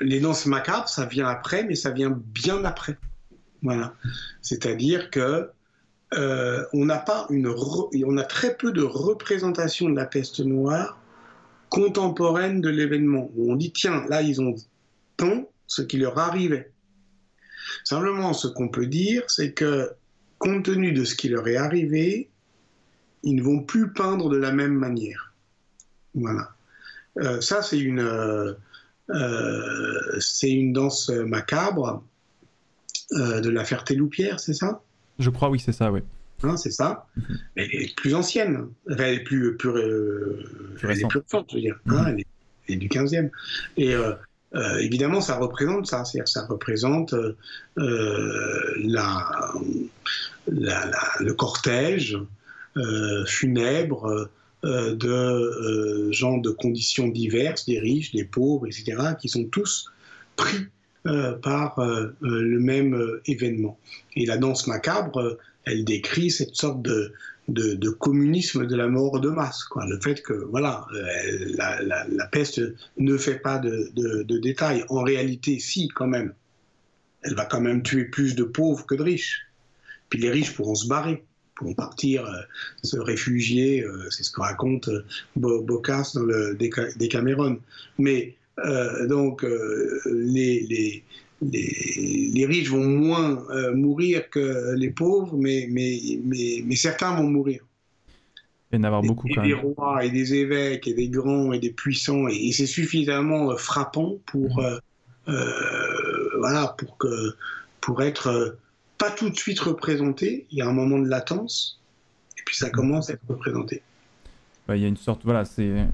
les 0.00 0.20
danses 0.20 0.46
macabres, 0.46 0.88
ça 0.88 1.06
vient 1.06 1.28
après, 1.28 1.64
mais 1.64 1.74
ça 1.74 1.90
vient 1.90 2.10
bien 2.10 2.64
après. 2.64 2.96
Voilà. 3.64 3.94
C'est-à-dire 4.42 5.10
que 5.10 5.50
euh, 6.12 6.64
on 6.72 6.84
n'a 6.84 6.98
pas 6.98 7.26
une, 7.30 7.48
on 7.48 8.16
a 8.18 8.22
très 8.22 8.56
peu 8.56 8.70
de 8.70 8.82
représentation 8.82 9.88
de 9.88 9.96
la 9.96 10.06
peste 10.06 10.40
noire 10.40 11.00
contemporaine 11.70 12.60
de 12.60 12.68
l'événement. 12.68 13.30
On 13.36 13.56
dit 13.56 13.72
tiens, 13.72 14.04
là 14.08 14.22
ils 14.22 14.40
ont 14.40 14.54
tant 15.16 15.50
ce 15.66 15.82
qui 15.82 15.96
leur 15.96 16.18
arrivait. 16.18 16.70
Simplement, 17.82 18.34
ce 18.34 18.46
qu'on 18.46 18.68
peut 18.68 18.86
dire, 18.86 19.22
c'est 19.28 19.52
que 19.52 19.90
compte 20.38 20.66
tenu 20.66 20.92
de 20.92 21.04
ce 21.04 21.14
qui 21.14 21.30
leur 21.30 21.48
est 21.48 21.56
arrivé, 21.56 22.30
ils 23.22 23.34
ne 23.34 23.42
vont 23.42 23.62
plus 23.62 23.92
peindre 23.92 24.28
de 24.28 24.36
la 24.36 24.52
même 24.52 24.74
manière. 24.74 25.32
Voilà. 26.14 26.50
Euh, 27.18 27.40
ça, 27.40 27.62
c'est 27.62 27.78
une, 27.78 28.00
euh, 28.00 28.52
c'est 30.20 30.50
une 30.50 30.74
danse 30.74 31.08
macabre 31.08 32.04
euh, 33.12 33.40
de 33.40 33.50
la 33.50 33.64
Ferté-Loupière, 33.64 34.40
c'est 34.40 34.54
ça? 34.54 34.82
Je 35.18 35.30
crois, 35.30 35.50
oui, 35.50 35.60
c'est 35.60 35.72
ça, 35.72 35.92
oui. 35.92 36.00
Hein, 36.42 36.56
c'est 36.56 36.70
ça? 36.70 37.06
Mhm. 37.16 37.38
Mais 37.56 37.68
elle 37.72 37.82
est 37.82 37.96
plus 37.96 38.14
ancienne. 38.14 38.66
elle 38.88 39.14
est 39.14 39.24
plus, 39.24 39.56
plus, 39.56 39.70
euh, 39.70 40.42
plus 40.76 40.88
récente, 40.88 41.12
je 41.50 41.54
veux 41.54 41.60
dire. 41.60 41.78
Hein, 41.86 42.12
mhm. 42.12 42.18
elle, 42.68 42.74
est, 42.74 42.76
du 42.76 42.88
15e. 42.88 43.30
Et 43.76 43.94
euh, 43.94 44.14
évidemment, 44.80 45.20
ça 45.20 45.36
représente 45.36 45.86
ça. 45.86 46.04
C'est-à-dire 46.04 46.28
ça 46.28 46.46
représente 46.46 47.14
la, 47.76 49.52
le 50.46 51.32
cortège 51.32 52.18
funèbre 53.26 54.30
de 54.62 56.10
gens 56.10 56.38
de 56.38 56.50
conditions 56.50 57.08
diverses, 57.08 57.66
des 57.66 57.78
riches, 57.78 58.12
des 58.12 58.24
pauvres, 58.24 58.66
etc., 58.66 59.14
qui 59.20 59.28
sont 59.28 59.44
tous 59.44 59.92
pris 60.36 60.68
par 61.42 61.76
le 62.20 62.58
même 62.58 63.20
événement. 63.26 63.78
Et 64.16 64.26
la 64.26 64.36
danse 64.38 64.66
macabre, 64.66 65.38
elle 65.64 65.84
décrit 65.84 66.30
cette 66.30 66.54
sorte 66.54 66.82
de, 66.82 67.90
communisme 67.98 68.66
de 68.66 68.76
la 68.76 68.88
mort 68.88 69.20
de 69.20 69.28
masse. 69.28 69.64
Quoi. 69.64 69.86
Le 69.86 70.00
fait 70.00 70.22
que 70.22 70.32
voilà, 70.32 70.86
la, 71.56 72.26
peste 72.32 72.60
ne 72.98 73.16
fait 73.16 73.38
pas 73.38 73.58
de, 73.58 74.22
détails. 74.38 74.84
En 74.88 75.02
réalité, 75.02 75.58
si, 75.58 75.88
quand 75.88 76.08
même. 76.08 76.32
Elle 77.22 77.34
va 77.34 77.46
quand 77.46 77.62
même 77.62 77.82
tuer 77.82 78.04
plus 78.04 78.34
de 78.34 78.44
pauvres 78.44 78.84
que 78.84 78.94
de 78.94 79.02
riches. 79.02 79.46
Puis 80.10 80.20
les 80.20 80.30
riches 80.30 80.54
pourront 80.54 80.74
se 80.74 80.86
barrer, 80.86 81.24
pourront 81.54 81.72
partir, 81.72 82.26
euh, 82.26 82.42
se 82.82 82.98
réfugier. 82.98 83.82
Euh, 83.82 84.10
c'est 84.10 84.24
ce 84.24 84.30
que 84.30 84.42
raconte 84.42 84.88
euh, 84.88 85.04
Bocas 85.36 86.12
dans 86.14 86.22
le 86.22 86.54
Décameron. 86.54 87.58
Mais 87.98 88.36
donc, 89.08 89.44
les, 90.06 90.60
les 90.60 91.04
les, 91.50 92.46
riches 92.46 92.70
vont 92.70 92.84
moins 92.84 93.44
euh, 93.50 93.74
mourir 93.74 94.28
que 94.30 94.74
les 94.76 94.90
pauvres, 94.90 95.36
mais, 95.36 95.66
mais, 95.70 95.98
mais, 96.24 96.76
certains 96.76 97.14
vont 97.16 97.28
mourir. 97.28 97.64
Il 98.72 98.76
y 98.76 98.80
en 98.80 98.84
avoir 98.84 99.02
beaucoup 99.02 99.28
quand 99.28 99.42
même. 99.42 99.50
Des 99.50 99.54
rois 99.54 100.04
et 100.04 100.10
des 100.10 100.34
évêques 100.34 100.88
et 100.88 100.94
des 100.94 101.08
grands 101.08 101.52
et 101.52 101.58
des 101.58 101.70
puissants, 101.70 102.28
et, 102.28 102.52
c'est 102.52 102.66
suffisamment 102.66 103.52
euh, 103.52 103.56
frappant 103.56 104.16
pour, 104.26 104.60
euh, 104.60 104.78
voilà, 106.38 106.74
pour, 106.78 106.96
que, 106.98 107.34
pour 107.80 108.02
être 108.02 108.58
pas 108.98 109.10
tout 109.10 109.30
de 109.30 109.36
suite 109.36 109.60
représenté. 109.60 110.46
Il 110.50 110.58
y 110.58 110.62
a 110.62 110.68
un 110.68 110.72
moment 110.72 110.98
de 110.98 111.08
latence, 111.08 111.80
et 112.38 112.42
puis 112.44 112.56
ça 112.56 112.66
mhm. 112.66 112.72
commence 112.72 113.10
à 113.10 113.14
être 113.14 113.22
représenté. 113.28 113.82
il 114.68 114.78
y 114.78 114.84
a 114.84 114.88
une 114.88 114.96
sorte, 114.96 115.20
voilà, 115.24 115.44
c'est 115.44 115.86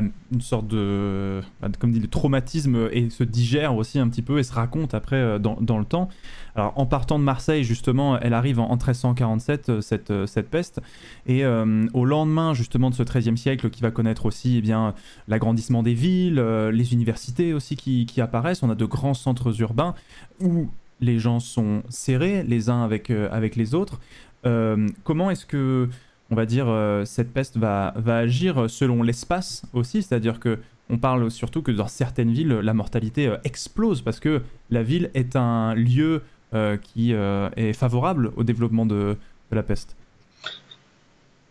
une 0.00 0.40
sorte 0.40 0.66
de, 0.66 1.40
bah, 1.60 1.68
comme 1.78 1.92
dit, 1.92 2.00
le 2.00 2.08
traumatisme 2.08 2.88
et 2.92 3.10
se 3.10 3.24
digère 3.24 3.76
aussi 3.76 3.98
un 3.98 4.08
petit 4.08 4.22
peu 4.22 4.38
et 4.38 4.42
se 4.42 4.52
raconte 4.52 4.94
après 4.94 5.16
euh, 5.16 5.38
dans, 5.38 5.78
le 5.78 5.84
temps. 5.84 6.08
Alors 6.56 6.72
en 6.76 6.86
partant 6.86 7.18
de 7.18 7.24
Marseille, 7.24 7.64
justement, 7.64 8.18
elle 8.18 8.34
arrive 8.34 8.60
en, 8.60 8.68
1347, 8.68 9.68
euh, 9.68 9.80
cette, 9.80 10.10
euh, 10.10 10.26
cette 10.26 10.48
peste, 10.48 10.80
et 11.26 11.44
au 11.46 12.04
lendemain 12.04 12.54
justement 12.54 12.90
de 12.90 12.94
ce 12.94 13.02
XIIIe 13.02 13.36
siècle 13.36 13.70
qui 13.70 13.82
va 13.82 13.90
connaître 13.90 14.26
aussi 14.26 14.58
eh 14.58 14.60
bien 14.60 14.94
l'agrandissement 15.28 15.82
des 15.82 15.94
villes, 15.94 16.40
les 16.40 16.92
universités 16.92 17.52
aussi 17.52 17.76
qui, 17.76 18.06
qui, 18.06 18.20
apparaissent, 18.20 18.62
on 18.62 18.70
a 18.70 18.74
de 18.74 18.84
grands 18.84 19.14
centres 19.14 19.60
urbains 19.60 19.94
où 20.40 20.68
les 21.00 21.18
gens 21.18 21.40
sont 21.40 21.82
serrés 21.88 22.42
les 22.42 22.70
uns 22.70 22.82
avec, 22.82 23.10
avec 23.10 23.56
les 23.56 23.74
autres. 23.74 24.00
comment 24.42 25.30
est-ce 25.30 25.46
que 25.46 25.88
on 26.30 26.34
va 26.34 26.46
dire, 26.46 26.68
euh, 26.68 27.04
cette 27.04 27.32
peste 27.32 27.56
va, 27.56 27.92
agir 28.06 28.68
selon 28.68 29.02
l'espace 29.02 29.62
aussi, 29.72 30.02
c'est-à-dire 30.02 30.40
que 30.40 30.58
on 30.90 30.98
parle 30.98 31.30
surtout 31.30 31.62
que 31.62 31.72
dans 31.72 31.88
certaines 31.88 32.32
villes, 32.32 32.48
la 32.48 32.74
mortalité 32.74 33.28
euh, 33.28 33.36
explose 33.44 34.02
parce 34.02 34.20
que 34.20 34.42
la 34.70 34.82
ville 34.82 35.10
est 35.14 35.34
un 35.34 35.74
lieu 35.74 36.22
euh, 36.52 36.76
qui 36.76 37.12
est 37.12 37.72
favorable 37.72 38.32
au 38.36 38.44
développement 38.44 38.86
de, 38.86 39.16
la 39.50 39.62
peste. 39.62 39.94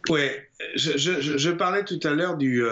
Ouais, 0.10 0.50
je, 0.76 1.52
parlais 1.52 1.86
tout 1.86 2.00
à 2.04 2.10
l'heure 2.10 2.36
du, 2.36 2.66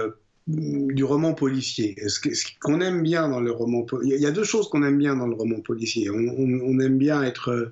roman 1.04 1.34
policier. 1.34 1.96
Ce 2.08 2.20
qu'on 2.60 2.82
aime 2.82 3.02
bien 3.02 3.30
dans 3.30 3.40
le 3.40 3.52
roman 3.52 3.86
il 4.04 4.20
y 4.20 4.26
a 4.26 4.32
deux 4.32 4.44
choses 4.44 4.68
qu'on 4.70 4.84
aime 4.84 4.98
bien 4.98 5.16
dans 5.16 5.28
le 5.28 5.36
roman 5.36 5.62
policier. 5.62 6.10
On, 6.10 6.80
aime 6.80 6.98
bien 6.98 7.24
être, 7.24 7.72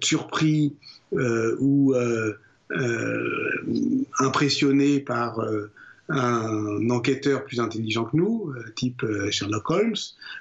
surpris 0.00 0.76
ou 1.12 1.94
euh, 1.94 2.34
impressionné 4.18 5.00
par 5.00 5.40
euh, 5.40 5.70
un 6.08 6.90
enquêteur 6.90 7.44
plus 7.44 7.60
intelligent 7.60 8.04
que 8.04 8.16
nous, 8.16 8.52
euh, 8.56 8.72
type 8.74 9.04
Sherlock 9.30 9.70
Holmes, 9.70 9.94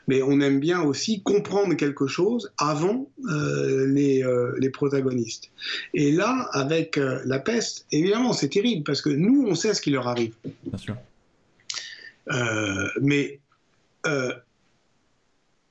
mais 0.07 0.21
on 0.21 0.39
aime 0.41 0.59
bien 0.59 0.81
aussi 0.81 1.21
comprendre 1.21 1.75
quelque 1.75 2.07
chose 2.07 2.51
avant 2.57 3.09
les, 3.27 4.23
les, 4.57 4.69
protagonistes. 4.69 5.51
Et 5.93 6.11
là, 6.11 6.49
avec 6.53 6.97
la 6.97 7.39
peste, 7.39 7.85
évidemment, 7.91 8.33
c'est 8.33 8.49
terrible 8.49 8.83
parce 8.83 9.01
que 9.01 9.09
nous, 9.09 9.45
on 9.47 9.55
sait 9.55 9.73
ce 9.73 9.81
qui 9.81 9.91
leur 9.91 10.07
arrive. 10.07 10.33
Bien 10.63 10.77
sûr. 10.77 10.95
mais 13.01 13.39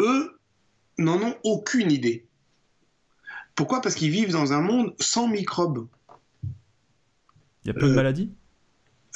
eux 0.01 0.39
n'en 0.99 1.21
ont 1.23 1.35
aucune 1.45 1.91
idée. 1.91 2.25
Pourquoi? 3.55 3.81
Parce 3.81 3.95
qu'ils 3.95 4.11
vivent 4.11 4.33
dans 4.33 4.53
un 4.53 4.61
monde 4.61 4.95
sans 5.01 5.29
microbes. 5.29 5.87
Il 7.69 7.75
y 7.75 7.77
a 7.77 7.81
peu 7.81 7.87
de 7.89 7.93
euh, 7.93 7.97
maladies 7.97 8.31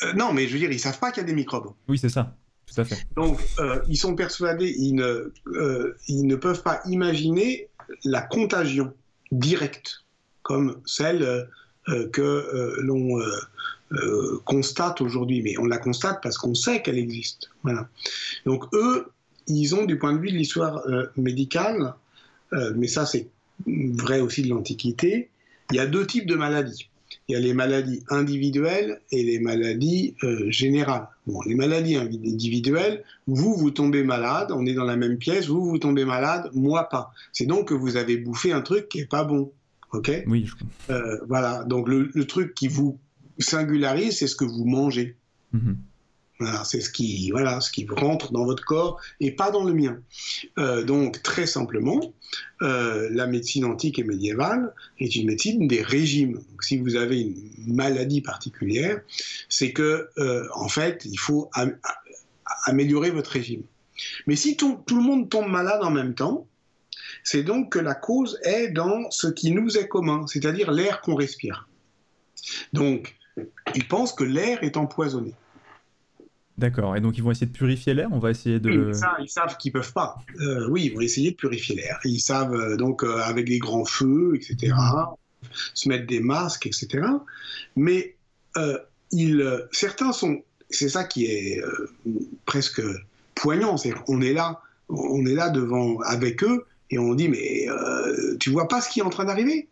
euh, 0.02 0.12
Non, 0.12 0.34
mais 0.34 0.46
je 0.46 0.52
veux 0.52 0.58
dire, 0.58 0.70
ils 0.70 0.78
savent 0.78 0.98
pas 0.98 1.10
qu'il 1.10 1.22
y 1.22 1.24
a 1.24 1.26
des 1.26 1.34
microbes. 1.34 1.72
Oui, 1.88 1.96
c'est 1.96 2.10
ça. 2.10 2.36
Tout 2.66 2.78
à 2.78 2.84
fait. 2.84 3.06
Donc, 3.16 3.40
euh, 3.60 3.80
ils 3.88 3.96
sont 3.96 4.14
persuadés, 4.14 4.74
ils 4.76 4.94
ne, 4.94 5.32
ils 6.06 6.26
ne 6.26 6.36
peuvent 6.36 6.62
pas 6.62 6.82
imaginer 6.84 7.68
la 8.04 8.20
contagion 8.20 8.92
directe 9.30 10.04
comme 10.42 10.80
celle 10.84 11.48
que 12.12 12.76
l'on 12.82 13.22
constate 14.44 15.00
aujourd'hui. 15.00 15.40
Mais 15.40 15.56
on 15.58 15.64
la 15.64 15.78
constate 15.78 16.22
parce 16.22 16.36
qu'on 16.36 16.54
sait 16.54 16.82
qu'elle 16.82 16.98
existe. 16.98 17.50
Voilà. 17.62 17.88
Donc, 18.44 18.64
eux, 18.74 19.10
ils 19.46 19.74
ont, 19.74 19.86
du 19.86 19.98
point 19.98 20.12
de 20.12 20.18
vue 20.18 20.30
de 20.30 20.36
l'histoire 20.36 20.82
médicale, 21.16 21.94
mais 22.76 22.86
ça 22.86 23.06
c'est 23.06 23.28
vrai 23.66 24.20
aussi 24.20 24.42
de 24.42 24.50
l'Antiquité, 24.50 25.30
il 25.70 25.76
y 25.76 25.80
a 25.80 25.86
deux 25.86 26.06
types 26.06 26.26
de 26.26 26.34
maladies 26.34 26.90
il 27.28 27.32
y 27.32 27.36
a 27.36 27.40
les 27.40 27.54
maladies 27.54 28.02
individuelles 28.08 29.00
et 29.10 29.22
les 29.22 29.38
maladies 29.38 30.14
euh, 30.22 30.50
générales. 30.50 31.06
Bon, 31.26 31.40
les 31.46 31.54
maladies 31.54 31.96
individuelles, 31.96 33.04
vous, 33.26 33.54
vous 33.54 33.70
tombez 33.70 34.02
malade, 34.02 34.48
on 34.50 34.66
est 34.66 34.74
dans 34.74 34.84
la 34.84 34.96
même 34.96 35.18
pièce, 35.18 35.46
vous, 35.46 35.64
vous 35.64 35.78
tombez 35.78 36.04
malade, 36.04 36.50
moi 36.52 36.88
pas. 36.88 37.12
C'est 37.32 37.46
donc 37.46 37.68
que 37.68 37.74
vous 37.74 37.96
avez 37.96 38.16
bouffé 38.16 38.52
un 38.52 38.60
truc 38.60 38.88
qui 38.88 39.00
est 39.00 39.10
pas 39.10 39.24
bon. 39.24 39.52
OK? 39.92 40.10
Oui, 40.26 40.48
euh, 40.90 41.18
Voilà, 41.28 41.64
donc 41.64 41.88
le, 41.88 42.24
truc 42.24 42.54
qui 42.54 42.66
vous 42.66 42.98
singularise, 43.38 44.18
c'est 44.18 44.26
ce 44.26 44.36
que 44.36 44.44
vous 44.44 44.64
mangez. 44.64 45.16
C'est 46.64 46.80
ce 46.80 46.90
qui, 46.90 47.30
voilà, 47.30 47.60
ce 47.60 47.70
rentre 47.92 48.32
dans 48.32 48.44
votre 48.44 48.64
corps 48.64 49.00
et 49.20 49.32
pas 49.32 49.50
dans 49.50 49.64
le 49.64 49.74
mien. 49.74 49.98
Euh, 50.58 50.84
donc, 50.84 51.22
très 51.22 51.46
simplement, 51.46 52.00
euh, 52.62 53.08
la 53.12 53.26
médecine 53.26 53.64
antique 53.64 53.98
et 53.98 54.04
médiévale 54.04 54.74
est 54.98 55.14
une 55.16 55.26
médecine 55.26 55.66
des 55.66 55.82
régimes. 55.82 56.40
Si 56.60 56.78
vous 56.78 56.96
avez 56.96 57.20
une 57.20 57.74
maladie 57.74 58.20
particulière, 58.20 59.00
c'est 59.48 59.72
que, 59.72 60.08
euh, 60.18 60.46
en 60.54 60.68
fait, 60.68 61.02
il 61.04 61.18
faut 61.18 61.50
améliorer 62.64 63.10
votre 63.10 63.30
régime. 63.30 63.62
Mais 64.26 64.36
si 64.36 64.56
tout, 64.56 64.82
le 64.88 64.96
monde 64.96 65.28
tombe 65.28 65.48
malade 65.48 65.80
en 65.82 65.90
même 65.90 66.14
temps, 66.14 66.46
c'est 67.24 67.42
donc 67.42 67.72
que 67.72 67.78
la 67.78 67.94
cause 67.94 68.38
est 68.42 68.68
dans 68.68 69.10
ce 69.10 69.28
qui 69.28 69.52
nous 69.52 69.76
est 69.76 69.88
commun, 69.88 70.26
c'est-à-dire 70.26 70.70
l'air 70.70 71.00
qu'on 71.02 71.14
respire. 71.14 71.68
Donc, 72.72 73.16
ils 73.74 73.86
pensent 73.86 74.12
que 74.12 74.24
l'air 74.24 74.62
est 74.62 74.76
empoisonné. 74.76 75.34
D'accord. 76.58 76.96
Et 76.96 77.00
donc 77.00 77.16
ils 77.16 77.22
vont 77.22 77.30
essayer 77.30 77.46
de 77.46 77.52
purifier 77.52 77.94
l'air. 77.94 78.08
On 78.12 78.18
va 78.18 78.30
essayer 78.30 78.60
de. 78.60 78.92
ils 79.20 79.28
savent 79.28 79.56
qu'ils 79.56 79.72
peuvent 79.72 79.92
pas. 79.92 80.18
Euh, 80.40 80.68
oui, 80.68 80.84
ils 80.84 80.94
vont 80.94 81.00
essayer 81.00 81.30
de 81.30 81.36
purifier 81.36 81.76
l'air. 81.76 81.98
Ils 82.04 82.20
savent 82.20 82.54
euh, 82.54 82.76
donc 82.76 83.02
euh, 83.02 83.18
avec 83.22 83.46
des 83.46 83.58
grands 83.58 83.84
feux, 83.84 84.32
etc. 84.34 84.74
Se 85.74 85.88
mettre 85.88 86.06
des 86.06 86.20
masques, 86.20 86.66
etc. 86.66 87.06
Mais 87.76 88.16
ils, 89.12 89.66
certains 89.72 90.12
sont. 90.12 90.42
C'est 90.68 90.88
ça 90.88 91.04
qui 91.04 91.26
est 91.26 91.62
presque 92.46 92.82
poignant. 93.34 93.76
C'est 93.76 93.94
on 94.08 94.20
est 94.20 94.32
là, 94.32 94.60
on 94.88 95.24
est 95.26 95.34
là 95.34 95.50
devant 95.50 96.00
avec 96.00 96.44
eux 96.44 96.66
et 96.90 96.98
on 96.98 97.14
dit 97.14 97.28
mais 97.28 97.66
tu 98.38 98.50
vois 98.50 98.68
pas 98.68 98.80
ce 98.80 98.90
qui 98.90 99.00
est 99.00 99.02
en 99.02 99.10
train 99.10 99.24
d'arriver? 99.24 99.68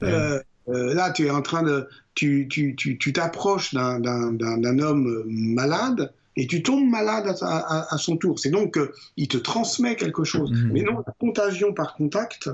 là, 0.00 1.10
tu 1.10 1.26
es 1.26 1.30
en 1.30 1.42
train 1.42 1.62
de, 1.62 1.88
tu 2.20 3.12
t'approches 3.14 3.74
d'un 3.74 4.78
homme 4.78 5.24
malade 5.26 6.12
et 6.36 6.46
tu 6.46 6.62
tombes 6.62 6.88
malade 6.88 7.36
à, 7.42 7.98
son 7.98 8.16
tour. 8.16 8.38
C'est 8.38 8.50
donc 8.50 8.78
qu'il 9.16 9.28
te 9.28 9.36
transmet 9.36 9.96
quelque 9.96 10.24
chose. 10.24 10.50
Mmh. 10.50 10.70
Mais 10.72 10.82
non, 10.82 11.02
la 11.06 11.12
contagion 11.18 11.72
par 11.72 11.94
contact, 11.94 12.50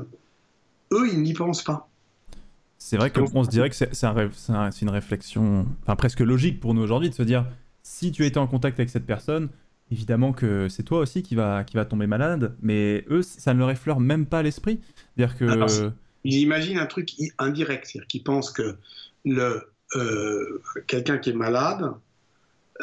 eux, 0.92 1.08
ils 1.12 1.22
n'y 1.22 1.34
pensent 1.34 1.64
pas. 1.64 1.88
C'est 2.78 2.96
vrai 2.96 3.10
qu'on 3.10 3.44
se 3.44 3.48
dirait 3.48 3.70
que 3.70 3.76
c'est 3.76 4.82
une 4.82 4.90
réflexion 4.90 5.66
enfin, 5.82 5.96
presque 5.96 6.20
logique 6.20 6.60
pour 6.60 6.74
nous 6.74 6.82
aujourd'hui 6.82 7.10
de 7.10 7.14
se 7.14 7.22
dire 7.22 7.46
si 7.82 8.12
tu 8.12 8.24
étais 8.26 8.38
en 8.38 8.46
contact 8.46 8.78
avec 8.78 8.90
cette 8.90 9.06
personne, 9.06 9.48
évidemment 9.90 10.32
que 10.32 10.68
c'est 10.68 10.82
toi 10.82 11.00
aussi 11.00 11.22
qui 11.22 11.34
va, 11.34 11.64
qui 11.64 11.76
va 11.76 11.84
tomber 11.84 12.06
malade, 12.06 12.54
mais 12.60 13.04
eux, 13.08 13.22
ça 13.22 13.54
ne 13.54 13.58
leur 13.58 13.70
effleure 13.70 14.00
même 14.00 14.26
pas 14.26 14.42
l'esprit. 14.42 14.80
dire 15.16 15.36
que. 15.36 15.90
ils 16.24 16.38
imaginent 16.40 16.78
un 16.78 16.86
truc 16.86 17.12
indirect, 17.38 17.86
c'est-à-dire 17.86 18.08
qu'ils 18.08 18.24
pensent 18.24 18.50
que 18.50 18.76
le, 19.26 19.60
euh, 19.96 20.62
quelqu'un 20.86 21.18
qui 21.18 21.30
est 21.30 21.34
malade, 21.34 21.92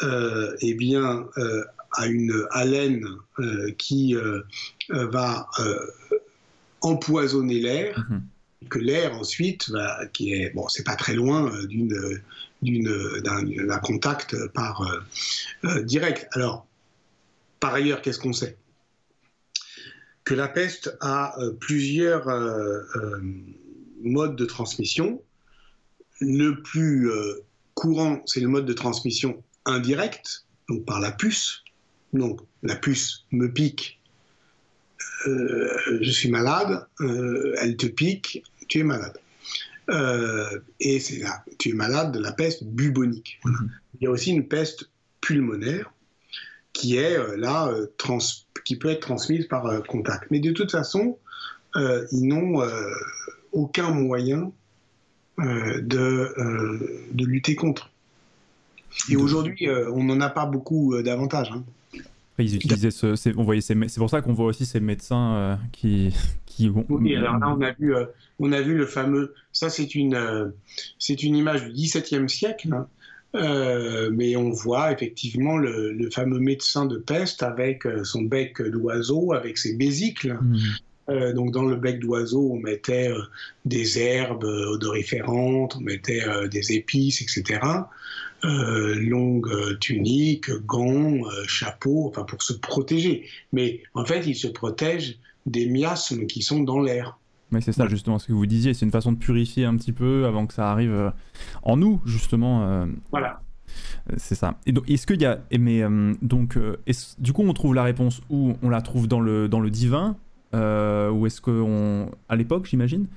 euh, 0.03 0.55
eh 0.61 0.73
bien, 0.75 1.27
euh, 1.37 1.63
a 1.93 2.07
une 2.07 2.45
haleine 2.51 3.05
qui 3.77 4.15
va 4.89 5.47
empoisonner 6.81 7.59
l'air. 7.59 8.05
Mhm. 8.09 8.23
que 8.69 8.79
l'air 8.79 9.13
ensuite, 9.13 9.69
va, 9.69 10.05
qui 10.13 10.33
est 10.33 10.49
bon, 10.55 10.67
c'est 10.69 10.85
pas 10.85 10.95
très 10.95 11.13
loin 11.13 11.51
d'une 11.65 12.21
d'un 12.61 13.79
contact 13.79 14.35
par 14.53 14.81
direct. 15.83 16.27
Alors, 16.31 16.65
par 17.59 17.73
ailleurs, 17.75 18.01
qu'est-ce 18.01 18.19
qu'on 18.19 18.33
sait? 18.33 18.57
Que 20.23 20.33
la 20.33 20.47
peste 20.47 20.97
a 21.01 21.35
plusieurs 21.59 22.25
modes 24.01 24.35
de 24.35 24.45
transmission. 24.45 25.21
Le 26.21 26.61
plus 26.61 27.09
courant, 27.73 28.21
c'est 28.25 28.39
le 28.39 28.47
mode 28.47 28.65
de 28.65 28.73
transmission 28.73 29.43
indirect, 29.65 30.45
donc 30.69 30.85
par 30.85 30.99
la 30.99 31.11
puce. 31.11 31.63
Donc 32.13 32.41
la 32.61 32.75
puce 32.75 33.25
me 33.31 33.51
pique, 33.51 33.99
je 35.25 36.11
suis 36.11 36.29
malade, 36.29 36.85
elle 36.99 37.75
te 37.77 37.87
pique, 37.87 38.43
tu 38.67 38.79
es 38.79 38.83
malade. 38.83 39.17
Euh, 39.89 40.59
et 40.79 40.99
c'est 40.99 41.17
là, 41.17 41.43
tu 41.59 41.69
es 41.69 41.73
malade 41.73 42.11
de 42.11 42.19
la 42.19 42.31
peste 42.31 42.63
bubonique. 42.63 43.39
Mhm. 43.45 43.71
Il 43.99 44.03
y 44.03 44.07
a 44.07 44.11
aussi 44.11 44.31
une 44.31 44.47
peste 44.47 44.89
pulmonaire 45.21 45.93
qui 46.71 46.97
est 46.97 47.17
euh, 47.17 47.35
là, 47.37 47.67
euh, 47.67 47.87
trans, 47.97 48.19
qui 48.65 48.77
peut 48.77 48.89
être 48.89 49.01
transmise 49.01 49.47
par 49.47 49.83
contact. 49.87 50.29
Mais 50.31 50.39
de 50.39 50.51
toute 50.51 50.71
façon, 50.71 51.17
ils 51.75 52.27
n'ont 52.27 52.61
aucun 53.51 53.89
moyen 53.89 54.51
de, 55.37 57.09
de 57.11 57.25
lutter 57.25 57.55
contre. 57.55 57.89
Et 59.09 59.15
aujourd'hui, 59.15 59.67
on 59.91 60.03
n'en 60.03 60.21
a 60.21 60.29
pas 60.29 60.45
beaucoup 60.45 61.01
d'avantages. 61.01 61.51
Hein. 61.51 61.63
Ils 62.39 62.55
utilisaient 62.55 62.91
ce, 62.91 63.37
on 63.37 63.43
voyait 63.43 63.61
c'est 63.61 63.75
pour 63.97 64.09
ça 64.09 64.21
qu'on 64.21 64.33
voit 64.33 64.47
aussi 64.47 64.65
ces 64.65 64.79
médecins 64.79 65.59
qui, 65.71 66.13
qui 66.45 66.69
Oui, 66.69 67.15
alors 67.15 67.37
là 67.37 67.55
on 67.55 67.61
a 67.61 67.71
vu, 67.71 67.93
on 68.39 68.51
a 68.51 68.61
vu 68.61 68.75
le 68.75 68.85
fameux. 68.85 69.33
Ça 69.51 69.69
c'est 69.69 69.95
une, 69.95 70.51
c'est 70.99 71.23
une 71.23 71.35
image 71.35 71.65
du 71.65 71.71
XVIIe 71.73 72.29
siècle. 72.29 72.73
Hein. 72.73 72.87
Euh, 73.35 74.11
mais 74.13 74.35
on 74.35 74.51
voit 74.51 74.91
effectivement 74.91 75.57
le, 75.57 76.09
fameux 76.11 76.39
médecin 76.39 76.85
de 76.85 76.97
peste 76.97 77.41
avec 77.41 77.87
son 78.03 78.21
bec 78.23 78.61
d'oiseau, 78.61 79.33
avec 79.33 79.57
ses 79.57 79.75
bésicles. 79.75 80.37
Mmh. 80.41 80.57
Euh, 81.09 81.33
donc 81.33 81.51
dans 81.51 81.65
le 81.65 81.75
bec 81.75 81.99
d'oiseau, 81.99 82.51
on 82.53 82.59
mettait 82.59 83.11
des 83.65 83.99
herbes 83.99 84.43
odoriférantes, 84.43 85.75
on 85.75 85.81
mettait 85.81 86.23
des 86.49 86.73
épices, 86.73 87.21
etc. 87.21 87.59
Euh, 88.45 88.95
longue 88.95 89.47
euh, 89.47 89.77
tunique, 89.79 90.51
gants, 90.65 91.13
euh, 91.13 91.45
chapeau, 91.47 92.09
enfin 92.09 92.23
pour 92.23 92.43
se 92.43 92.51
protéger. 92.51 93.23
Mais 93.53 93.81
en 93.93 94.03
fait, 94.03 94.27
il 94.27 94.35
se 94.35 94.49
protège 94.49 95.17
des 95.45 95.69
miasmes 95.69 96.25
qui 96.25 96.41
sont 96.41 96.59
dans 96.59 96.81
l'air. 96.81 97.17
Mais 97.51 97.61
c'est 97.61 97.71
ça 97.71 97.87
justement 97.87 98.19
ce 98.19 98.27
que 98.27 98.33
vous 98.33 98.45
disiez, 98.45 98.73
c'est 98.73 98.85
une 98.85 98.91
façon 98.91 99.13
de 99.13 99.17
purifier 99.17 99.63
un 99.63 99.77
petit 99.77 99.93
peu 99.93 100.25
avant 100.25 100.45
que 100.45 100.53
ça 100.53 100.69
arrive 100.69 101.13
en 101.61 101.77
nous 101.77 102.01
justement. 102.05 102.85
voilà. 103.11 103.41
C'est 104.17 104.35
ça. 104.35 104.57
Et 104.65 104.71
donc, 104.71 104.89
est-ce 104.89 105.07
qu'il 105.07 105.21
y 105.21 105.25
a, 105.25 105.39
mais 105.57 105.83
donc, 106.21 106.57
du 107.19 107.31
coup, 107.31 107.43
on 107.43 107.53
trouve 107.53 107.75
la 107.75 107.83
réponse 107.83 108.21
où 108.29 108.55
on 108.61 108.69
la 108.69 108.81
trouve 108.81 109.07
dans 109.07 109.19
le 109.19 109.47
dans 109.47 109.59
le 109.59 109.69
divin, 109.69 110.17
ou 110.53 111.25
est-ce 111.25 111.41
qu'on, 111.41 112.09
à 112.29 112.35
l'époque, 112.35 112.65
j'imagine, 112.65 113.07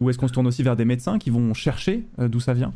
ou 0.00 0.10
est-ce 0.10 0.18
qu'on 0.18 0.28
se 0.28 0.32
tourne 0.32 0.46
aussi 0.46 0.62
vers 0.62 0.76
des 0.76 0.84
médecins 0.84 1.18
qui 1.18 1.30
vont 1.30 1.54
chercher 1.54 2.04
d'où 2.18 2.40
ça 2.40 2.54
vient? 2.54 2.72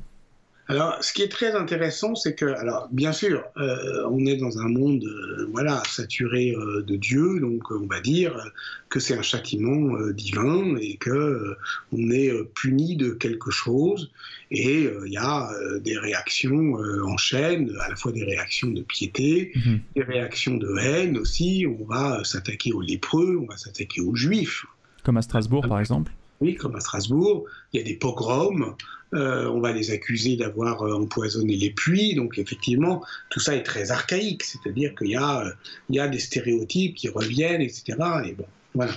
Alors, 0.72 1.04
ce 1.04 1.12
qui 1.12 1.20
est 1.20 1.28
très 1.28 1.52
intéressant, 1.52 2.14
c'est 2.14 2.34
que, 2.34 2.46
alors, 2.46 2.88
bien 2.90 3.12
sûr, 3.12 3.44
euh, 3.58 4.08
on 4.10 4.24
est 4.24 4.38
dans 4.38 4.56
un 4.56 4.70
monde, 4.70 5.04
euh, 5.04 5.46
voilà, 5.52 5.82
saturé 5.86 6.54
euh, 6.56 6.80
de 6.80 6.96
Dieu, 6.96 7.40
donc 7.40 7.70
on 7.70 7.84
va 7.86 8.00
dire 8.00 8.50
que 8.88 8.98
c'est 8.98 9.12
un 9.14 9.20
châtiment 9.20 9.98
divin 10.12 10.76
et 10.80 10.96
que 10.96 11.56
on 11.92 12.10
est 12.10 12.32
puni 12.54 12.96
de 12.96 13.10
quelque 13.10 13.50
chose. 13.50 14.12
Et 14.50 14.88
il 15.04 15.12
y 15.12 15.18
a 15.18 15.50
des 15.80 15.98
réactions 15.98 16.74
en 16.74 17.16
chaîne, 17.18 17.70
à 17.80 17.90
la 17.90 17.96
fois 17.96 18.12
des 18.12 18.24
réactions 18.24 18.68
de 18.68 18.80
piété, 18.80 19.52
mhm. 19.54 19.80
des 19.94 20.02
réactions 20.02 20.56
de 20.56 20.74
haine 20.78 21.18
aussi. 21.18 21.66
On 21.66 21.84
va 21.84 22.24
s'attaquer 22.24 22.72
aux 22.72 22.80
lépreux, 22.80 23.38
on 23.42 23.46
va 23.46 23.58
s'attaquer 23.58 24.00
aux 24.00 24.14
juifs. 24.14 24.64
Comme 25.04 25.18
à 25.18 25.22
Strasbourg, 25.22 25.66
par 25.68 25.80
exemple. 25.80 26.12
Oui, 26.42 26.56
comme 26.56 26.74
à 26.74 26.80
Strasbourg. 26.80 27.44
Il 27.72 27.78
y 27.78 27.82
a 27.82 27.86
des 27.86 27.94
pogroms. 27.94 28.74
Euh, 29.14 29.46
on 29.48 29.60
va 29.60 29.70
les 29.70 29.92
accuser 29.92 30.36
d'avoir 30.36 30.82
euh, 30.82 30.94
empoisonné 30.94 31.54
les 31.54 31.70
puits. 31.70 32.16
Donc 32.16 32.36
effectivement, 32.36 33.04
tout 33.30 33.38
ça 33.38 33.54
est 33.54 33.62
très 33.62 33.92
archaïque, 33.92 34.42
c'est-à-dire 34.42 34.92
qu'il 34.96 35.10
y, 35.10 35.16
euh, 35.16 35.50
y 35.88 36.00
a 36.00 36.08
des 36.08 36.18
stéréotypes 36.18 36.96
qui 36.96 37.08
reviennent, 37.08 37.60
etc. 37.60 37.94
Et 38.26 38.32
bon, 38.32 38.46
voilà. 38.74 38.94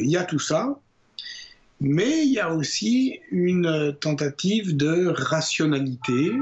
il 0.00 0.10
y 0.10 0.16
a 0.16 0.24
tout 0.24 0.40
ça. 0.40 0.80
Mais 1.80 2.24
il 2.26 2.32
y 2.32 2.40
a 2.40 2.52
aussi 2.52 3.20
une 3.30 3.94
tentative 4.00 4.76
de 4.76 5.06
rationalité. 5.06 6.32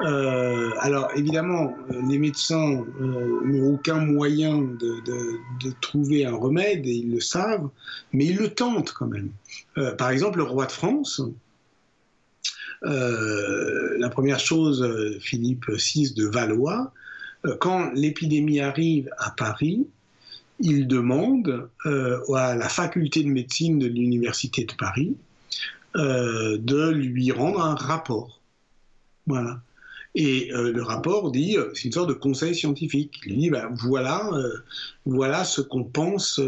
Alors 0.00 1.10
évidemment, 1.16 1.74
les 2.08 2.18
médecins 2.18 2.84
n'ont 3.00 3.74
aucun 3.74 3.98
moyen 3.98 4.58
de, 4.58 5.00
de, 5.04 5.72
trouver 5.80 6.26
un 6.26 6.34
remède, 6.34 6.86
et 6.86 6.92
ils 6.92 7.10
le 7.10 7.20
savent, 7.20 7.68
mais 8.12 8.26
ils 8.26 8.36
le 8.36 8.48
tentent 8.48 8.92
quand 8.92 9.06
même. 9.06 9.30
par 9.96 10.10
exemple, 10.10 10.38
le 10.38 10.44
roi 10.44 10.66
de 10.66 10.72
France, 10.72 11.22
euh, 12.84 13.96
la 13.98 14.08
première 14.08 14.38
chose, 14.38 14.82
euh, 14.82 15.18
Philippe 15.20 15.68
VI 15.70 16.12
de 16.14 16.26
Valois, 16.26 16.92
euh, 17.44 17.56
quand 17.58 17.90
l'épidémie 17.94 18.60
arrive 18.60 19.10
à 19.18 19.30
Paris, 19.30 19.86
il 20.60 20.86
demande 20.86 21.68
à 21.84 22.54
la 22.54 22.68
faculté 22.70 23.22
de 23.22 23.28
médecine 23.28 23.78
de 23.78 23.86
l'université 23.86 24.64
de 24.64 24.72
Paris 24.72 25.14
de 25.94 26.90
lui 26.90 27.30
rendre 27.30 27.60
un 27.62 27.74
rapport. 27.74 28.40
Voilà. 29.26 29.60
Et 30.18 30.48
le 30.50 30.82
rapport 30.82 31.30
dit, 31.30 31.58
c'est 31.74 31.84
une 31.84 31.92
sorte 31.92 32.08
de 32.08 32.14
conseil 32.14 32.54
scientifique. 32.54 33.20
Il 33.26 33.36
dit, 33.36 33.50
ben, 33.50 33.68
voilà, 33.74 34.30
voilà 35.04 35.44
ce 35.44 35.60
qu'on 35.60 35.84
pense 35.84 36.40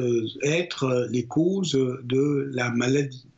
être 0.43 1.07
les 1.11 1.27
causes 1.27 1.73
de 1.73 2.51
la 2.53 2.71
maladie. 2.71 3.29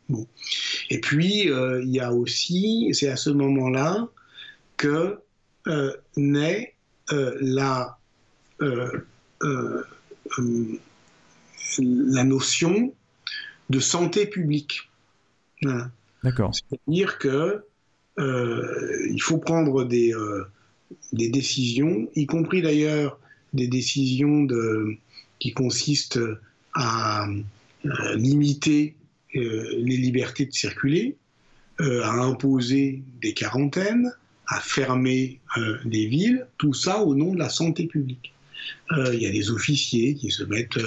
Et 0.89 1.01
puis, 1.01 1.51
euh, 1.51 1.83
il 1.83 1.91
y 1.91 2.01
a 2.01 2.13
aussi, 2.13 2.91
c'est 2.93 3.09
à 3.09 3.17
ce 3.17 3.31
moment-là 3.31 4.09
que 4.77 5.19
euh, 5.67 5.93
naît 6.17 6.75
euh, 7.13 7.37
la, 7.41 7.99
la 11.79 12.25
notion 12.25 12.95
de 13.69 13.81
santé 13.81 14.27
publique. 14.27 14.91
D'accord. 16.25 16.55
C'est-à-dire 16.55 17.19
que 17.19 17.65
il 18.21 19.21
faut 19.23 19.39
prendre 19.39 19.85
des, 19.85 20.13
des 21.13 21.29
décisions, 21.31 22.09
y 22.15 22.27
compris 22.27 22.63
d'ailleurs 22.63 23.19
des 23.53 23.67
décisions 23.67 24.47
qui 25.39 25.53
consistent 25.53 26.21
à 26.75 27.27
limiter 28.17 28.95
euh, 29.37 29.75
les 29.79 29.97
libertés 29.97 30.45
de 30.45 30.53
circuler, 30.53 31.17
euh, 31.81 32.03
à 32.03 32.11
imposer 32.11 33.03
des 33.23 33.33
quarantaines, 33.33 34.13
à 34.49 34.61
fermer 34.61 35.39
euh, 35.57 35.79
des 35.85 36.07
villes, 36.07 36.47
tout 36.59 36.75
ça 36.75 37.03
au 37.03 37.15
nom 37.15 37.33
de 37.33 37.39
la 37.39 37.49
santé 37.49 37.87
publique. 37.87 38.35
Il 38.93 39.21
y 39.21 39.27
a 39.27 39.31
des 39.31 39.51
officiers 39.51 40.15
qui 40.15 40.31
se 40.31 40.43
mettent 40.43 40.81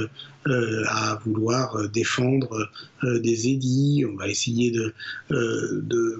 à 0.45 1.20
vouloir 1.26 1.90
défendre 1.90 2.70
des 3.04 3.48
édits. 3.48 4.06
On 4.10 4.16
va 4.16 4.28
essayer 4.28 4.72
de, 4.72 4.94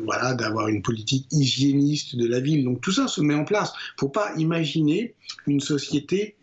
voilà 0.04 0.34
d'avoir 0.34 0.70
une 0.70 0.82
politique 0.82 1.28
hygiéniste 1.32 2.16
de 2.16 2.26
la 2.26 2.40
ville. 2.40 2.64
Donc 2.64 2.82
tout 2.82 2.92
ça 2.92 3.08
se 3.08 3.22
met 3.22 3.36
en 3.36 3.46
place. 3.46 3.72
Ne 3.74 4.00
faut 4.00 4.10
pas 4.10 4.32
imaginer 4.38 5.14
une 5.46 5.60
société 5.60 6.36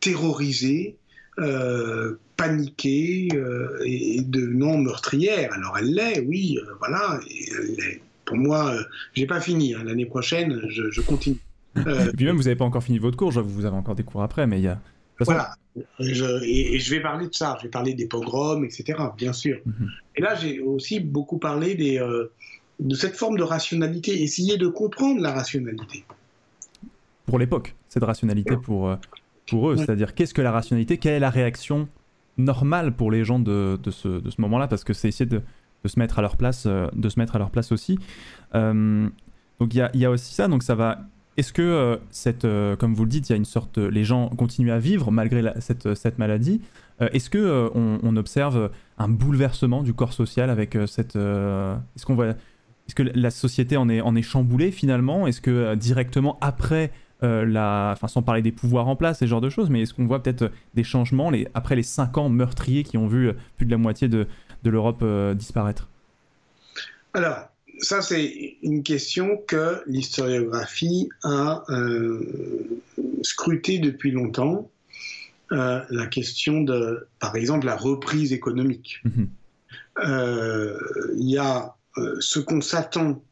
terrorisée 0.00 0.96
euh, 1.38 2.18
paniquée 2.36 3.28
euh, 3.34 3.78
et 3.84 4.20
devenant 4.22 4.76
meurtrière. 4.76 5.52
Alors 5.52 5.76
elle 5.78 5.92
l'est, 5.92 6.20
oui, 6.20 6.58
euh, 6.60 6.72
voilà. 6.78 7.20
Pour 8.24 8.36
moi, 8.36 8.74
j'ai 9.14 9.26
pas 9.26 9.40
fini. 9.40 9.74
Hein. 9.74 9.82
L'année 9.84 10.06
prochaine, 10.06 10.60
je, 10.68 11.00
continue. 11.00 11.38
Et 11.86 12.16
puis 12.16 12.26
même, 12.26 12.36
vous 12.36 12.44
n'avez 12.44 12.56
pas 12.56 12.64
encore 12.64 12.82
fini 12.82 12.98
votre 12.98 13.16
cours. 13.16 13.30
Vous 13.30 13.64
avez 13.64 13.76
encore 13.76 13.94
des 13.94 14.04
cours 14.04 14.22
après, 14.22 14.46
mais 14.46 14.58
il 14.58 14.64
y 14.64 14.68
a. 14.68 14.80
Voilà. 15.20 15.54
et, 16.00 16.78
je 16.78 16.90
vais 16.90 17.00
parler 17.00 17.28
de 17.28 17.34
ça. 17.34 17.56
Je 17.58 17.64
vais 17.64 17.70
parler 17.70 17.94
des 17.94 18.06
pogroms, 18.06 18.64
etc. 18.64 18.98
Bien 19.16 19.32
sûr. 19.32 19.58
Mhm. 19.66 19.88
Et 20.16 20.22
là, 20.22 20.34
j'ai 20.36 20.60
aussi 20.60 21.00
beaucoup 21.00 21.38
parlé 21.38 21.74
des, 21.74 21.98
de 22.78 22.94
cette 22.94 23.16
forme 23.16 23.36
de 23.36 23.42
rationalité. 23.42 24.22
Essayer 24.22 24.56
de 24.56 24.68
comprendre 24.68 25.20
la 25.20 25.32
rationalité. 25.32 26.04
Pour 27.26 27.38
l'époque, 27.38 27.74
cette 27.88 28.04
rationalité 28.04 28.56
pour 28.56 28.96
pour 29.48 29.70
eux. 29.70 29.76
C'est-à-dire, 29.76 30.14
qu'est-ce 30.14 30.34
que 30.34 30.42
la 30.42 30.52
rationalité 30.52 30.98
Quelle 30.98 31.14
est 31.14 31.20
la 31.20 31.30
réaction 31.30 31.88
normale 32.36 32.92
pour 32.92 33.10
les 33.10 33.24
gens 33.24 33.38
de, 33.38 33.78
de 33.82 33.90
ce, 33.90 34.08
de 34.20 34.30
ce 34.30 34.40
moment-là 34.40 34.68
Parce 34.68 34.84
que 34.84 34.92
c'est 34.92 35.08
essayer 35.08 35.26
de, 35.26 35.42
de, 35.84 35.88
se 35.88 35.98
mettre 35.98 36.18
à 36.18 36.22
leur 36.22 36.36
place, 36.36 36.66
euh, 36.66 36.88
de 36.92 37.08
se 37.08 37.18
mettre 37.18 37.36
à 37.36 37.38
leur 37.38 37.50
place 37.50 37.72
aussi. 37.72 37.98
Euh, 38.54 39.08
donc 39.58 39.74
il 39.74 39.78
y 39.78 39.80
a, 39.80 39.90
y 39.94 40.04
a, 40.04 40.10
aussi 40.10 40.34
ça. 40.34 40.48
Donc 40.48 40.62
ça 40.62 40.74
va. 40.74 41.00
Est-ce 41.38 41.52
que 41.52 41.62
euh, 41.62 41.96
cette, 42.10 42.46
comme 42.78 42.94
vous 42.94 43.04
le 43.04 43.10
dites, 43.10 43.28
il 43.28 43.32
y 43.32 43.34
a 43.34 43.36
une 43.36 43.44
sorte, 43.44 43.78
les 43.78 44.02
gens 44.02 44.28
continuent 44.28 44.72
à 44.72 44.80
vivre 44.80 45.12
malgré 45.12 45.42
cette, 45.60 45.94
cette, 45.94 46.18
maladie. 46.18 46.60
Est-ce 47.00 47.30
que 47.30 47.70
on, 47.74 48.16
observe 48.16 48.72
un 48.98 49.08
bouleversement 49.08 49.84
du 49.84 49.94
corps 49.94 50.12
social 50.12 50.50
avec 50.50 50.76
cette 50.88 51.14
Est-ce 51.14 52.04
qu'on 52.04 52.16
voit 52.16 52.30
Est-ce 52.30 52.96
que 52.96 53.04
la 53.04 53.30
société 53.30 53.76
en 53.76 53.88
est, 53.88 54.00
en 54.00 54.16
est 54.16 54.22
chamboulée 54.22 54.72
finalement? 54.72 55.28
Est-ce 55.28 55.40
que 55.40 55.76
directement 55.76 56.38
après 56.40 56.90
la, 57.22 57.90
enfin 57.92 58.08
sans 58.08 58.22
parler 58.22 58.42
des 58.42 58.50
pouvoirs 58.50 58.88
en 58.88 58.96
place, 58.96 59.20
ce 59.20 59.26
genre 59.26 59.40
de 59.40 59.48
choses, 59.48 59.70
mais 59.70 59.82
est-ce 59.82 59.94
qu'on 59.94 60.06
voit 60.06 60.20
peut-être 60.20 60.50
des 60.74 60.82
changements 60.82 61.30
les, 61.30 61.46
après 61.54 61.76
les 61.76 61.84
cinq 61.84 62.18
ans 62.18 62.28
meurtriers 62.28 62.82
qui 62.82 62.98
ont 62.98 63.06
vu 63.06 63.30
plus 63.56 63.66
de 63.66 63.70
la 63.70 63.78
moitié 63.78 64.08
de, 64.08 64.26
de 64.64 64.70
l'Europe 64.70 65.04
disparaître? 65.36 65.88
Alors, 67.14 67.48
ça, 67.80 68.02
c'est 68.02 68.56
une 68.62 68.82
question 68.82 69.36
que 69.46 69.82
l'historiographie 69.86 71.08
a 71.22 71.64
euh, 71.68 72.82
scrutée 73.22 73.78
depuis 73.78 74.10
longtemps. 74.10 74.70
Euh, 75.52 75.82
la 75.90 76.06
question 76.06 76.60
de, 76.60 77.08
par 77.18 77.36
exemple, 77.36 77.66
la 77.66 77.76
reprise 77.76 78.32
économique. 78.32 79.00
Mhm. 79.04 79.28
Euh, 80.04 80.78
il 81.16 81.30
y 81.30 81.38
a 81.38 81.74
ce 82.20 82.38
qu'on 82.38 82.60
s'attend 82.60 83.22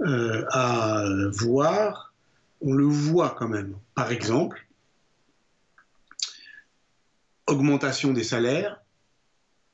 à 0.00 1.04
voir, 1.32 2.14
on 2.60 2.74
le 2.74 2.84
voit 2.84 3.34
quand 3.36 3.48
même. 3.48 3.74
Par 3.94 4.12
exemple, 4.12 4.66
augmentation 7.46 8.12
des 8.12 8.22
salaires, 8.22 8.80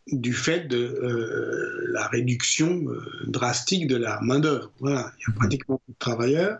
du 0.09 0.33
fait 0.33 0.67
de 0.67 0.79
euh, 0.79 1.87
la 1.93 2.09
réduction 2.09 2.83
euh, 2.89 3.05
drastique 3.27 3.87
de 3.87 3.97
la 3.97 4.21
main-d'œuvre. 4.21 4.71
Voilà, 4.81 5.13
il 5.19 5.29
y 5.29 5.33
a 5.33 5.37
pratiquement 5.37 5.81
plus 5.85 5.93
de 5.93 5.99
travailleurs. 5.99 6.59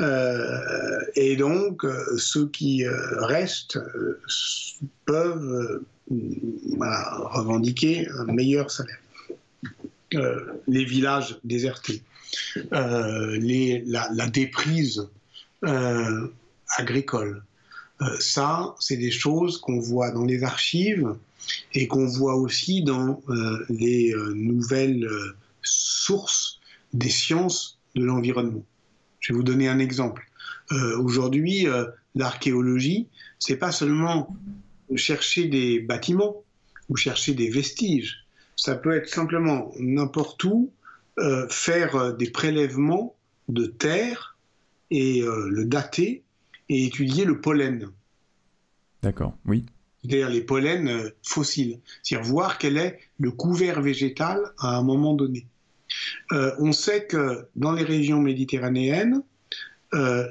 Euh, 0.00 1.00
et 1.16 1.36
donc, 1.36 1.84
ceux 2.16 2.48
qui 2.48 2.84
restent 2.86 3.78
peuvent 5.04 5.82
revendiquer 6.08 8.08
un 8.08 8.32
meilleur 8.32 8.70
salaire. 8.70 8.98
les 10.66 10.84
villages 10.84 11.38
désertés, 11.44 12.02
la, 12.70 14.28
déprise 14.32 15.08
agricole, 16.78 17.42
ça, 18.18 18.74
c'est 18.80 18.96
des 18.96 19.10
choses 19.10 19.58
qu'on 19.58 19.78
voit 19.78 20.10
dans 20.10 20.24
les 20.24 20.42
archives 20.42 21.14
et 21.74 21.86
qu'on 21.86 22.06
voit 22.06 22.36
aussi 22.36 22.82
dans 22.82 23.22
euh, 23.28 23.64
les 23.68 24.12
euh, 24.12 24.32
nouvelles 24.34 25.04
euh, 25.04 25.36
sources 25.62 26.60
des 26.92 27.08
sciences 27.08 27.78
de 27.94 28.04
l'environnement. 28.04 28.64
Je 29.20 29.32
vais 29.32 29.36
vous 29.36 29.44
donner 29.44 29.68
un 29.68 29.78
exemple. 29.78 30.28
Aujourd'hui, 30.98 31.66
l'archéologie, 32.14 33.08
c'est 33.38 33.56
pas 33.56 33.72
seulement 33.72 34.34
chercher 34.96 35.46
des 35.46 35.80
bâtiments 35.80 36.42
ou 36.88 36.96
chercher 36.96 37.34
des 37.34 37.50
vestiges. 37.50 38.24
Ça 38.56 38.74
peut 38.74 38.96
être 38.96 39.08
simplement 39.08 39.70
n'importe 39.78 40.42
où 40.44 40.72
faire 41.50 42.14
des 42.14 42.30
prélèvements 42.30 43.14
de 43.48 43.66
terre 43.66 44.38
et 44.90 45.20
le 45.20 45.64
dater 45.66 46.22
et 46.70 46.86
étudier 46.86 47.26
le 47.26 47.40
pollen. 47.40 47.90
D'accord, 49.02 49.36
oui 49.44 49.66
c'est-à-dire 50.02 50.30
les 50.30 50.42
pollens 50.42 50.88
euh, 50.88 51.10
fossiles, 51.22 51.78
c'est-à-dire 52.02 52.28
voir 52.28 52.58
quel 52.58 52.76
est 52.76 52.98
le 53.18 53.30
couvert 53.30 53.80
végétal 53.80 54.40
à 54.58 54.76
un 54.76 54.82
moment 54.82 55.14
donné. 55.14 55.46
Euh, 56.32 56.52
on 56.58 56.72
sait 56.72 57.06
que 57.06 57.46
dans 57.54 57.72
les 57.72 57.84
régions 57.84 58.20
méditerranéennes, 58.20 59.22
euh, 59.94 60.26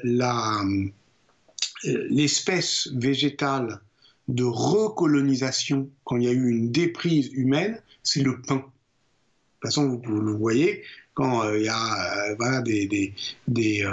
l'espèce 2.09 2.89
végétale 2.95 3.79
de 4.27 4.43
recolonisation, 4.43 5.89
quand 6.03 6.17
il 6.17 6.23
y 6.23 6.27
a 6.27 6.31
eu 6.31 6.49
une 6.49 6.71
déprise 6.71 7.29
humaine, 7.33 7.79
c'est 8.03 8.21
le 8.21 8.41
pain. 8.41 8.55
De 8.55 8.61
toute 8.61 8.71
façon, 9.63 10.01
vous, 10.03 10.19
le 10.19 10.33
voyez, 10.33 10.83
quand 11.13 11.47
il 11.53 11.63
y 11.63 11.69
a 11.69 12.61
des, 12.63 13.83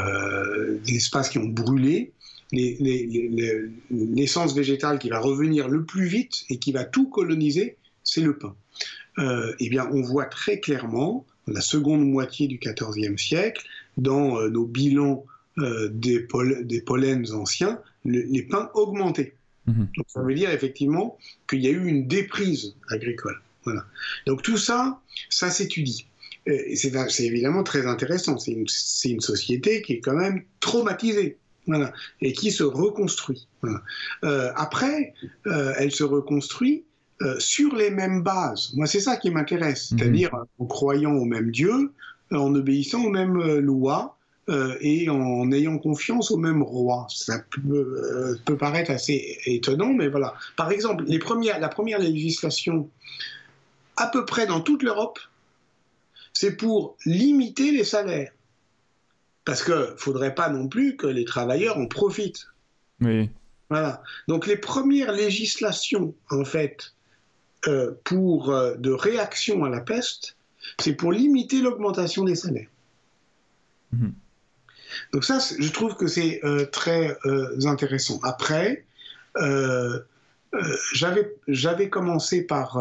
espaces 0.88 1.28
qui 1.28 1.38
ont 1.38 1.48
brûlé, 1.48 2.12
l'essence 2.52 4.54
végétale 4.54 4.98
qui 4.98 5.10
va 5.10 5.20
revenir 5.20 5.68
le 5.68 5.84
plus 5.84 6.06
vite 6.06 6.44
et 6.48 6.58
qui 6.58 6.72
va 6.72 6.84
tout 6.84 7.08
coloniser, 7.08 7.76
c'est 8.04 8.22
le 8.22 8.38
pain. 8.38 8.54
Euh, 9.18 9.54
eh 9.58 9.68
bien, 9.68 9.88
on 9.92 10.00
voit 10.00 10.26
très 10.26 10.60
clairement, 10.60 11.26
dans 11.46 11.54
la 11.54 11.60
seconde 11.60 12.08
moitié 12.08 12.46
du 12.46 12.58
XIVe 12.58 13.18
siècle, 13.18 13.66
dans 13.96 14.40
euh, 14.40 14.48
nos 14.48 14.64
bilans 14.64 15.24
euh, 15.58 15.88
des, 15.92 16.26
des, 16.62 16.80
pollens 16.80 17.32
anciens, 17.32 17.80
les 18.04 18.42
pains 18.42 18.70
augmentaient. 18.74 19.34
Mhm. 19.66 19.88
Donc, 19.96 20.06
ça 20.08 20.22
veut 20.22 20.34
dire 20.34 20.50
effectivement 20.50 21.18
qu'il 21.48 21.60
y 21.60 21.66
a 21.66 21.70
eu 21.70 21.86
une 21.86 22.06
déprise 22.06 22.76
agricole. 22.88 23.40
Voilà. 23.64 23.84
Donc 24.26 24.42
tout 24.42 24.56
ça, 24.56 25.00
ça 25.28 25.50
s'étudie. 25.50 26.06
C'est 26.46 27.26
évidemment 27.26 27.62
très 27.62 27.86
intéressant. 27.86 28.38
C'est 28.38 28.52
une, 28.52 28.66
une, 29.04 29.20
société 29.20 29.82
qui 29.82 29.94
est 29.94 30.00
quand 30.00 30.14
même 30.14 30.44
traumatisée 30.60 31.36
et 32.20 32.32
qui 32.32 32.50
se 32.50 32.62
reconstruit. 32.62 33.46
Euh, 34.24 34.50
après, 34.56 35.14
euh, 35.46 35.72
elle 35.78 35.92
se 35.92 36.04
reconstruit 36.04 36.84
euh, 37.22 37.38
sur 37.38 37.74
les 37.74 37.90
mêmes 37.90 38.22
bases. 38.22 38.72
Moi, 38.74 38.86
c'est 38.86 39.00
ça 39.00 39.16
qui 39.16 39.30
m'intéresse, 39.30 39.92
mhm. 39.92 39.98
c'est-à-dire 39.98 40.30
en 40.58 40.66
croyant 40.66 41.12
au 41.12 41.24
même 41.24 41.50
Dieu, 41.50 41.92
en 42.30 42.54
obéissant 42.54 43.04
aux 43.04 43.10
mêmes 43.10 43.38
lois 43.58 44.14
et 44.80 45.10
en 45.10 45.52
ayant 45.52 45.76
confiance 45.76 46.30
au 46.30 46.38
même 46.38 46.62
roi. 46.62 47.06
Ça 47.10 47.38
peut, 47.50 48.38
peut, 48.46 48.56
paraître 48.56 48.90
assez 48.90 49.36
étonnant, 49.44 49.92
mais 49.92 50.08
voilà. 50.08 50.32
Par 50.56 50.70
exemple, 50.70 51.04
les 51.06 51.18
premières, 51.18 51.60
la 51.60 51.68
première 51.68 51.98
législation, 51.98 52.88
à 53.98 54.06
peu 54.06 54.24
près 54.24 54.46
dans 54.46 54.62
toute 54.62 54.82
l'Europe, 54.82 55.18
c'est 56.32 56.56
pour 56.56 56.96
limiter 57.04 57.72
les 57.72 57.84
salaires. 57.84 58.32
Parce 59.48 59.64
qu'il 59.64 59.72
ne 59.72 59.96
faudrait 59.96 60.34
pas 60.34 60.50
non 60.50 60.68
plus 60.68 60.98
que 60.98 61.06
les 61.06 61.24
travailleurs 61.24 61.78
en 61.78 61.86
profitent. 61.86 62.48
Oui. 63.00 63.30
Voilà. 63.70 64.02
Donc 64.28 64.46
les 64.46 64.58
premières 64.58 65.12
législations, 65.12 66.14
en 66.28 66.44
fait, 66.44 66.92
euh, 67.66 67.92
pour, 68.04 68.50
euh, 68.50 68.74
de 68.74 68.90
réaction 68.90 69.64
à 69.64 69.70
la 69.70 69.80
peste, 69.80 70.36
c'est 70.78 70.92
pour 70.92 71.12
limiter 71.12 71.62
l'augmentation 71.62 72.24
des 72.24 72.34
salaires. 72.34 72.68
Mhm. 73.92 74.12
Donc 75.14 75.24
ça, 75.24 75.38
je 75.58 75.72
trouve 75.72 75.96
que 75.96 76.08
c'est 76.08 76.44
euh, 76.44 76.66
très 76.66 77.16
intéressant. 77.64 78.20
Après, 78.24 78.84
j'avais 80.92 81.88
commencé 81.88 82.42
par 82.42 82.78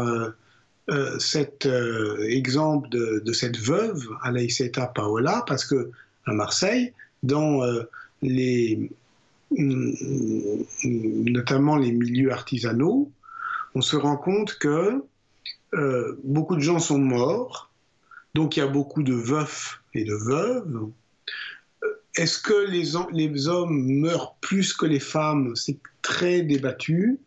cet 1.17 1.65
exemple 2.27 2.89
de, 2.89 3.21
de, 3.23 3.31
cette 3.31 3.57
veuve, 3.57 4.05
Alaïseta 4.21 4.87
Paola, 4.87 5.45
parce 5.47 5.63
que 5.63 5.91
à 6.27 6.33
Marseille, 6.33 6.93
dans 7.23 7.63
euh, 7.63 7.83
les, 8.21 8.91
mm, 9.51 9.93
notamment 10.83 11.77
les 11.77 11.91
milieux 11.91 12.31
artisanaux, 12.31 13.11
on 13.75 13.81
se 13.81 13.95
rend 13.95 14.17
compte 14.17 14.57
que 14.57 15.03
euh, 15.73 16.19
beaucoup 16.23 16.55
de 16.55 16.61
gens 16.61 16.79
sont 16.79 16.97
morts, 16.97 17.71
donc 18.33 18.57
il 18.57 18.61
y 18.61 18.63
a 18.63 18.67
beaucoup 18.67 19.03
de 19.03 19.13
veufs 19.13 19.81
et 19.93 20.03
de 20.03 20.15
veuves. 20.15 20.89
Euh, 21.83 21.87
est-ce 22.15 22.39
que 22.39 22.69
les, 22.69 22.93
les 23.11 23.47
hommes 23.47 23.85
meurent 23.85 24.35
plus 24.41 24.73
que 24.73 24.85
les 24.85 24.99
femmes? 24.99 25.55
C'est 25.55 25.77
très 26.01 26.41
débattu. 26.41 27.19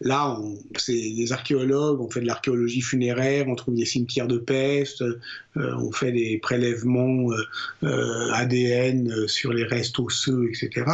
Là, 0.00 0.36
c'est 0.76 0.92
les 0.92 1.32
archéologues, 1.32 2.00
on 2.00 2.10
fait 2.10 2.20
de 2.20 2.26
l'archéologie 2.26 2.80
funéraire, 2.80 3.46
on 3.48 3.54
trouve 3.54 3.76
des 3.76 3.84
cimetières 3.84 4.26
de 4.26 4.38
peste, 4.38 5.02
euh, 5.02 5.14
on 5.54 5.92
fait 5.92 6.10
des 6.10 6.38
prélèvements 6.38 7.30
euh, 7.30 7.42
euh, 7.84 8.32
ADN 8.32 9.28
sur 9.28 9.52
les 9.52 9.64
restes 9.64 9.98
osseux, 10.00 10.50
etc. 10.50 10.86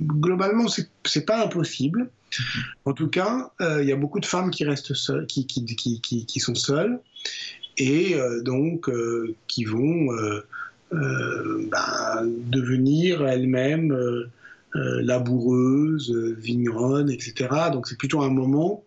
Globalement, 0.00 0.66
c'est 0.68 1.26
pas 1.26 1.44
impossible. 1.44 2.08
En 2.84 2.92
tout 2.92 3.08
cas, 3.08 3.50
il 3.60 3.84
y 3.84 3.92
a 3.92 3.96
beaucoup 3.96 4.18
de 4.18 4.26
femmes 4.26 4.50
qui 4.50 4.64
restent 4.64 4.94
seules, 4.94 5.26
qui, 5.26 5.46
qui, 5.46 5.64
qui, 5.64 6.26
qui 6.26 6.40
sont 6.40 6.56
seules, 6.56 6.98
et 7.76 8.16
donc 8.42 8.90
qui 9.46 9.64
vont 9.64 10.08
ben, 10.90 12.22
devenir 12.24 13.24
elles-mêmes 13.24 14.26
laboureuse, 14.74 16.12
vigneronne, 16.38 17.08
etc. 17.10 17.48
Donc 17.72 17.86
c'est 17.86 17.96
plutôt 17.96 18.22
un 18.22 18.30
moment 18.30 18.82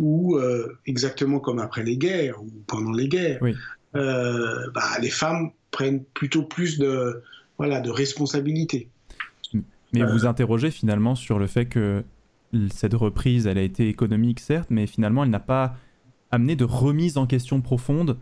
où, 0.00 0.36
euh, 0.36 0.78
exactement 0.86 1.40
comme 1.40 1.58
après 1.58 1.82
les 1.82 1.96
guerres 1.96 2.42
ou 2.42 2.50
pendant 2.66 2.92
les 2.92 3.08
guerres, 3.08 3.40
euh, 3.94 4.70
bah, 4.74 4.98
les 5.00 5.10
femmes 5.10 5.50
prennent 5.70 6.04
plutôt 6.14 6.42
plus 6.42 6.78
de, 6.78 7.22
voilà, 7.58 7.80
de 7.80 7.90
responsabilités. 7.90 8.88
Mais 9.92 10.02
vous 10.02 10.26
interrogez 10.26 10.72
finalement 10.72 11.14
sur 11.14 11.38
le 11.38 11.46
fait 11.46 11.66
que 11.66 12.02
cette 12.72 12.94
reprise, 12.94 13.46
elle 13.46 13.58
a 13.58 13.62
été 13.62 13.88
économique 13.88 14.40
certes, 14.40 14.68
mais 14.70 14.86
finalement 14.86 15.22
elle 15.22 15.30
n'a 15.30 15.40
pas 15.40 15.76
amené 16.32 16.56
de 16.56 16.64
remise 16.64 17.16
en 17.16 17.26
question 17.26 17.60
profonde 17.60 18.16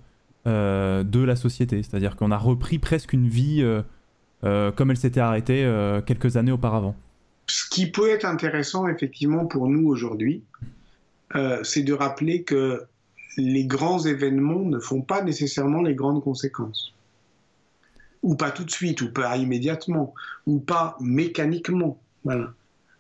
de 0.44 1.24
la 1.24 1.36
société. 1.36 1.82
C'est-à-dire 1.82 2.16
qu'on 2.16 2.30
a 2.30 2.36
repris 2.36 2.78
presque 2.78 3.14
une 3.14 3.28
vie 3.28 3.62
euh, 3.62 3.82
comme 4.43 4.90
elle 4.90 4.97
s'était 4.97 5.20
arrêtée 5.20 5.64
euh, 5.64 6.01
quelques 6.01 6.36
années 6.36 6.52
auparavant. 6.52 6.97
Ce 7.47 7.69
qui 7.69 7.90
peut 7.90 8.10
être 8.10 8.24
intéressant 8.24 8.89
effectivement 8.89 9.47
pour 9.47 9.69
nous 9.69 9.89
aujourd'hui, 9.89 10.43
euh, 11.35 11.62
c'est 11.62 11.82
de 11.82 11.93
rappeler 11.93 12.43
que 12.43 12.82
les 13.36 13.64
grands 13.64 14.01
événements 14.01 14.60
ne 14.60 14.78
font 14.78 15.02
pas 15.02 15.23
nécessairement 15.23 15.82
les 15.82 15.94
grandes 15.94 16.23
conséquences. 16.23 16.93
ou 18.23 18.36
pas 18.36 18.52
tout 18.52 18.62
de 18.62 18.70
suite, 18.70 19.02
ou 19.02 19.10
pas 19.10 19.36
immédiatement, 19.36 20.14
ou 20.47 20.60
pas 20.60 20.97
mécaniquement. 21.01 21.98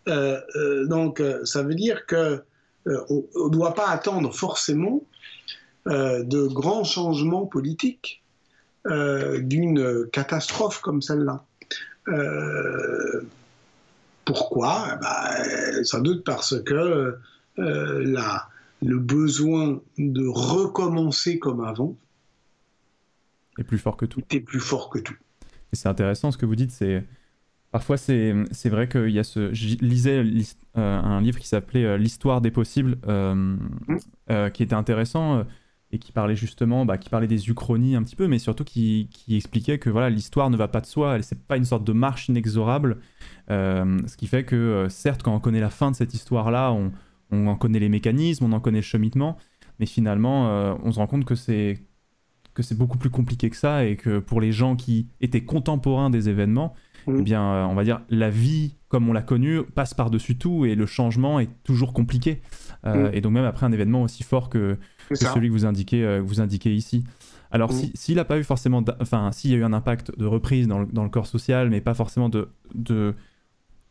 Donc, 0.04 1.22
ça 1.44 1.62
veut 1.62 1.76
dire 1.76 2.06
que 2.06 2.42
on 2.86 3.24
ne 3.44 3.50
doit 3.50 3.74
pas 3.74 3.88
attendre 3.88 4.34
forcément 4.34 5.00
de 5.86 6.48
grands 6.48 6.82
changements 6.82 7.46
politiques 7.46 8.21
d'une 8.84 10.06
catastrophe 10.12 10.80
comme 10.80 11.02
celle-là. 11.02 11.44
pourquoi? 14.24 14.88
Eh 14.92 15.00
ben, 15.00 15.84
Sans 15.84 16.00
doute 16.00 16.24
parce 16.24 16.60
que 16.62 17.16
la, 17.56 18.48
le 18.82 18.98
besoin 18.98 19.80
de 19.98 20.26
recommencer 20.26 21.38
comme 21.38 21.60
avant 21.60 21.96
est 23.58 23.64
plus 23.64 23.78
fort 23.78 23.96
que 23.96 24.06
tout. 24.06 24.22
Est 24.30 24.40
plus 24.40 24.60
fort 24.60 24.90
que 24.90 24.98
tout. 24.98 25.16
Et 25.72 25.76
c'est 25.76 25.88
intéressant 25.88 26.30
ce 26.30 26.38
que 26.38 26.46
vous 26.46 26.56
dites. 26.56 26.70
C'est 26.70 27.04
parfois 27.70 27.96
c'est 27.96 28.34
c'est 28.50 28.68
vrai 28.68 28.88
qu'il 28.88 29.10
y 29.10 29.18
a 29.18 29.24
ce. 29.24 29.52
Je 29.52 29.76
lisais 29.76 30.24
euh, 30.76 31.00
un 31.00 31.20
livre 31.20 31.38
qui 31.38 31.48
s'appelait 31.48 31.84
euh, 31.84 31.96
L'histoire 31.96 32.40
des 32.40 32.50
possibles, 32.50 32.96
euh, 33.06 33.34
mmh. 33.34 34.50
qui 34.50 34.62
était 34.62 34.74
intéressant 34.74 35.44
et 35.92 35.98
qui 35.98 36.10
parlait 36.10 36.36
justement, 36.36 36.86
bah, 36.86 36.98
qui 36.98 37.10
parlait 37.10 37.26
des 37.26 37.50
uchronies 37.50 37.94
un 37.96 38.02
petit 38.02 38.16
peu, 38.16 38.26
mais 38.26 38.38
surtout 38.38 38.64
qui, 38.64 39.08
qui 39.12 39.36
expliquait 39.36 39.78
que 39.78 39.90
voilà 39.90 40.08
l'histoire 40.10 40.48
ne 40.50 40.56
va 40.56 40.66
pas 40.68 40.80
de 40.80 40.86
soi. 40.86 41.16
Elle 41.16 41.24
c'est 41.24 41.42
pas 41.46 41.56
une 41.56 41.64
sorte 41.64 41.84
de 41.84 41.92
marche 41.92 42.28
inexorable. 42.28 42.98
ce 43.48 44.16
qui 44.16 44.26
fait 44.26 44.44
que 44.44 44.86
certes 44.88 45.22
quand 45.22 45.34
on 45.34 45.40
connaît 45.40 45.60
la 45.60 45.70
fin 45.70 45.90
de 45.90 45.96
cette 45.96 46.14
histoire 46.14 46.50
là, 46.50 46.72
on 46.72 46.92
on 47.32 47.46
en 47.48 47.56
connaît 47.56 47.78
les 47.78 47.88
mécanismes, 47.88 48.44
on 48.44 48.52
en 48.52 48.60
connaît 48.60 48.78
le 48.78 48.82
cheminement, 48.82 49.36
mais 49.80 49.86
finalement, 49.86 50.48
euh, 50.48 50.74
on 50.84 50.92
se 50.92 50.98
rend 50.98 51.06
compte 51.06 51.24
que 51.24 51.34
c'est 51.34 51.80
que 52.54 52.62
c'est 52.62 52.76
beaucoup 52.76 52.98
plus 52.98 53.08
compliqué 53.08 53.48
que 53.48 53.56
ça 53.56 53.86
et 53.86 53.96
que 53.96 54.18
pour 54.18 54.38
les 54.38 54.52
gens 54.52 54.76
qui 54.76 55.08
étaient 55.22 55.42
contemporains 55.42 56.10
des 56.10 56.28
événements, 56.28 56.74
mm. 57.06 57.16
eh 57.18 57.22
bien, 57.22 57.42
euh, 57.42 57.64
on 57.64 57.74
va 57.74 57.82
dire, 57.82 58.02
la 58.10 58.28
vie 58.28 58.76
comme 58.88 59.08
on 59.08 59.14
l'a 59.14 59.22
connue 59.22 59.62
passe 59.62 59.94
par-dessus 59.94 60.36
tout 60.36 60.66
et 60.66 60.74
le 60.74 60.84
changement 60.84 61.40
est 61.40 61.48
toujours 61.64 61.94
compliqué. 61.94 62.42
Euh, 62.84 63.08
mm. 63.10 63.14
Et 63.14 63.20
donc 63.22 63.32
même 63.32 63.46
après 63.46 63.64
un 63.64 63.72
événement 63.72 64.02
aussi 64.02 64.22
fort 64.22 64.50
que, 64.50 64.76
celui 65.14 65.48
que 65.48 65.52
vous 65.52 65.66
indiquez, 65.66 66.20
vous 66.20 66.40
indiquez 66.40 66.74
ici. 66.74 67.04
Alors, 67.50 67.70
s'il 67.94 68.16
n'a 68.16 68.24
pas 68.24 68.38
eu 68.38 68.44
forcément, 68.44 68.82
enfin, 69.00 69.30
s'il 69.30 69.50
y 69.50 69.54
a 69.54 69.58
eu 69.58 69.64
un 69.64 69.74
impact 69.74 70.18
de 70.18 70.24
reprise 70.24 70.66
dans 70.66 70.78
le, 70.78 71.08
corps 71.10 71.26
social, 71.26 71.68
mais 71.68 71.82
pas 71.82 71.92
forcément 71.92 72.30
de, 72.30 72.48
de, 72.74 73.14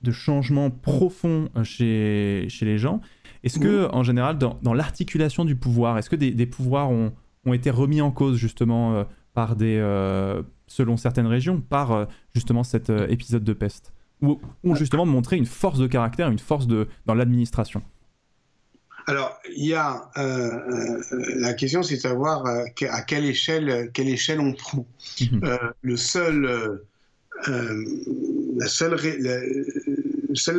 de 0.01 0.11
changement 0.11 0.71
profond 0.71 1.49
chez, 1.63 2.47
chez 2.49 2.65
les 2.65 2.79
gens, 2.79 3.01
est-ce 3.43 3.59
que, 3.59 3.89
en 3.91 4.03
général, 4.03 4.37
dans, 4.37 4.73
l'articulation 4.73 5.45
du 5.45 5.55
pouvoir, 5.55 5.97
est-ce 5.97 6.09
que 6.09 6.15
des, 6.15 6.45
pouvoirs 6.45 6.89
ont, 6.89 7.11
été 7.53 7.69
remis 7.69 8.01
en 8.01 8.11
cause 8.11 8.37
justement 8.37 8.93
euh, 8.93 9.03
par 9.33 9.55
des, 9.55 9.77
euh, 9.79 10.43
selon 10.67 10.97
certaines 10.97 11.27
régions, 11.27 11.59
par 11.59 11.91
euh, 11.91 12.05
justement 12.33 12.63
cet 12.63 12.89
épisode 12.89 13.43
de 13.43 13.53
peste? 13.53 13.93
Ou 14.21 14.39
ont 14.63 14.75
justement 14.75 15.05
montré 15.05 15.37
une 15.37 15.47
force 15.47 15.79
de 15.79 15.87
caractère, 15.87 16.29
une 16.29 16.39
force 16.39 16.67
de, 16.67 16.87
dans 17.07 17.15
l'administration? 17.15 17.81
Alors, 19.07 19.39
il 19.55 19.65
y 19.65 19.73
a 19.73 20.09
la 20.15 21.53
question, 21.53 21.83
c'est 21.83 21.95
de 21.95 22.01
savoir 22.01 22.45
à 22.45 23.01
quelle 23.01 23.25
échelle, 23.25 23.91
quelle 23.93 24.09
échelle 24.09 24.39
on 24.39 24.53
prend. 24.53 24.85
Le 25.81 25.97
seul, 25.97 26.81
la 27.47 28.67
seule, 28.67 28.95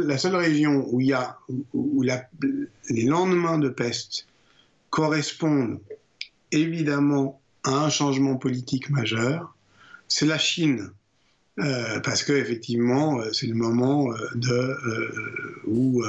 la 0.06 0.18
seule 0.18 0.36
région 0.36 0.86
où, 0.90 1.00
il 1.00 1.08
y 1.08 1.12
a, 1.12 1.38
où 1.72 2.02
les 2.02 3.04
lendemains 3.04 3.58
de 3.58 3.68
peste 3.68 4.26
correspondent 4.90 5.80
évidemment 6.50 7.40
à 7.64 7.84
un 7.84 7.90
changement 7.90 8.36
politique 8.36 8.90
majeur, 8.90 9.56
c'est 10.08 10.26
la 10.26 10.38
Chine. 10.38 10.90
Euh, 11.58 12.00
parce 12.00 12.22
que 12.22 12.32
effectivement, 12.32 13.20
euh, 13.20 13.30
c'est 13.32 13.46
le 13.46 13.54
moment 13.54 14.10
euh, 14.10 14.74
où 15.66 16.02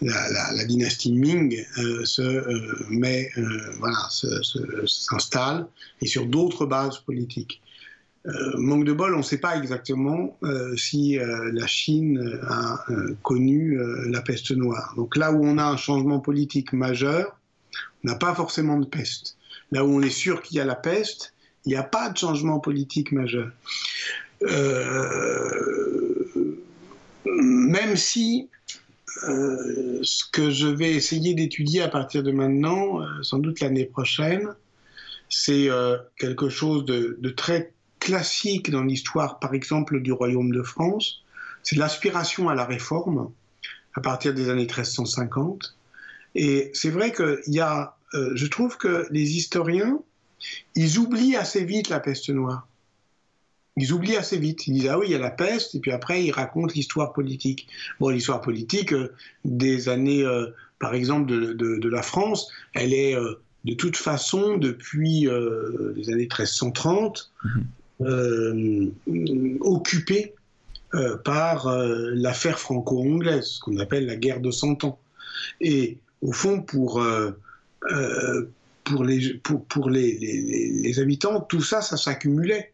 la, 0.00 0.64
dynastie 0.64 1.12
Ming 1.12 1.64
se 2.04 2.90
met, 2.90 3.30
voilà, 3.78 3.98
s'installe 4.86 5.66
et 6.00 6.06
sur 6.06 6.26
d'autres 6.26 6.66
bases 6.66 6.98
politiques. 6.98 7.62
Manque 8.56 8.84
de 8.84 8.92
bol, 8.92 9.14
on 9.14 9.18
ne 9.18 9.22
sait 9.22 9.38
pas 9.38 9.56
exactement 9.56 10.36
si 10.76 11.16
la 11.16 11.66
Chine 11.68 12.40
a 12.48 12.84
connu 13.22 13.78
la 14.08 14.20
peste 14.20 14.50
noire. 14.50 14.94
Donc 14.96 15.16
là 15.16 15.32
où 15.32 15.44
on 15.44 15.58
a 15.58 15.64
un 15.64 15.76
changement 15.76 16.18
politique 16.18 16.72
majeur, 16.72 17.38
on 18.04 18.08
n'a 18.08 18.16
pas 18.16 18.34
forcément 18.34 18.78
de 18.78 18.86
peste. 18.86 19.36
Là 19.70 19.84
où 19.84 19.88
on 19.88 20.02
est 20.02 20.10
sûr 20.10 20.42
qu'il 20.42 20.56
y 20.56 20.60
a 20.60 20.64
la 20.64 20.74
peste, 20.74 21.34
il 21.64 21.70
n'y 21.70 21.76
a 21.76 21.84
pas 21.84 22.10
de 22.10 22.16
changement 22.16 22.58
politique 22.58 23.12
majeur. 23.12 23.50
Même 27.24 27.96
si 27.96 28.48
ce 29.22 30.24
que 30.30 30.50
je 30.50 30.66
vais 30.66 30.92
essayer 30.92 31.34
d'étudier 31.34 31.82
à 31.82 31.88
partir 31.88 32.22
de 32.22 32.30
maintenant, 32.30 33.00
sans 33.22 33.38
doute 33.38 33.60
l'année 33.60 33.86
prochaine, 33.86 34.54
c'est 35.28 35.68
quelque 36.18 36.48
chose 36.48 36.84
de, 36.84 37.30
très 37.30 37.72
classique 38.00 38.70
dans 38.70 38.82
l'histoire, 38.82 39.38
par 39.38 39.54
exemple, 39.54 40.00
du 40.00 40.12
royaume 40.12 40.52
de 40.52 40.62
France, 40.62 41.22
c'est 41.62 41.76
l'aspiration 41.76 42.48
à 42.48 42.54
la 42.54 42.64
réforme 42.64 43.32
à 43.96 44.00
partir 44.00 44.34
des 44.34 44.48
années 44.50 44.66
1350. 44.66 45.76
Et 46.36 46.70
c'est 46.74 46.90
vrai 46.90 47.12
qu'il 47.12 47.54
y 47.54 47.60
a, 47.60 47.96
euh, 48.14 48.30
je 48.34 48.46
trouve 48.46 48.76
que 48.76 49.06
les 49.10 49.36
historiens, 49.36 50.00
ils 50.74 50.98
oublient 50.98 51.36
assez 51.36 51.64
vite 51.64 51.88
la 51.88 51.98
peste 51.98 52.28
noire. 52.28 52.68
Ils 53.76 53.92
oublient 53.92 54.16
assez 54.16 54.38
vite. 54.38 54.66
Ils 54.66 54.74
disent 54.74 54.88
ah 54.88 54.98
oui, 54.98 55.06
il 55.08 55.12
y 55.12 55.14
a 55.14 55.18
la 55.18 55.30
peste, 55.30 55.74
et 55.74 55.80
puis 55.80 55.90
après 55.90 56.24
ils 56.24 56.32
racontent 56.32 56.72
l'histoire 56.74 57.12
politique. 57.12 57.68
Bon, 58.00 58.08
l'histoire 58.08 58.40
politique 58.40 58.92
euh, 58.92 59.12
des 59.44 59.88
années, 59.88 60.24
euh, 60.24 60.46
par 60.78 60.94
exemple, 60.94 61.26
de, 61.26 61.88
la 61.88 62.02
France, 62.02 62.50
elle 62.74 62.92
est 62.92 63.16
de 63.64 63.74
toute 63.74 63.96
façon 63.96 64.58
depuis 64.58 65.26
les 65.96 66.10
années 66.10 66.28
1330 66.28 67.32
euh, 68.02 68.90
occupé 69.60 70.34
euh, 70.94 71.16
par 71.16 71.66
euh, 71.68 72.10
l'affaire 72.12 72.58
franco-anglaise, 72.58 73.44
ce 73.44 73.60
qu'on 73.60 73.78
appelle 73.78 74.04
la 74.04 74.16
guerre 74.16 74.40
de 74.40 74.50
Cent 74.50 74.84
Ans. 74.84 74.98
Et 75.62 75.96
au 76.20 76.32
fond, 76.32 76.60
pour, 76.60 77.02
pour, 78.84 79.04
les, 79.04 79.34
pour, 79.68 79.88
les, 79.88 80.18
les, 80.82 81.00
habitants, 81.00 81.40
tout 81.40 81.62
ça, 81.62 81.80
ça 81.80 81.96
s'accumulait. 81.96 82.72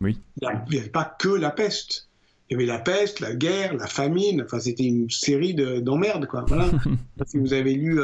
Oui. 0.00 0.18
Il 0.42 0.48
n'y 0.70 0.78
avait 0.78 0.88
pas 0.88 1.16
que 1.18 1.28
la 1.28 1.50
peste. 1.50 2.08
Il 2.48 2.54
y 2.54 2.56
avait 2.56 2.66
la 2.66 2.78
peste, 2.78 3.20
la 3.20 3.34
guerre, 3.34 3.74
la 3.74 3.86
famine. 3.86 4.42
Enfin, 4.42 4.60
c'était 4.60 4.84
une 4.84 5.10
série 5.10 5.54
d'emmerdes, 5.54 6.26
quoi. 6.26 6.44
Voilà. 6.46 6.70
si 7.26 7.38
vous 7.38 7.52
avez 7.52 7.74
lu 7.74 8.00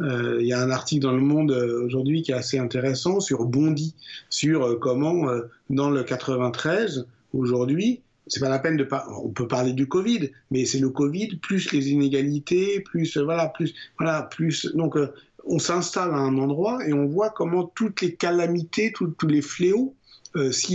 euh, 0.00 0.38
il 0.40 0.46
y 0.46 0.52
a 0.52 0.60
un 0.60 0.70
article 0.70 1.02
dans 1.02 1.12
Le 1.12 1.20
Monde 1.20 1.52
euh, 1.52 1.84
aujourd'hui 1.84 2.22
qui 2.22 2.32
est 2.32 2.34
assez 2.34 2.58
intéressant 2.58 3.20
sur 3.20 3.44
Bondy, 3.44 3.94
sur 4.30 4.64
euh, 4.64 4.78
comment 4.80 5.26
dans 5.70 5.90
le 5.90 6.02
93, 6.02 7.06
aujourd'hui, 7.32 8.00
c'est 8.26 8.40
pas 8.40 8.48
la 8.48 8.58
peine 8.58 8.76
de 8.76 8.84
pas, 8.84 9.06
on 9.22 9.28
peut 9.28 9.46
parler 9.46 9.72
du 9.72 9.86
Covid, 9.86 10.30
mais 10.50 10.64
c'est 10.64 10.78
le 10.78 10.88
Covid 10.88 11.36
plus 11.36 11.72
les 11.72 11.90
inégalités, 11.90 12.80
plus 12.80 13.16
voilà, 13.18 13.48
plus 13.48 13.74
voilà, 13.98 14.22
plus 14.22 14.66
donc 14.74 14.96
on 15.44 15.58
s'installe 15.58 16.10
à 16.10 16.18
un 16.18 16.38
endroit 16.38 16.86
et 16.86 16.92
on 16.92 17.06
voit 17.06 17.30
comment 17.30 17.64
toutes 17.64 18.00
les 18.00 18.14
calamités, 18.14 18.92
tous 18.92 19.26
les 19.26 19.42
fléaux 19.42 19.94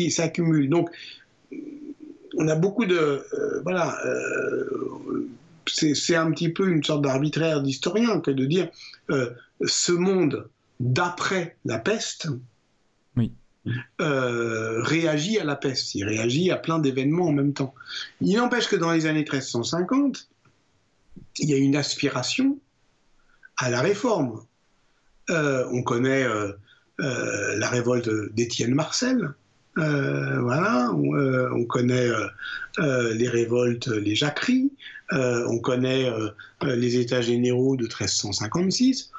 s'accumulent. 0.09 0.69
Donc 0.69 0.89
on 2.37 2.47
a 2.47 2.55
beaucoup 2.55 2.85
de 2.85 3.25
voilà 3.63 3.97
c'est 5.69 6.15
un 6.15 6.31
petit 6.31 6.49
peu 6.49 6.69
une 6.69 6.83
sorte 6.83 7.03
d'arbitraire 7.03 7.61
d'historien 7.61 8.19
que 8.19 8.31
de 8.31 8.45
dire 8.45 8.69
euh, 9.09 9.31
ce 9.65 9.91
monde 9.91 10.49
d'après 10.79 11.57
la 11.65 11.79
peste 11.79 12.27
euh, 13.99 14.81
réagit 14.83 15.39
à 15.39 15.43
la 15.43 15.57
peste, 15.57 15.93
il 15.93 16.05
réagit 16.05 16.51
à 16.51 16.55
plein 16.55 16.79
d'événements 16.79 17.27
en 17.27 17.33
même 17.33 17.51
temps. 17.51 17.75
Il 18.21 18.37
n'empêche 18.37 18.69
que 18.69 18.77
dans 18.77 18.93
les 18.93 19.07
années 19.07 19.23
1350, 19.23 20.29
il 21.39 21.49
y 21.49 21.53
a 21.53 21.57
une 21.57 21.75
aspiration 21.75 22.57
à 23.57 23.69
la 23.69 23.81
réforme. 23.81 24.45
Euh, 25.29 25.67
on 25.73 25.83
connaît 25.83 26.25
la 26.97 27.69
révolte 27.69 28.09
d'Étienne 28.33 28.73
Marcel, 28.73 29.33
voilà, 29.77 30.91
on, 30.93 31.65
connaît 31.65 32.09
les 32.79 33.29
révoltes, 33.29 33.87
les 33.87 34.15
jacqueries, 34.15 34.71
euh, 35.13 35.45
on 35.47 35.59
connaît 35.59 36.09
euh, 36.09 36.29
euh, 36.63 36.75
les 36.75 36.97
États 36.97 37.21
généraux 37.21 37.77
de 37.77 37.83
1356. 37.83 39.11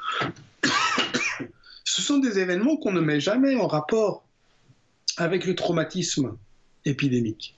Ce 1.85 2.03
sont 2.03 2.19
des 2.19 2.39
événements 2.39 2.77
qu'on 2.77 2.93
ne 2.93 3.01
met 3.01 3.21
jamais 3.21 3.55
en 3.57 3.67
rapport 3.67 4.25
avec 5.17 5.47
le 5.47 5.55
traumatisme 5.55 6.37
épidémique. 6.85 7.57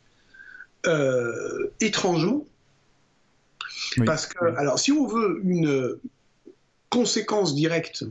étrangement, 1.81 2.47
parce 4.07 4.27
que, 4.27 4.45
alors, 4.57 4.79
si 4.79 4.93
on 4.93 5.07
veut 5.07 5.41
une 5.45 5.99
conséquence 6.89 7.55
directe, 7.55 8.05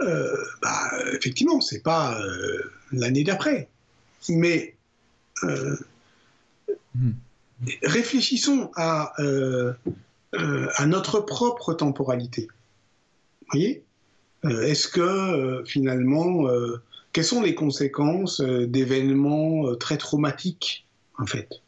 bah, 0.00 0.90
effectivement, 1.12 1.60
c'est 1.60 1.82
pas 1.82 2.18
l'année 2.92 3.24
d'après, 3.24 3.68
Mais 4.28 4.76
hmm. 5.42 5.74
réfléchissons 7.82 8.70
à, 8.76 9.12
à 10.32 10.86
notre 10.86 11.20
propre 11.20 11.74
temporalité. 11.74 12.48
Vous 13.40 13.46
voyez 13.52 13.82
Est-ce 14.44 14.88
que 14.88 15.62
finalement, 15.66 16.46
quelles 17.12 17.24
sont 17.24 17.42
les 17.42 17.54
conséquences 17.54 18.40
d'événements 18.40 19.74
très 19.76 19.96
traumatiques, 19.96 20.86
en 21.18 21.26
fait? 21.26 21.60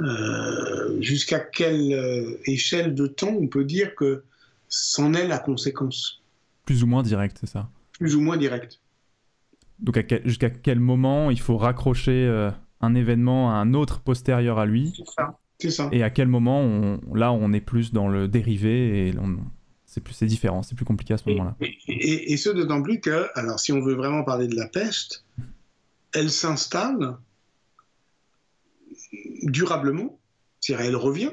Euh, 0.00 1.00
jusqu'à 1.00 1.38
quelle 1.38 1.92
euh, 1.92 2.36
échelle 2.46 2.96
de 2.96 3.06
temps 3.06 3.32
on 3.32 3.46
peut 3.46 3.64
dire 3.64 3.94
que 3.94 4.24
c'en 4.68 5.14
est 5.14 5.28
la 5.28 5.38
conséquence? 5.38 6.20
Plus 6.64 6.82
ou 6.82 6.86
moins 6.86 7.02
direct, 7.02 7.36
c'est 7.40 7.48
ça 7.48 7.68
Plus 7.98 8.16
ou 8.16 8.20
moins 8.20 8.36
direct. 8.36 8.80
Donc 9.80 9.98
jusqu'à 10.24 10.50
quel 10.50 10.80
moment 10.80 11.30
il 11.30 11.40
faut 11.40 11.56
raccrocher 11.56 12.26
euh, 12.26 12.50
un 12.80 12.94
événement 12.94 13.50
à 13.50 13.54
un 13.54 13.74
autre 13.74 14.00
postérieur 14.00 14.58
à 14.58 14.66
lui 14.66 14.94
C'est 14.96 15.10
ça. 15.16 15.38
C'est 15.58 15.70
ça. 15.70 15.88
Et 15.92 16.02
à 16.02 16.10
quel 16.10 16.28
moment, 16.28 16.60
on, 16.60 17.00
là, 17.14 17.32
on 17.32 17.52
est 17.52 17.60
plus 17.60 17.92
dans 17.92 18.08
le 18.08 18.28
dérivé 18.28 19.08
et 19.08 19.14
c'est 19.86 20.00
plus 20.00 20.14
c'est 20.14 20.26
différent, 20.26 20.62
c'est 20.62 20.74
plus 20.74 20.84
compliqué 20.84 21.14
à 21.14 21.18
ce 21.18 21.28
moment-là. 21.30 21.56
Et, 21.60 22.32
et, 22.32 22.36
ce 22.36 22.50
d'autant 22.50 22.82
plus 22.82 23.00
que, 23.00 23.28
alors 23.34 23.60
si 23.60 23.72
on 23.72 23.80
veut 23.80 23.94
vraiment 23.94 24.24
parler 24.24 24.48
de 24.48 24.56
la 24.56 24.66
peste, 24.66 25.24
elle 26.12 26.30
s'installe 26.30 27.16
durablement, 29.42 30.18
c'est-à-dire 30.60 30.86
elle 30.86 30.96
revient, 30.96 31.30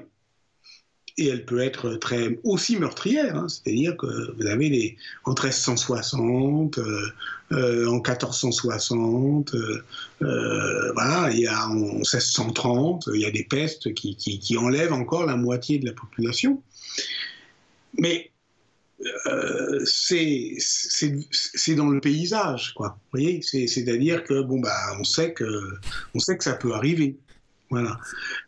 et 1.18 1.28
elle 1.28 1.46
peut 1.46 1.60
être 1.60 1.96
très 1.96 2.40
aussi 2.44 2.78
meurtrière, 2.78 3.36
hein. 3.36 3.48
c'est-à-dire 3.50 3.98
que 3.98 4.34
vous 4.38 4.46
avez 4.46 4.70
les 4.70 4.98
en 5.26 5.32
1360, 5.32 6.78
euh, 6.78 7.08
euh, 7.52 7.88
en 7.88 7.96
1460, 7.96 9.56
euh, 9.56 10.92
voilà, 10.94 11.30
il 11.32 11.40
y 11.40 11.48
a 11.48 11.68
en 11.68 11.76
1630, 11.76 13.10
il 13.14 13.22
y 13.22 13.26
a 13.26 13.32
des 13.32 13.44
pestes 13.44 13.94
qui, 13.94 14.16
qui, 14.16 14.58
enlèvent 14.58 14.94
encore 14.94 15.26
la 15.26 15.36
moitié 15.36 15.80
de 15.80 15.86
la 15.86 15.94
population, 15.94 16.62
mais 17.98 18.32
c'est 19.84 20.56
dans 21.76 21.90
le 21.90 22.00
paysage, 22.00 22.74
quoi. 22.74 23.00
Vous 23.12 23.20
voyez, 23.20 23.42
c'est-à-dire 23.42 24.24
que 24.24 24.42
bon 24.42 24.60
bah 24.60 24.96
on 25.00 25.04
sait 25.04 25.34
que 25.34 25.74
on 26.14 26.20
sait 26.20 26.38
que 26.38 26.44
ça 26.44 26.54
peut 26.54 26.74
arriver. 26.74 27.18
Voilà. 27.72 28.00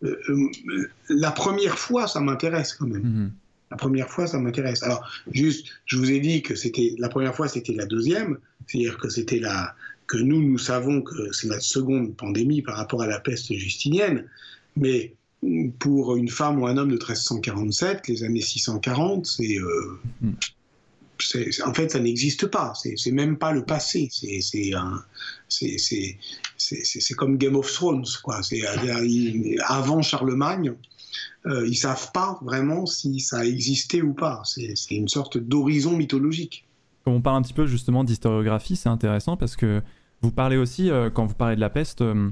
Euh, 0.04 0.16
euh, 0.30 0.92
la 1.10 1.32
première 1.32 1.80
fois, 1.80 2.08
ça 2.08 2.20
m'intéresse 2.20 2.74
quand 2.74 2.88
même. 2.88 3.04
Mhm. 3.04 3.32
La 3.72 3.78
première 3.78 4.10
fois, 4.10 4.28
ça 4.28 4.38
m'intéresse. 4.38 4.84
Alors, 4.84 5.10
juste, 5.32 5.68
je 5.86 5.98
vous 5.98 6.12
ai 6.12 6.20
dit 6.20 6.44
que 6.44 6.54
c'était 6.54 6.94
la 7.00 7.10
première 7.10 7.34
fois, 7.36 7.48
c'était 7.48 7.74
la 7.74 7.86
deuxième, 7.86 8.38
c'est-à-dire 8.68 8.98
que 8.98 9.10
c'était 9.10 9.40
la 9.40 9.74
que 10.06 10.18
nous, 10.18 10.44
nous 10.44 10.58
savons 10.58 11.02
que 11.02 11.32
c'est 11.32 11.48
la 11.48 11.62
seconde 11.62 12.16
pandémie 12.16 12.62
par 12.62 12.76
rapport 12.76 13.02
à 13.02 13.08
la 13.08 13.20
peste 13.20 13.54
justinienne, 13.54 14.26
mais 14.76 15.16
pour 15.80 16.18
une 16.18 16.28
femme 16.28 16.62
ou 16.62 16.68
un 16.68 16.78
homme 16.78 16.90
de 16.90 16.96
1347, 16.96 18.08
les 18.10 18.24
années 18.24 18.42
640, 18.42 19.26
c'est 19.26 19.58
euh, 19.58 20.00
mhm 20.22 20.36
en 21.66 21.74
fait, 21.74 21.92
ça 21.92 22.00
n'existe 22.00 22.48
pas. 22.48 22.74
C'est 22.76 23.12
même 23.12 23.38
pas 23.38 23.52
le 23.52 23.64
passé. 23.66 24.10
C'est 25.48 27.14
comme 27.16 27.38
Game 27.38 27.56
of 27.56 27.72
Thrones, 27.72 28.06
quoi. 28.24 28.42
Avant 29.68 30.02
Charlemagne, 30.02 30.74
euh, 31.46 31.68
ils 31.68 31.76
savent 31.76 32.12
pas 32.14 32.40
vraiment 32.42 32.86
si 32.86 33.20
ça 33.20 33.40
a 33.40 33.46
existé 33.46 34.02
ou 34.02 34.14
pas. 34.14 34.42
C'est 34.46 34.74
une 34.92 35.08
sorte 35.08 35.38
d'horizon 35.38 35.96
mythologique. 35.96 36.66
On 37.06 37.22
parle 37.22 37.38
un 37.38 37.42
petit 37.42 37.54
peu 37.54 37.66
justement 37.66 38.04
d'historiographie, 38.04 38.78
c'est 38.78 38.90
intéressant 38.90 39.36
parce 39.36 39.58
que 39.58 39.82
vous 40.22 40.32
parlez 40.32 40.56
aussi, 40.56 40.90
euh, 40.90 41.10
quand 41.10 41.26
vous 41.26 41.34
parlez 41.34 41.56
de 41.56 41.60
la 41.60 41.70
peste, 41.70 42.00
euh, 42.00 42.32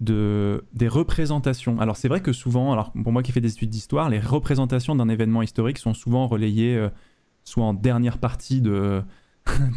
de, 0.00 0.64
des 0.74 0.88
représentations. 0.88 1.78
Alors 1.80 1.96
c'est 1.96 2.08
vrai 2.08 2.20
que 2.20 2.32
souvent, 2.32 2.72
alors 2.72 2.92
pour 2.92 3.12
moi 3.12 3.22
qui 3.22 3.30
fais 3.30 3.40
des 3.40 3.52
études 3.52 3.70
d'histoire, 3.70 4.10
les 4.10 4.18
représentations 4.18 4.96
d'un 4.96 5.08
événement 5.08 5.42
historique 5.42 5.78
sont 5.78 5.94
souvent 5.94 6.26
relayées 6.26 6.88
soit 7.48 7.64
en 7.64 7.74
dernière 7.74 8.18
partie 8.18 8.60
de, 8.60 9.02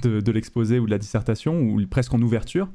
de, 0.03 0.31
l'exposé 0.31 0.79
ou 0.79 0.85
de 0.85 0.91
la 0.91 0.97
dissertation, 0.97 1.61
ou 1.61 1.85
presque 1.87 2.13
en 2.13 2.21
ouverture. 2.21 2.69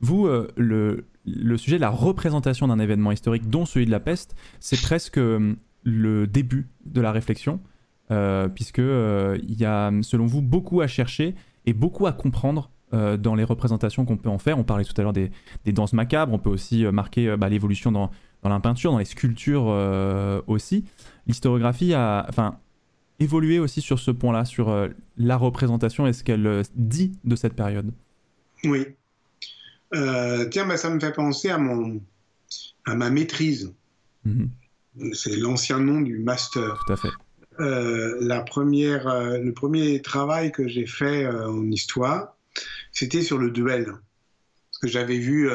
Vous, 0.00 0.26
euh, 0.26 0.48
le, 0.56 1.06
le, 1.24 1.56
sujet 1.56 1.76
de 1.76 1.80
la 1.80 1.90
représentation 1.90 2.68
d'un 2.68 2.78
événement 2.78 3.12
historique, 3.12 3.48
dont 3.48 3.64
celui 3.64 3.86
de 3.86 3.90
la 3.90 4.00
peste, 4.00 4.36
c'est 4.60 4.80
presque 4.80 5.18
euh, 5.18 5.54
le 5.84 6.26
début 6.26 6.68
de 6.84 7.00
la 7.00 7.12
réflexion, 7.12 7.60
euh, 8.10 8.48
puisque 8.48 8.78
il 8.78 9.60
y 9.60 9.64
a, 9.64 9.90
selon 10.02 10.26
vous, 10.26 10.42
beaucoup 10.42 10.80
à 10.80 10.86
chercher 10.86 11.34
et 11.64 11.72
beaucoup 11.72 12.06
à 12.06 12.12
comprendre 12.12 12.70
dans 12.92 13.34
les 13.34 13.42
représentations 13.42 14.04
qu'on 14.04 14.16
peut 14.16 14.28
en 14.28 14.38
faire. 14.38 14.58
On 14.58 14.64
parlait 14.64 14.84
tout 14.84 14.94
à 14.96 15.02
l'heure 15.02 15.12
des, 15.12 15.30
des, 15.64 15.72
danses 15.72 15.92
macabres, 15.92 16.32
on 16.32 16.38
peut 16.38 16.48
aussi 16.48 16.84
marquer 16.86 17.36
bah, 17.36 17.48
l'évolution 17.48 17.90
dans, 17.90 18.10
dans, 18.42 18.48
la 18.48 18.60
peinture, 18.60 18.92
dans 18.92 18.98
les 18.98 19.04
sculptures 19.04 19.66
aussi. 20.46 20.84
L'historiographie 21.26 21.92
a, 21.92 22.24
enfin, 22.28 22.58
évoluer 23.20 23.58
aussi 23.58 23.80
sur 23.80 23.98
ce 23.98 24.10
point-là, 24.10 24.44
sur 24.44 24.68
euh, 24.68 24.88
la 25.16 25.36
représentation 25.36 26.06
et 26.06 26.12
ce 26.12 26.22
qu'elle 26.22 26.46
euh, 26.46 26.62
dit 26.74 27.12
de 27.24 27.36
cette 27.36 27.54
période. 27.54 27.92
Oui. 28.64 28.86
Euh, 29.94 30.46
tiens, 30.50 30.66
bah, 30.66 30.76
ça 30.76 30.90
me 30.90 31.00
fait 31.00 31.12
penser 31.12 31.48
à, 31.50 31.58
mon, 31.58 32.00
à 32.84 32.94
ma 32.94 33.10
maîtrise. 33.10 33.72
Mhm. 34.24 34.50
C'est 35.12 35.36
l'ancien 35.36 35.78
nom 35.78 36.00
du 36.00 36.18
master. 36.18 36.82
Tout 36.86 36.92
à 36.94 36.96
fait. 36.96 37.08
la 37.58 38.40
première, 38.40 39.04
le 39.38 39.52
premier 39.52 40.00
travail 40.00 40.52
que 40.52 40.66
j'ai 40.68 40.86
fait 40.86 41.26
en 41.26 41.70
histoire, 41.70 42.34
c'était 42.92 43.20
sur 43.20 43.36
le 43.36 43.50
duel. 43.50 43.84
Parce 43.84 44.78
que 44.80 44.88
j'avais 44.88 45.18
vu 45.18 45.50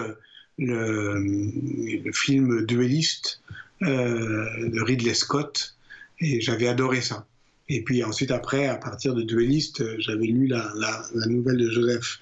le, 0.59 1.15
le, 1.17 2.11
film 2.13 2.67
Dueliste 2.67 3.41
de 3.81 4.79
Ridley 4.83 5.15
Scott 5.15 5.75
et 6.19 6.39
j'avais 6.39 6.67
adoré 6.67 7.01
ça. 7.01 7.25
Et 7.73 7.84
puis 7.84 8.03
ensuite, 8.03 8.31
après, 8.31 8.68
à 8.68 8.76
partir 8.76 9.15
de 9.15 9.22
Dueliste, 9.22 9.80
euh, 9.80 9.95
j'avais 9.98 10.26
lu 10.26 10.45
la, 10.45 10.73
la, 10.76 11.26
nouvelle 11.27 11.56
de 11.56 11.69
Joseph 11.69 12.19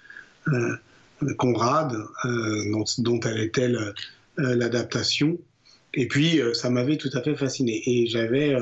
euh, 0.50 0.76
Conrad, 1.40 1.92
euh, 2.26 2.84
dont, 3.00 3.20
elle 3.22 3.40
était 3.40 3.68
l'adaptation. 4.38 5.40
Et 5.96 6.08
puis, 6.08 6.40
ça 6.54 6.70
m'avait 6.70 6.98
tout 6.98 7.10
à 7.14 7.24
fait 7.24 7.36
fasciné. 7.36 7.82
Et 7.84 8.06
j'avais. 8.06 8.56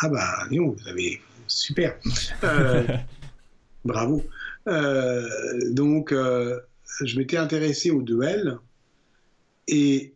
ah 0.00 0.08
bah, 0.08 0.48
non, 0.50 0.70
vous 0.70 0.88
avez. 0.88 1.20
Super. 1.46 1.96
bravo. 3.84 4.24
donc, 4.66 6.12
je 6.12 7.16
m'étais 7.16 7.36
intéressé 7.36 7.92
au 7.92 8.02
duel. 8.02 8.58
Et 9.68 10.14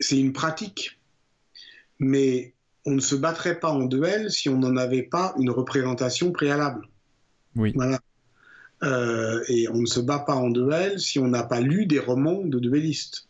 c'est 0.00 0.18
une 0.18 0.32
pratique. 0.32 0.98
Mais 1.98 2.54
on 2.86 2.92
ne 2.92 3.00
se 3.00 3.16
battrait 3.16 3.58
pas 3.58 3.70
en 3.70 3.84
duel 3.84 4.30
si 4.30 4.48
on 4.48 4.58
n'en 4.58 4.76
avait 4.76 5.02
pas 5.02 5.34
une 5.38 5.50
représentation 5.50 6.30
préalable. 6.30 6.88
Oui. 7.56 7.72
Voilà. 7.74 7.98
Euh, 8.82 9.42
et 9.48 9.68
on 9.68 9.78
ne 9.78 9.86
se 9.86 10.00
bat 10.00 10.20
pas 10.20 10.34
en 10.34 10.50
duel 10.50 11.00
si 11.00 11.18
on 11.18 11.28
n'a 11.28 11.42
pas 11.42 11.60
lu 11.60 11.86
des 11.86 11.98
romans 11.98 12.42
de 12.44 12.58
duellistes, 12.58 13.26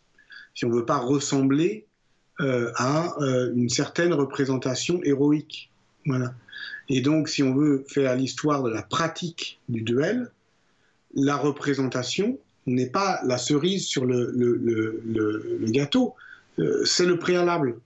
si 0.54 0.64
on 0.64 0.68
ne 0.68 0.74
veut 0.74 0.84
pas 0.84 0.98
ressembler 0.98 1.86
euh, 2.40 2.70
à 2.76 3.14
euh, 3.22 3.52
une 3.54 3.70
certaine 3.70 4.12
représentation 4.12 5.00
héroïque. 5.04 5.70
Voilà. 6.04 6.34
Et 6.88 7.00
donc, 7.00 7.28
si 7.28 7.42
on 7.42 7.54
veut 7.54 7.84
faire 7.88 8.14
l'histoire 8.14 8.62
de 8.62 8.70
la 8.70 8.82
pratique 8.82 9.60
du 9.68 9.82
duel, 9.82 10.30
la 11.14 11.36
représentation 11.36 12.38
n'est 12.66 12.90
pas 12.90 13.20
la 13.24 13.38
cerise 13.38 13.86
sur 13.86 14.04
le, 14.04 14.32
le 14.32 15.70
gâteau, 15.70 16.14
c'est 16.84 17.06
le 17.06 17.18
préalable. 17.18 17.80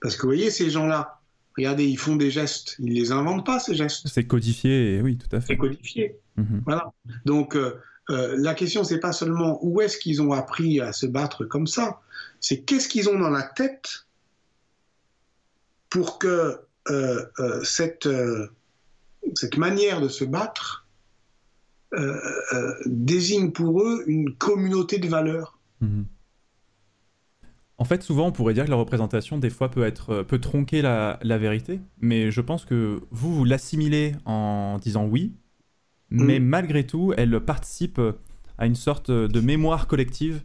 Parce 0.00 0.16
que 0.16 0.22
vous 0.22 0.28
voyez, 0.28 0.50
ces 0.50 0.70
gens-là, 0.70 1.20
regardez, 1.56 1.86
ils 1.86 1.98
font 1.98 2.16
des 2.16 2.30
gestes. 2.30 2.76
Ils 2.78 2.86
ne 2.86 2.94
les 2.94 3.12
inventent 3.12 3.44
pas, 3.44 3.58
ces 3.58 3.74
gestes. 3.74 4.08
C'est 4.08 4.26
codifié, 4.26 5.00
oui, 5.02 5.18
tout 5.18 5.34
à 5.34 5.40
fait. 5.40 5.48
C'est 5.48 5.56
codifié. 5.56 6.16
Mhm. 6.36 6.62
Voilà. 6.64 6.92
Donc, 7.24 7.56
euh, 7.56 7.76
euh, 8.10 8.34
la 8.38 8.54
question, 8.54 8.82
c'est 8.82 8.98
pas 8.98 9.12
seulement 9.12 9.58
où 9.62 9.80
est-ce 9.80 9.98
qu'ils 9.98 10.22
ont 10.22 10.32
appris 10.32 10.80
à 10.80 10.92
se 10.92 11.06
battre 11.06 11.44
comme 11.44 11.66
ça, 11.66 12.00
c'est 12.40 12.62
qu'est-ce 12.62 12.88
qu'ils 12.88 13.08
ont 13.08 13.18
dans 13.18 13.30
la 13.30 13.42
tête 13.42 14.06
pour 15.90 16.18
que 16.18 16.60
euh, 16.88 17.24
cette, 17.62 18.08
cette 19.34 19.56
manière 19.58 20.00
de 20.00 20.08
se 20.08 20.24
battre 20.24 20.86
désigne 22.86 23.50
pour 23.50 23.82
eux 23.82 24.04
une 24.06 24.34
communauté 24.36 24.98
de 24.98 25.08
valeurs. 25.08 25.58
Mhm. 25.80 26.06
En 27.80 27.84
fait, 27.84 28.02
souvent, 28.02 28.26
on 28.26 28.30
pourrait 28.30 28.52
dire 28.52 28.66
que 28.66 28.70
la 28.70 28.76
représentation, 28.76 29.38
des 29.38 29.48
fois, 29.48 29.70
peut, 29.70 29.84
être, 29.84 30.10
euh, 30.10 30.22
peut 30.22 30.38
tronquer 30.38 30.82
la, 30.82 31.18
vérité, 31.22 31.80
mais 31.98 32.30
je 32.30 32.42
pense 32.42 32.66
que 32.66 33.00
vous, 33.10 33.34
vous 33.34 33.44
l'assimilez 33.46 34.12
en 34.26 34.76
disant 34.78 35.06
oui, 35.06 35.32
mais 36.10 36.40
mm. 36.40 36.44
malgré 36.44 36.86
tout, 36.86 37.14
elle 37.16 37.40
participe 37.40 37.98
euh, 37.98 38.12
à 38.58 38.66
une 38.66 38.74
sorte 38.74 39.10
de 39.10 39.40
mémoire 39.40 39.86
collective, 39.86 40.42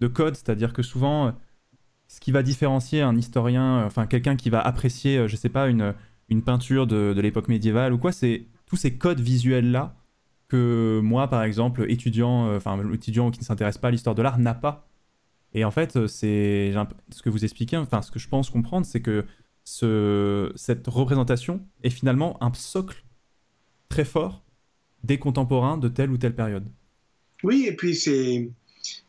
de 0.00 0.06
code, 0.06 0.34
c'est-à-dire 0.34 0.72
que 0.72 0.82
souvent, 0.82 1.26
euh, 1.26 1.30
ce 2.06 2.20
qui 2.20 2.32
va 2.32 2.42
différencier 2.42 3.02
un 3.02 3.18
historien, 3.18 3.84
enfin 3.84 4.06
quelqu'un 4.06 4.36
qui 4.36 4.48
va 4.48 4.62
apprécier, 4.62 5.28
je 5.28 5.36
sais 5.36 5.50
pas, 5.50 5.68
une, 5.68 5.92
une 6.30 6.40
peinture 6.40 6.86
de, 6.86 7.12
de 7.12 7.20
l'époque 7.20 7.48
médiévale 7.48 7.92
ou 7.92 7.98
quoi, 7.98 8.12
c'est 8.12 8.46
tous 8.64 8.76
ces 8.76 8.96
codes 8.96 9.20
visuels-là 9.20 9.94
que 10.48 11.00
moi, 11.04 11.28
par 11.28 11.42
exemple, 11.42 11.84
étudiant, 11.90 12.56
enfin 12.56 12.80
étudiant 12.94 13.30
qui 13.30 13.40
ne 13.40 13.44
s'intéresse 13.44 13.76
pas 13.76 13.88
à 13.88 13.90
l'histoire 13.90 14.14
de 14.14 14.22
l'art, 14.22 14.38
n'a 14.38 14.54
pas 14.54 14.88
Et 15.54 15.64
en 15.64 15.70
fait, 15.70 16.06
c'est 16.06 16.72
ce 17.10 17.22
que 17.22 17.30
vous 17.30 17.44
expliquez, 17.44 17.76
enfin 17.76 18.02
ce 18.02 18.10
que 18.10 18.18
je 18.18 18.28
pense 18.28 18.50
comprendre, 18.50 18.86
c'est 18.86 19.00
que 19.00 19.24
ce, 19.64 20.52
cette 20.56 20.86
représentation 20.86 21.60
est 21.82 21.90
finalement 21.90 22.42
un 22.42 22.52
socle 22.54 23.04
très 23.88 24.04
fort 24.04 24.44
des 25.04 25.18
contemporains 25.18 25.78
de 25.78 25.88
telle 25.88 26.10
ou 26.10 26.18
telle 26.18 26.34
période. 26.34 26.66
Oui, 27.42 27.66
et 27.68 27.76
puis 27.76 27.94
c'est, 27.94 28.50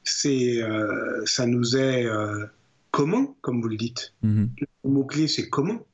c'est, 0.03 0.61
euh, 0.61 1.23
ça 1.25 1.45
nous 1.45 1.75
est 1.77 2.05
euh, 2.05 2.45
commun, 2.91 3.33
comme 3.41 3.61
vous 3.61 3.69
le 3.69 3.77
dites. 3.77 4.13
Mhm. 4.21 4.49
Le 4.83 4.89
mot-clé, 4.89 5.27
c'est 5.27 5.49
comment. 5.49 5.85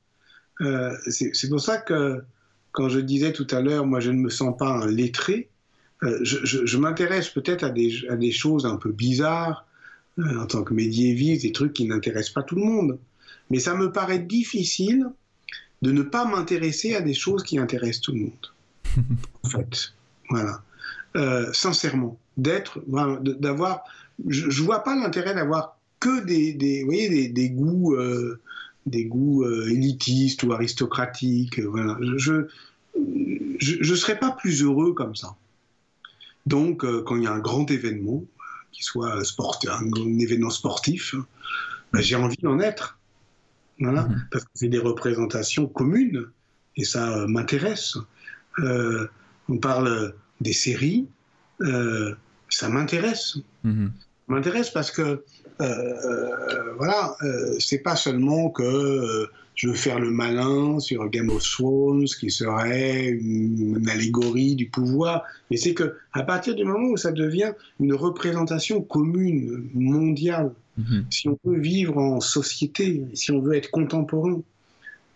Euh, 0.61 0.91
c'est 1.07 1.49
pour 1.49 1.61
ça 1.61 1.77
que 1.77 2.23
quand 2.71 2.89
je 2.89 2.99
disais 2.99 3.33
tout 3.33 3.47
à 3.51 3.61
l'heure, 3.61 3.85
moi 3.85 3.99
je 3.99 4.11
ne 4.11 4.17
me 4.17 4.29
sens 4.29 4.55
pas 4.57 4.69
un 4.69 4.87
lettré, 4.87 5.49
je, 6.01 6.45
je, 6.45 6.77
m'intéresse 6.77 7.29
peut-être 7.29 7.63
à 7.63 7.71
des, 7.71 7.91
à 8.09 8.15
des 8.15 8.31
choses 8.31 8.65
un 8.65 8.75
peu 8.75 8.91
bizarres 8.91 9.64
en 10.17 10.45
tant 10.45 10.63
que 10.63 10.73
médiéviste, 10.73 11.41
des 11.43 11.51
trucs 11.51 11.73
qui 11.73 11.85
n'intéressent 11.85 12.33
pas 12.33 12.43
tout 12.43 12.55
le 12.55 12.63
monde. 12.63 12.99
Mais 13.49 13.59
ça 13.59 13.75
me 13.75 13.91
paraît 13.91 14.19
difficile 14.19 15.07
de 15.81 15.91
ne 15.91 16.01
pas 16.01 16.25
m'intéresser 16.25 16.95
à 16.95 17.01
des 17.01 17.13
choses 17.13 17.43
qui 17.43 17.59
intéressent 17.59 18.01
tout 18.01 18.11
le 18.13 18.19
monde. 18.19 18.53
en 19.43 19.49
fait, 19.49 19.93
voilà. 20.29 20.63
Euh, 21.15 21.51
sincèrement, 21.53 22.17
d'être, 22.37 22.81
d'avoir, 22.87 23.83
je, 24.27 24.47
ne 24.47 24.65
vois 24.65 24.83
pas 24.83 24.95
l'intérêt 24.95 25.33
d'avoir 25.33 25.77
que 25.99 26.25
des, 26.25 26.53
des, 26.53 26.81
vous 26.81 26.87
voyez, 26.87 27.29
des, 27.29 27.49
goûts, 27.49 27.93
euh, 27.95 28.41
des 28.85 29.05
goûts 29.05 29.43
euh, 29.43 29.69
élitistes 29.69 30.43
ou 30.43 30.51
aristocratiques. 30.51 31.59
Voilà. 31.59 31.97
Je, 32.17 32.47
je, 33.59 33.75
je 33.81 33.95
serais 33.95 34.19
pas 34.19 34.31
plus 34.31 34.63
heureux 34.63 34.93
comme 34.93 35.15
ça. 35.15 35.35
Donc, 36.45 36.85
quand 37.05 37.15
il 37.15 37.23
y 37.23 37.27
a 37.27 37.31
un 37.31 37.39
grand 37.39 37.69
événement, 37.71 38.23
qui 38.75 38.83
soit 38.83 39.23
sport, 39.23 39.59
un, 39.69 40.19
événement 40.19 40.49
sportif, 40.49 41.15
ben, 41.93 42.01
j'ai 42.01 42.15
envie 42.15 42.37
d'en 42.41 42.59
être. 42.59 42.99
Voilà, 43.79 44.03
mhm. 44.03 44.27
parce 44.31 44.43
que 44.43 44.49
c'est 44.53 44.69
des 44.69 44.79
représentations 44.79 45.67
communes 45.67 46.27
et 46.75 46.83
ça 46.83 47.25
m'intéresse. 47.27 47.97
on 48.57 49.57
parle 49.59 50.13
des 50.41 50.53
séries, 50.53 51.07
euh, 51.61 52.15
ça 52.49 52.69
m'intéresse. 52.69 53.37
Mhm. 53.63 53.91
Ça 53.97 54.33
m'intéresse 54.33 54.69
parce 54.69 54.91
que, 54.91 55.01
euh, 55.01 55.23
euh, 55.61 56.73
voilà, 56.77 57.15
c'est 57.59 57.79
pas 57.79 57.95
seulement 57.95 58.49
que 58.49 59.27
je 59.55 59.69
veux 59.69 59.73
faire 59.73 59.99
le 59.99 60.11
malin 60.11 60.79
sur 60.79 61.07
Game 61.09 61.29
of 61.29 61.43
Thrones, 61.43 62.05
qui 62.05 62.29
serait 62.29 63.07
une, 63.07 63.87
allégorie 63.89 64.55
du 64.55 64.67
pouvoir, 64.69 65.23
mais 65.49 65.57
c'est 65.57 65.73
que 65.73 65.95
à 66.13 66.23
partir 66.23 66.55
du 66.55 66.63
moment 66.63 66.89
où 66.89 66.97
ça 66.97 67.11
devient 67.11 67.51
une 67.79 67.93
représentation 67.93 68.81
commune, 68.81 69.69
mondiale, 69.73 70.51
mhm. 70.77 71.05
si 71.09 71.29
on 71.29 71.39
veut 71.45 71.59
vivre 71.59 71.97
en 71.97 72.19
société, 72.19 73.05
si 73.13 73.31
on 73.31 73.39
veut 73.39 73.55
être 73.55 73.71
contemporain, 73.71 74.41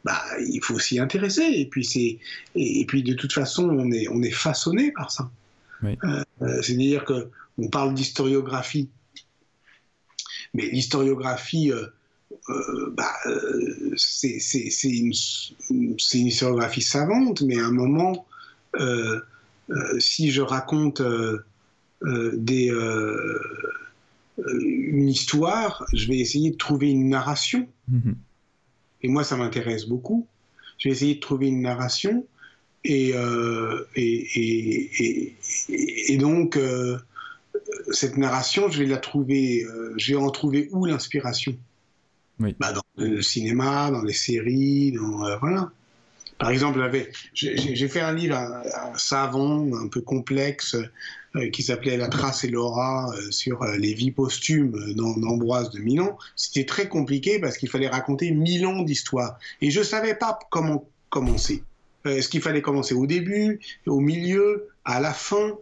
bah, 0.05 0.21
il 0.39 0.63
faut 0.63 0.79
s'y 0.79 0.99
intéresser. 0.99 1.43
Et 1.43 1.65
puis, 1.65 1.83
c'est, 1.83 2.19
et, 2.55 2.85
puis 2.85 3.03
de 3.03 3.13
toute 3.13 3.33
façon, 3.33 3.69
on 3.69 3.91
est, 3.91 4.07
on 4.09 4.21
est 4.21 4.31
façonné 4.31 4.91
par 4.91 5.11
ça. 5.11 5.29
Euh, 5.83 5.95
euh, 6.41 6.61
c'est-à-dire 6.61 7.05
qu'on 7.05 7.69
parle 7.69 7.93
d'historiographie. 7.93 8.89
Mais 10.53 10.67
l'historiographie, 10.67 11.71
euh, 11.71 11.87
bah, 12.93 13.13
c'est, 13.95 14.39
une, 14.83 15.13
une, 15.69 15.97
historiographie 15.99 16.81
savante, 16.81 17.41
mais 17.41 17.59
à 17.59 17.65
un 17.65 17.71
moment, 17.71 18.25
si 19.99 20.31
je 20.31 20.41
raconte 20.41 21.01
des, 22.03 22.71
une 24.47 25.07
histoire, 25.07 25.85
je 25.93 26.07
vais 26.07 26.17
essayer 26.17 26.51
de 26.51 26.57
trouver 26.57 26.89
une 26.89 27.09
narration. 27.09 27.67
Mm-hmm. 27.91 28.15
Et 29.01 29.07
moi, 29.07 29.23
ça 29.23 29.37
m'intéresse 29.37 29.85
beaucoup. 29.85 30.27
Je 30.77 30.89
vais 30.89 30.93
essayer 30.93 31.15
de 31.15 31.19
trouver 31.19 31.47
une 31.47 31.61
narration. 31.61 32.25
Et, 32.83 33.11
euh, 33.13 33.83
et, 33.95 35.33
et, 35.69 36.13
et, 36.13 36.17
donc, 36.17 36.55
euh, 36.55 36.97
cette 37.91 38.17
narration, 38.17 38.69
je 38.69 38.79
vais 38.79 38.85
la 38.85 38.97
trouver, 38.97 39.65
euh, 39.65 39.93
je 39.97 40.13
vais 40.13 40.19
en 40.19 40.29
trouver 40.29 40.69
où 40.71 40.85
l'inspiration? 40.85 41.57
Bah, 42.39 42.73
Dans 42.73 42.83
le 42.97 43.21
cinéma, 43.21 43.91
dans 43.91 44.03
les 44.03 44.13
séries, 44.13 44.91
dans, 44.91 45.25
euh, 45.25 45.37
voilà. 45.37 45.71
Par 46.37 46.51
exemple, 46.51 46.79
j'ai 47.33 47.87
fait 47.89 47.99
un 47.99 48.13
livre 48.13 48.37
savant, 48.95 49.67
un 49.75 49.89
peu 49.89 49.99
complexe, 49.99 50.77
euh, 51.35 51.49
qui 51.49 51.63
s'appelait 51.63 51.97
La 51.97 52.07
Trace 52.07 52.45
et 52.45 52.47
Laura 52.47 53.11
euh, 53.13 53.29
sur 53.29 53.65
les 53.65 53.93
vies 53.93 54.11
posthumes 54.11 54.93
d'Ambroise 54.95 55.69
de 55.71 55.79
Milan. 55.79 56.17
C'était 56.37 56.65
très 56.65 56.87
compliqué 56.87 57.39
parce 57.39 57.57
qu'il 57.57 57.67
fallait 57.67 57.89
raconter 57.89 58.31
mille 58.31 58.65
ans 58.65 58.83
d'histoire. 58.83 59.37
Et 59.59 59.69
je 59.69 59.79
ne 59.79 59.83
savais 59.83 60.15
pas 60.15 60.39
comment 60.49 60.87
commencer. 61.09 61.61
Est-ce 62.05 62.29
qu'il 62.29 62.41
fallait 62.41 62.61
commencer 62.61 62.95
au 62.95 63.05
début, 63.05 63.59
au 63.85 63.99
milieu, 63.99 64.69
à 64.85 65.01
la 65.01 65.13
fin? 65.13 65.57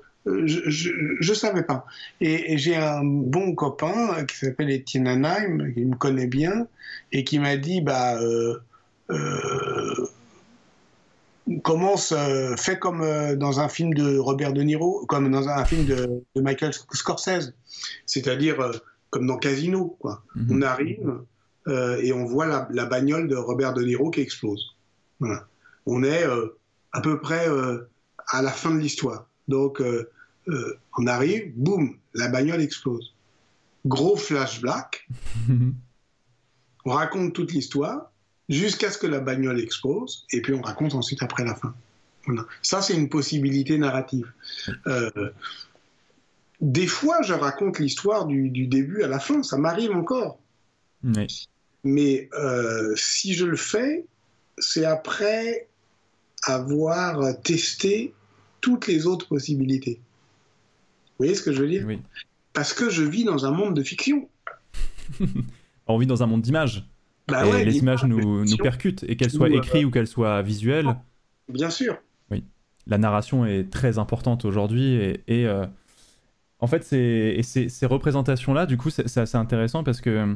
Je 0.45 1.30
ne 1.30 1.36
savais 1.36 1.64
pas. 1.64 1.86
Et, 2.22 2.54
et 2.54 2.58
j'ai 2.58 2.76
un 2.76 3.04
bon 3.04 3.56
copain 3.56 4.26
qui 4.26 4.38
s'appelle 4.38 4.70
Étienne 4.70 5.08
Anheim, 5.08 5.74
qui 5.74 5.86
me 5.86 5.95
connaît 5.95 6.28
bien, 6.28 6.68
et 7.12 7.24
qui 7.24 7.40
m'a 7.40 7.58
dit, 7.58 7.82
bah, 7.82 8.20
euh, 8.22 8.58
euh, 9.10 10.08
commence, 11.64 12.12
euh, 12.12 12.56
fait 12.56 12.80
comme 12.80 13.36
dans 13.36 13.60
un 13.60 13.70
film 13.70 13.94
de 13.94 14.18
Robert 14.18 14.54
De 14.54 14.62
Niro, 14.62 15.06
comme 15.08 15.32
dans 15.32 15.48
un 15.48 15.66
film 15.66 15.86
de, 15.86 16.24
Michael 16.36 16.74
Scorsese, 16.74 17.54
c'est-à-dire 18.06 18.72
comme 19.10 19.28
dans 19.28 19.38
Casino. 19.38 19.98
Quoi. 19.99 20.24
Mhm. 20.36 20.48
On 20.52 20.62
arrive 20.62 21.14
et 22.02 22.14
on 22.14 22.24
voit 22.24 22.45
la, 22.70 22.86
bagnole 22.86 23.28
de 23.28 23.36
Robert 23.36 23.74
De 23.74 23.84
Niro 23.84 24.10
qui 24.10 24.22
explose. 24.22 24.76
On 25.86 26.04
est 26.04 26.24
à 26.94 27.02
peu 27.02 27.20
près 27.20 27.45
à 28.30 28.41
la 28.41 28.52
fin 28.52 28.74
de 28.74 28.80
l'histoire. 28.80 29.28
Donc 29.48 29.82
on 30.98 31.07
arrive, 31.07 31.53
boum, 31.56 31.98
la 32.14 32.28
bagnole 32.28 32.61
explose. 32.61 33.14
Gros 33.86 34.15
flashback. 34.15 35.07
on 36.86 36.91
raconte 36.91 37.34
toute 37.34 37.52
l'histoire 37.52 38.11
jusqu'à 38.49 38.91
ce 38.91 38.98
que 38.98 39.07
la 39.07 39.19
bagnole 39.19 39.60
explose, 39.60 40.26
et 40.32 40.41
puis 40.41 40.53
on 40.53 40.61
raconte 40.61 40.95
ensuite 40.95 41.22
après 41.22 41.44
la 41.44 41.56
fin. 41.56 41.76
Ça, 42.61 42.82
c'est 42.82 42.94
une 42.94 43.10
possibilité 43.10 43.78
narrative. 43.78 44.32
Euh, 44.88 45.10
des 46.60 46.88
fois, 46.88 47.22
je 47.22 47.34
raconte 47.34 47.80
l'histoire 47.80 48.26
du, 48.26 48.49
début 48.49 49.03
à 49.03 49.07
la 49.07 49.19
fin, 49.19 49.44
ça 49.44 49.57
m'arrive 49.57 49.91
encore. 49.91 50.40
Mais 51.84 52.30
euh, 52.34 52.94
si 52.95 53.34
je 53.34 53.45
le 53.45 53.56
fais, 53.56 54.06
c'est 54.57 54.84
après 54.84 55.68
avoir 56.44 57.40
testé 57.41 58.14
toutes 58.60 58.88
les 58.88 59.06
autres 59.06 59.28
possibilités. 59.28 60.02
Vous 61.18 61.26
voyez 61.26 61.35
ce 61.35 61.41
que 61.41 61.52
je 61.52 61.61
veux 61.61 61.68
dire 61.68 61.84
oui. 61.88 61.99
Parce 62.53 62.73
que 62.73 62.89
je 62.89 63.03
vis 63.03 63.23
dans 63.23 63.45
un 63.45 63.52
monde 63.52 63.76
de 63.76 63.84
fiction. 63.84 64.30
On 65.88 65.98
vit 65.98 66.07
dans 66.07 66.23
un 66.23 66.27
monde 66.27 66.41
d'images. 66.41 66.88
Bah 67.27 67.44
les 67.64 67.77
images 67.77 68.03
nous, 68.06 68.45
nous, 68.45 68.57
percutent, 68.57 69.03
et 69.07 69.18
qu'elles 69.18 69.31
soient 69.31 69.49
écrites 69.49 69.85
ou 69.85 69.91
qu'elles 69.91 70.07
soient 70.07 70.41
visuelles. 70.41 70.95
Bien 71.49 71.69
sûr. 71.69 71.98
Oui. 72.31 72.44
La 72.85 72.98
narration 72.98 73.45
est 73.45 73.69
très 73.69 73.98
importante 73.98 74.45
aujourd'hui, 74.45 74.94
et, 75.27 75.45
euh, 75.45 75.65
en 76.60 76.68
fait, 76.68 76.84
ces, 76.84 77.41
ces, 77.44 77.85
représentations-là, 77.85 78.65
du 78.65 78.77
coup, 78.77 78.89
c'est 78.89 79.18
assez 79.18 79.38
intéressant 79.38 79.84
parce 79.84 79.99
que 79.99 80.35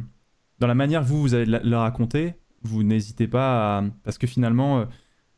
dans 0.59 0.67
la 0.67 0.75
manière 0.75 1.01
vous, 1.01 1.21
vous 1.21 1.33
allez 1.33 1.45
la, 1.45 1.79
raconter, 1.79 2.33
vous 2.61 2.83
n'hésitez 2.83 3.27
pas 3.27 3.79
à... 3.79 3.83
Parce 4.03 4.17
que 4.17 4.27
finalement, 4.27 4.85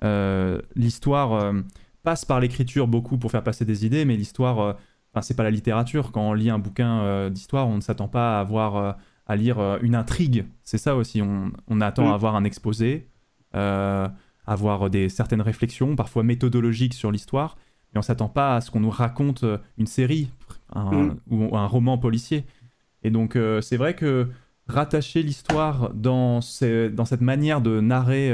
euh, 0.04 0.60
l'histoire 0.76 1.34
euh, 1.34 1.62
passe 2.02 2.26
par 2.26 2.40
l'écriture 2.40 2.88
beaucoup 2.88 3.18
pour 3.18 3.32
faire 3.32 3.44
passer 3.44 3.64
des 3.64 3.86
idées, 3.86 4.06
mais 4.06 4.18
l'histoire, 4.18 4.78
enfin, 5.14 5.22
c'est 5.22 5.36
pas 5.36 5.44
la 5.44 5.52
littérature. 5.52 6.12
Quand 6.12 6.30
on 6.30 6.34
lit 6.34 6.50
un 6.50 6.60
bouquin 6.60 7.30
d'histoire, 7.30 7.68
on 7.68 7.76
ne 7.76 7.82
s'attend 7.82 8.08
pas 8.08 8.40
à 8.40 8.44
voir 8.44 8.98
à 9.26 9.36
lire 9.36 9.60
euh, 9.60 9.78
une 9.82 9.96
intrigue. 9.96 10.46
C'est 10.64 10.78
ça 10.78 10.96
aussi. 10.96 11.22
On, 11.22 11.82
attend 11.82 12.12
à 12.12 12.14
avoir 12.14 12.36
un 12.36 12.44
exposé, 12.44 13.08
euh, 13.56 14.08
avoir 14.46 14.90
des 14.90 15.10
certaines 15.10 15.42
réflexions, 15.42 15.96
parfois 15.96 16.24
méthodologiques 16.24 16.94
sur 16.94 17.12
l'histoire, 17.12 17.58
mais 17.94 18.00
on 18.00 18.02
s'attend 18.02 18.30
pas 18.30 18.56
à 18.56 18.62
ce 18.62 18.72
qu'on 18.72 18.80
nous 18.80 18.90
raconte 18.90 19.44
euh, 19.44 19.58
une 19.78 19.88
série 19.88 20.30
mm. 20.76 21.12
ou 21.30 21.56
un 21.56 21.68
roman 21.68 21.98
policier. 21.98 22.46
Et 23.04 23.10
donc 23.10 23.38
c'est 23.60 23.76
vrai 23.76 23.96
que 23.96 24.30
rattacher 24.70 25.24
l'histoire 25.24 25.94
dans, 25.94 26.40
dans 26.40 27.06
cette 27.06 27.20
manière 27.20 27.60
de 27.60 27.82
narrer, 27.82 28.34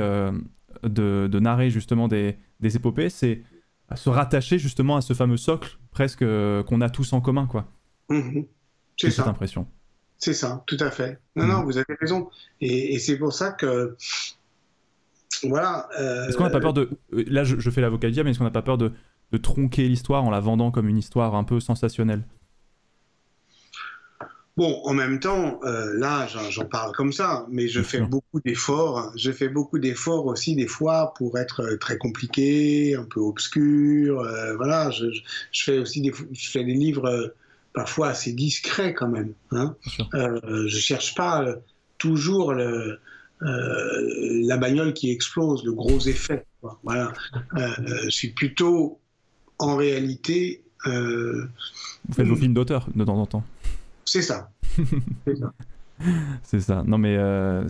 de, 0.83 1.39
narrer 1.39 1.71
justement 1.71 2.07
des, 2.07 2.37
épopées, 2.61 3.09
c'est 3.09 3.41
se 3.95 4.09
rattacher 4.09 4.59
justement 4.59 4.97
à 4.97 5.01
ce 5.01 5.13
fameux 5.13 5.37
socle 5.37 5.77
presque 5.91 6.19
qu'on 6.19 6.81
a 6.81 6.89
tous 6.89 7.13
en 7.13 7.21
commun, 7.21 7.47
quoi. 7.47 7.67
Mm-hmm. 8.09 8.47
C'est 8.97 9.11
cette 9.11 9.27
impression. 9.27 9.67
C'est 10.19 10.33
ça, 10.33 10.63
tout 10.67 10.77
à 10.81 10.91
fait. 10.91 11.19
Non, 11.35 11.47
non, 11.47 11.61
mm. 11.61 11.65
vous 11.65 11.77
avez 11.77 11.95
raison. 11.99 12.29
Et, 12.59 12.99
c'est 12.99 13.17
pour 13.17 13.33
ça 13.33 13.51
que. 13.51 13.95
Voilà. 15.43 15.87
Euh, 15.97 16.27
est-ce 16.27 16.35
qu'on 16.35 16.43
n'a 16.43 16.49
pas 16.49 16.59
peur 16.59 16.73
de. 16.73 16.89
Euh, 17.13 17.23
là, 17.27 17.45
je, 17.45 17.69
fais 17.69 17.81
l'avocat 17.81 18.09
mais 18.09 18.31
est-ce 18.31 18.37
qu'on 18.37 18.43
n'a 18.43 18.51
pas 18.51 18.61
peur 18.61 18.77
de, 18.77 18.91
tronquer 19.41 19.87
l'histoire 19.87 20.25
en 20.25 20.29
la 20.29 20.41
vendant 20.41 20.71
comme 20.71 20.89
une 20.89 20.97
histoire 20.97 21.35
un 21.35 21.45
peu 21.45 21.61
sensationnelle? 21.61 22.25
Bon, 24.57 24.81
en 24.83 24.93
même 24.93 25.19
temps, 25.19 25.59
euh, 25.63 25.97
là, 25.97 26.27
j'en 26.49 26.65
parle 26.65 26.91
comme 26.91 27.13
ça, 27.13 27.45
mais 27.49 27.67
je 27.69 27.81
fais 27.81 28.01
beaucoup 28.01 28.41
d'efforts. 28.41 29.11
Je 29.15 29.31
fais 29.31 29.47
beaucoup 29.47 29.79
d'efforts 29.79 30.25
aussi 30.25 30.55
des 30.55 30.67
fois 30.67 31.13
pour 31.17 31.37
être 31.37 31.61
euh, 31.61 31.77
très 31.77 31.97
compliqué, 31.97 32.95
un 32.95 33.05
peu 33.05 33.21
obscur. 33.21 34.19
Euh, 34.19 34.55
voilà, 34.57 34.91
je, 34.91 35.05
fais 35.53 35.77
aussi 35.77 36.01
des, 36.01 36.11
je 36.33 36.49
fais 36.49 36.63
des 36.63 36.73
livres 36.73 37.33
parfois 37.73 38.09
assez 38.09 38.33
discrets 38.33 38.93
quand 38.93 39.07
même. 39.07 39.33
Hein. 39.51 39.75
je 40.13 40.77
cherche 40.77 41.15
pas 41.15 41.45
toujours 41.97 42.53
le, 42.53 42.99
la 43.39 44.57
bagnole 44.57 44.93
qui 44.93 45.11
explose, 45.11 45.63
le 45.63 45.71
gros 45.71 45.99
effet. 45.99 46.45
Voilà, 46.83 47.13
je 47.55 48.09
suis 48.09 48.31
plutôt 48.31 48.99
en 49.57 49.77
réalité. 49.77 50.63
Vous 50.85 52.13
faites 52.13 52.27
vos 52.27 52.35
films 52.35 52.53
d'auteur 52.55 52.87
de 52.93 53.05
temps 53.05 53.17
en 53.17 53.25
temps. 53.25 53.43
C'est 55.23 55.35
ça. 55.35 55.53
C'est 56.43 56.61
ça. 56.61 56.83
Non, 56.85 56.97
mais 56.97 57.15
euh, 57.17 57.67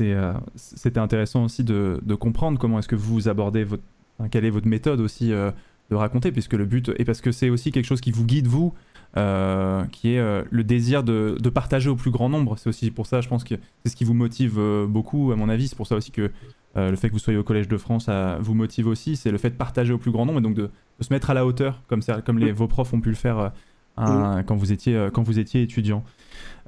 euh, 0.00 0.34
c'était 0.56 0.98
intéressant 0.98 1.44
aussi 1.44 1.64
de, 1.64 2.00
comprendre 2.18 2.58
comment 2.58 2.78
est-ce 2.78 2.88
que 2.88 2.96
vous 2.96 3.28
abordez 3.28 3.64
votre, 3.64 3.84
quelle 4.30 4.44
est 4.44 4.50
votre 4.50 4.66
méthode 4.66 5.00
aussi 5.00 5.32
euh, 5.32 5.50
de 5.90 5.96
raconter, 5.96 6.32
puisque 6.32 6.54
le 6.54 6.66
but 6.66 6.90
et 6.98 7.04
parce 7.04 7.20
que 7.20 7.32
c'est 7.32 7.50
aussi 7.50 7.70
quelque 7.70 7.86
chose 7.86 8.00
qui 8.00 8.10
vous 8.10 8.24
guide 8.24 8.46
vous, 8.46 8.74
qui 9.14 10.14
est 10.14 10.44
le 10.50 10.64
désir 10.64 11.02
de, 11.02 11.48
partager 11.48 11.88
au 11.88 11.96
plus 11.96 12.10
grand 12.10 12.28
nombre. 12.28 12.58
C'est 12.58 12.68
aussi 12.68 12.90
pour 12.90 13.06
ça, 13.06 13.20
je 13.20 13.28
pense 13.28 13.44
que 13.44 13.54
c'est 13.84 13.90
ce 13.90 13.96
qui 13.96 14.04
vous 14.04 14.14
motive 14.14 14.60
beaucoup, 14.86 15.32
à 15.32 15.36
mon 15.36 15.48
avis. 15.48 15.68
C'est 15.68 15.76
pour 15.76 15.86
ça 15.86 15.96
aussi 15.96 16.10
que 16.10 16.30
le 16.76 16.96
fait 16.96 17.08
que 17.08 17.14
vous 17.14 17.18
soyez 17.18 17.38
au 17.38 17.42
Collège 17.42 17.68
de 17.68 17.78
France 17.78 18.10
vous 18.40 18.54
motive 18.54 18.86
aussi. 18.86 19.16
C'est 19.16 19.30
le 19.30 19.38
fait 19.38 19.50
de 19.50 19.56
partager 19.56 19.92
au 19.92 19.98
plus 19.98 20.10
grand 20.10 20.26
nombre 20.26 20.40
et 20.40 20.42
donc 20.42 20.54
de, 20.54 20.70
se 21.00 21.12
mettre 21.12 21.30
à 21.30 21.34
la 21.34 21.46
hauteur, 21.46 21.80
comme, 21.88 22.02
comme 22.26 22.38
les, 22.38 22.52
vos 22.52 22.68
profs 22.68 22.92
ont 22.92 23.00
pu 23.00 23.08
le 23.08 23.14
faire 23.14 23.52
Hein, 23.98 24.42
quand, 24.44 24.56
vous 24.56 24.72
étiez, 24.72 24.94
euh, 24.94 25.10
quand 25.10 25.22
vous 25.22 25.38
étiez 25.38 25.62
étudiant. 25.62 26.04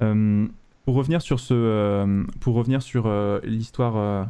Euh, 0.01 0.47
pour 0.85 0.95
revenir 0.95 1.21
sur, 1.21 1.39
ce, 1.39 1.53
euh, 1.53 2.23
pour 2.39 2.55
revenir 2.55 2.81
sur 2.81 3.09
l'histoire 3.43 4.27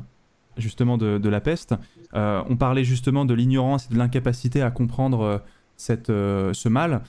justement 0.57 0.97
de, 0.97 1.29
la 1.29 1.39
peste, 1.39 1.75
on 2.13 2.57
parlait 2.57 2.83
justement 2.83 3.25
de 3.25 3.33
l'ignorance 3.33 3.87
et 3.89 3.93
de 3.93 3.97
l'incapacité 3.97 4.61
à 4.61 4.69
comprendre 4.69 5.41
cette, 5.77 6.07
ce 6.07 6.69
mal. 6.69 7.01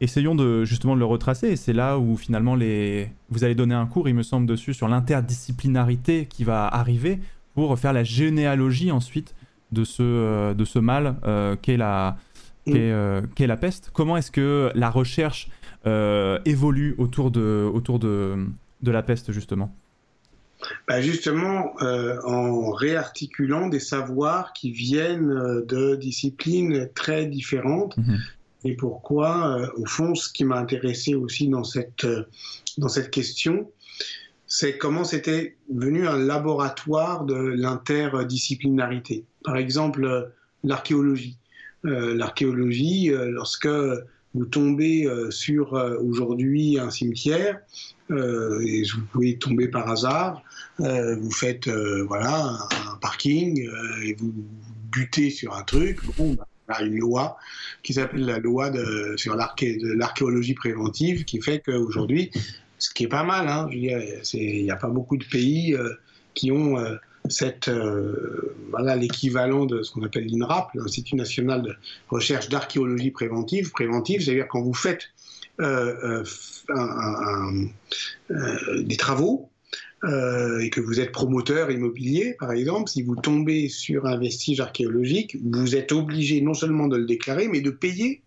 Essayons 0.00 0.34
de 0.34 0.64
justement 0.64 0.94
de 0.94 1.00
le 1.00 1.06
retracer, 1.06 1.48
et 1.48 1.56
c'est 1.56 1.72
là 1.72 1.98
où 1.98 2.16
finalement 2.16 2.54
les... 2.54 3.10
vous 3.30 3.44
allez 3.44 3.54
donner 3.54 3.74
un 3.74 3.86
cours, 3.86 4.08
il 4.08 4.14
me 4.14 4.22
semble, 4.22 4.46
dessus 4.46 4.72
sur 4.72 4.88
l'interdisciplinarité 4.88 6.26
qui 6.26 6.44
va 6.44 6.68
arriver 6.68 7.18
pour 7.54 7.76
faire 7.78 7.92
la 7.92 8.04
généalogie 8.04 8.92
ensuite 8.92 9.34
de 9.72 9.84
ce, 9.84 10.52
de 10.52 10.64
ce 10.64 10.78
mal 10.78 11.16
qu'est 11.60 11.76
la, 11.76 12.18
euh, 12.74 13.22
qu'est 13.34 13.46
la 13.46 13.56
peste? 13.56 13.90
Comment 13.92 14.16
est-ce 14.16 14.30
que 14.30 14.70
la 14.74 14.90
recherche 14.90 15.48
euh, 15.86 16.38
évolue 16.44 16.94
autour 16.98 17.30
de, 17.30 17.68
autour 17.72 17.98
de, 17.98 18.36
de 18.82 18.90
la 18.90 19.02
peste, 19.02 19.32
justement? 19.32 19.74
Bah 20.88 21.00
justement, 21.00 21.74
euh, 21.82 22.18
en 22.24 22.70
réarticulant 22.70 23.68
des 23.68 23.78
savoirs 23.78 24.52
qui 24.52 24.70
viennent 24.70 25.62
de 25.66 25.96
disciplines 25.96 26.88
très 26.94 27.26
différentes. 27.26 27.96
Mhm. 27.98 28.18
Et 28.64 28.74
pourquoi, 28.74 29.70
au 29.76 29.84
fond, 29.86 30.14
ce 30.14 30.32
qui 30.32 30.44
m'a 30.44 30.58
intéressé 30.58 31.14
aussi 31.14 31.46
dans 31.48 31.62
cette, 31.62 32.06
dans 32.78 32.88
cette 32.88 33.10
question, 33.10 33.70
c'est 34.46 34.76
comment 34.76 35.04
c'était 35.04 35.56
venu 35.72 36.08
un 36.08 36.16
laboratoire 36.16 37.24
de 37.24 37.34
l'interdisciplinarité. 37.34 39.24
Par 39.44 39.56
exemple, 39.56 40.32
l'archéologie. 40.64 41.36
Euh, 41.86 42.14
l'archéologie, 42.14 43.10
euh, 43.10 43.30
lorsque 43.30 43.68
vous 44.34 44.44
tombez 44.44 45.06
euh, 45.06 45.30
sur 45.30 45.72
aujourd'hui 46.00 46.78
un 46.78 46.90
cimetière, 46.90 47.60
et 48.08 48.82
vous 48.94 49.00
pouvez 49.10 49.36
tomber 49.36 49.66
par 49.66 49.90
hasard, 49.90 50.42
vous 50.78 51.30
faites 51.32 51.68
voilà 51.68 52.56
un 52.92 52.96
parking 53.00 53.68
et 54.04 54.14
vous 54.14 54.32
butez 54.92 55.30
sur 55.30 55.56
un 55.56 55.64
truc. 55.64 55.98
Bon, 56.16 56.36
bah, 56.68 56.76
il 56.78 56.82
y 56.82 56.84
a 56.84 56.86
une 56.86 56.98
loi 57.00 57.36
qui 57.82 57.94
s'appelle 57.94 58.24
la 58.24 58.38
loi 58.38 58.70
de, 58.70 59.14
sur 59.16 59.34
l'archéologie 59.34 60.54
préventive 60.54 61.24
qui 61.24 61.40
fait 61.40 61.60
qu'aujourd'hui, 61.66 62.30
ce 62.78 62.94
qui 62.94 63.04
est 63.04 63.08
pas 63.08 63.24
mal, 63.24 63.48
hein, 63.48 63.68
il 63.72 64.62
n'y 64.62 64.70
a 64.70 64.76
pas 64.76 64.90
beaucoup 64.90 65.16
de 65.16 65.24
pays 65.24 65.76
qui 66.34 66.52
ont 66.52 66.76
cette, 67.32 67.68
euh, 67.68 68.54
voilà 68.70 68.96
l'équivalent 68.96 69.66
de 69.66 69.82
ce 69.82 69.90
qu'on 69.90 70.02
appelle 70.02 70.26
l'INRAP, 70.26 70.70
l'Institut 70.74 71.16
national 71.16 71.62
de 71.62 71.74
recherche 72.08 72.48
d'archéologie 72.48 73.10
préventive. 73.10 73.70
Préventive, 73.70 74.22
c'est-à-dire 74.22 74.48
quand 74.48 74.62
vous 74.62 74.74
faites 74.74 75.08
euh, 75.60 76.24
euh, 76.70 77.62
des 78.82 78.96
travaux 78.96 79.50
et 80.60 80.70
que 80.70 80.80
vous 80.80 81.00
êtes 81.00 81.10
promoteur 81.10 81.68
immobilier, 81.72 82.36
par 82.38 82.52
exemple, 82.52 82.88
si 82.88 83.02
vous 83.02 83.16
tombez 83.16 83.68
sur 83.68 84.06
un 84.06 84.16
vestige 84.16 84.60
archéologique, 84.60 85.36
vous 85.42 85.74
êtes 85.74 85.90
obligé 85.90 86.40
non 86.42 86.54
seulement 86.54 86.86
de 86.86 86.96
le 86.96 87.06
déclarer, 87.06 87.48
mais 87.48 87.60
de 87.60 87.70
payer 87.70 88.22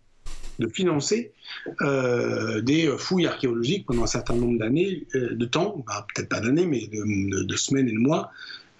de 0.58 0.66
financer 0.66 1.32
des 1.80 2.92
fouilles 2.98 3.26
archéologiques 3.26 3.86
pendant 3.86 4.02
un 4.02 4.08
certain 4.08 4.34
nombre 4.34 4.58
d'années, 4.58 5.06
de 5.14 5.46
temps, 5.46 5.82
bah, 5.86 6.06
peut-être 6.14 6.28
pas 6.28 6.40
d'années, 6.40 6.66
mais 6.66 6.86
de, 6.92 7.56
semaines 7.56 7.88
et 7.88 7.92
de 7.92 7.98
mois, 7.98 8.30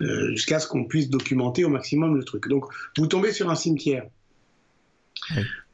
euh, 0.03 0.31
jusqu'à 0.31 0.59
ce 0.59 0.67
qu'on 0.67 0.85
puisse 0.85 1.11
documenter 1.11 1.65
au 1.65 1.69
maximum 1.69 2.17
le 2.17 2.25
truc. 2.25 2.49
Donc, 2.49 2.65
vous 2.97 3.07
tombez 3.07 3.33
sur 3.33 3.51
un 3.51 3.55
cimetière. 3.55 4.05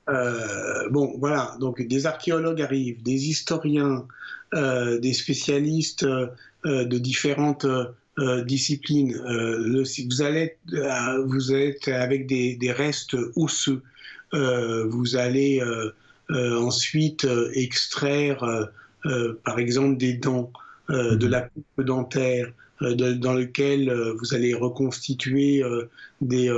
Euh, 0.08 0.88
bon, 0.90 1.14
voilà, 1.18 1.56
donc 1.60 1.80
des 1.86 2.06
archéologues 2.06 2.60
arrivent, 2.60 3.02
des 3.02 3.28
historiens, 3.28 4.06
euh, 4.54 4.98
des 4.98 5.12
spécialistes 5.12 6.04
de 6.64 6.98
différentes 6.98 7.66
disciplines. 8.46 9.16
vous, 9.16 10.22
allez, 10.22 10.56
vous 11.26 11.52
êtes 11.52 11.86
avec 11.86 12.26
des, 12.26 12.56
des 12.56 12.72
restes 12.72 13.16
osseux. 13.36 13.82
vous 14.32 15.16
allez 15.16 15.62
ensuite 16.30 17.28
extraire, 17.52 18.70
par 19.44 19.58
exemple, 19.60 19.96
des 19.98 20.14
dents, 20.14 20.50
de 20.88 21.26
la 21.26 21.42
coupe 21.42 21.84
dentaire. 21.84 22.52
Euh, 22.82 22.94
dans 23.14 23.32
lequel 23.32 23.88
euh, 23.88 24.12
vous 24.20 24.34
allez 24.34 24.52
reconstituer 24.52 25.62
euh, 25.62 25.88
des, 26.20 26.52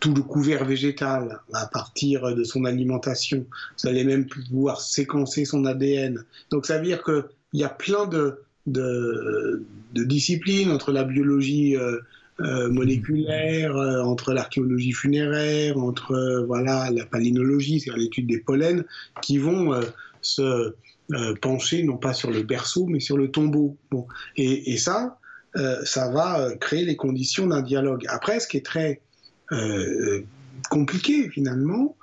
tout 0.00 0.14
le 0.14 0.22
couvert 0.22 0.64
végétal 0.64 1.40
à 1.52 1.66
partir 1.66 2.34
de 2.34 2.44
son 2.44 2.64
alimentation. 2.64 3.46
Vous 3.82 3.88
allez 3.88 4.04
même 4.04 4.26
pouvoir 4.26 4.80
séquencer 4.80 5.44
son 5.44 5.66
ADN. 5.66 6.24
Donc 6.50 6.66
ça 6.66 6.78
veut 6.78 6.84
dire 6.84 7.02
qu'il 7.02 7.24
y 7.52 7.64
a 7.64 7.68
plein 7.68 8.06
de, 8.06 8.40
de, 8.66 9.64
disciplines 9.94 10.70
entre 10.70 10.92
la 10.92 11.04
biologie 11.04 11.76
moléculaire, 12.38 13.76
entre 13.76 14.32
l'archéologie 14.32 14.92
funéraire, 14.92 15.78
entre 15.78 16.44
voilà 16.46 16.90
la 16.90 17.06
palynologie, 17.06 17.80
c'est-à-dire 17.80 18.02
l'étude 18.02 18.26
des 18.26 18.40
pollens, 18.40 18.84
qui 19.22 19.38
vont 19.38 19.80
se 20.22 20.74
euh, 21.12 21.34
pencher 21.34 21.82
non 21.82 21.98
pas 21.98 22.14
sur 22.14 22.30
le 22.30 22.42
berceau, 22.42 22.86
mais 22.86 22.98
sur 22.98 23.18
le 23.18 23.30
tombeau. 23.30 23.76
Et, 24.36 24.78
ça, 24.78 25.18
euh, 25.56 25.84
ça 25.84 26.10
va 26.10 26.40
euh, 26.40 26.56
créer 26.56 26.86
les 26.86 26.96
conditions 26.96 27.46
d'un 27.46 27.60
dialogue. 27.60 28.06
Après, 28.08 28.40
ce 28.40 28.48
qui 28.48 28.56
est 28.56 28.66
très 28.66 29.02
compliqué 30.70 31.28
finalement, 31.28 31.96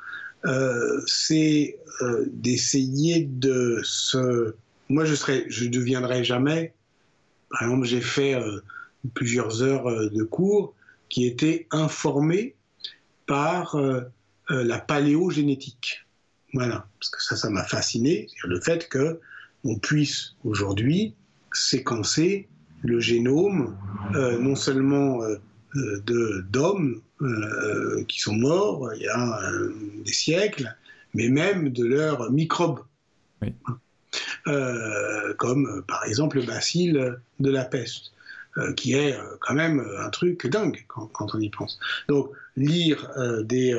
c'est 1.07 1.77
d'essayer 2.27 3.23
de 3.23 3.81
se... 3.83 4.53
Moi, 4.89 5.05
je 5.05 5.15
serais, 5.15 5.45
je 5.49 5.67
deviendrai 5.67 6.23
jamais... 6.23 6.73
Par 7.49 7.63
exemple, 7.63 7.85
j'ai 7.85 7.99
fait 7.99 8.35
plusieurs 9.13 9.61
heures 9.61 10.09
de 10.09 10.23
cours 10.23 10.73
qui 11.09 11.25
étaient 11.25 11.67
informés 11.71 12.55
par 13.25 13.75
la 14.49 14.79
paléogénétique. 14.79 16.05
Voilà, 16.53 16.85
parce 16.99 17.09
que 17.09 17.23
ça, 17.23 17.35
ça 17.35 17.49
m'a 17.49 17.63
fasciné, 17.63 18.27
le 18.43 18.59
fait 18.59 18.89
que 18.89 19.19
on 19.63 19.77
puisse 19.77 20.35
aujourd'hui 20.43 21.15
séquencer 21.53 22.47
le 22.83 22.99
génome 22.99 23.77
euh, 24.15 24.37
non 24.39 24.55
seulement 24.55 25.21
euh, 25.23 25.37
euh, 25.75 26.01
de 26.05 26.45
d'hommes 26.49 27.01
qui 28.07 28.19
sont 28.19 28.33
morts 28.33 28.91
il 28.95 29.03
y 29.03 29.07
a 29.07 29.41
des 30.03 30.11
siècles, 30.11 30.75
mais 31.13 31.29
même 31.29 31.69
de 31.69 31.85
leurs 31.85 32.31
microbes. 32.31 32.79
comme 35.37 35.83
par 35.87 36.03
exemple 36.05 36.39
le 36.39 36.47
bacille 36.47 36.99
de 37.39 37.51
la 37.51 37.63
peste, 37.63 38.11
qui 38.75 38.93
est 38.93 39.15
quand 39.41 39.53
même 39.53 39.85
un 39.99 40.09
truc 40.09 40.47
dingue 40.47 40.83
quand, 40.87 41.05
quand, 41.13 41.35
on 41.35 41.39
y 41.39 41.51
pense. 41.51 41.79
Donc 42.09 42.31
lire 42.57 43.07
des 43.43 43.77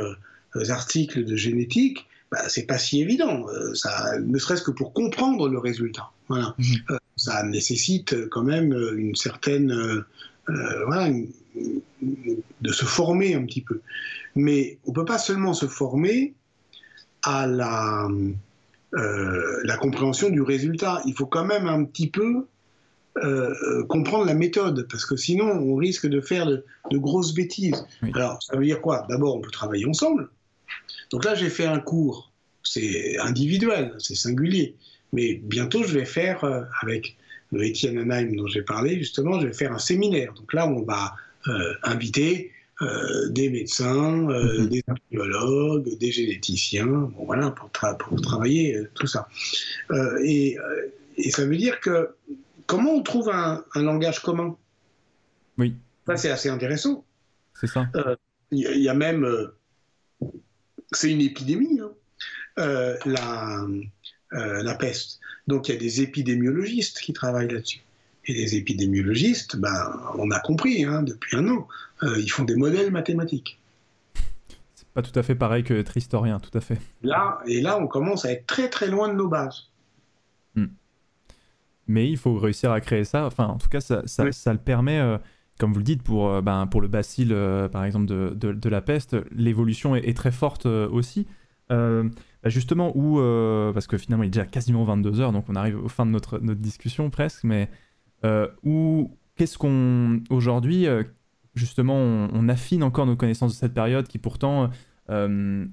articles 0.71 1.25
de 1.25 1.35
génétique, 1.35 2.07
bah, 2.33 2.49
c'est 2.49 2.65
pas 2.65 2.79
si 2.79 3.03
évident. 3.03 3.47
Euh, 3.49 3.75
ça, 3.75 4.19
ne 4.19 4.39
serait-ce 4.39 4.63
que 4.63 4.71
pour 4.71 4.95
comprendre 4.95 5.51
le 5.51 5.59
résultat. 5.59 6.11
Voilà. 6.29 6.55
Mhm. 6.59 6.77
Euh, 6.91 6.97
ça 7.17 7.43
nécessite 7.43 8.29
quand 8.31 8.43
même 8.43 8.73
une 8.97 9.15
certaine, 9.15 9.71
euh, 9.71 10.85
voilà, 10.87 11.15
de 11.61 12.73
se 12.73 12.87
former 12.87 13.35
un 13.35 13.45
petit 13.45 13.61
peu. 13.61 13.83
Mais 14.35 14.79
on 14.87 14.93
peut 14.93 15.05
pas 15.05 15.19
seulement 15.19 15.53
se 15.53 15.67
former 15.67 16.33
à 17.23 17.47
la, 17.47 18.09
la 18.93 19.77
compréhension 19.77 20.31
du 20.31 20.41
résultat. 20.41 21.03
Il 21.05 21.15
faut 21.15 21.27
quand 21.27 21.45
même 21.45 21.67
un 21.67 21.85
petit 21.85 22.09
peu 22.09 22.47
comprendre 23.89 24.25
la 24.25 24.33
méthode, 24.33 24.89
parce 24.91 25.05
que 25.05 25.17
sinon 25.17 25.45
on 25.45 25.77
risque 25.77 26.07
de 26.07 26.23
faire 26.23 26.47
de, 26.47 26.65
grosses 26.95 27.35
bêtises. 27.35 27.85
Alors 28.15 28.43
ça 28.43 28.57
veut 28.57 28.65
dire 28.65 28.81
quoi? 28.81 29.07
D'abord, 29.11 29.37
on 29.37 29.41
peut 29.43 29.51
travailler 29.51 29.87
ensemble. 29.87 30.31
Donc 31.11 31.25
là, 31.25 31.35
j'ai 31.35 31.51
fait 31.51 31.67
un 31.67 31.79
cours, 31.79 32.33
c'est 32.63 33.19
individuel, 33.19 33.95
c'est 33.99 34.15
singulier, 34.15 34.77
mais 35.13 35.35
bientôt 35.35 35.83
je 35.85 35.99
vais 35.99 36.05
faire 36.05 36.45
avec 36.81 37.17
le 37.51 37.69
Etienne 37.69 37.99
Anaheim 37.99 38.35
dont 38.35 38.47
j'ai 38.47 38.63
parlé, 38.63 38.99
justement, 38.99 39.41
je 39.41 39.47
vais 39.47 39.53
faire 39.53 39.73
un 39.73 39.79
séminaire. 39.79 40.33
Donc 40.35 40.53
là, 40.53 40.67
on 40.67 40.83
va 40.83 41.15
inviter 41.83 42.53
euh, 42.83 43.29
des 43.29 43.49
médecins, 43.49 44.29
euh, 44.31 44.63
mhm. 44.63 44.69
des 44.69 44.83
archéologues, 44.89 45.99
des 45.99 46.11
généticiens, 46.11 46.87
bon, 46.87 47.25
voilà, 47.27 47.51
pour, 47.51 47.71
pour 47.71 48.21
travailler 48.21 48.77
euh, 48.77 48.91
tout 48.95 49.07
ça. 49.07 49.29
Et, 50.25 50.57
et, 51.17 51.31
ça 51.31 51.45
veut 51.45 51.57
dire 51.57 51.79
que 51.81 52.17
comment 52.67 52.93
on 52.93 53.03
trouve 53.03 53.29
un, 53.29 53.63
langage 53.77 54.21
commun? 54.21 54.57
Oui. 55.59 55.77
Ça, 56.07 56.17
c'est 56.17 56.31
assez 56.31 56.49
intéressant. 56.49 57.05
C'est 57.61 57.69
ça. 57.69 57.89
Il 58.51 58.59
y, 58.61 58.89
a 58.89 58.95
même. 58.95 59.27
C'est 60.97 61.11
une 61.11 61.21
épidémie, 61.21 61.81
hein, 61.81 61.93
la, 63.05 63.67
la 64.31 64.75
peste. 64.75 65.21
Donc 65.47 65.69
il 65.69 65.75
y 65.75 65.77
a 65.77 65.81
des 65.81 66.03
épidémiologistes 66.03 67.01
qui 67.01 67.13
travaillent 67.13 67.51
là-dessus. 67.51 67.83
Et 68.27 68.35
les 68.35 68.55
épidémiologistes, 68.55 69.57
ben, 69.57 70.01
on 70.17 70.31
a 70.31 70.39
compris 70.39 70.85
hein, 70.85 71.03
depuis 71.03 71.37
un 71.37 71.49
an, 71.49 71.67
euh, 72.05 72.21
ils 72.21 72.31
font 72.31 72.45
des 72.45 72.55
modèles 72.55 72.93
mathématiques. 72.93 73.59
C'est 74.75 74.89
pas 74.95 75.03
tout 75.03 75.19
à 75.19 75.23
fait 75.23 75.35
pareil 75.35 75.65
que 75.65 75.75
être 75.75 75.97
historien, 75.97 76.39
tout 76.39 76.57
à 76.57 76.61
fait. 76.61 76.79
Là, 77.03 77.41
et 77.47 77.61
là, 77.61 77.79
on 77.81 77.89
commence 77.89 78.25
à 78.25 78.33
être 78.33 78.47
très 78.47 78.69
très 78.69 78.87
loin 78.87 79.09
de 79.09 79.15
nos 79.15 79.29
bases. 79.29 79.71
Hmm. 80.55 80.67
Mais 81.89 82.09
il 82.09 82.17
faut 82.17 82.39
réussir 82.39 82.71
à 82.71 82.81
créer 82.81 83.05
ça. 83.05 83.27
Enfin, 83.27 83.47
en 83.47 83.59
tout 83.59 83.69
cas, 83.69 83.81
ça, 83.81 84.03
ça, 84.07 84.53
le 84.53 84.59
permet, 84.59 85.01
euh, 85.01 85.19
comme 85.63 85.73
vous 85.73 85.79
le 85.79 85.85
dites, 85.85 86.03
pour, 86.03 86.29
euh, 86.29 86.43
ben, 86.43 86.67
pour 86.67 86.83
le 86.83 86.89
bacille, 86.89 87.35
par 87.71 87.85
exemple, 87.85 88.07
de, 88.07 88.35
de, 88.35 88.69
la 88.69 88.83
peste, 88.83 89.17
l'évolution 89.33 89.97
est, 89.97 90.17
très 90.17 90.33
forte 90.33 90.67
aussi. 90.67 91.27
Bah, 91.71 92.49
justement, 92.51 92.93
où, 92.97 93.17
parce 93.73 93.87
que 93.87 93.97
finalement, 93.97 94.25
il 94.25 94.27
est 94.27 94.31
déjà 94.31 94.45
quasiment 94.45 94.85
22 94.85 95.21
heures, 95.21 95.33
donc 95.33 95.45
on 95.49 95.55
arrive 95.55 95.83
au 95.83 95.89
fin 95.89 96.05
de 96.05 96.11
notre, 96.11 96.41
notre 96.41 96.61
discussion 96.61 97.09
presque, 97.09 97.45
mais 97.45 97.71
où 98.65 99.17
qu'est-ce 99.37 99.57
qu'on 99.57 100.21
aujourd'hui 100.29 100.87
justement, 101.55 101.97
on, 101.97 102.49
affine 102.49 102.83
encore 102.83 103.07
nos 103.07 103.17
connaissances 103.17 103.53
de 103.53 103.57
cette 103.57 103.75
période 103.75 104.09
qui 104.09 104.19
pourtant, 104.19 104.71
euh, 105.11 105.67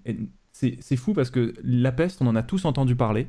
c'est 0.51 0.95
fou 0.95 1.13
parce 1.13 1.29
que 1.29 1.53
la 1.63 1.91
peste, 1.91 2.21
on 2.21 2.27
en 2.27 2.35
a 2.35 2.43
tous 2.43 2.65
entendu 2.65 2.95
parler. 2.95 3.27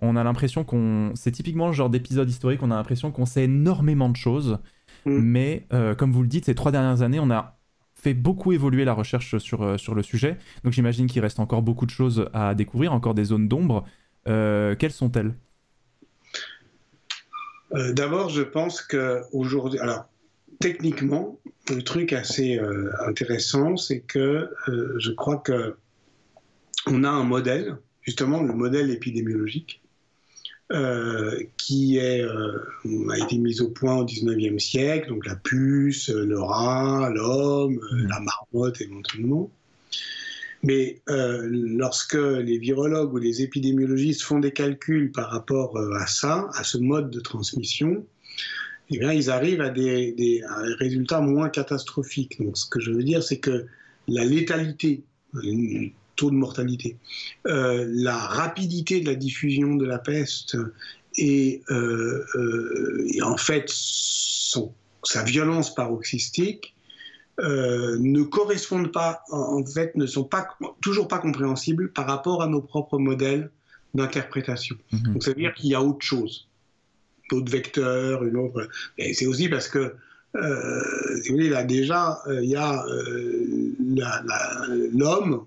On 0.00 0.16
a 0.16 0.24
l'impression 0.24 0.64
qu'on, 0.64 1.12
c'est 1.14 1.30
typiquement 1.30 1.68
le 1.68 1.72
genre 1.72 1.90
d'épisode 1.90 2.28
historique, 2.28 2.62
on 2.62 2.72
a 2.72 2.74
l'impression 2.74 3.12
qu'on 3.12 3.26
sait 3.26 3.44
énormément 3.44 4.08
de 4.08 4.16
choses, 4.16 4.58
mm. 5.04 5.18
mais 5.18 5.66
euh, 5.72 5.94
comme 5.94 6.12
vous 6.12 6.22
le 6.22 6.28
dites, 6.28 6.46
ces 6.46 6.54
trois 6.54 6.72
dernières 6.72 7.02
années, 7.02 7.20
on 7.20 7.30
a 7.30 7.58
fait 7.94 8.14
beaucoup 8.14 8.52
évoluer 8.52 8.84
la 8.84 8.94
recherche 8.94 9.38
sur, 9.38 9.62
euh, 9.62 9.76
sur 9.76 9.94
le 9.94 10.02
sujet. 10.02 10.36
Donc 10.64 10.72
j'imagine 10.72 11.06
qu'il 11.06 11.22
reste 11.22 11.38
encore 11.40 11.62
beaucoup 11.62 11.86
de 11.86 11.90
choses 11.90 12.28
à 12.32 12.54
découvrir, 12.54 12.92
encore 12.92 13.14
des 13.14 13.24
zones 13.24 13.48
d'ombre. 13.48 13.84
quelles 14.24 14.92
sont-elles? 14.92 15.34
D'abord, 17.94 18.28
je 18.28 18.42
pense 18.42 18.82
qu'aujourd'hui, 18.82 19.78
alors 19.78 20.04
techniquement, 20.62 21.40
le 21.68 21.82
truc 21.82 22.12
assez 22.12 22.58
euh, 22.58 22.90
intéressant, 23.06 23.76
c'est 23.76 24.00
que 24.00 24.48
euh, 24.68 24.94
je 24.98 25.10
crois 25.10 25.38
que 25.38 25.76
on 26.86 27.04
a 27.04 27.08
un 27.08 27.24
modèle, 27.24 27.76
justement 28.00 28.42
le 28.42 28.52
modèle 28.52 28.90
épidémiologique, 28.90 29.81
euh, 30.72 31.38
qui 31.56 31.98
est, 31.98 32.22
a 32.22 33.18
été 33.18 33.38
mis 33.38 33.60
au 33.60 33.68
point 33.68 33.96
au 33.96 34.04
19e 34.04 34.58
siècle, 34.58 35.08
donc 35.08 35.26
la 35.26 35.36
puce, 35.36 36.08
le 36.08 36.40
rat, 36.40 37.10
l'homme, 37.14 37.74
mmh. 37.74 38.06
la 38.08 38.20
marmotte 38.20 38.80
éventuellement. 38.80 39.50
Mais 40.64 41.02
lorsque 41.08 42.14
les 42.14 42.58
virologues 42.58 43.12
ou 43.12 43.18
les 43.18 43.42
épidémiologistes 43.42 44.22
font 44.22 44.38
des 44.38 44.52
calculs 44.52 45.10
par 45.10 45.30
rapport 45.30 45.76
à 45.76 46.06
ça, 46.06 46.48
à 46.54 46.62
ce 46.62 46.78
mode 46.78 47.10
de 47.10 47.18
transmission, 47.18 48.06
eh 48.94 48.98
bien, 48.98 49.12
ils 49.12 49.30
arrivent 49.30 49.60
à 49.60 49.70
des, 49.70 50.42
résultats 50.78 51.20
moins 51.20 51.48
catastrophiques. 51.48 52.40
Donc, 52.40 52.58
ce 52.58 52.68
que 52.68 52.80
je 52.80 52.90
veux 52.90 53.02
dire, 53.02 53.22
c'est 53.22 53.38
que 53.38 53.66
la 54.08 54.24
létalité, 54.24 55.02
taux 56.22 56.30
de 56.30 56.36
mortalité, 56.36 56.96
euh, 57.46 57.84
la 57.88 58.16
rapidité 58.16 59.00
de 59.00 59.06
la 59.06 59.16
diffusion 59.16 59.74
de 59.74 59.84
la 59.84 59.98
peste 59.98 60.56
et, 61.16 61.62
euh, 61.70 62.24
euh, 62.36 63.08
en 63.22 63.36
fait 63.36 63.70
sa 65.04 65.24
violence 65.24 65.74
paroxystique 65.74 66.74
ne 67.38 68.22
correspondent 68.22 68.92
pas, 68.92 69.24
en 69.32 69.64
fait, 69.64 69.96
ne 69.96 70.06
sont 70.06 70.22
pas, 70.22 70.46
toujours 70.80 71.08
pas 71.08 71.18
compréhensibles 71.18 71.90
par 71.90 72.06
rapport 72.06 72.40
à 72.40 72.46
nos 72.46 72.60
propres 72.60 72.98
modèles 72.98 73.50
d'interprétation. 73.94 74.76
Mm-hmm. 74.92 75.12
Donc, 75.12 75.22
ça 75.24 75.30
veut 75.30 75.40
dire 75.40 75.54
qu'il 75.54 75.70
y 75.70 75.74
a 75.74 75.82
autre 75.82 76.04
chose 76.04 76.46
d'autres 77.32 77.50
vecteurs, 77.50 78.24
une 78.24 78.36
autre. 78.36 78.68
Et 78.98 79.14
c'est 79.14 79.26
aussi 79.26 79.48
parce 79.48 79.68
que, 79.68 79.94
euh, 80.36 81.20
si 81.22 81.28
vous 81.28 81.36
voulez, 81.36 81.48
là 81.48 81.64
déjà, 81.64 82.20
euh, 82.26 82.42
il 82.42 82.50
y 82.50 82.56
a 82.56 82.84
euh, 82.86 83.74
l'homme, 84.92 85.46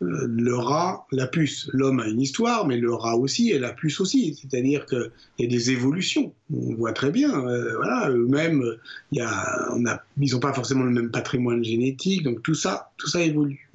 le 0.00 0.54
rat, 0.54 1.06
la 1.12 1.26
puce. 1.26 1.70
L'homme 1.72 2.00
a 2.00 2.08
une 2.08 2.20
histoire, 2.20 2.66
mais 2.66 2.76
le 2.76 2.92
rat 2.92 3.16
aussi 3.16 3.50
et 3.50 3.58
la 3.58 3.72
puce 3.72 4.00
aussi. 4.00 4.34
C'est-à-dire 4.34 4.86
qu'il 4.86 5.10
y 5.38 5.44
a 5.44 5.48
des 5.48 5.70
évolutions. 5.70 6.34
On 6.52 6.74
voit 6.74 6.92
très 6.92 7.10
bien. 7.10 7.40
voilà, 7.40 8.10
eux-mêmes, 8.10 8.62
il 9.12 9.18
y 9.18 9.20
a, 9.20 9.72
on 9.72 9.86
a, 9.86 10.02
ils 10.18 10.32
n'ont 10.32 10.40
pas 10.40 10.52
forcément 10.52 10.84
le 10.84 10.90
même 10.90 11.10
patrimoine 11.10 11.64
génétique. 11.64 12.22
Donc 12.22 12.42
tout 12.42 12.54
ça, 12.54 12.90
tout 12.96 13.08
ça 13.08 13.22
évolue. 13.22 13.70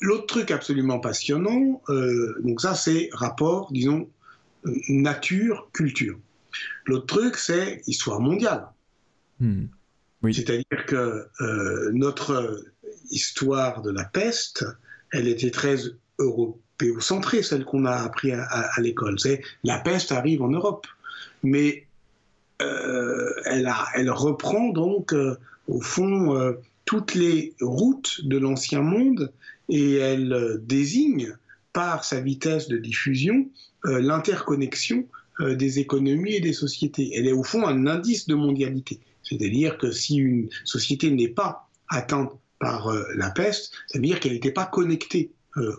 L'autre 0.00 0.26
truc 0.26 0.50
absolument 0.50 0.98
passionnant, 0.98 1.80
donc 2.42 2.60
ça 2.60 2.74
c'est 2.74 3.10
rapport, 3.12 3.70
disons, 3.72 4.08
nature, 4.88 5.68
culture. 5.72 6.18
L'autre 6.86 7.06
truc, 7.06 7.36
c'est 7.36 7.82
histoire 7.86 8.20
mondiale. 8.20 8.66
Hmm. 9.38 9.66
C'est-à-dire 10.22 10.84
que 10.86 11.26
euh, 11.40 11.90
notre 11.92 12.64
histoire 13.10 13.82
de 13.82 13.90
la 13.90 14.04
peste, 14.04 14.64
elle 15.12 15.28
était 15.28 15.50
très 15.50 15.76
européocentrée, 16.18 17.42
celle 17.42 17.64
qu'on 17.64 17.84
a 17.84 17.94
appris 17.94 18.32
à, 18.32 18.70
l'école. 18.78 19.18
C'est 19.18 19.42
la 19.64 19.78
peste 19.78 20.12
arrive 20.12 20.42
en 20.42 20.48
Europe, 20.48 20.86
mais 21.42 21.86
euh, 22.62 23.32
elle, 23.46 24.10
reprend 24.10 24.68
donc 24.68 25.12
euh, 25.12 25.36
au 25.66 25.80
fond 25.80 26.54
toutes 26.84 27.14
les 27.14 27.54
routes 27.60 28.24
de 28.24 28.36
l'ancien 28.36 28.82
monde 28.82 29.32
et 29.68 29.96
elle 29.96 30.60
désigne 30.62 31.36
par 31.72 32.04
sa 32.04 32.20
vitesse 32.20 32.68
de 32.68 32.76
diffusion 32.76 33.48
euh, 33.86 34.00
l'interconnexion 34.00 35.06
euh, 35.40 35.54
des 35.54 35.78
économies 35.78 36.34
et 36.34 36.40
des 36.40 36.52
sociétés. 36.52 37.12
Elle 37.14 37.26
est 37.26 37.32
au 37.32 37.44
fond 37.44 37.66
un 37.66 37.86
indice 37.86 38.26
de 38.26 38.34
mondialité. 38.34 38.98
C'est-à-dire 39.22 39.78
que 39.78 39.90
si 39.90 40.16
une 40.16 40.48
société 40.64 41.10
n'est 41.10 41.28
pas 41.28 41.68
atteinte 41.88 42.32
par 42.60 42.88
euh, 42.88 43.02
la 43.16 43.30
peste, 43.30 43.72
ça 43.86 43.98
veut 43.98 44.04
dire 44.04 44.20
qu'elle 44.20 44.32
n'était 44.32 44.52
pas 44.52 44.66
connectée 44.66 45.30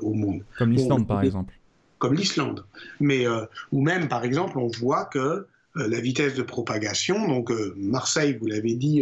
au 0.01 0.13
monde. 0.13 0.43
Comme 0.57 0.73
l'Islande, 0.73 1.07
par 1.07 1.23
exemple. 1.23 1.53
Comme 1.97 2.13
l'Islande. 2.13 2.65
Mais, 2.99 3.25
ou 3.71 3.81
même, 3.81 4.09
par 4.09 4.25
exemple, 4.25 4.57
on 4.59 4.67
voit 4.67 5.05
que 5.05 5.47
la 5.75 6.01
vitesse 6.01 6.35
de 6.35 6.41
propagation. 6.41 7.25
Donc 7.25 7.53
Marseille, 7.77 8.37
vous 8.37 8.47
l'avez 8.47 8.73
dit, 8.73 9.01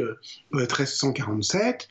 1347, 0.53 1.89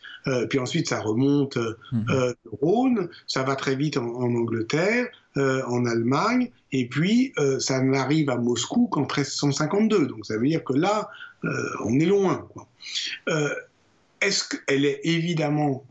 puis 0.48 0.60
ensuite 0.60 0.88
ça 0.88 1.00
remonte 1.00 1.56
mmh. 1.56 2.04
le 2.06 2.36
Rhône, 2.62 3.08
ça 3.26 3.42
va 3.42 3.56
très 3.56 3.74
vite 3.74 3.96
en 3.96 4.06
Angleterre, 4.06 5.08
euh, 5.38 5.62
en 5.66 5.84
Allemagne, 5.84 6.50
et 6.72 6.88
puis 6.88 7.32
euh, 7.38 7.60
ça 7.60 7.80
n'arrive 7.80 8.28
à 8.28 8.36
Moscou 8.36 8.88
qu'en 8.88 9.02
1352. 9.02 10.06
Donc 10.06 10.26
ça 10.26 10.36
veut 10.36 10.48
dire 10.48 10.64
que 10.64 10.72
là, 10.72 11.10
euh, 11.44 11.48
on 11.84 12.00
est 12.00 12.06
loin. 12.06 12.48
Est-ce 14.20 14.44
qu'elle 14.48 14.84
est 14.84 15.00
évidemment 15.04 15.84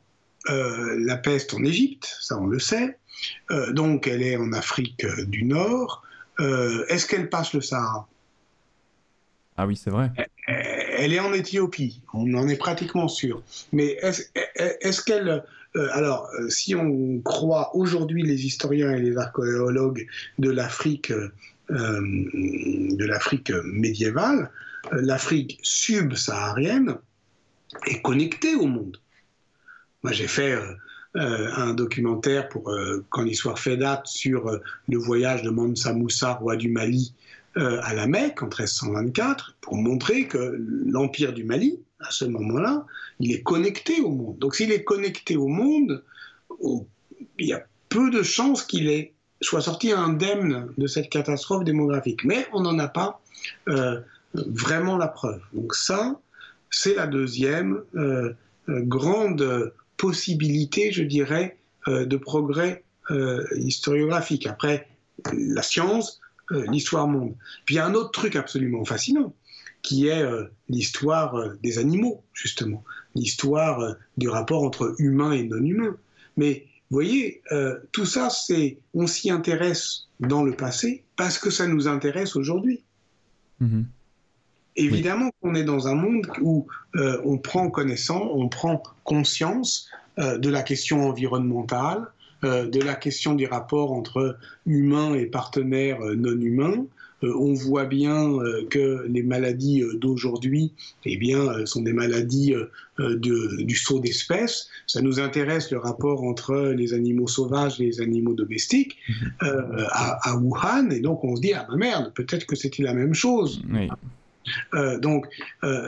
la 0.50 1.18
peste 1.18 1.54
en 1.54 1.64
Égypte 1.64 2.18
Ça, 2.22 2.38
on 2.40 2.48
le 2.48 2.60
sait. 2.60 2.98
donc 3.72 4.08
elle 4.08 4.24
est 4.24 4.38
en 4.38 4.54
Afrique 4.54 5.06
du 5.28 5.44
Nord. 5.44 6.04
Est-ce 6.40 7.06
qu'elle 7.06 7.30
passe 7.30 7.54
le 7.54 7.60
Sahara? 7.60 8.08
Ah 9.58 9.68
oui, 9.68 9.76
c'est 9.76 9.90
vrai. 9.90 10.12
Elle 10.48 11.14
est 11.14 11.20
en 11.20 11.34
Éthiopie, 11.34 12.02
on 12.14 12.34
en 12.36 12.48
est 12.48 12.56
pratiquement 12.56 13.10
sûr. 13.10 13.42
Mais 13.74 13.98
est-ce 14.02 15.02
qu'elle 15.02 15.44
euh, 15.78 15.88
alors, 15.92 16.30
euh, 16.40 16.50
si 16.50 16.76
on 16.76 17.20
croit 17.22 17.76
aujourd'hui 17.76 18.24
les 18.24 18.46
historiens 18.46 18.92
et 18.92 19.02
les 19.02 19.18
archéologues 19.18 20.08
de 20.40 20.50
l'Afrique, 20.50 21.12
euh, 21.12 21.30
de 21.70 23.06
l'Afrique 23.06 23.52
médiévale, 23.66 24.50
l'Afrique 24.92 25.60
subsaharienne 25.64 26.96
est 27.86 28.02
connectée 28.02 28.56
au 28.56 28.66
monde. 28.66 28.98
Moi, 30.04 30.14
j'ai 30.14 30.28
fait 30.28 30.58
un 31.16 31.74
documentaire 31.74 32.48
pour 32.50 32.72
quand 33.10 33.24
l'histoire 33.24 33.58
fait 33.58 33.78
date 33.78 34.06
sur 34.06 34.60
le 34.88 34.98
voyage 34.98 35.42
de 35.42 35.50
Mansa 35.50 35.94
Moussa, 35.94 36.34
roi 36.34 36.56
du 36.56 36.70
Mali, 36.70 37.14
à 37.56 37.94
la 37.96 38.06
Mecque 38.06 38.44
en 38.44 38.46
1324, 38.46 39.58
pour 39.62 39.76
montrer 39.76 40.28
que 40.28 40.56
l'empire 40.86 41.34
du 41.34 41.44
Mali, 41.44 41.80
à 42.00 42.12
ce 42.12 42.26
moment-là, 42.26 42.86
il 43.20 43.32
est 43.32 43.42
connecté 43.42 44.02
au 44.02 44.12
monde. 44.12 44.38
Donc 44.38 44.56
s'il 44.56 44.72
est 44.72 44.84
connecté 44.84 45.36
au 45.36 45.48
monde, 45.48 46.04
il 47.40 47.48
y 47.48 47.54
a 47.54 47.66
peu 47.90 48.10
de 48.10 48.22
chances 48.22 48.64
qu'il 48.64 49.10
soit 49.42 49.62
sorti 49.62 49.92
indemne 49.92 50.74
de 50.78 50.88
cette 50.88 51.10
catastrophe 51.10 51.64
démographique. 51.64 52.24
Mais 52.24 52.48
on 52.54 52.62
n'en 52.62 52.78
a 52.80 52.88
pas 52.88 53.22
euh, 53.70 54.00
vraiment 54.34 54.98
la 54.98 55.08
preuve. 55.08 55.42
Donc 55.54 55.76
ça, 55.76 56.20
c'est 56.70 56.96
la 56.96 57.08
deuxième 57.08 57.82
euh, 57.96 58.34
euh, 58.70 58.82
grande 58.82 59.74
possibilité, 59.98 60.92
je 60.92 61.04
dirais, 61.04 61.58
de 61.88 62.18
progrès 62.18 62.84
historiographique. 63.56 64.46
Après, 64.46 64.90
la 65.32 65.62
science, 65.62 66.20
l'histoire 66.52 67.08
monde. 67.08 67.34
Puis 67.66 67.76
il 67.76 67.78
y 67.78 67.80
a 67.80 67.86
un 67.86 67.94
autre 67.94 68.12
truc 68.12 68.36
absolument 68.36 68.84
fascinant, 68.84 69.34
qui 69.82 70.08
est 70.08 70.24
l'histoire 70.68 71.54
des 71.64 71.80
animaux, 71.80 72.22
justement, 72.34 72.84
l'histoire 73.16 73.96
du 74.18 74.28
rapport 74.28 74.64
entre 74.64 74.94
humain 75.00 75.32
et 75.32 75.44
non 75.44 75.64
humain. 75.64 75.98
Mais 76.36 76.68
vous 76.90 76.96
voyez, 76.96 77.42
euh, 77.52 77.78
tout 77.92 78.06
ça, 78.06 78.30
c'est, 78.30 78.80
on 78.94 79.08
s'y 79.08 79.30
intéresse 79.30 80.08
dans 80.22 80.44
le 80.44 80.56
passé 80.56 81.04
parce 81.18 81.38
que 81.38 81.50
ça 81.50 81.68
nous 81.68 81.88
intéresse 81.88 82.36
aujourd'hui. 82.36 82.84
Mhm. 83.60 83.88
Évidemment 84.78 85.32
qu'on 85.42 85.56
est 85.56 85.64
dans 85.64 85.88
un 85.88 85.96
monde 85.96 86.28
où 86.42 86.68
euh, 86.96 87.22
on 87.26 87.38
prend 87.38 87.70
connaissance, 87.70 88.30
on 88.34 88.48
prend 88.48 88.82
conscience 89.04 89.90
euh, 90.20 90.38
de 90.38 90.50
la 90.50 90.64
question 90.64 91.08
environnementale, 91.10 92.08
de 92.44 92.80
la 92.84 92.94
question 92.94 93.34
du 93.34 93.48
rapport 93.48 93.92
entre 93.92 94.38
humains 94.68 95.16
et 95.16 95.26
partenaires 95.26 95.98
non 96.16 96.40
humains, 96.40 96.86
euh, 97.24 97.34
on 97.40 97.54
voit 97.54 97.86
bien 97.86 98.30
euh, 98.30 98.66
que 98.70 99.06
les 99.10 99.24
maladies 99.24 99.82
euh, 99.82 99.98
d'aujourd'hui 99.98 100.74
eh 101.06 101.18
bien, 101.18 101.66
sont 101.66 101.82
des 101.82 101.94
maladies 101.94 102.54
du 103.00 103.76
saut 103.76 104.00
d'espèces. 104.00 104.68
Ça 104.88 105.02
nous 105.02 105.20
intéresse 105.20 105.72
le 105.72 105.78
rapport 105.78 106.24
entre 106.24 106.74
les 106.76 106.94
animaux 106.94 107.28
sauvages 107.28 107.80
et 107.80 107.86
les 107.86 108.02
animaux 108.02 108.34
domestiques 108.34 108.98
mhm. 109.10 109.88
à, 109.92 110.38
Wuhan, 110.38 110.90
et 110.92 111.00
donc 111.00 111.24
on 111.24 111.36
se 111.36 111.42
dit 111.42 111.54
ah 111.54 111.66
ma 111.70 111.76
merde, 111.76 112.12
peut-être 112.14 112.46
que 112.46 112.56
c'était 112.56 112.84
la 112.84 112.94
même 112.94 113.14
chose. 113.14 113.62
Donc 115.02 115.28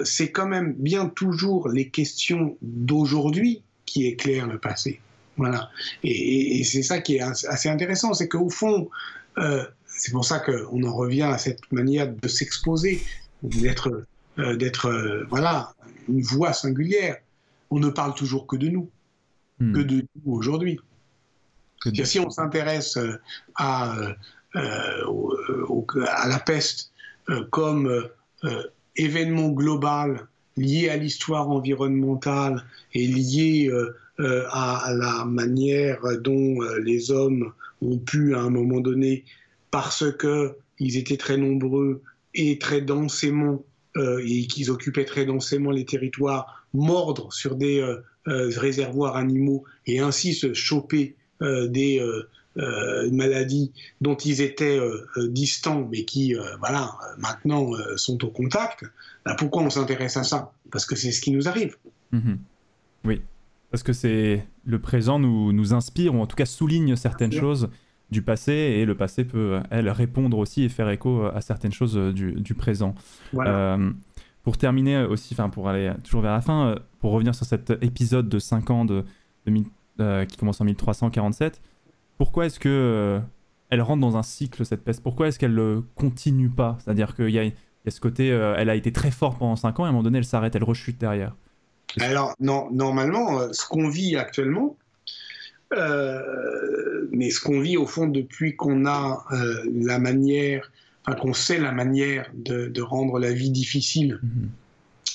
c'est 0.03 0.31
quand 0.31 0.48
même 0.48 0.73
bien 0.73 1.07
toujours 1.07 1.69
les 1.69 1.90
questions 1.90 2.57
d'aujourd'hui 2.61 3.64
qui 3.86 4.06
éclairent 4.07 4.48
le 4.48 4.60
passé. 4.60 4.99
Voilà. 5.38 5.69
Et, 6.03 6.60
et 6.60 6.64
c'est 6.64 6.84
ça 6.84 6.99
qui 6.99 7.15
est 7.15 7.22
assez 7.22 7.69
intéressant, 7.69 8.14
c'est 8.14 8.27
qu'au 8.27 8.49
fond, 8.49 8.90
c'est 9.99 10.11
pour 10.11 10.23
ça 10.23 10.40
qu'on 10.40 10.84
en 10.84 10.95
revient 10.95 11.23
à 11.23 11.38
cette 11.38 11.72
manière 11.73 12.10
de 12.10 12.27
s'exposer, 12.27 13.02
d'être, 13.44 14.06
euh, 14.40 14.56
d'être, 14.56 14.88
euh, 14.88 15.26
voilà, 15.30 15.73
une 16.07 16.22
voix 16.22 16.53
singulière. 16.53 17.18
On 17.69 17.80
ne 17.80 17.90
parle 17.90 18.15
toujours 18.15 18.48
que 18.48 18.56
de 18.56 18.69
nous, 18.69 18.90
hmm. 19.60 19.73
que 19.73 19.80
de 19.81 20.06
nous 20.15 20.34
aujourd'hui. 20.34 20.80
Si 22.03 22.19
on 22.19 22.30
s'intéresse 22.30 22.98
euh, 22.98 23.19
à, 23.56 23.95
à 24.53 26.27
la 26.27 26.40
peste 26.40 26.91
comme 27.52 28.10
événement 28.95 29.49
global 29.49 30.28
lié 30.57 30.90
à 30.90 30.98
l'histoire 30.98 31.49
environnementale 31.49 32.64
et 32.94 33.07
lié 33.07 33.72
à, 34.18 34.91
la 34.94 35.26
manière 35.26 35.99
dont 36.22 36.60
les 36.84 37.11
hommes 37.11 37.52
ont 37.82 37.98
pu 37.98 38.36
à 38.36 38.41
un 38.41 38.49
moment 38.49 38.80
donné 38.80 39.24
parce 39.72 40.03
qu'ils 40.18 40.98
étaient 40.98 41.18
très 41.18 41.38
nombreux 41.38 42.02
et 42.34 42.60
très 42.60 42.82
densément, 42.82 43.64
euh, 43.98 44.22
et 44.26 44.48
qu'ils 44.48 44.72
occupaient 44.72 45.06
très 45.06 45.26
densément 45.26 45.72
les 45.72 45.86
territoires, 45.86 46.68
mordre 46.74 47.34
sur 47.34 47.56
des 47.56 47.80
euh, 47.80 47.98
euh, 48.28 48.52
réservoirs 48.56 49.16
animaux 49.16 49.64
et 49.86 49.99
ainsi 49.99 50.34
se 50.34 50.53
choper 50.53 51.16
des 51.41 52.06
maladies 53.11 53.72
dont 54.02 54.15
ils 54.15 54.41
étaient 54.41 54.80
distants, 55.18 55.88
mais 55.91 56.06
qui, 56.06 56.36
voilà, 56.60 56.95
maintenant 57.18 57.72
sont 57.95 58.23
au 58.23 58.30
contact. 58.30 58.86
Bah, 59.26 59.36
pourquoi 59.38 59.64
on 59.64 59.69
s'intéresse 59.69 60.18
à 60.18 60.23
ça? 60.23 60.52
Parce 60.72 60.86
que 60.86 60.95
c'est 60.95 61.11
ce 61.11 61.22
qui 61.22 61.31
nous 61.31 61.48
arrive. 61.48 61.76
Mhm. 62.11 62.40
Oui, 63.06 63.22
parce 63.72 63.84
que 63.84 63.94
c'est 63.94 64.45
le 64.65 64.80
présent 64.80 65.19
nous, 65.19 65.53
nous 65.53 65.73
inspire, 65.73 66.15
ou 66.15 66.19
en 66.19 66.27
tout 66.27 66.36
cas 66.36 66.45
souligne 66.45 66.95
certaines 66.95 67.31
choses 67.31 67.69
du 68.11 68.22
passé 68.22 68.52
et 68.52 68.86
le 68.86 68.95
passé 68.95 69.23
peut, 69.23 69.60
elle, 69.69 69.90
répondre 69.90 70.38
aussi 70.38 70.64
et 70.64 70.69
faire 70.69 70.90
écho 70.90 71.26
à 71.26 71.41
certaines 71.41 71.72
choses 71.72 71.98
euh, 71.98 72.11
du, 72.11 72.53
présent. 72.53 72.95
Euh, 73.36 73.91
pour 74.44 74.57
terminer 74.57 75.03
aussi, 75.03 75.34
enfin 75.34 75.49
pour 75.49 75.69
aller 75.69 75.91
toujours 76.03 76.22
vers 76.22 76.31
la 76.31 76.41
fin, 76.41 76.68
euh, 76.68 76.76
pour 76.99 77.11
revenir 77.11 77.36
sur 77.36 77.45
cet 77.45 77.72
épisode 77.81 78.27
de 78.30 78.40
5 78.40 78.69
ans 78.72 78.86
de, 78.86 79.03
qui 80.26 80.38
commence 80.38 80.61
en 80.61 80.65
1347, 80.65 81.61
pourquoi 82.20 82.46
est-ce 82.46 82.60
que 82.60 83.20
elle 83.72 83.82
rentre 83.82 84.02
dans 84.02 84.16
un 84.18 84.24
cycle 84.24 84.64
cette 84.64 84.84
peste? 84.84 85.02
Pourquoi 85.02 85.28
est-ce 85.28 85.40
qu'elle 85.40 85.56
ne 85.56 85.82
continue 85.96 86.50
pas? 86.50 86.78
C'est-à-dire 86.84 87.16
qu'il 87.16 87.30
y, 87.30 87.34
y, 87.34 87.40
a 87.40 87.91
ce 87.91 88.00
côté, 88.00 88.28
elle 88.28 88.70
a 88.70 88.76
été 88.76 88.91
très 88.91 89.10
forte 89.10 89.40
pendant 89.40 89.56
5 89.56 89.80
ans 89.80 89.86
et 89.86 89.88
à 89.88 89.90
un 89.90 89.91
moment 89.91 90.04
donné 90.04 90.20
elle 90.20 90.26
s'arrête, 90.26 90.56
elle 90.56 90.64
rechute 90.64 91.00
derrière. 91.00 91.36
Alors 92.00 92.36
non, 92.40 92.70
normalement, 92.72 93.52
ce 93.52 93.66
qu'on 93.66 93.90
vit 93.90 94.16
actuellement, 94.16 94.78
euh, 95.74 97.08
mais 97.12 97.30
ce 97.30 97.40
qu'on 97.40 97.60
vit 97.60 97.78
au 97.78 97.86
fond 97.86 98.08
depuis 98.08 98.56
qu'on 98.56 98.86
a 98.86 99.24
euh, 99.32 99.64
la 99.72 100.00
manière, 100.00 100.72
enfin 101.06 101.18
qu'on 101.18 101.34
sait 101.34 101.60
la 101.60 101.72
manière 101.72 102.30
de, 102.34 102.82
rendre 102.82 103.20
la 103.20 103.32
vie 103.32 103.52
difficile 103.52 104.20
mhm. 104.24 104.50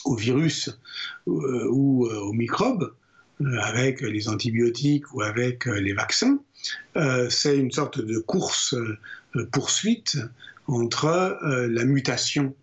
au 0.05 0.15
virus 0.15 0.79
euh, 1.27 1.69
ou 1.71 2.07
aux 2.07 2.33
microbes, 2.33 2.93
avec 3.61 4.01
les 4.01 4.29
antibiotiques 4.29 5.13
ou 5.13 5.23
avec 5.23 5.67
les 5.67 5.93
vaccins, 5.93 6.39
c'est 7.31 7.57
une 7.57 7.73
sorte 7.73 8.01
de 8.01 8.19
course 8.19 8.75
poursuite 9.53 10.19
entre 10.67 11.39
la 11.43 11.85
mutation, 11.85 12.55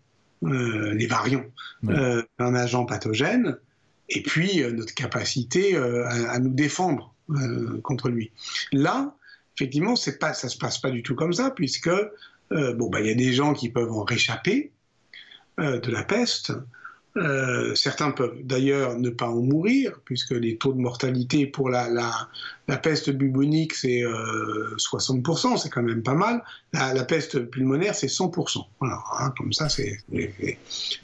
les 0.42 1.08
variants 1.08 1.46
d'un 1.84 2.56
agent 2.56 2.86
pathogène 2.86 3.58
et 4.10 4.24
puis 4.24 4.64
notre 4.74 4.94
capacité 4.94 5.76
à, 5.76 6.40
nous 6.40 6.54
défendre 6.54 7.12
euh, 7.30 7.80
contre 7.82 8.10
lui. 8.10 8.32
Là, 8.72 9.16
effectivement, 9.56 9.94
pas, 10.20 10.34
ça 10.34 10.50
se 10.50 10.58
passe 10.58 10.80
pas 10.80 10.92
du 10.92 11.04
tout 11.04 11.16
comme 11.16 11.34
ça, 11.34 11.52
puisque 11.52 11.88
euh, 11.88 12.74
bon, 12.74 12.90
bah, 12.90 13.00
y 13.02 13.10
a 13.10 13.16
des 13.16 13.34
gens 13.34 13.54
qui 13.54 13.70
peuvent 13.70 13.92
en 13.92 14.04
réchapper 14.04 14.72
euh, 15.60 15.80
de 15.80 15.92
la 15.92 16.04
peste. 16.04 16.52
Certains 17.76 18.12
peuvent 18.12 18.38
d'ailleurs 18.44 18.98
ne 18.98 19.10
pas 19.10 19.28
en 19.28 19.42
mourir, 19.42 20.00
puisque 20.06 20.32
les 20.32 20.58
taux 20.58 20.74
de 20.74 20.80
mortalité 20.80 21.46
pour 21.46 21.70
la, 21.70 21.90
la, 22.68 22.78
peste 22.78 23.10
bubonique, 23.10 23.74
c'est 23.74 24.04
60%, 24.04 25.58
c'est 25.58 25.70
quand 25.70 25.84
même 25.84 26.04
pas 26.04 26.14
mal. 26.14 26.42
La, 26.74 27.04
peste 27.04 27.40
pulmonaire, 27.50 27.96
c'est 27.96 28.08
100%. 28.08 28.66
Voilà, 28.80 29.04
hein, 29.20 29.34
comme 29.38 29.52
ça, 29.52 29.68
c'est. 29.68 29.98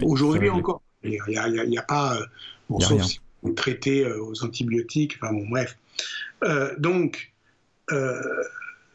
Aujourd'hui 0.01 0.49
encore, 0.49 0.81
il 1.03 1.19
n'y 1.27 1.38
a, 1.38 1.81
a, 1.81 1.84
pas. 1.84 2.17
bon, 2.69 2.79
sauf 2.79 3.03
si 3.03 3.19
on 3.43 3.53
traité 3.53 4.05
aux 4.05 4.43
antibiotiques, 4.43 5.17
enfin 5.21 5.34
bon, 5.34 5.47
bref. 5.49 5.77
Euh, 6.43 6.73
donc, 6.77 7.34
euh, 7.91 8.21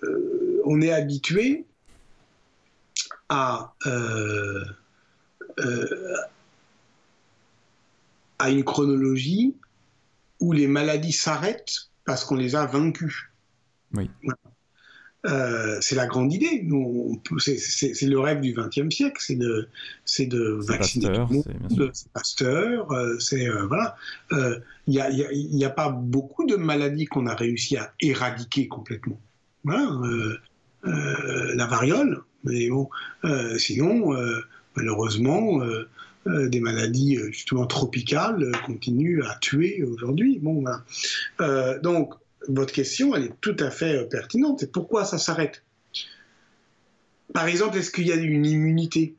euh, 0.04 0.62
on 0.64 0.80
est 0.80 0.92
habitué 0.92 1.64
à, 3.28 3.74
à 8.42 8.50
une 8.50 8.64
chronologie 8.64 9.54
où 10.40 10.52
les 10.52 10.66
maladies 10.66 11.12
s'arrêtent 11.12 11.90
parce 12.04 12.24
qu'on 12.24 12.34
les 12.34 12.56
a 12.56 12.66
vaincus. 12.66 13.30
Oui. 13.94 14.10
Euh, 15.24 15.78
c'est 15.80 15.94
la 15.94 16.06
grande 16.06 16.32
idée. 16.32 16.66
C'est 17.38 18.02
le 18.02 18.18
rêve 18.18 18.40
du 18.40 18.52
XXe 18.52 18.92
siècle, 18.92 19.22
c'est 19.24 19.36
de, 19.36 19.68
de 20.18 20.58
vacciner 20.66 21.06
Pasteur, 21.06 21.28
tout 21.28 21.44
le 21.46 21.76
monde. 21.76 21.90
C'est 21.94 22.12
Pasteur, 22.12 22.90
euh, 22.90 23.18
c'est 23.20 23.48
euh, 23.48 23.66
voilà. 23.66 23.94
Il 24.88 24.94
n'y 25.52 25.64
a, 25.64 25.68
a, 25.68 25.70
pas 25.70 25.90
beaucoup 25.90 26.44
de 26.44 26.56
maladies 26.56 27.04
qu'on 27.04 27.26
a 27.26 27.36
réussi 27.36 27.76
à 27.76 27.92
éradiquer 28.00 28.66
complètement. 28.66 29.20
Voilà, 29.62 29.92
la 30.82 31.66
variole, 31.66 32.22
mais 32.42 32.68
bon, 32.68 32.90
sinon, 33.58 34.16
malheureusement. 34.74 35.60
Des 36.26 36.60
maladies 36.60 37.18
justement 37.30 37.66
tropicales 37.66 38.52
continuent 38.64 39.22
à 39.24 39.36
tuer 39.40 39.82
aujourd'hui. 39.82 40.38
Bon, 40.38 40.62
voilà. 40.62 41.78
donc, 41.80 42.14
votre 42.48 42.72
question, 42.72 43.14
elle 43.14 43.24
est 43.24 43.40
tout 43.40 43.56
à 43.58 43.70
fait 43.70 43.96
euh, 43.96 44.04
pertinente. 44.04 44.66
pourquoi 44.72 45.04
ça 45.04 45.18
s'arrête? 45.18 45.62
Par 47.32 47.46
exemple, 47.46 47.78
est-ce 47.78 47.90
qu'il 47.90 48.06
y 48.06 48.12
a 48.12 48.16
une 48.16 48.44
immunité? 48.44 49.16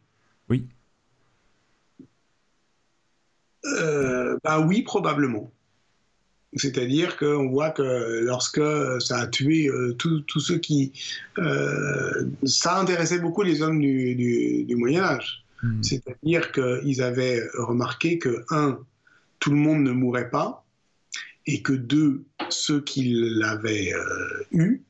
Oui. 0.50 0.68
Euh, 3.66 4.38
ben 4.44 4.66
oui, 4.68 4.84
probablement. 4.84 5.52
C'est-à-dire 6.56 7.18
qu'on 7.18 7.50
voit 7.50 7.72
que 7.72 8.20
lorsque 8.24 8.62
ça 9.02 9.18
a 9.18 9.28
tué 9.28 9.72
tous 9.98 10.40
ceux 10.40 10.60
qui... 10.60 10.94
ça 12.44 12.78
intéressait 12.78 13.18
beaucoup 13.18 13.42
les 13.42 13.64
hommes 13.64 13.80
du, 13.80 14.68
Moyen 14.78 15.02
Âge. 15.02 15.43
Hmm. 15.64 15.81
C'est-à-dire 15.81 16.52
qu'ils 16.52 17.02
avaient 17.02 17.41
remarqué 17.56 18.19
que, 18.19 18.45
un, 18.49 18.80
tout 19.40 19.49
le 19.49 19.57
monde 19.57 19.81
ne 19.81 19.91
mourait 19.91 20.30
pas, 20.30 20.65
et 21.45 21.61
que 21.61 21.73
deux, 21.73 22.23
ceux 22.49 22.81
qui 22.81 23.14
l'avaient 23.15 23.91
eu 24.52 24.81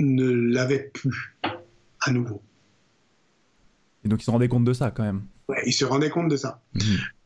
ne 0.00 0.30
l'avaient 0.30 0.90
plus 0.92 1.36
à 2.00 2.10
nouveau. 2.10 2.42
Et 4.04 4.08
donc 4.08 4.22
ils 4.22 4.24
se 4.24 4.30
rendaient 4.30 4.48
compte 4.48 4.64
de 4.64 4.72
ça 4.72 4.90
quand 4.90 5.02
même. 5.02 5.22
Ouais, 5.48 5.62
ils 5.66 5.72
se 5.72 5.84
rendaient 5.84 6.10
compte 6.10 6.28
de 6.28 6.36
ça. 6.36 6.62
Mhm. 6.74 6.82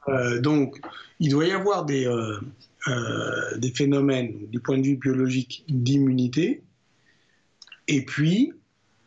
Euh, 0.09 0.40
donc 0.40 0.80
il 1.20 1.30
doit 1.30 1.46
y 1.46 1.52
avoir 1.52 1.84
des, 1.84 2.06
euh, 2.06 2.40
euh, 2.88 3.59
des 3.59 3.70
phénomènes 3.70 4.48
du 4.48 4.60
point 4.60 4.78
de 4.78 4.82
vue 4.82 4.96
biologique 4.96 5.64
d'immunité. 5.68 6.62
Et 7.88 8.04
puis 8.04 8.52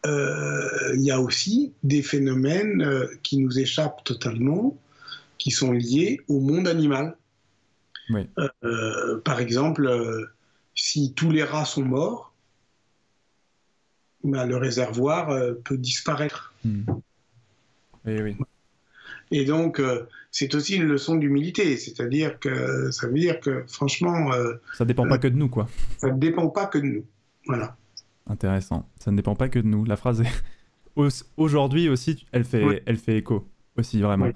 il 0.05 1.01
y 1.01 1.11
a 1.11 1.19
aussi 1.19 1.73
des 1.83 2.01
phénomènes 2.01 3.07
qui 3.23 3.37
nous 3.37 3.59
échappent 3.59 4.03
totalement, 4.03 4.77
qui 5.37 5.51
sont 5.51 5.71
liés 5.71 6.21
au 6.27 6.39
monde 6.39 6.67
animal. 6.67 7.17
Oui. 8.09 8.27
par 9.23 9.39
exemple, 9.39 9.89
si 10.75 11.13
tous 11.13 11.31
les 11.31 11.43
rats 11.43 11.65
sont 11.65 11.83
morts, 11.83 12.33
ben, 14.23 14.45
le 14.45 14.57
réservoir 14.57 15.35
peut 15.63 15.77
disparaître. 15.77 16.53
Hmm. 16.63 16.83
Et 19.31 19.45
donc, 19.45 19.79
euh, 19.79 20.07
c'est 20.31 20.53
aussi 20.55 20.75
une 20.75 20.83
leçon 20.83 21.15
d'humilité, 21.15 21.77
c'est-à-dire 21.77 22.39
que 22.39 22.91
ça 22.91 23.07
veut 23.07 23.13
dire 23.13 23.39
que, 23.39 23.63
franchement. 23.67 24.31
Euh, 24.33 24.53
ça 24.77 24.83
ne 24.83 24.87
dépend 24.87 25.07
pas 25.07 25.17
que 25.17 25.27
de 25.27 25.35
nous, 25.35 25.49
quoi. 25.49 25.67
Ça 25.97 26.11
ne 26.11 26.19
dépend 26.19 26.47
pas 26.49 26.67
que 26.67 26.77
de 26.77 26.85
nous. 26.85 27.05
Voilà. 27.47 27.75
Intéressant. 28.27 28.89
Ça 28.99 29.11
ne 29.11 29.17
dépend 29.17 29.35
pas 29.35 29.49
que 29.49 29.59
de 29.59 29.67
nous. 29.67 29.85
La 29.85 29.95
phrase 29.95 30.21
est. 30.21 30.43
Aujourd'hui 31.37 31.89
aussi, 31.89 32.25
elle 32.31 32.45
fait, 32.45 32.81
elle 32.85 32.95
fait 32.95 33.17
écho, 33.17 33.45
aussi, 33.77 34.01
vraiment. 34.01 34.29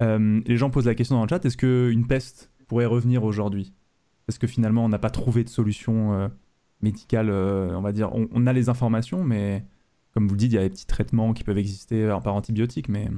Euh, 0.00 0.40
les 0.44 0.56
gens 0.56 0.68
posent 0.68 0.86
la 0.86 0.96
question 0.96 1.14
dans 1.14 1.22
le 1.22 1.28
chat 1.28 1.44
est-ce 1.44 1.56
qu'une 1.56 2.08
peste 2.08 2.50
pourrait 2.66 2.86
revenir 2.86 3.22
aujourd'hui? 3.22 3.72
Est-ce 4.26 4.40
que 4.40 4.48
finalement, 4.48 4.84
on 4.84 4.88
n'a 4.88 4.98
pas 4.98 5.10
trouvé 5.10 5.44
de 5.44 5.48
solution 5.48 6.28
médicale 6.80 7.30
On 7.30 7.80
va 7.82 7.92
dire, 7.92 8.12
on, 8.16 8.28
on, 8.32 8.48
a 8.48 8.52
les 8.52 8.68
informations, 8.68 9.22
mais 9.22 9.64
comme 10.12 10.28
vous 10.28 10.34
le 10.34 10.38
dites, 10.38 10.52
il 10.52 10.56
y 10.56 10.58
a 10.58 10.62
des 10.62 10.70
petits 10.70 10.86
traitements 10.86 11.32
qui 11.32 11.44
peuvent 11.44 11.58
exister 11.58 12.04
euh, 12.04 12.18
par 12.20 12.34
antibiotiques, 12.34 12.88
mais... 12.88 13.08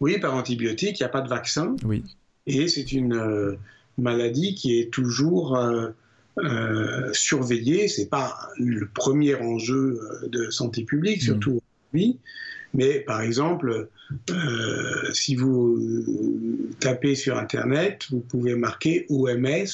Oui, 0.00 0.18
par 0.18 0.34
antibiotiques, 0.34 1.00
il 1.00 1.02
n'y 1.02 1.06
a 1.06 1.10
pas 1.10 1.20
de 1.20 1.28
vaccin. 1.28 1.76
Oui. 1.84 2.04
Et 2.46 2.68
c'est 2.68 2.92
une 2.92 3.14
euh, 3.14 3.56
maladie 3.98 4.54
qui 4.54 4.78
est 4.78 4.92
toujours 4.92 5.56
euh, 6.38 7.12
surveillée. 7.12 7.88
Ce 7.88 8.00
n'est 8.00 8.06
pas 8.06 8.36
le 8.58 8.88
premier 8.88 9.34
enjeu 9.34 10.00
de 10.26 10.50
santé 10.50 10.84
publique, 10.84 11.22
mm. 11.22 11.24
surtout 11.24 11.60
aujourd'hui. 11.60 12.18
Mais 12.76 13.00
par 13.00 13.20
exemple, 13.20 13.88
si 15.12 15.36
vous 15.36 15.78
tapez 16.80 17.14
sur 17.14 17.38
Internet, 17.38 18.06
vous 18.10 18.18
pouvez 18.18 18.56
marquer 18.56 19.06
OMS, 19.10 19.64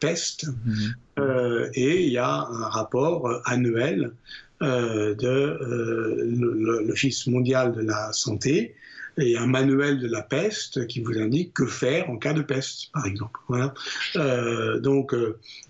peste, 0.00 0.48
mm. 0.48 1.70
et 1.74 2.04
il 2.04 2.12
y 2.12 2.18
a 2.18 2.48
un 2.50 2.68
rapport 2.68 3.40
annuel 3.44 4.12
euh, 4.60 5.14
de 5.14 5.28
euh, 5.28 6.82
l'Office 6.84 7.28
mondial 7.28 7.72
de 7.72 7.80
la 7.80 8.12
santé 8.12 8.74
et 9.18 9.36
un 9.36 9.46
manuel 9.46 9.98
de 9.98 10.08
la 10.08 10.22
peste 10.22 10.86
qui 10.86 11.00
vous 11.00 11.18
indique 11.18 11.54
que 11.54 11.66
faire 11.66 12.08
en 12.10 12.16
cas 12.16 12.32
de 12.32 12.42
peste, 12.42 12.90
par 12.92 13.06
exemple. 13.06 13.40
Voilà. 13.48 13.74
Euh, 14.16 14.80
donc, 14.80 15.14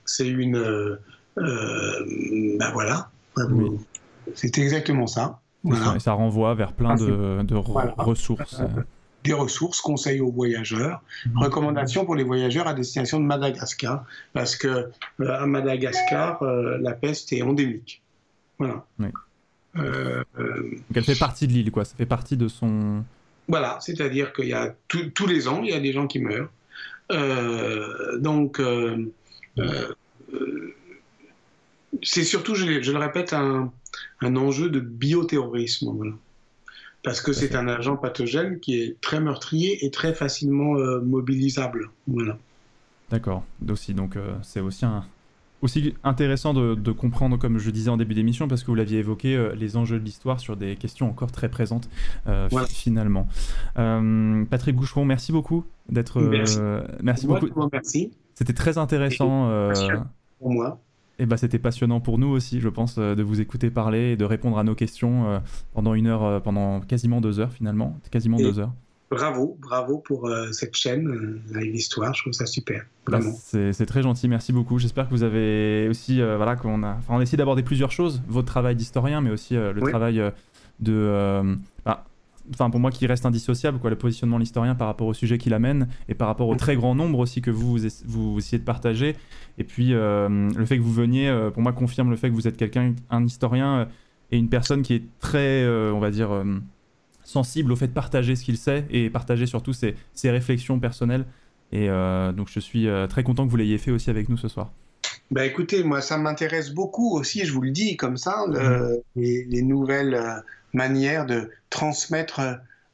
c'est 0.04 0.28
une. 0.28 0.98
ben 1.36 2.70
voilà. 2.72 3.10
C'est 4.34 4.58
exactement 4.58 5.06
ça. 5.06 5.40
Et 5.64 6.00
ça 6.00 6.12
renvoie 6.12 6.54
vers 6.54 6.72
plein 6.72 6.94
de, 6.94 7.42
de 7.42 7.54
ressources. 7.54 8.60
Des 9.24 9.32
ressources, 9.32 9.80
conseils 9.80 10.20
aux 10.20 10.30
voyageurs, 10.30 11.02
mhm. 11.26 11.38
recommandations 11.38 12.04
pour 12.04 12.14
les 12.14 12.22
voyageurs 12.22 12.68
à 12.68 12.74
destination 12.74 13.18
de 13.18 13.24
Madagascar, 13.24 14.04
parce 14.32 14.54
que 14.54 14.90
à 15.26 15.44
Madagascar, 15.46 16.42
la 16.44 16.92
peste 16.92 17.32
est 17.32 17.42
endémique. 17.42 18.00
Voilà. 18.58 18.84
Euh, 19.76 20.24
donc 20.36 20.96
elle 20.96 21.04
fait 21.04 21.18
partie 21.18 21.46
de 21.46 21.52
l'île, 21.52 21.70
quoi. 21.70 21.84
Ça 21.84 21.94
fait 21.96 22.06
partie 22.06 22.36
de 22.36 22.48
son. 22.48 23.04
Voilà, 23.48 23.78
c'est-à-dire 23.80 24.32
qu'il 24.32 24.48
y 24.48 24.52
a 24.52 24.74
tous 24.88 25.26
les 25.26 25.48
ans, 25.48 25.62
il 25.62 25.70
y 25.70 25.74
a 25.74 25.80
des 25.80 25.92
gens 25.92 26.06
qui 26.06 26.18
meurent. 26.18 26.50
Euh, 27.10 28.18
donc, 28.18 28.60
euh, 28.60 29.06
c'est 32.02 32.24
surtout, 32.24 32.54
je, 32.54 32.66
le 32.66 32.98
répète, 32.98 33.32
un, 33.32 33.72
enjeu 34.22 34.68
de 34.68 34.80
bioterrorisme. 34.80 35.92
Voilà. 35.94 36.12
Parce 37.02 37.22
que 37.22 37.32
c'est 37.32 37.54
un 37.54 37.68
agent 37.68 37.96
pathogène 37.96 38.60
qui 38.60 38.80
est 38.82 39.00
très 39.00 39.20
meurtrier 39.20 39.84
et 39.86 39.90
très 39.90 40.12
facilement 40.12 40.74
mobilisable. 41.00 41.90
Voilà. 42.06 42.36
D'accord. 43.10 43.44
Aussi, 43.66 43.94
donc 43.94 44.16
c'est 44.42 44.60
aussi 44.60 44.84
un, 44.84 45.06
aussi 45.62 45.94
intéressant 46.04 46.54
de, 46.54 46.92
comprendre, 46.92 47.36
comme 47.36 47.58
je 47.58 47.70
disais 47.70 47.90
en 47.90 47.96
début 47.96 48.14
d'émission, 48.14 48.48
parce 48.48 48.62
que 48.62 48.68
vous 48.68 48.74
l'aviez 48.74 48.98
évoqué, 48.98 49.36
euh, 49.36 49.54
les 49.54 49.76
enjeux 49.76 49.98
de 49.98 50.04
l'histoire 50.04 50.40
sur 50.40 50.56
des 50.56 50.76
questions 50.76 51.08
encore 51.08 51.32
très 51.32 51.48
présentes 51.48 51.88
euh, 52.26 52.48
finalement. 52.68 53.26
Euh, 53.78 54.44
Patrick 54.44 54.76
Goucheron, 54.76 55.04
merci 55.04 55.32
beaucoup 55.32 55.64
d'être. 55.88 56.20
Merci. 56.20 56.58
merci 57.02 57.26
beaucoup. 57.26 57.48
Merci. 57.72 58.12
C'était 58.34 58.52
très 58.52 58.78
intéressant. 58.78 59.50
pour 60.38 60.50
moi. 60.50 60.80
Et 61.20 61.26
bah, 61.26 61.36
c'était 61.36 61.58
passionnant 61.58 61.98
pour 61.98 62.18
nous 62.18 62.28
aussi, 62.28 62.60
je 62.60 62.68
pense, 62.68 62.96
de 62.96 63.22
vous 63.22 63.40
écouter 63.40 63.70
parler 63.70 64.12
et 64.12 64.16
de 64.16 64.24
répondre 64.24 64.56
à 64.56 64.62
nos 64.62 64.76
questions 64.76 65.42
pendant 65.74 65.94
une 65.94 66.06
heure, 66.06 66.40
pendant 66.42 66.80
quasiment 66.80 67.20
deux 67.20 67.40
heures 67.40 67.52
finalement, 67.52 67.98
quasiment 68.12 68.36
deux 68.36 68.60
heures 68.60 68.72
bravo, 69.10 69.56
bravo 69.60 69.98
pour 69.98 70.26
euh, 70.26 70.52
cette 70.52 70.76
chaîne, 70.76 71.08
euh, 71.08 71.40
Live 71.58 71.74
Histoire, 71.74 72.14
je 72.14 72.22
trouve 72.22 72.32
ça 72.32 72.46
super. 72.46 72.84
Bah, 73.06 73.20
c'est 73.22 73.86
très 73.86 74.02
gentil, 74.02 74.28
merci 74.28 74.52
beaucoup. 74.52 74.78
J'espère 74.78 75.06
que 75.06 75.10
vous 75.10 75.22
avez 75.22 75.88
aussi, 75.88 76.20
euh, 76.20 76.36
voilà, 76.36 76.56
qu'on 76.56 76.82
a, 76.82 76.96
enfin, 76.98 77.14
on 77.14 77.20
essaie 77.20 77.36
d'aborder 77.36 77.62
plusieurs 77.62 77.90
choses, 77.90 78.22
votre 78.28 78.48
travail 78.48 78.76
d'historien, 78.76 79.20
mais 79.20 79.30
aussi 79.30 79.54
le 79.54 79.80
travail 79.80 80.22
de, 80.80 81.56
bah, 81.86 82.04
enfin, 82.52 82.68
pour 82.68 82.80
moi 82.80 82.90
qui 82.90 83.06
reste 83.06 83.24
indissociable, 83.24 83.78
quoi, 83.78 83.88
le 83.88 83.96
positionnement 83.96 84.36
de 84.36 84.42
l'historien 84.42 84.74
par 84.74 84.86
rapport 84.86 85.06
au 85.06 85.14
sujet 85.14 85.38
qu'il 85.38 85.54
amène 85.54 85.88
et 86.08 86.14
par 86.14 86.28
rapport 86.28 86.48
au 86.48 86.54
très 86.54 86.76
grand 86.76 86.94
nombre 86.94 87.18
aussi 87.18 87.40
que 87.40 87.50
vous, 87.50 87.78
vous, 88.04 88.38
essayez 88.38 88.58
de 88.58 88.64
partager. 88.64 89.16
Et 89.56 89.64
puis 89.64 89.88
le 89.88 90.64
fait 90.66 90.76
que 90.76 90.82
vous 90.82 90.92
veniez, 90.92 91.34
pour 91.54 91.62
moi, 91.62 91.72
confirme 91.72 92.10
le 92.10 92.16
fait 92.16 92.28
que 92.28 92.34
vous 92.34 92.46
êtes 92.46 92.58
quelqu'un, 92.58 92.94
un 93.08 93.24
historien 93.24 93.88
et 94.30 94.36
une 94.36 94.50
personne 94.50 94.82
qui 94.82 94.92
est 94.92 95.04
très, 95.18 95.66
on 95.66 95.98
va 95.98 96.10
dire 96.10 96.30
sensible 97.28 97.72
au 97.72 97.76
fait 97.76 97.88
de 97.88 97.92
partager 97.92 98.34
ce 98.36 98.44
qu'il 98.44 98.56
sait 98.56 98.86
et 98.90 99.10
partager 99.10 99.46
surtout 99.46 99.74
ses, 99.74 99.94
réflexions 100.24 100.80
personnelles. 100.80 101.26
Et 101.72 101.90
euh, 101.90 102.32
donc 102.32 102.48
je 102.50 102.58
suis 102.58 102.88
euh, 102.88 103.06
très 103.06 103.22
content 103.22 103.44
que 103.44 103.50
vous 103.50 103.56
l'ayez 103.58 103.76
fait 103.76 103.90
aussi 103.90 104.08
avec 104.08 104.30
nous 104.30 104.38
ce 104.38 104.48
soir. 104.48 104.72
Bah 105.30 105.44
écoutez, 105.44 105.84
moi 105.84 106.00
ça 106.00 106.16
m'intéresse 106.16 106.70
beaucoup 106.70 107.14
aussi, 107.14 107.44
je 107.44 107.52
vous 107.52 107.60
le 107.60 107.70
dis 107.70 107.98
comme 107.98 108.16
ça, 108.16 108.46
mmh. 108.46 108.96
les, 109.16 109.62
nouvelles 109.62 110.14
euh, 110.14 110.40
manières 110.72 111.26
de 111.26 111.50
transmettre 111.68 112.40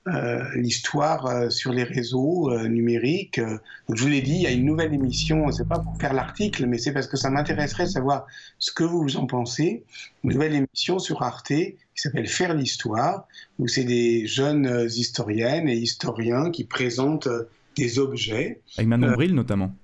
euh, 0.07 0.45
l'histoire 0.55 1.25
euh, 1.25 1.49
sur 1.49 1.73
les 1.73 1.83
réseaux 1.83 2.51
euh, 2.51 2.69
numériques. 2.69 3.41
je 3.89 4.03
vous 4.03 4.09
l'ai 4.09 4.21
dit, 4.21 4.35
il 4.35 4.43
y 4.43 4.47
a 4.47 4.51
une 4.51 4.67
nouvelle 4.67 4.93
émission, 4.93 5.51
c'est 5.51 5.67
pas 5.67 5.79
pour 5.79 5.97
faire 5.97 6.13
l'article, 6.13 6.67
mais 6.67 6.77
c'est 6.77 6.93
parce 6.93 7.07
que 7.07 7.17
ça 7.17 7.31
m'intéresserait 7.31 7.85
de 7.85 7.89
savoir 7.89 8.27
ce 8.59 8.71
que 8.71 8.85
vous 8.85 9.17
en 9.17 9.27
pensez. 9.27 9.83
Une 10.23 10.35
nouvelle 10.35 10.55
émission 10.57 10.99
sur 10.99 11.23
Arte 11.23 11.53
qui 11.95 12.03
s'appelle 12.03 12.27
Faire 12.27 12.55
l'histoire, 12.55 13.27
où 13.59 13.69
c'est 13.69 13.85
des 13.85 14.27
jeunes 14.27 14.87
historiennes 14.89 15.69
et 15.69 15.77
historiens 15.77 16.51
qui 16.51 16.65
présentent 16.65 17.29
des 17.77 17.99
objets. 17.99 18.61
Avec 18.77 18.89
Manon 18.89 19.13
Bril 19.13 19.35
notamment. 19.35 19.75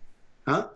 Hein? 0.46 0.68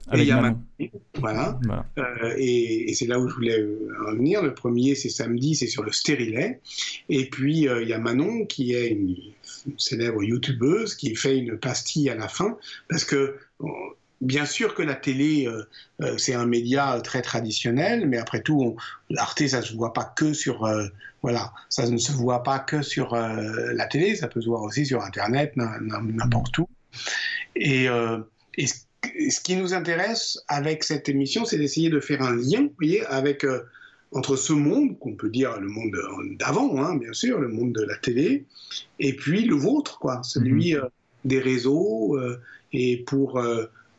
Et 0.78 0.90
Voilà. 1.18 1.58
Euh, 1.98 2.34
et, 2.36 2.92
c'est 2.94 3.06
là 3.06 3.18
où 3.18 3.28
je 3.28 3.34
voulais 3.34 3.58
euh, 3.58 3.88
en 4.08 4.12
venir. 4.12 4.42
Le 4.42 4.54
premier, 4.54 4.94
c'est 4.94 5.08
samedi, 5.08 5.54
c'est 5.54 5.66
sur 5.66 5.82
le 5.82 5.90
stérilet. 5.90 6.60
Et 7.08 7.28
puis, 7.28 7.68
euh, 7.68 7.82
il 7.82 7.88
y 7.88 7.92
a 7.92 7.98
Manon, 7.98 8.46
qui 8.46 8.74
est 8.74 8.88
une, 8.88 9.16
célèbre 9.78 10.22
youtubeuse, 10.22 10.94
qui 10.94 11.16
fait 11.16 11.38
une 11.38 11.58
pastille 11.58 12.10
à 12.10 12.14
la 12.14 12.28
fin. 12.28 12.56
Parce 12.88 13.04
que, 13.04 13.36
bien 14.20 14.44
sûr 14.44 14.74
que 14.74 14.82
la 14.82 14.94
télé, 14.94 15.48
c'est 16.18 16.34
un 16.34 16.44
média 16.44 17.00
très 17.02 17.22
traditionnel, 17.22 18.06
mais 18.06 18.18
après 18.18 18.42
tout, 18.42 18.76
l'Arte, 19.08 19.46
ça 19.46 19.60
ne 19.60 19.64
se 19.64 19.74
voit 19.74 19.94
pas 19.94 20.04
que 20.04 20.34
sur. 20.34 20.68
Voilà, 21.24 21.54
ça 21.70 21.88
ne 21.88 21.96
se 21.96 22.12
voit 22.12 22.42
pas 22.42 22.58
que 22.58 22.82
sur 22.82 23.16
la 23.16 23.86
télé, 23.86 24.14
ça 24.14 24.28
peut 24.28 24.42
se 24.42 24.46
voir 24.46 24.62
aussi 24.62 24.84
sur 24.84 25.02
Internet, 25.02 25.54
n'importe 25.56 26.58
où. 26.58 26.68
Et, 27.56 27.88
et 28.58 29.30
ce 29.30 29.40
qui 29.40 29.56
nous 29.56 29.74
intéresse 29.74 30.38
avec 30.48 30.84
cette 30.84 31.08
émission, 31.08 31.46
c'est 31.46 31.56
d'essayer 31.56 31.88
de 31.88 32.00
faire 32.00 32.22
un 32.22 32.36
lien, 32.36 32.62
vous 32.62 32.74
voyez, 32.78 33.04
avec 33.06 33.44
euh, 33.44 33.62
entre 34.12 34.36
ce 34.36 34.52
monde 34.52 34.98
qu'on 34.98 35.14
peut 35.14 35.30
dire 35.30 35.58
le 35.58 35.68
monde 35.68 35.96
d'avant, 36.38 36.82
hein, 36.82 36.96
bien 36.96 37.12
sûr, 37.12 37.40
le 37.40 37.48
monde 37.48 37.72
de 37.72 37.82
la 37.82 37.96
télé, 37.96 38.44
et 38.98 39.16
puis 39.16 39.44
le 39.44 39.56
vôtre, 39.56 39.98
quoi, 39.98 40.22
celui 40.22 40.74
mhm. 40.74 40.80
euh, 40.80 40.88
des 41.24 41.40
réseaux, 41.40 42.16
euh, 42.16 42.40
et 42.72 42.98
pour 43.06 43.40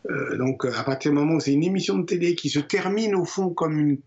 Euh, 0.09 0.37
donc 0.37 0.65
à 0.65 0.83
partir 0.83 1.11
du 1.11 1.17
moment 1.17 1.35
où 1.35 1.39
c'est 1.39 1.53
une 1.53 1.63
émission 1.63 1.97
de 1.97 2.05
télé 2.05 2.35
qui 2.35 2.49
se 2.49 2.59
termine 2.59 3.15
au 3.15 3.25
fond 3.25 3.49
comme 3.49 3.79
une 3.79 3.97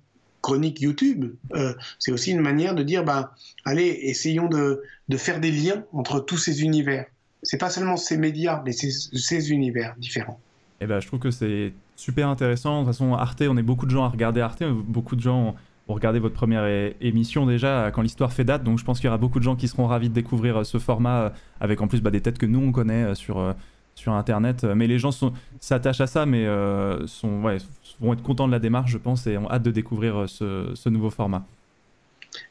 chronique 0.42 0.80
YouTube, 0.80 1.32
euh, 1.54 1.74
c'est 1.98 2.12
aussi 2.12 2.32
une 2.32 2.40
manière 2.40 2.74
de 2.74 2.82
dire, 2.82 3.04
ben, 3.04 3.30
allez, 3.64 3.98
essayons 4.02 4.48
de, 4.48 4.82
de, 5.08 5.16
faire 5.16 5.40
des 5.40 5.50
liens 5.50 5.84
entre 5.92 6.20
tous 6.20 6.36
ces 6.36 6.62
univers. 6.62 7.06
C'est 7.42 7.58
pas 7.58 7.70
seulement 7.70 7.96
ces 7.96 8.16
médias, 8.16 8.62
mais 8.64 8.72
ces, 8.72 8.90
ces 8.90 9.50
univers 9.50 9.94
différents. 9.98 10.40
Et 10.80 10.84
eh 10.84 10.86
ben, 10.86 11.00
je 11.00 11.06
trouve 11.06 11.20
que 11.20 11.30
c'est 11.30 11.72
super 11.96 12.28
intéressant. 12.28 12.80
De 12.80 12.86
toute 12.86 12.94
façon, 12.94 13.14
Arte, 13.14 13.42
on 13.42 13.56
est 13.56 13.62
beaucoup 13.62 13.86
de 13.86 13.90
gens 13.90 14.04
à 14.04 14.08
regarder 14.08 14.40
Arte. 14.40 14.62
Beaucoup 14.64 15.16
de 15.16 15.20
gens 15.20 15.56
ont 15.88 15.94
regardé 15.94 16.18
votre 16.18 16.34
première 16.34 16.92
émission 17.00 17.46
déjà 17.46 17.90
quand 17.92 18.02
l'histoire 18.02 18.32
fait 18.32 18.44
date. 18.44 18.62
Donc 18.62 18.78
je 18.78 18.84
pense 18.84 18.98
qu'il 18.98 19.06
y 19.06 19.08
aura 19.08 19.18
beaucoup 19.18 19.38
de 19.38 19.44
gens 19.44 19.56
qui 19.56 19.66
seront 19.66 19.86
ravis 19.86 20.08
de 20.08 20.14
découvrir 20.14 20.58
euh, 20.58 20.64
ce 20.64 20.78
format 20.78 21.20
euh, 21.20 21.30
avec 21.60 21.80
en 21.80 21.88
plus 21.88 22.00
bah, 22.00 22.10
des 22.10 22.20
têtes 22.20 22.38
que 22.38 22.46
nous 22.46 22.60
on 22.60 22.72
connaît 22.72 23.14
sur, 23.14 23.54
sur 23.98 24.12
Internet. 24.12 24.64
Mais 24.64 24.86
les 24.86 24.98
gens 24.98 25.10
s'attachent 25.60 26.00
à 26.00 26.06
ça, 26.06 26.24
mais 26.26 26.46
sont, 27.06 27.42
ouais, 27.42 27.58
vont 28.00 28.12
être 28.12 28.22
contents 28.22 28.46
de 28.46 28.52
la 28.52 28.58
démarche, 28.58 28.90
je 28.90 28.98
pense, 28.98 29.26
et 29.26 29.36
ont 29.36 29.50
hâte 29.50 29.62
de 29.62 29.70
découvrir 29.70 30.28
ce, 30.28 30.72
ce 30.74 30.88
nouveau 30.88 31.10
format. 31.10 31.44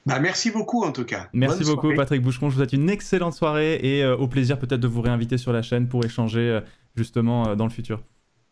Bah, 0.06 0.20
merci 0.20 0.52
beaucoup 0.52 0.84
en 0.84 0.92
tout 0.92 1.06
cas. 1.06 1.28
Merci 1.34 1.64
beaucoup 1.64 1.94
Patrick 1.94 2.22
Boucheron, 2.22 2.50
je 2.50 2.56
vous 2.56 2.60
souhaite 2.60 2.74
une 2.74 2.90
excellente 2.90 3.34
soirée 3.34 3.80
et 3.82 4.04
euh, 4.04 4.16
au 4.16 4.28
plaisir 4.28 4.60
peut-être 4.60 4.80
de 4.80 4.88
vous 4.88 5.02
réinviter 5.02 5.38
sur 5.38 5.54
la 5.54 5.62
chaîne 5.62 5.88
pour 5.88 6.04
échanger 6.04 6.40
euh, 6.40 6.62
justement 6.96 7.50
euh, 7.50 7.56
dans 7.56 7.66
le 7.66 7.72
futur. 7.72 8.02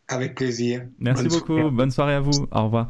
Avec 0.08 0.36
plaisir. 0.36 0.82
Merci 0.98 1.26
beaucoup, 1.26 1.70
bonne 1.70 1.90
soirée 1.90 2.14
à 2.14 2.20
vous, 2.20 2.46
au 2.52 2.64
revoir. 2.64 2.88